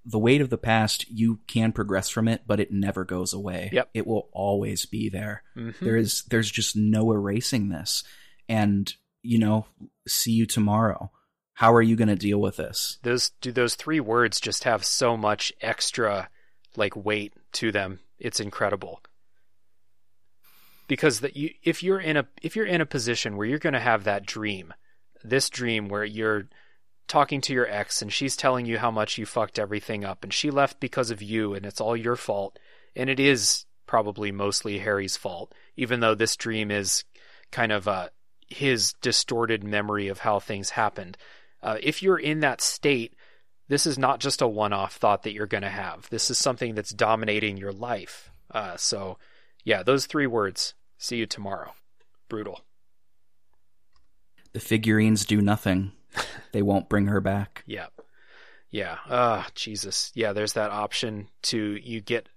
[0.06, 3.69] the weight of the past you can progress from it but it never goes away
[3.74, 3.90] Yep.
[3.94, 5.77] it will always be there Mhm.
[5.80, 8.03] there is there's just no erasing this
[8.48, 9.66] and you know
[10.08, 11.11] see you tomorrow
[11.56, 14.86] how are you going to deal with this Those do those three words just have
[14.86, 16.30] so much extra
[16.77, 18.00] like weight to them.
[18.19, 19.02] It's incredible.
[20.88, 23.74] Because that you if you're in a if you're in a position where you're going
[23.74, 24.74] to have that dream,
[25.24, 26.48] this dream where you're
[27.08, 30.34] talking to your ex and she's telling you how much you fucked everything up and
[30.34, 32.60] she left because of you and it's all your fault.
[32.96, 37.06] And it is probably mostly Harry's fault even though this dream is
[37.52, 38.10] kind of uh
[38.50, 41.18] his distorted memory of how things happened.
[41.62, 43.16] Uh, if you're in that state
[43.70, 46.10] this is not just a one-off thought that you're going to have.
[46.10, 48.32] This is something that's dominating your life.
[48.52, 49.18] Uh, so
[49.64, 50.74] yeah those three words.
[50.98, 51.74] See you tomorrow.
[52.28, 52.62] Brutal
[54.58, 55.92] the figurines do nothing
[56.52, 57.88] they won't bring her back Yeah.
[58.69, 58.98] Yeah.
[59.10, 60.11] Ah, Jesus.
[60.14, 62.27] Yeah, there's that option to you get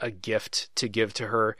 [0.00, 1.56] a gift to give to her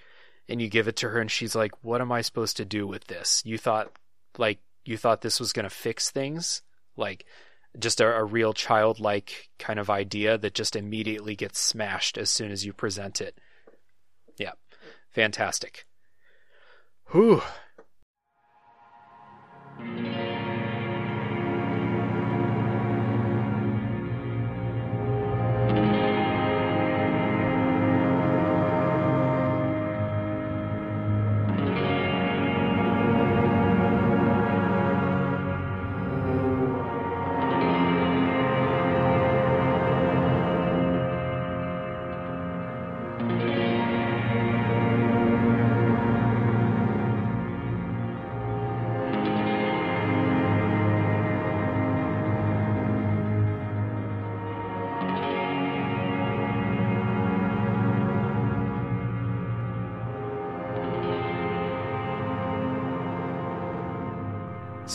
[0.48, 2.86] and you give it to her and she's like, "What am I supposed to do
[2.86, 3.92] with this?" You thought
[4.36, 6.62] like you thought this was going to fix things?
[6.96, 7.24] Like
[7.78, 12.50] just a, a real childlike kind of idea that just immediately gets smashed as soon
[12.50, 13.38] as you present it.
[14.38, 14.52] Yeah.
[15.10, 15.86] Fantastic.
[17.12, 17.42] Whew.
[19.78, 20.45] Música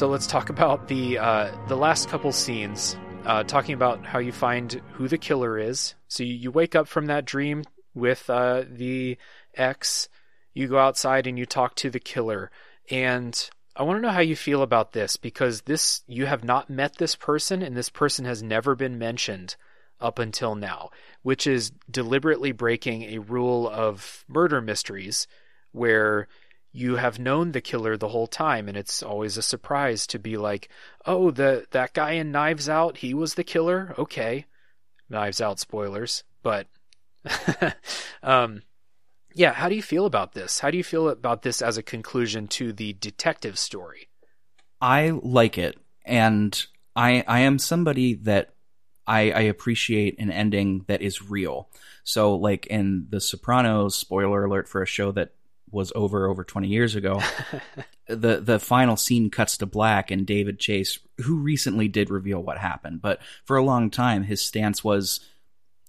[0.01, 2.97] So let's talk about the uh, the last couple scenes.
[3.23, 5.93] Uh, talking about how you find who the killer is.
[6.07, 9.19] So you, you wake up from that dream with uh, the
[9.53, 10.09] ex.
[10.55, 12.49] You go outside and you talk to the killer.
[12.89, 16.67] And I want to know how you feel about this because this you have not
[16.67, 19.55] met this person, and this person has never been mentioned
[19.99, 20.89] up until now,
[21.21, 25.27] which is deliberately breaking a rule of murder mysteries
[25.73, 26.27] where
[26.71, 30.37] you have known the killer the whole time and it's always a surprise to be
[30.37, 30.69] like
[31.05, 33.93] oh the that guy in knives out he was the killer?
[33.97, 34.45] Okay.
[35.09, 36.67] Knives out spoilers but
[38.23, 38.61] um
[39.33, 40.59] yeah how do you feel about this?
[40.59, 44.07] How do you feel about this as a conclusion to the detective story?
[44.81, 48.53] I like it, and I I am somebody that
[49.05, 51.69] I I appreciate an ending that is real.
[52.03, 55.33] So, like in The Sopranos, spoiler alert for a show that
[55.71, 57.21] was over over 20 years ago.
[58.07, 62.57] the the final scene cuts to black and David Chase, who recently did reveal what
[62.57, 65.19] happened, but for a long time his stance was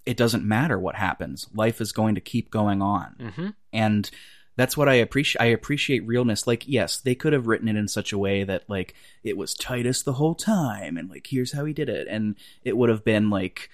[0.05, 1.47] it doesn't matter what happens.
[1.55, 3.17] Life is going to keep going on.
[3.21, 3.49] Mm-hmm.
[3.73, 4.11] And
[4.57, 5.41] that's what I appreciate.
[5.41, 6.47] I appreciate realness.
[6.47, 9.55] Like, yes, they could have written it in such a way that like it was
[9.55, 13.05] Titus the whole time, and like here's how he did it, and it would have
[13.05, 13.71] been like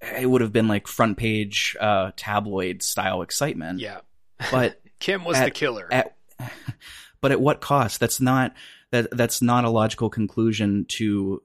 [0.00, 3.80] it would have been like front page uh, tabloid style excitement.
[3.80, 4.00] Yeah.
[4.50, 5.88] But Kim was At- the killer.
[5.92, 6.16] at
[7.20, 7.98] but at what cost?
[7.98, 8.54] That's not
[8.92, 11.42] that that's not a logical conclusion to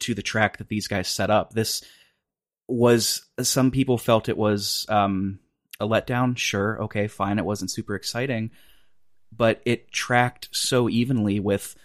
[0.00, 1.54] to the track that these guys set up.
[1.54, 1.82] This
[2.68, 5.38] was some people felt it was um,
[5.80, 6.36] a letdown.
[6.36, 7.38] Sure, okay, fine.
[7.38, 8.50] It wasn't super exciting,
[9.34, 11.76] but it tracked so evenly with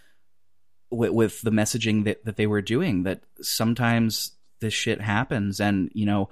[0.91, 3.03] with, with the messaging that that they were doing.
[3.03, 6.29] That sometimes this shit happens, and you know,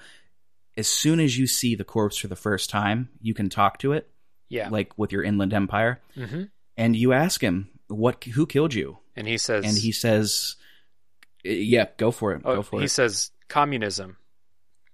[0.75, 3.93] as soon as you see the corpse for the first time, you can talk to
[3.93, 4.10] it
[4.51, 4.69] yeah.
[4.69, 6.43] like with your inland empire hmm
[6.77, 10.55] and you ask him what who killed you And he says, and he says
[11.43, 14.17] yeah go for it oh, go for he it says, communism.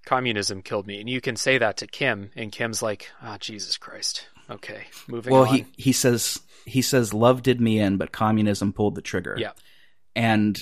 [0.05, 1.01] Communism killed me.
[1.01, 4.25] And you can say that to Kim, and Kim's like, ah, Jesus Christ.
[4.49, 5.53] Okay, moving well on.
[5.53, 9.51] he he says he says love did me in but communism pulled the trigger Yeah.
[10.15, 10.57] and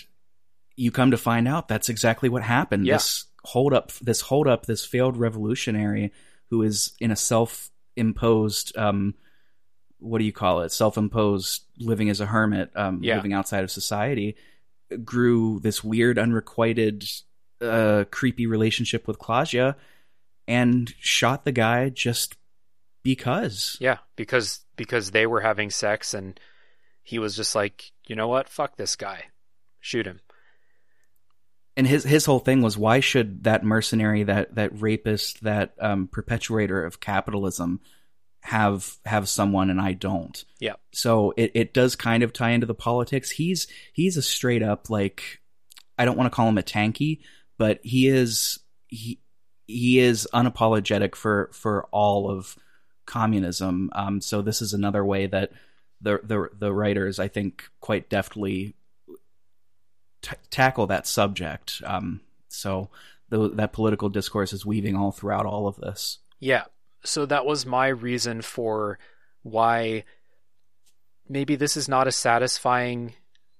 [0.76, 2.96] you come to find out that's exactly what happened Yeah.
[2.96, 6.12] this hold up this hold up this failed revolutionary
[6.50, 9.14] who is in a self imposed um
[10.00, 13.16] what do you call it self imposed living as a hermit um Yeah.
[13.16, 14.36] living outside of society
[15.04, 17.06] grew this weird unrequited
[17.62, 19.78] uh creepy relationship with Claudia
[20.48, 22.36] and shot the guy just
[23.04, 26.40] because Yeah, because because they were having sex and
[27.04, 28.50] he was just like, you know what?
[28.50, 29.26] Fuck this guy.
[29.80, 30.20] Shoot him.
[31.78, 36.08] And his his whole thing was why should that mercenary that that rapist that um,
[36.08, 37.82] perpetuator of capitalism
[38.42, 40.44] have have someone and I don't?
[40.60, 40.76] Yeah.
[40.94, 43.30] so it, it does kind of tie into the politics.
[43.32, 45.42] He's he's a straight up like
[45.98, 47.20] I don't want to call him a tankie
[47.58, 49.20] but he is he
[49.68, 52.56] he is unapologetic for for all of
[53.06, 53.90] communism.
[53.94, 55.52] Um so this is another way that
[56.02, 58.76] the the the writers I think quite deftly
[60.26, 61.82] t- tackle that subject.
[61.86, 62.90] Um, so
[63.30, 66.18] the, that political discourse is weaving all throughout all of this.
[66.40, 66.64] Yeah.
[67.04, 68.98] So that was my reason for
[69.44, 70.04] why
[71.30, 73.14] maybe this is not a satisfying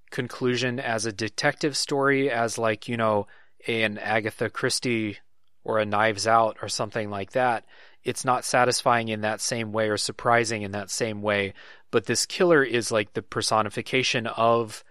[0.10, 3.28] conclusion as a detective story, as like, you know,
[3.68, 5.20] an Agatha Christie
[5.64, 7.66] or a Knives Out or something like that.
[8.04, 11.54] It's not satisfying in that same way or surprising in that same way.
[11.92, 14.84] But this killer is like the personification of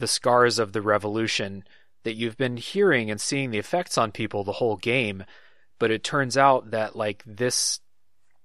[0.00, 1.64] the scars of the revolution
[2.02, 5.24] that you've been hearing and seeing the effects on people the whole game.
[5.78, 7.80] But it turns out that like this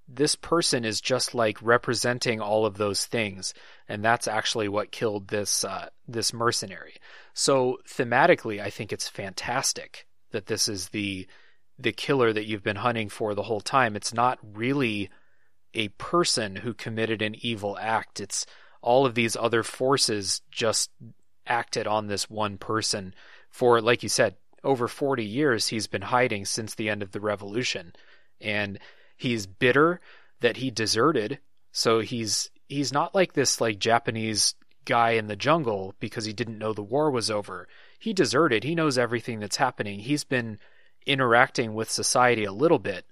[0.07, 3.53] this person is just like representing all of those things
[3.87, 6.93] and that's actually what killed this uh, this mercenary
[7.33, 11.25] so thematically i think it's fantastic that this is the
[11.79, 15.09] the killer that you've been hunting for the whole time it's not really
[15.73, 18.45] a person who committed an evil act it's
[18.83, 20.91] all of these other forces just
[21.47, 23.13] acted on this one person
[23.49, 27.21] for like you said over 40 years he's been hiding since the end of the
[27.21, 27.93] revolution.
[28.41, 28.79] And
[29.15, 30.01] he's bitter
[30.41, 31.39] that he deserted.
[31.71, 36.57] So he's he's not like this like japanese guy in the jungle because he didn't
[36.57, 37.67] know the war was over.
[37.99, 38.63] He deserted.
[38.63, 39.99] He knows everything that's happening.
[39.99, 40.59] He's been
[41.05, 43.05] interacting with society a little bit.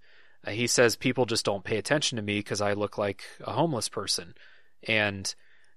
[0.46, 3.54] Uh, he says people just don't pay attention to me because i look like a
[3.54, 4.34] homeless person.
[4.88, 5.34] And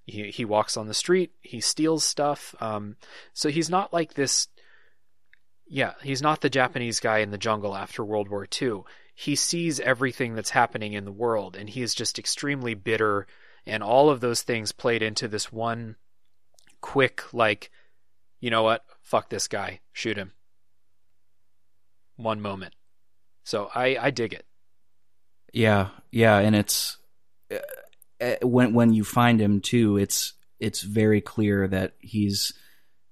[0.07, 2.97] he, he walks on the street he steals stuff um,
[3.35, 4.49] so he's not like this
[5.69, 8.83] yeah, he's not the Japanese guy in the jungle after World War II.
[9.15, 13.27] He sees everything that's happening in the world, and he is just extremely bitter.
[13.67, 15.97] And all of those things played into this one
[16.81, 17.71] quick, like,
[18.39, 18.85] you know what?
[19.03, 19.81] Fuck this guy.
[19.93, 20.33] Shoot him.
[22.17, 22.75] One moment.
[23.43, 24.45] So I, I dig it.
[25.53, 26.99] Yeah, yeah, and it's
[27.51, 27.57] uh,
[28.43, 32.53] when when you find him too, it's it's very clear that he's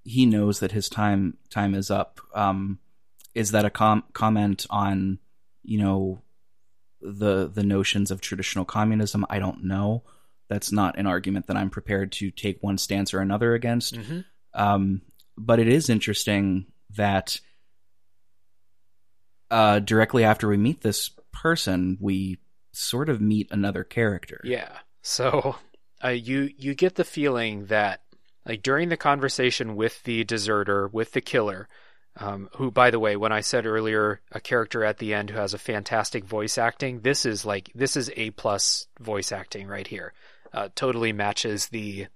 [0.04, 2.20] he knows that his time time is up.
[2.34, 2.78] Um,
[3.34, 5.18] is that a com- comment on
[5.62, 6.22] you know
[7.00, 9.26] the the notions of traditional communism?
[9.28, 10.04] I don't know.
[10.48, 13.94] That's not an argument that I'm prepared to take one stance or another against.
[13.94, 14.20] Mm-hmm.
[14.54, 15.02] Um,
[15.36, 16.66] but it is interesting
[16.96, 17.40] that
[19.50, 22.38] uh, directly after we meet this person, we
[22.72, 24.40] sort of meet another character.
[24.44, 24.78] Yeah.
[25.06, 25.56] So
[26.02, 28.00] uh, you you get the feeling that
[28.46, 31.68] like during the conversation with the deserter, with the killer,
[32.16, 35.36] Um, who, by the way, when I said earlier, a character at the end who
[35.38, 39.86] has a fantastic voice acting, this is like this is a plus voice acting right
[39.86, 40.12] here.
[40.52, 42.06] Uh, totally matches the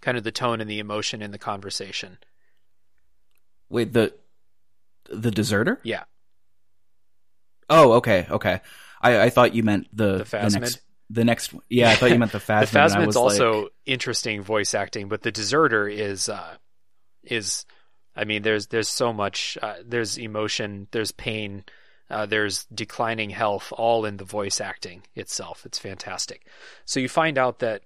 [0.00, 2.18] kind of the tone and the emotion in the conversation.
[3.70, 4.14] Wait, the
[5.10, 5.80] the deserter?
[5.82, 6.04] Yeah,
[7.70, 8.60] Oh, okay, okay.
[9.00, 10.60] I, I thought you meant the The Phasmid?
[10.60, 10.80] next
[11.10, 11.54] the next.
[11.68, 12.70] Yeah, I thought you meant the Phasmid.
[12.72, 16.56] the Phasmid's also like, interesting voice acting, but the Deserter is uh,
[17.22, 17.64] is
[18.18, 21.64] I mean, there's there's so much uh, there's emotion, there's pain,
[22.10, 25.64] uh, there's declining health, all in the voice acting itself.
[25.64, 26.44] It's fantastic.
[26.84, 27.82] So you find out that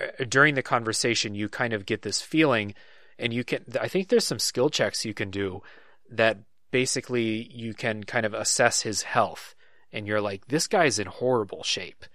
[0.00, 2.74] uh, during the conversation, you kind of get this feeling,
[3.18, 3.62] and you can.
[3.78, 5.62] I think there's some skill checks you can do
[6.10, 6.38] that
[6.70, 9.54] basically you can kind of assess his health,
[9.92, 12.06] and you're like, this guy's in horrible shape,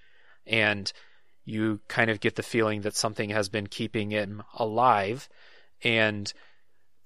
[0.49, 0.91] and
[1.45, 5.29] you kind of get the feeling that something has been keeping him alive,
[5.83, 6.31] and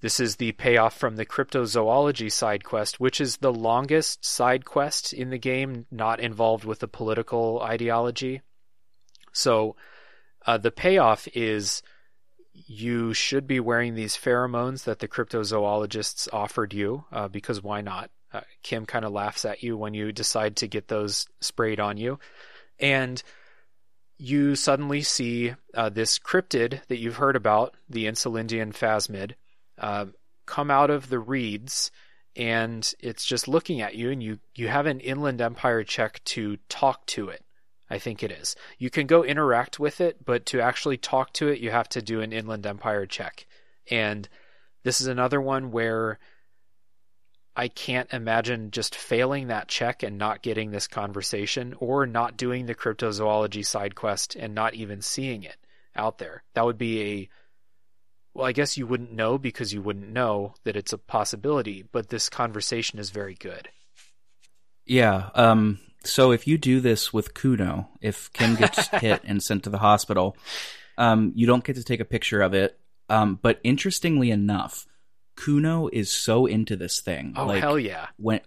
[0.00, 5.14] this is the payoff from the cryptozoology side quest, which is the longest side quest
[5.14, 8.42] in the game, not involved with the political ideology.
[9.32, 9.76] So
[10.46, 11.82] uh, the payoff is
[12.52, 18.10] you should be wearing these pheromones that the cryptozoologists offered you, uh, because why not?
[18.32, 21.96] Uh, Kim kind of laughs at you when you decide to get those sprayed on
[21.96, 22.18] you.
[22.78, 23.22] And
[24.18, 29.32] you suddenly see uh, this cryptid that you've heard about, the Insulindian phasmid,
[29.78, 30.06] uh,
[30.46, 31.90] come out of the reeds,
[32.36, 36.58] and it's just looking at you, and you, you have an Inland Empire check to
[36.68, 37.42] talk to it.
[37.90, 38.56] I think it is.
[38.78, 42.02] You can go interact with it, but to actually talk to it, you have to
[42.02, 43.46] do an Inland Empire check.
[43.90, 44.28] And
[44.84, 46.18] this is another one where
[47.56, 52.66] I can't imagine just failing that check and not getting this conversation or not doing
[52.66, 55.56] the cryptozoology side quest and not even seeing it
[55.94, 56.42] out there.
[56.54, 57.28] That would be a
[58.34, 62.08] well, I guess you wouldn't know because you wouldn't know that it's a possibility, but
[62.08, 63.68] this conversation is very good.
[64.84, 65.30] yeah.
[65.34, 65.78] Um.
[66.02, 69.78] So if you do this with Cuno, if Kim gets hit and sent to the
[69.78, 70.36] hospital,
[70.98, 72.78] um, you don't get to take a picture of it.
[73.08, 73.38] Um.
[73.40, 74.86] But interestingly enough,
[75.36, 77.34] Cuno is so into this thing.
[77.36, 78.08] Oh like, hell yeah.
[78.16, 78.40] when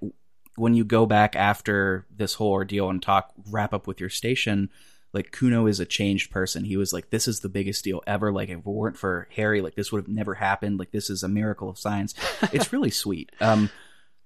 [0.56, 4.70] when you go back after this whole ordeal and talk wrap up with your station
[5.14, 8.32] like cuno is a changed person he was like this is the biggest deal ever
[8.32, 11.22] like if it weren't for harry like this would have never happened like this is
[11.24, 12.14] a miracle of science
[12.52, 13.70] it's really sweet um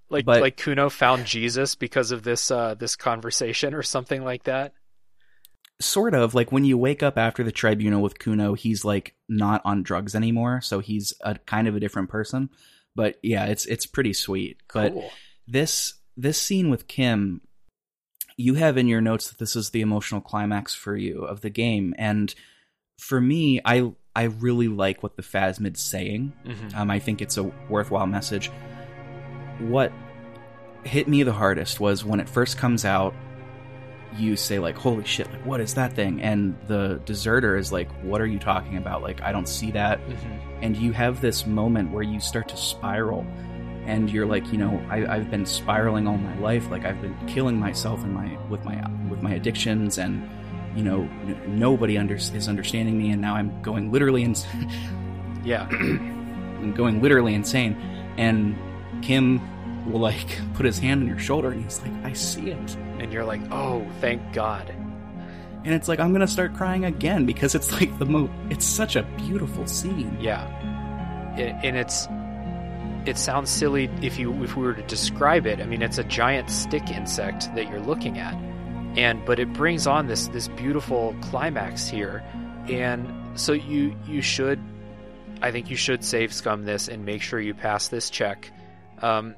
[0.09, 4.43] Like But- like Cuno found Jesus because of this uh this conversation or something like
[4.43, 4.73] that.
[5.81, 9.61] Sort of like when you wake up after the tribunal with cuno he's like not
[9.65, 12.49] on drugs anymore so he's a kind of a different person
[12.95, 15.11] but yeah it's it's pretty sweet but Cool.
[15.47, 17.41] this this scene with Kim,
[18.37, 21.49] you have in your notes that this is the emotional climax for you of the
[21.49, 22.33] game, and
[22.99, 26.33] for me, I I really like what the Phasmid's saying.
[26.45, 26.75] Mhm.
[26.75, 28.51] Um, I think it's a worthwhile message.
[29.59, 29.91] What
[30.83, 33.15] hit me the hardest was when it first comes out.
[34.17, 35.31] You say like, "Holy shit!
[35.31, 39.01] Like, what is that thing?" And the deserter is like, "What are you talking about?
[39.01, 40.39] Like, I don't see that." Mhm.
[40.63, 43.25] and you have this moment where you start to spiral
[43.87, 47.15] and you're like you know I, i've been spiraling all my life like i've been
[47.25, 48.75] killing myself in my with my
[49.09, 50.21] with my addictions and
[50.75, 54.45] you know n- nobody under, is understanding me and now i'm going literally ins-
[55.43, 55.67] Yeah.
[55.71, 57.75] I'm going literally insane
[58.19, 58.55] and
[59.01, 59.41] kim
[59.91, 63.11] will like put his hand on your shoulder and he's like i see it And
[63.11, 64.73] you're like, "Oh, thank God."
[65.63, 68.95] and it's like i'm gonna start crying again because it's like the mo it's such
[68.95, 71.59] a beautiful scene Yeah.
[71.63, 72.07] And it's
[73.05, 75.59] it sounds silly if you if we were to describe it.
[75.59, 78.33] I mean, it's a giant stick insect that you're looking at.
[78.97, 82.23] And but it brings on this this beautiful climax here.
[82.67, 84.59] And so you you should
[85.41, 88.51] I think you should save scum this and make sure you pass this check.
[89.01, 89.35] Um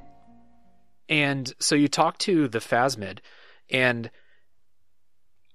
[1.07, 3.19] and so you talk to the Phasmid
[3.73, 4.09] and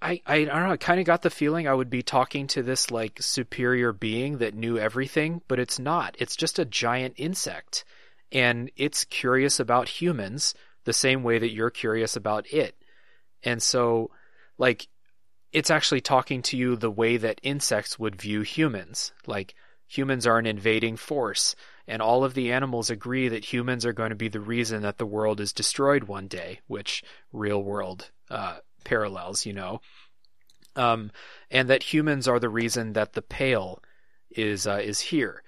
[0.03, 0.73] I, I, I don't know.
[0.73, 4.39] I kind of got the feeling I would be talking to this like superior being
[4.39, 6.17] that knew everything, but it's not.
[6.19, 7.85] It's just a giant insect,
[8.31, 12.77] and it's curious about humans the same way that you're curious about it.
[13.43, 14.11] And so,
[14.59, 14.89] like,
[15.53, 19.13] it's actually talking to you the way that insects would view humans.
[19.27, 19.55] Like,
[19.87, 21.57] humans are an invading force,
[21.89, 24.99] and all of the animals agree that humans are going to be the reason that
[24.99, 27.03] the world is destroyed one day, which
[27.33, 29.81] real world uh, parallels, you know.
[30.77, 31.11] Um,
[31.51, 33.83] and that humans are the reason that the pale
[34.31, 35.43] is uh, is here,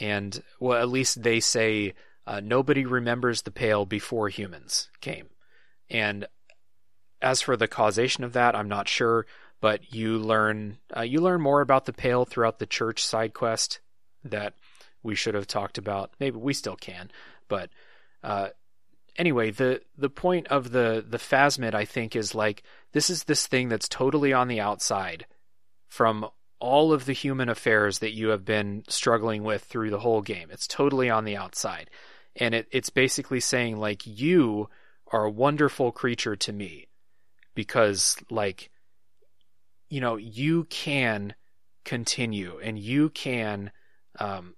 [0.00, 1.94] and well, at least they say
[2.26, 5.26] uh, nobody remembers the pale before humans came.
[5.90, 6.26] And
[7.20, 9.26] as for the causation of that, I'm not sure,
[9.60, 13.80] but you learn uh, you learn more about the pale throughout the church side quest
[14.24, 14.54] that
[15.02, 16.10] we should have talked about.
[16.20, 17.10] Maybe we still can,
[17.48, 17.70] But
[18.22, 18.48] uh,
[19.16, 22.62] anyway, the the point of the the phasmid, I think, is like
[22.92, 25.26] this is this thing that's totally on the outside
[25.88, 26.28] from
[26.60, 30.48] all of the human affairs that you have been struggling with through the whole game.
[30.50, 31.90] It's totally on the outside.
[32.36, 34.68] And it, it's basically saying, like, you
[35.10, 36.86] are a wonderful creature to me
[37.54, 38.70] because, like,
[39.88, 41.34] you know, you can
[41.84, 43.72] continue and you can,
[44.18, 44.54] um,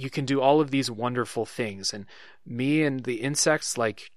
[0.00, 1.92] you can do all of these wonderful things.
[1.92, 2.06] And
[2.46, 4.10] me and the insects, like,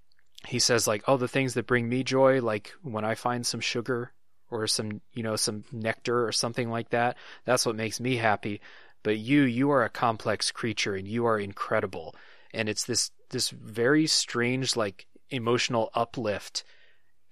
[0.47, 3.59] he says, like, oh, the things that bring me joy, like when I find some
[3.59, 4.11] sugar
[4.53, 8.61] or some you know some nectar or something like that that's what makes me happy
[9.01, 12.15] but you you are a complex creature and you are incredible
[12.53, 16.63] and it's this this very strange like emotional uplift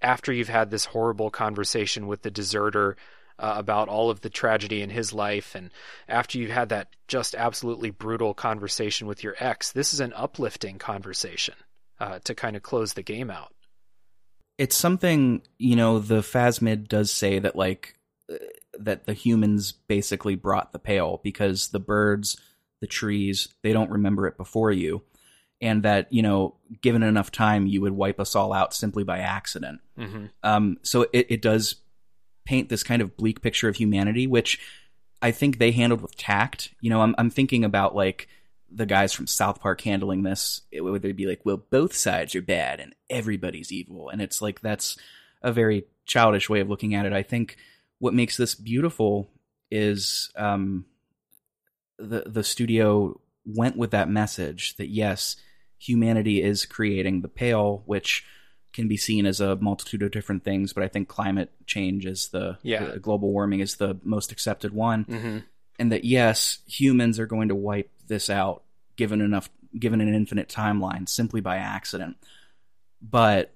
[0.00, 2.96] after you've had this horrible conversation with the deserter
[3.42, 5.54] uh, about all of the tragedy in his life.
[5.56, 5.70] And
[6.08, 10.78] after you've had that just absolutely brutal conversation with your ex this is an uplifting
[10.78, 11.54] conversation
[12.00, 13.52] uh, to kind of close the game out.
[14.58, 17.96] It's something you know the phasmid does say that like
[18.30, 18.36] uh,
[18.78, 22.40] that the humans basically brought the pale because the birds
[22.80, 25.02] the trees they don't remember it before you.
[25.60, 29.18] And that you know given enough time you would wipe us all out simply by
[29.18, 29.80] accident.
[29.98, 30.26] Mm-hmm.
[30.42, 31.76] um, so it, it does
[32.44, 34.60] paint this kind of bleak picture of humanity which
[35.20, 38.28] i think they handled with tact you know i'm, I'm thinking about like
[38.74, 42.42] the guys from South Park handling this, it would be like, well, both sides are
[42.42, 44.08] bad and everybody's evil.
[44.08, 44.96] And it's like, that's
[45.42, 47.12] a very childish way of looking at it.
[47.12, 47.56] I think
[47.98, 49.30] what makes this beautiful
[49.70, 50.86] is um,
[51.98, 55.36] the, the studio went with that message that yes,
[55.78, 58.24] humanity is creating the pale, which
[58.72, 62.28] can be seen as a multitude of different things, but I think climate change is
[62.28, 62.84] the, yeah.
[62.86, 65.04] the global warming is the most accepted one.
[65.04, 65.38] Mm-hmm.
[65.78, 68.62] And that yes, humans are going to wipe this out
[68.96, 72.16] given enough given an infinite timeline simply by accident
[73.00, 73.52] but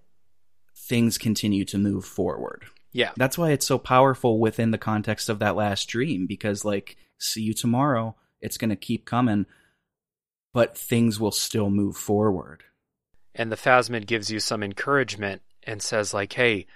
[0.74, 5.38] things continue to move forward yeah that's why it's so powerful within the context of
[5.40, 9.46] that last dream because like see you tomorrow it's going to keep coming
[10.52, 12.62] but things will still move forward
[13.36, 16.66] and the phasmid gives you some encouragement and says like hey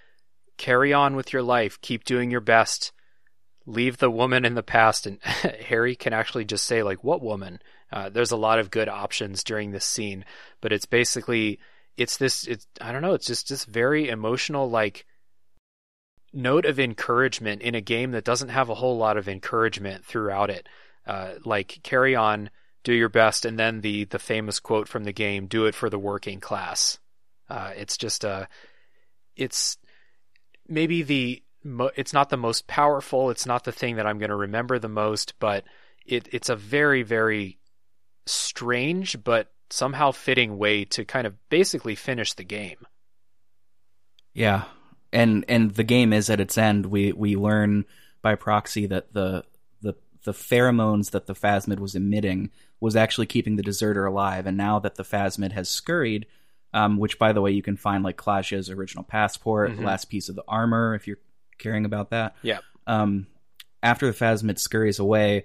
[0.57, 1.81] carry on with your life.
[1.81, 2.93] Keep doing your best.
[3.65, 5.07] Leave the woman in the past.
[5.07, 7.61] And harry can actually just say like what woman?
[7.93, 10.25] Uh, there's a lot of good options during this scene
[10.61, 11.59] but it's basically
[11.97, 15.05] it's this it's i don't know it's just this very emotional like
[16.33, 20.51] note of encouragement in a game that doesn't have a whole lot of encouragement throughout
[20.51, 20.69] it.
[21.07, 22.51] Uh, like carry on
[22.83, 25.91] do your best and then the the famous quote from the game do it for
[25.91, 26.99] the working class
[27.49, 28.49] uh, it's just a
[29.37, 29.77] it's
[30.69, 31.43] maybe the
[31.97, 33.31] it's not the most powerful.
[33.31, 35.65] It's not the thing that I'm going to remember the most, but
[36.07, 37.59] it, it's a very, very
[38.27, 42.87] strange but somehow fitting way to kind of basically finish the game.
[44.33, 44.65] Yeah,
[45.13, 46.87] and and the game is at its end.
[46.87, 47.85] We we learn
[48.23, 49.45] by proxy that the
[50.25, 52.51] the pheromones that the phasmid was emitting
[52.81, 54.47] was actually keeping the deserter alive.
[54.47, 56.27] And now that the phasmid has scurried,
[56.75, 59.77] um, which by the way you can find like Klaasje's original passport, Mhm.
[59.79, 61.19] the last piece of the armor, if you're
[61.59, 62.37] caring about that.
[62.43, 62.59] Yeah.
[62.87, 63.27] Um,
[63.83, 65.45] after the phasmid scurries away,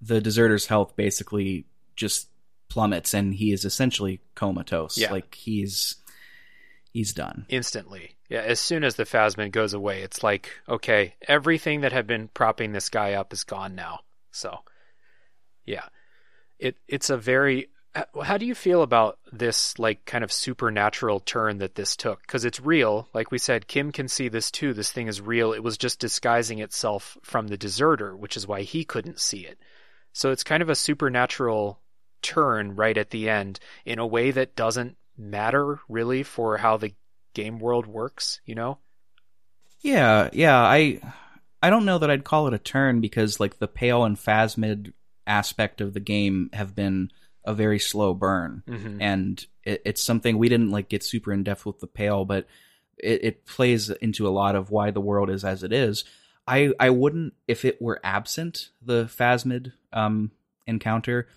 [0.00, 2.28] the deserter's health basically just
[2.68, 4.96] plummets, and he is essentially comatose.
[4.98, 5.12] Yeah.
[5.12, 5.96] Like he's
[6.92, 7.46] he's done.
[7.48, 8.16] Instantly.
[8.28, 12.28] Yeah, as soon as the phasmid goes away, it's like, okay, everything that had been
[12.28, 14.00] propping this guy up is gone now.
[14.32, 14.58] So,
[15.64, 15.84] yeah.
[16.58, 17.68] It it's a very
[18.22, 22.26] how do you feel about this like kind of supernatural turn that this took?
[22.26, 23.08] Cuz it's real.
[23.12, 24.72] Like we said, Kim can see this too.
[24.72, 25.52] This thing is real.
[25.52, 29.58] It was just disguising itself from the deserter, which is why he couldn't see it.
[30.12, 31.80] So it's kind of a supernatural
[32.22, 36.94] turn right at the end in a way that doesn't matter really for how the
[37.34, 38.78] game world works, you know?
[39.80, 40.60] Yeah, yeah.
[40.60, 41.00] I
[41.62, 44.92] I don't know that I'd call it a turn because like the pale and phasmid
[45.26, 47.10] aspect of the game have been
[47.44, 48.98] a very slow burn, Mhm.
[49.00, 52.46] and it, it's something we didn't like get super in depth with the pale, but
[52.98, 56.04] it, it plays into a lot of why the world is as it is.
[56.46, 60.32] I I wouldn't if it were absent the phasmid um
[60.66, 61.28] encounter.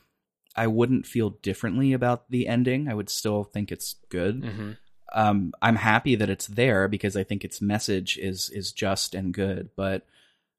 [0.55, 2.87] I wouldn't feel differently about the ending.
[2.87, 4.77] I would still think it's good Mhm.
[5.13, 9.33] um, I'm happy that it's there because I think its message is is just and
[9.33, 9.69] good.
[9.75, 10.05] But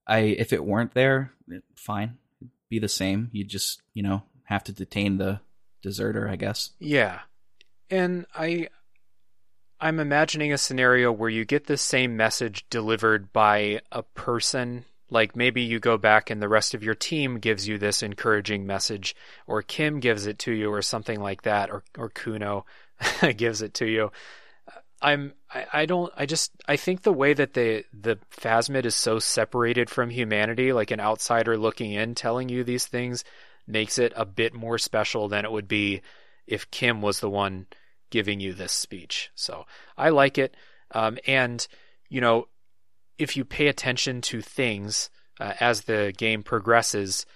[0.07, 1.33] I, if it weren't there,
[1.75, 2.19] fine,
[2.69, 3.31] be the same.
[3.33, 5.41] You just you know have to detain the
[5.83, 6.71] deserter, I guess.
[6.79, 7.21] Yeah.
[7.91, 8.69] And I
[9.81, 15.37] I'm imagining a scenario where you get the same message delivered by a person Like
[15.37, 19.15] maybe you go back and the rest of your team gives you this encouraging message,
[19.47, 22.65] or Kim gives it to you, or something like that, or or Cuno
[23.37, 24.11] gives it to you.
[25.03, 28.95] I'm I, I don't I just I think the way that the the Phasmid is
[28.95, 33.25] so separated from humanity, like an outsider looking in telling you these things,
[33.67, 36.03] makes it a bit more special than it would be
[36.47, 37.67] if Kim was the one
[38.11, 39.31] giving you this speech.
[39.35, 39.67] So
[39.97, 40.57] I like it,
[40.93, 41.67] um, and
[42.09, 42.49] you know,
[43.19, 45.11] if you pay attention to things
[45.41, 47.27] uh, as the game progresses,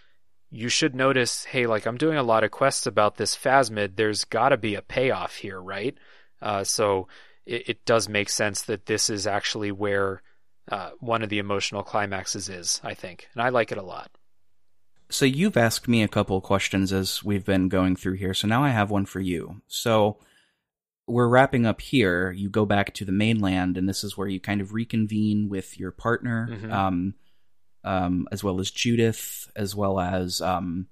[0.50, 3.96] you should notice, hey, like I'm doing a lot of quests about this Phasmid.
[3.96, 5.96] There's got to be a payoff here, right?
[6.40, 7.08] Uh, so
[7.46, 10.22] it, it, does make sense that this is actually where
[10.70, 13.28] uh, one of the emotional climaxes is, I think.
[13.34, 14.10] And I like it a lot.
[15.10, 18.34] So you've asked me a couple questions as we've been going through here.
[18.34, 19.60] So now I have one for you.
[19.66, 20.18] So
[21.08, 22.30] we're wrapping up here.
[22.30, 25.78] You go back to the mainland, and this is where you kind of reconvene with
[25.78, 26.72] your partner, mm-hmm.
[26.72, 27.14] um,
[27.82, 30.86] um, as well as Judith, as well as um,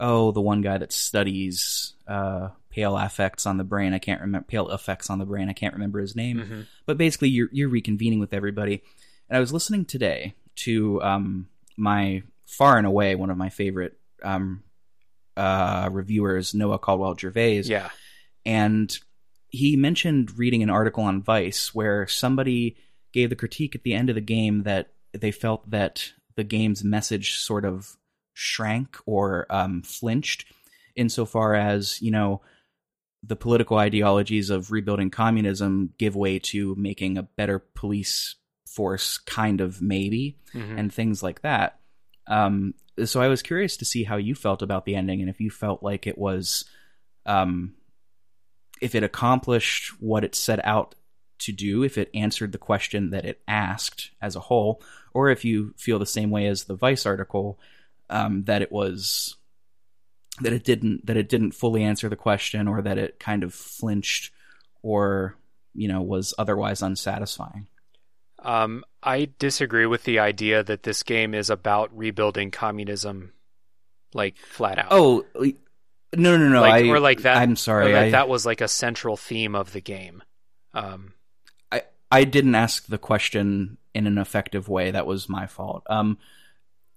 [0.00, 3.94] oh, the one guy that studies uh, pale affects on the brain.
[3.94, 5.48] I can't remember pale effects on the brain.
[5.48, 6.38] I can't remember his name.
[6.38, 6.60] Mm-hmm.
[6.86, 8.82] But basically, you're you're reconvening with everybody.
[9.28, 13.96] And I was listening today to um, my far and away one of my favorite
[14.22, 14.64] um,
[15.36, 17.62] uh, reviewers, Noah Caldwell Gervais.
[17.62, 17.90] Yeah,
[18.44, 18.96] and
[19.50, 22.76] he mentioned reading an article on Vice where somebody
[23.12, 26.82] gave the critique at the end of the game that they felt that the game's
[26.82, 27.96] message sort of
[28.32, 30.44] shrank or um, flinched
[30.96, 32.40] insofar as you know
[33.26, 38.36] the political ideologies of rebuilding communism give way to making a better police
[38.66, 40.78] force, kind of maybe, mm-hmm.
[40.78, 41.78] and things like that.
[42.26, 45.40] Um, so I was curious to see how you felt about the ending and if
[45.40, 46.64] you felt like it was,
[47.26, 47.74] um,
[48.80, 50.94] if it accomplished what it set out
[51.40, 55.44] to do, if it answered the question that it asked as a whole, or if
[55.44, 57.58] you feel the same way as the Vice article
[58.10, 59.36] um, that it was
[60.40, 63.54] that it didn't that it didn't fully answer the question or that it kind of
[63.54, 64.32] flinched
[64.82, 65.36] or
[65.74, 67.66] you know was otherwise unsatisfying?
[68.40, 73.32] Um, i disagree with the idea that this game is about rebuilding communism
[74.12, 74.88] like flat out.
[74.90, 75.24] Oh
[76.16, 78.60] no no no like, I, or like that i'm sorry that, I, that was like
[78.60, 80.22] a central theme of the game.
[80.74, 81.14] Um,
[81.72, 84.90] i i didn't ask the question in an effective way.
[84.90, 85.84] That was my fault.
[85.88, 86.18] Um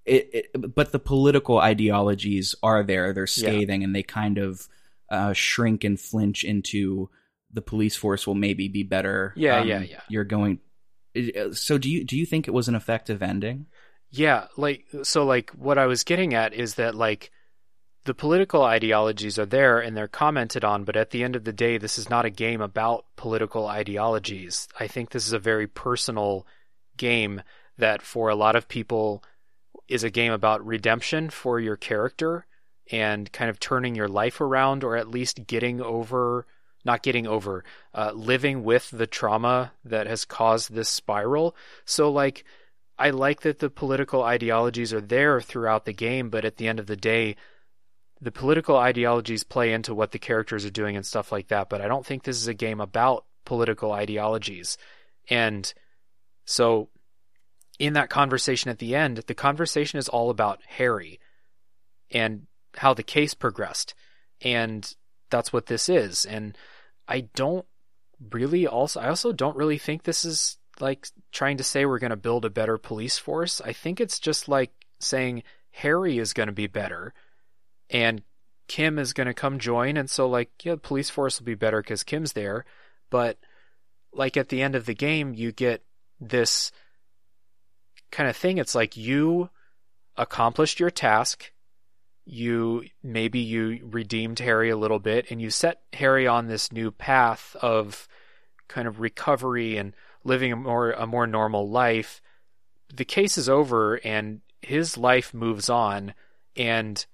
[0.07, 3.13] it, it, but the political ideologies are there.
[3.13, 3.85] They're scathing, yeah.
[3.85, 4.67] and they kind of
[5.09, 7.09] uh, shrink and flinch into
[7.51, 9.33] the police force will maybe be better.
[9.35, 10.01] Yeah, um, yeah, yeah.
[10.09, 10.59] You're going.
[11.15, 13.67] Uh, so do you do you think it was an effective ending?
[14.09, 15.25] Yeah, like so.
[15.25, 17.31] Like what I was getting at is that like
[18.05, 21.51] the political ideologies are there and they're commented on, but at the end of the
[21.51, 24.69] day, this is not a game about political ideologies.
[24.79, 26.47] I think this is a very personal
[26.95, 27.41] game
[27.77, 29.23] that for a lot of people
[29.87, 32.45] is a game about redemption for your character
[32.91, 36.45] and kind of turning your life around or at least getting over
[36.85, 41.55] not getting over uh, living with the trauma that has caused this spiral.
[41.85, 42.43] So like
[42.99, 46.79] i like that the political ideologies are there throughout the game but at the end
[46.79, 47.35] of the day
[48.19, 51.69] the political ideologies play into what the characters are doing and stuff like that.
[51.69, 54.77] But i don't think this is a game about political ideologies.
[55.29, 55.71] And
[56.45, 56.89] so
[57.79, 61.19] in that conversation at the end, the conversation is all about Harry
[62.11, 63.93] and how the case progressed.
[64.41, 64.93] And
[65.29, 66.25] that's what this is.
[66.25, 66.57] And
[67.07, 67.65] I don't
[68.31, 72.11] really also, I also don't really think this is like trying to say we're going
[72.11, 73.61] to build a better police force.
[73.61, 77.13] I think it's just like saying Harry is going to be better
[77.89, 78.21] and
[78.67, 79.97] Kim is going to come join.
[79.97, 82.65] And so, like, yeah, the police force will be better because Kim's there.
[83.09, 83.37] But,
[84.11, 85.83] like, at the end of the game, you get
[86.19, 86.71] this
[88.11, 88.57] kind of thing.
[88.57, 89.49] It's like you
[90.15, 91.51] accomplished your task.
[92.25, 96.91] You maybe you redeemed Harry a little bit and you set Harry on this new
[96.91, 98.07] path of
[98.67, 102.21] kind of recovery and living a more a more normal life.
[102.93, 106.13] The case is over and his life moves on
[106.55, 107.05] and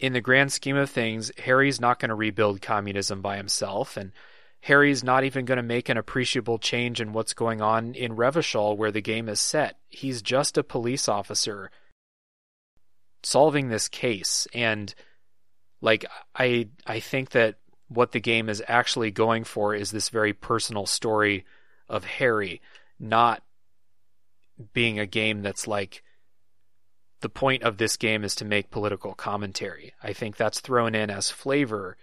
[0.00, 4.10] in the grand scheme of things, Harry's not going to rebuild communism by himself and
[4.62, 8.76] Harry's not even going to make an appreciable change in what's going on in Revachol
[8.76, 9.76] where the game is set.
[9.88, 11.70] He's just a police officer
[13.24, 14.94] solving this case and
[15.80, 17.56] like I I think that
[17.88, 21.44] what the game is actually going for is this very personal story
[21.88, 22.60] of Harry,
[22.98, 23.42] not
[24.72, 26.02] being a game that's like
[27.20, 29.92] the point of this game is to make political commentary.
[30.02, 31.96] I think that's thrown in as flavor,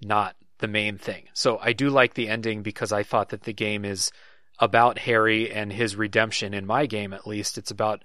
[0.00, 1.24] not the main thing.
[1.34, 4.10] So I do like the ending because I thought that the game is
[4.58, 7.58] about Harry and his redemption in my game at least.
[7.58, 8.02] It's about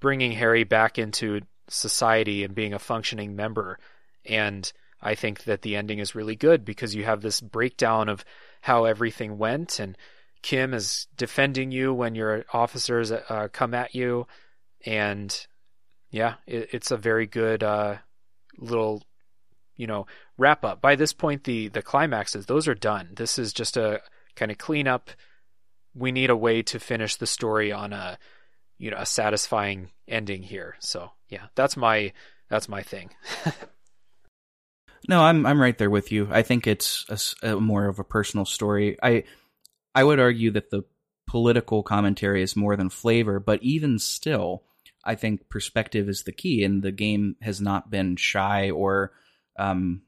[0.00, 3.80] bringing Harry back into society and being a functioning member.
[4.24, 4.70] And
[5.02, 8.24] I think that the ending is really good because you have this breakdown of
[8.60, 9.98] how everything went and
[10.42, 14.26] Kim is defending you when your officers uh, come at you
[14.84, 15.46] and
[16.10, 17.96] yeah, it, it's a very good uh,
[18.58, 19.02] little
[19.76, 20.06] you know
[20.38, 20.80] wrap up.
[20.80, 23.10] By this point, the the climaxes those are done.
[23.14, 24.00] This is just a
[24.36, 25.10] kind of clean up.
[25.94, 28.18] We need a way to finish the story on a
[28.78, 30.76] you know a satisfying ending here.
[30.80, 32.12] So yeah, that's my
[32.48, 33.10] that's my thing.
[35.08, 36.28] no, I'm I'm right there with you.
[36.30, 38.96] I think it's a, a more of a personal story.
[39.02, 39.24] I
[39.94, 40.84] I would argue that the
[41.26, 44.64] political commentary is more than flavor, but even still,
[45.04, 49.12] I think perspective is the key, and the game has not been shy or
[49.56, 50.02] um,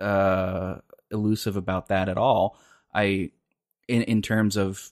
[0.00, 0.76] uh,
[1.10, 2.58] elusive about that at all.
[2.94, 3.30] I,
[3.88, 4.90] in in terms of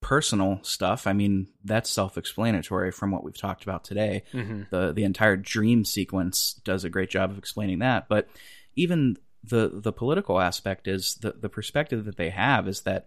[0.00, 4.22] personal stuff, I mean that's self-explanatory from what we've talked about today.
[4.32, 4.62] Mm-hmm.
[4.70, 8.28] The the entire dream sequence does a great job of explaining that, but
[8.74, 13.06] even the the political aspect is the the perspective that they have is that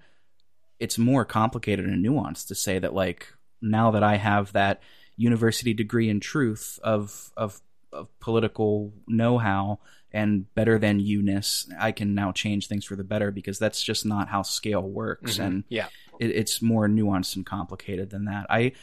[0.80, 4.82] it's more complicated and nuanced to say that like now that I have that
[5.18, 9.80] university degree in truth of of, of political know-how
[10.12, 14.06] and better than you-ness, I can now change things for the better because that's just
[14.06, 15.34] not how scale works.
[15.34, 15.44] Mm-hmm.
[15.44, 15.88] And yeah,
[16.20, 18.48] it, it's more nuanced and complicated than that.
[18.50, 18.74] I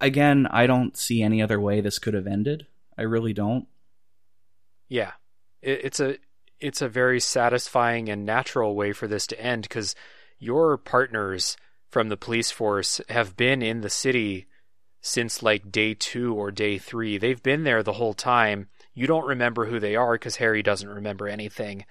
[0.00, 2.66] again, I don't see any other way this could have ended.
[2.98, 3.66] I really don't.
[4.88, 5.12] Yeah,
[5.62, 6.16] it, it's a
[6.58, 9.94] it's a very satisfying and natural way for this to end because
[10.38, 11.56] your partners
[11.88, 14.46] from the police force have been in the city
[15.00, 17.16] since like day two or day three.
[17.16, 18.68] They've been there the whole time.
[18.96, 21.84] You don't remember who they are because Harry doesn't remember anything.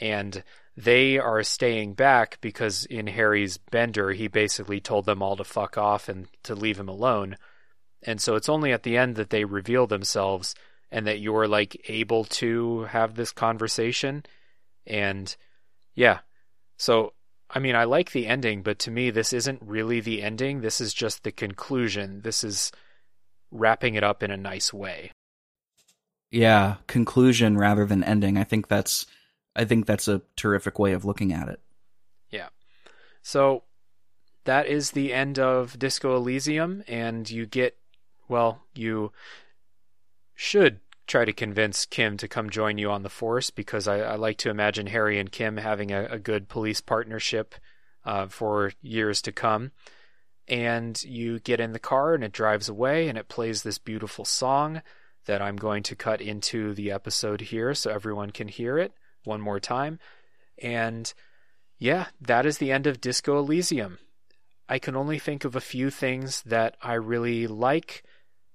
[0.00, 0.42] And
[0.76, 5.78] they are staying back because in Harry's bender, he basically told them all to fuck
[5.78, 7.36] off and to leave him alone.
[8.02, 10.56] And so it's only at the end that they reveal themselves
[10.90, 14.24] and that you're like able to have this conversation.
[14.86, 15.34] And
[15.94, 16.18] yeah,
[16.78, 17.12] so
[17.48, 20.62] I mean, I like the ending, but to me, this isn't really the ending.
[20.62, 22.22] This is just the conclusion.
[22.22, 22.72] This is
[23.52, 25.12] wrapping it up in a nice way.
[26.30, 28.36] Yeah, conclusion rather than ending.
[28.38, 29.06] I think that's
[29.56, 31.60] I think that's a terrific way of looking at it.
[32.30, 32.48] Yeah.
[33.22, 33.64] So
[34.44, 37.76] that is the end of Disco Elysium, and you get
[38.28, 39.12] well, you
[40.34, 44.14] should try to convince Kim to come join you on the force because I, I
[44.14, 47.56] like to imagine Harry and Kim having a, a good police partnership
[48.04, 49.72] uh, for years to come.
[50.46, 54.24] And you get in the car and it drives away and it plays this beautiful
[54.24, 54.82] song
[55.26, 58.92] that I'm going to cut into the episode here so everyone can hear it
[59.24, 59.98] one more time.
[60.62, 61.12] And
[61.78, 63.98] yeah, that is the end of Disco Elysium.
[64.68, 68.04] I can only think of a few things that I really like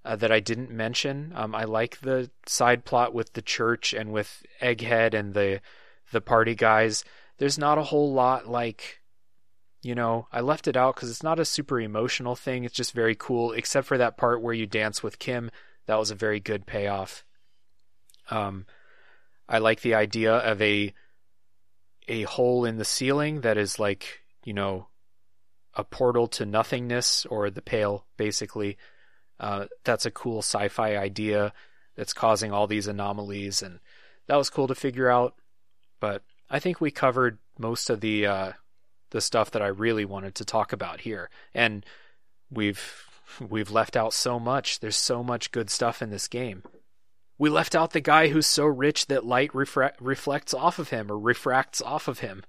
[0.05, 1.33] uh, that I didn't mention.
[1.35, 5.61] Um, I like the side plot with the church and with Egghead and the
[6.11, 7.03] the party guys.
[7.37, 9.01] There's not a whole lot like,
[9.81, 12.63] you know, I left it out because it's not a super emotional thing.
[12.63, 15.49] It's just very cool, except for that part where you dance with Kim.
[15.85, 17.23] That was a very good payoff.
[18.29, 18.65] Um,
[19.47, 20.93] I like the idea of a
[22.07, 24.87] a hole in the ceiling that is like, you know,
[25.73, 28.77] a portal to nothingness or the pale, basically.
[29.39, 31.51] Uh, that's a cool sci-fi idea
[31.95, 33.79] that's causing all these anomalies, and
[34.27, 35.35] that was cool to figure out.
[35.99, 38.51] But I think we covered most of the uh,
[39.09, 41.85] the stuff that I really wanted to talk about here, and
[42.49, 43.05] we've
[43.39, 44.79] we've left out so much.
[44.79, 46.63] There's so much good stuff in this game.
[47.37, 51.11] We left out the guy who's so rich that light refra- reflects off of him
[51.11, 52.43] or refracts off of him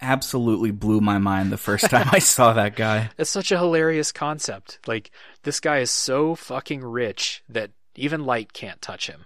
[0.00, 3.10] absolutely blew my mind the first time I saw that guy.
[3.18, 4.78] It's such a hilarious concept.
[4.86, 5.10] Like,
[5.42, 9.24] this guy is so fucking rich that even light can't touch him.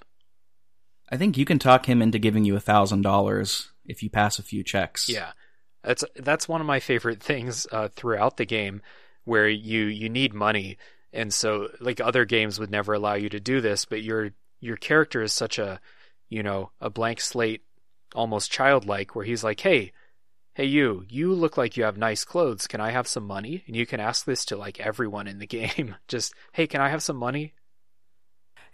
[1.11, 4.39] I think you can talk him into giving you a thousand dollars if you pass
[4.39, 5.09] a few checks.
[5.09, 5.33] Yeah,
[5.83, 8.81] that's that's one of my favorite things uh, throughout the game,
[9.25, 10.79] where you you need money,
[11.13, 14.77] and so like other games would never allow you to do this, but your your
[14.77, 15.81] character is such a
[16.29, 17.63] you know a blank slate,
[18.15, 19.93] almost childlike, where he's like, hey,
[20.55, 22.67] hey you you look like you have nice clothes.
[22.67, 23.65] Can i have some money?
[23.67, 25.97] And you can ask this to like everyone in the game.
[26.09, 27.55] Just hey can i have some money?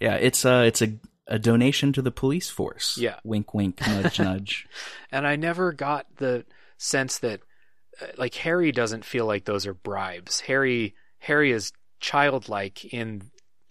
[0.01, 0.95] Yeah it's a it's a,
[1.27, 2.99] a donation to the police force.
[2.99, 3.19] Yeah.
[3.25, 4.67] Wink wink nudge nudge.
[5.13, 6.45] And i never got the
[6.79, 7.46] sense that uh,
[8.17, 13.23] like harry doesn't feel like those are bribes harry harry is childlike in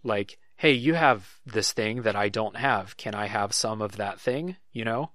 [0.03, 3.97] like hey you have this thing that i don't have can i have some of
[3.97, 5.11] that thing you know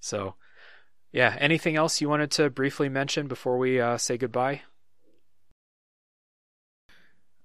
[0.00, 0.34] so,
[1.12, 1.36] Yeah.
[1.38, 4.62] Anything else you wanted to briefly mention before we uh, say goodbye?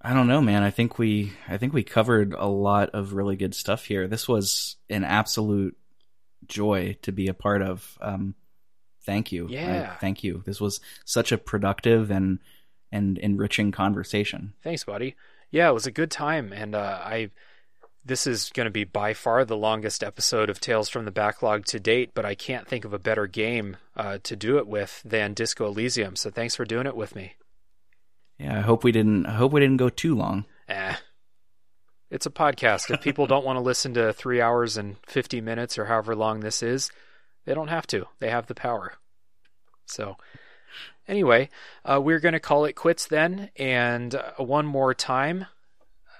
[0.00, 0.62] I don't know, man.
[0.62, 4.06] I think we I think we covered a lot of really good stuff here.
[4.06, 5.76] This was an absolute
[6.46, 7.98] joy to be a part of.
[8.02, 8.34] Um,
[9.04, 9.46] thank you.
[9.48, 9.92] Yeah.
[9.94, 10.42] I- thank you.
[10.46, 12.38] This was such a productive and
[12.92, 14.54] and enriching conversation.
[14.62, 15.16] Thanks, buddy.
[15.50, 17.30] Yeah, it was a good time, and uh, I.
[18.06, 21.64] This is going to be by far the longest episode of Tales from the Backlog
[21.66, 25.00] to date, but I can't think of a better game uh, to do it with
[25.06, 26.14] than Disco Elysium.
[26.14, 27.32] So thanks for doing it with me.
[28.38, 30.44] Yeah, I hope we didn't I hope we didn't go too long.
[30.68, 30.96] Eh.
[32.10, 32.90] It's a podcast.
[32.90, 36.40] If people don't want to listen to three hours and 50 minutes or however long
[36.40, 36.90] this is,
[37.44, 38.06] they don't have to.
[38.18, 38.94] They have the power.
[39.86, 40.16] So,
[41.06, 41.50] anyway,
[41.84, 43.50] uh, we're going to call it quits then.
[43.56, 45.46] And uh, one more time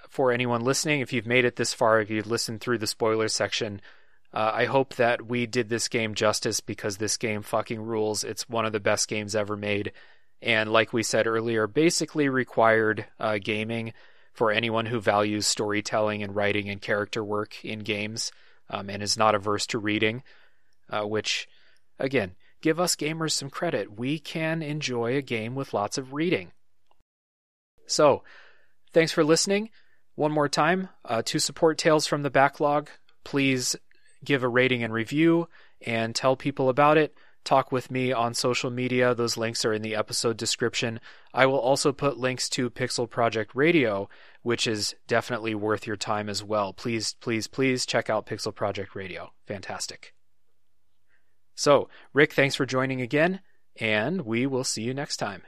[0.08, 3.28] for anyone listening, if you've made it this far, if you've listened through the spoiler
[3.28, 3.80] section,
[4.32, 8.24] uh, I hope that we did this game justice because this game fucking rules.
[8.24, 9.92] It's one of the best games ever made.
[10.42, 13.92] And like we said earlier, basically required uh, gaming
[14.32, 18.32] for anyone who values storytelling and writing and character work in games
[18.68, 20.22] um, and is not averse to reading,
[20.94, 21.48] uh, which,
[21.98, 23.98] again, give us gamers some credit.
[23.98, 26.52] We can enjoy a game with lots of reading.
[27.86, 28.22] So,
[28.92, 29.70] thanks for listening.
[30.14, 32.88] One more time, uh, to support Tales from the Backlog,
[33.24, 33.74] please
[34.24, 35.48] give a rating and review
[35.84, 37.14] and tell people about it.
[37.42, 39.14] Talk with me on social media.
[39.14, 40.98] Those links are in the episode description.
[41.34, 44.08] I will also put links to Pixel Project Radio,
[44.42, 46.72] which is definitely worth your time as well.
[46.72, 49.32] Please, please, please check out Pixel Project Radio.
[49.46, 50.14] Fantastic.
[51.54, 53.40] So, Rick, thanks for joining again,
[53.80, 55.42] and we will see you next time.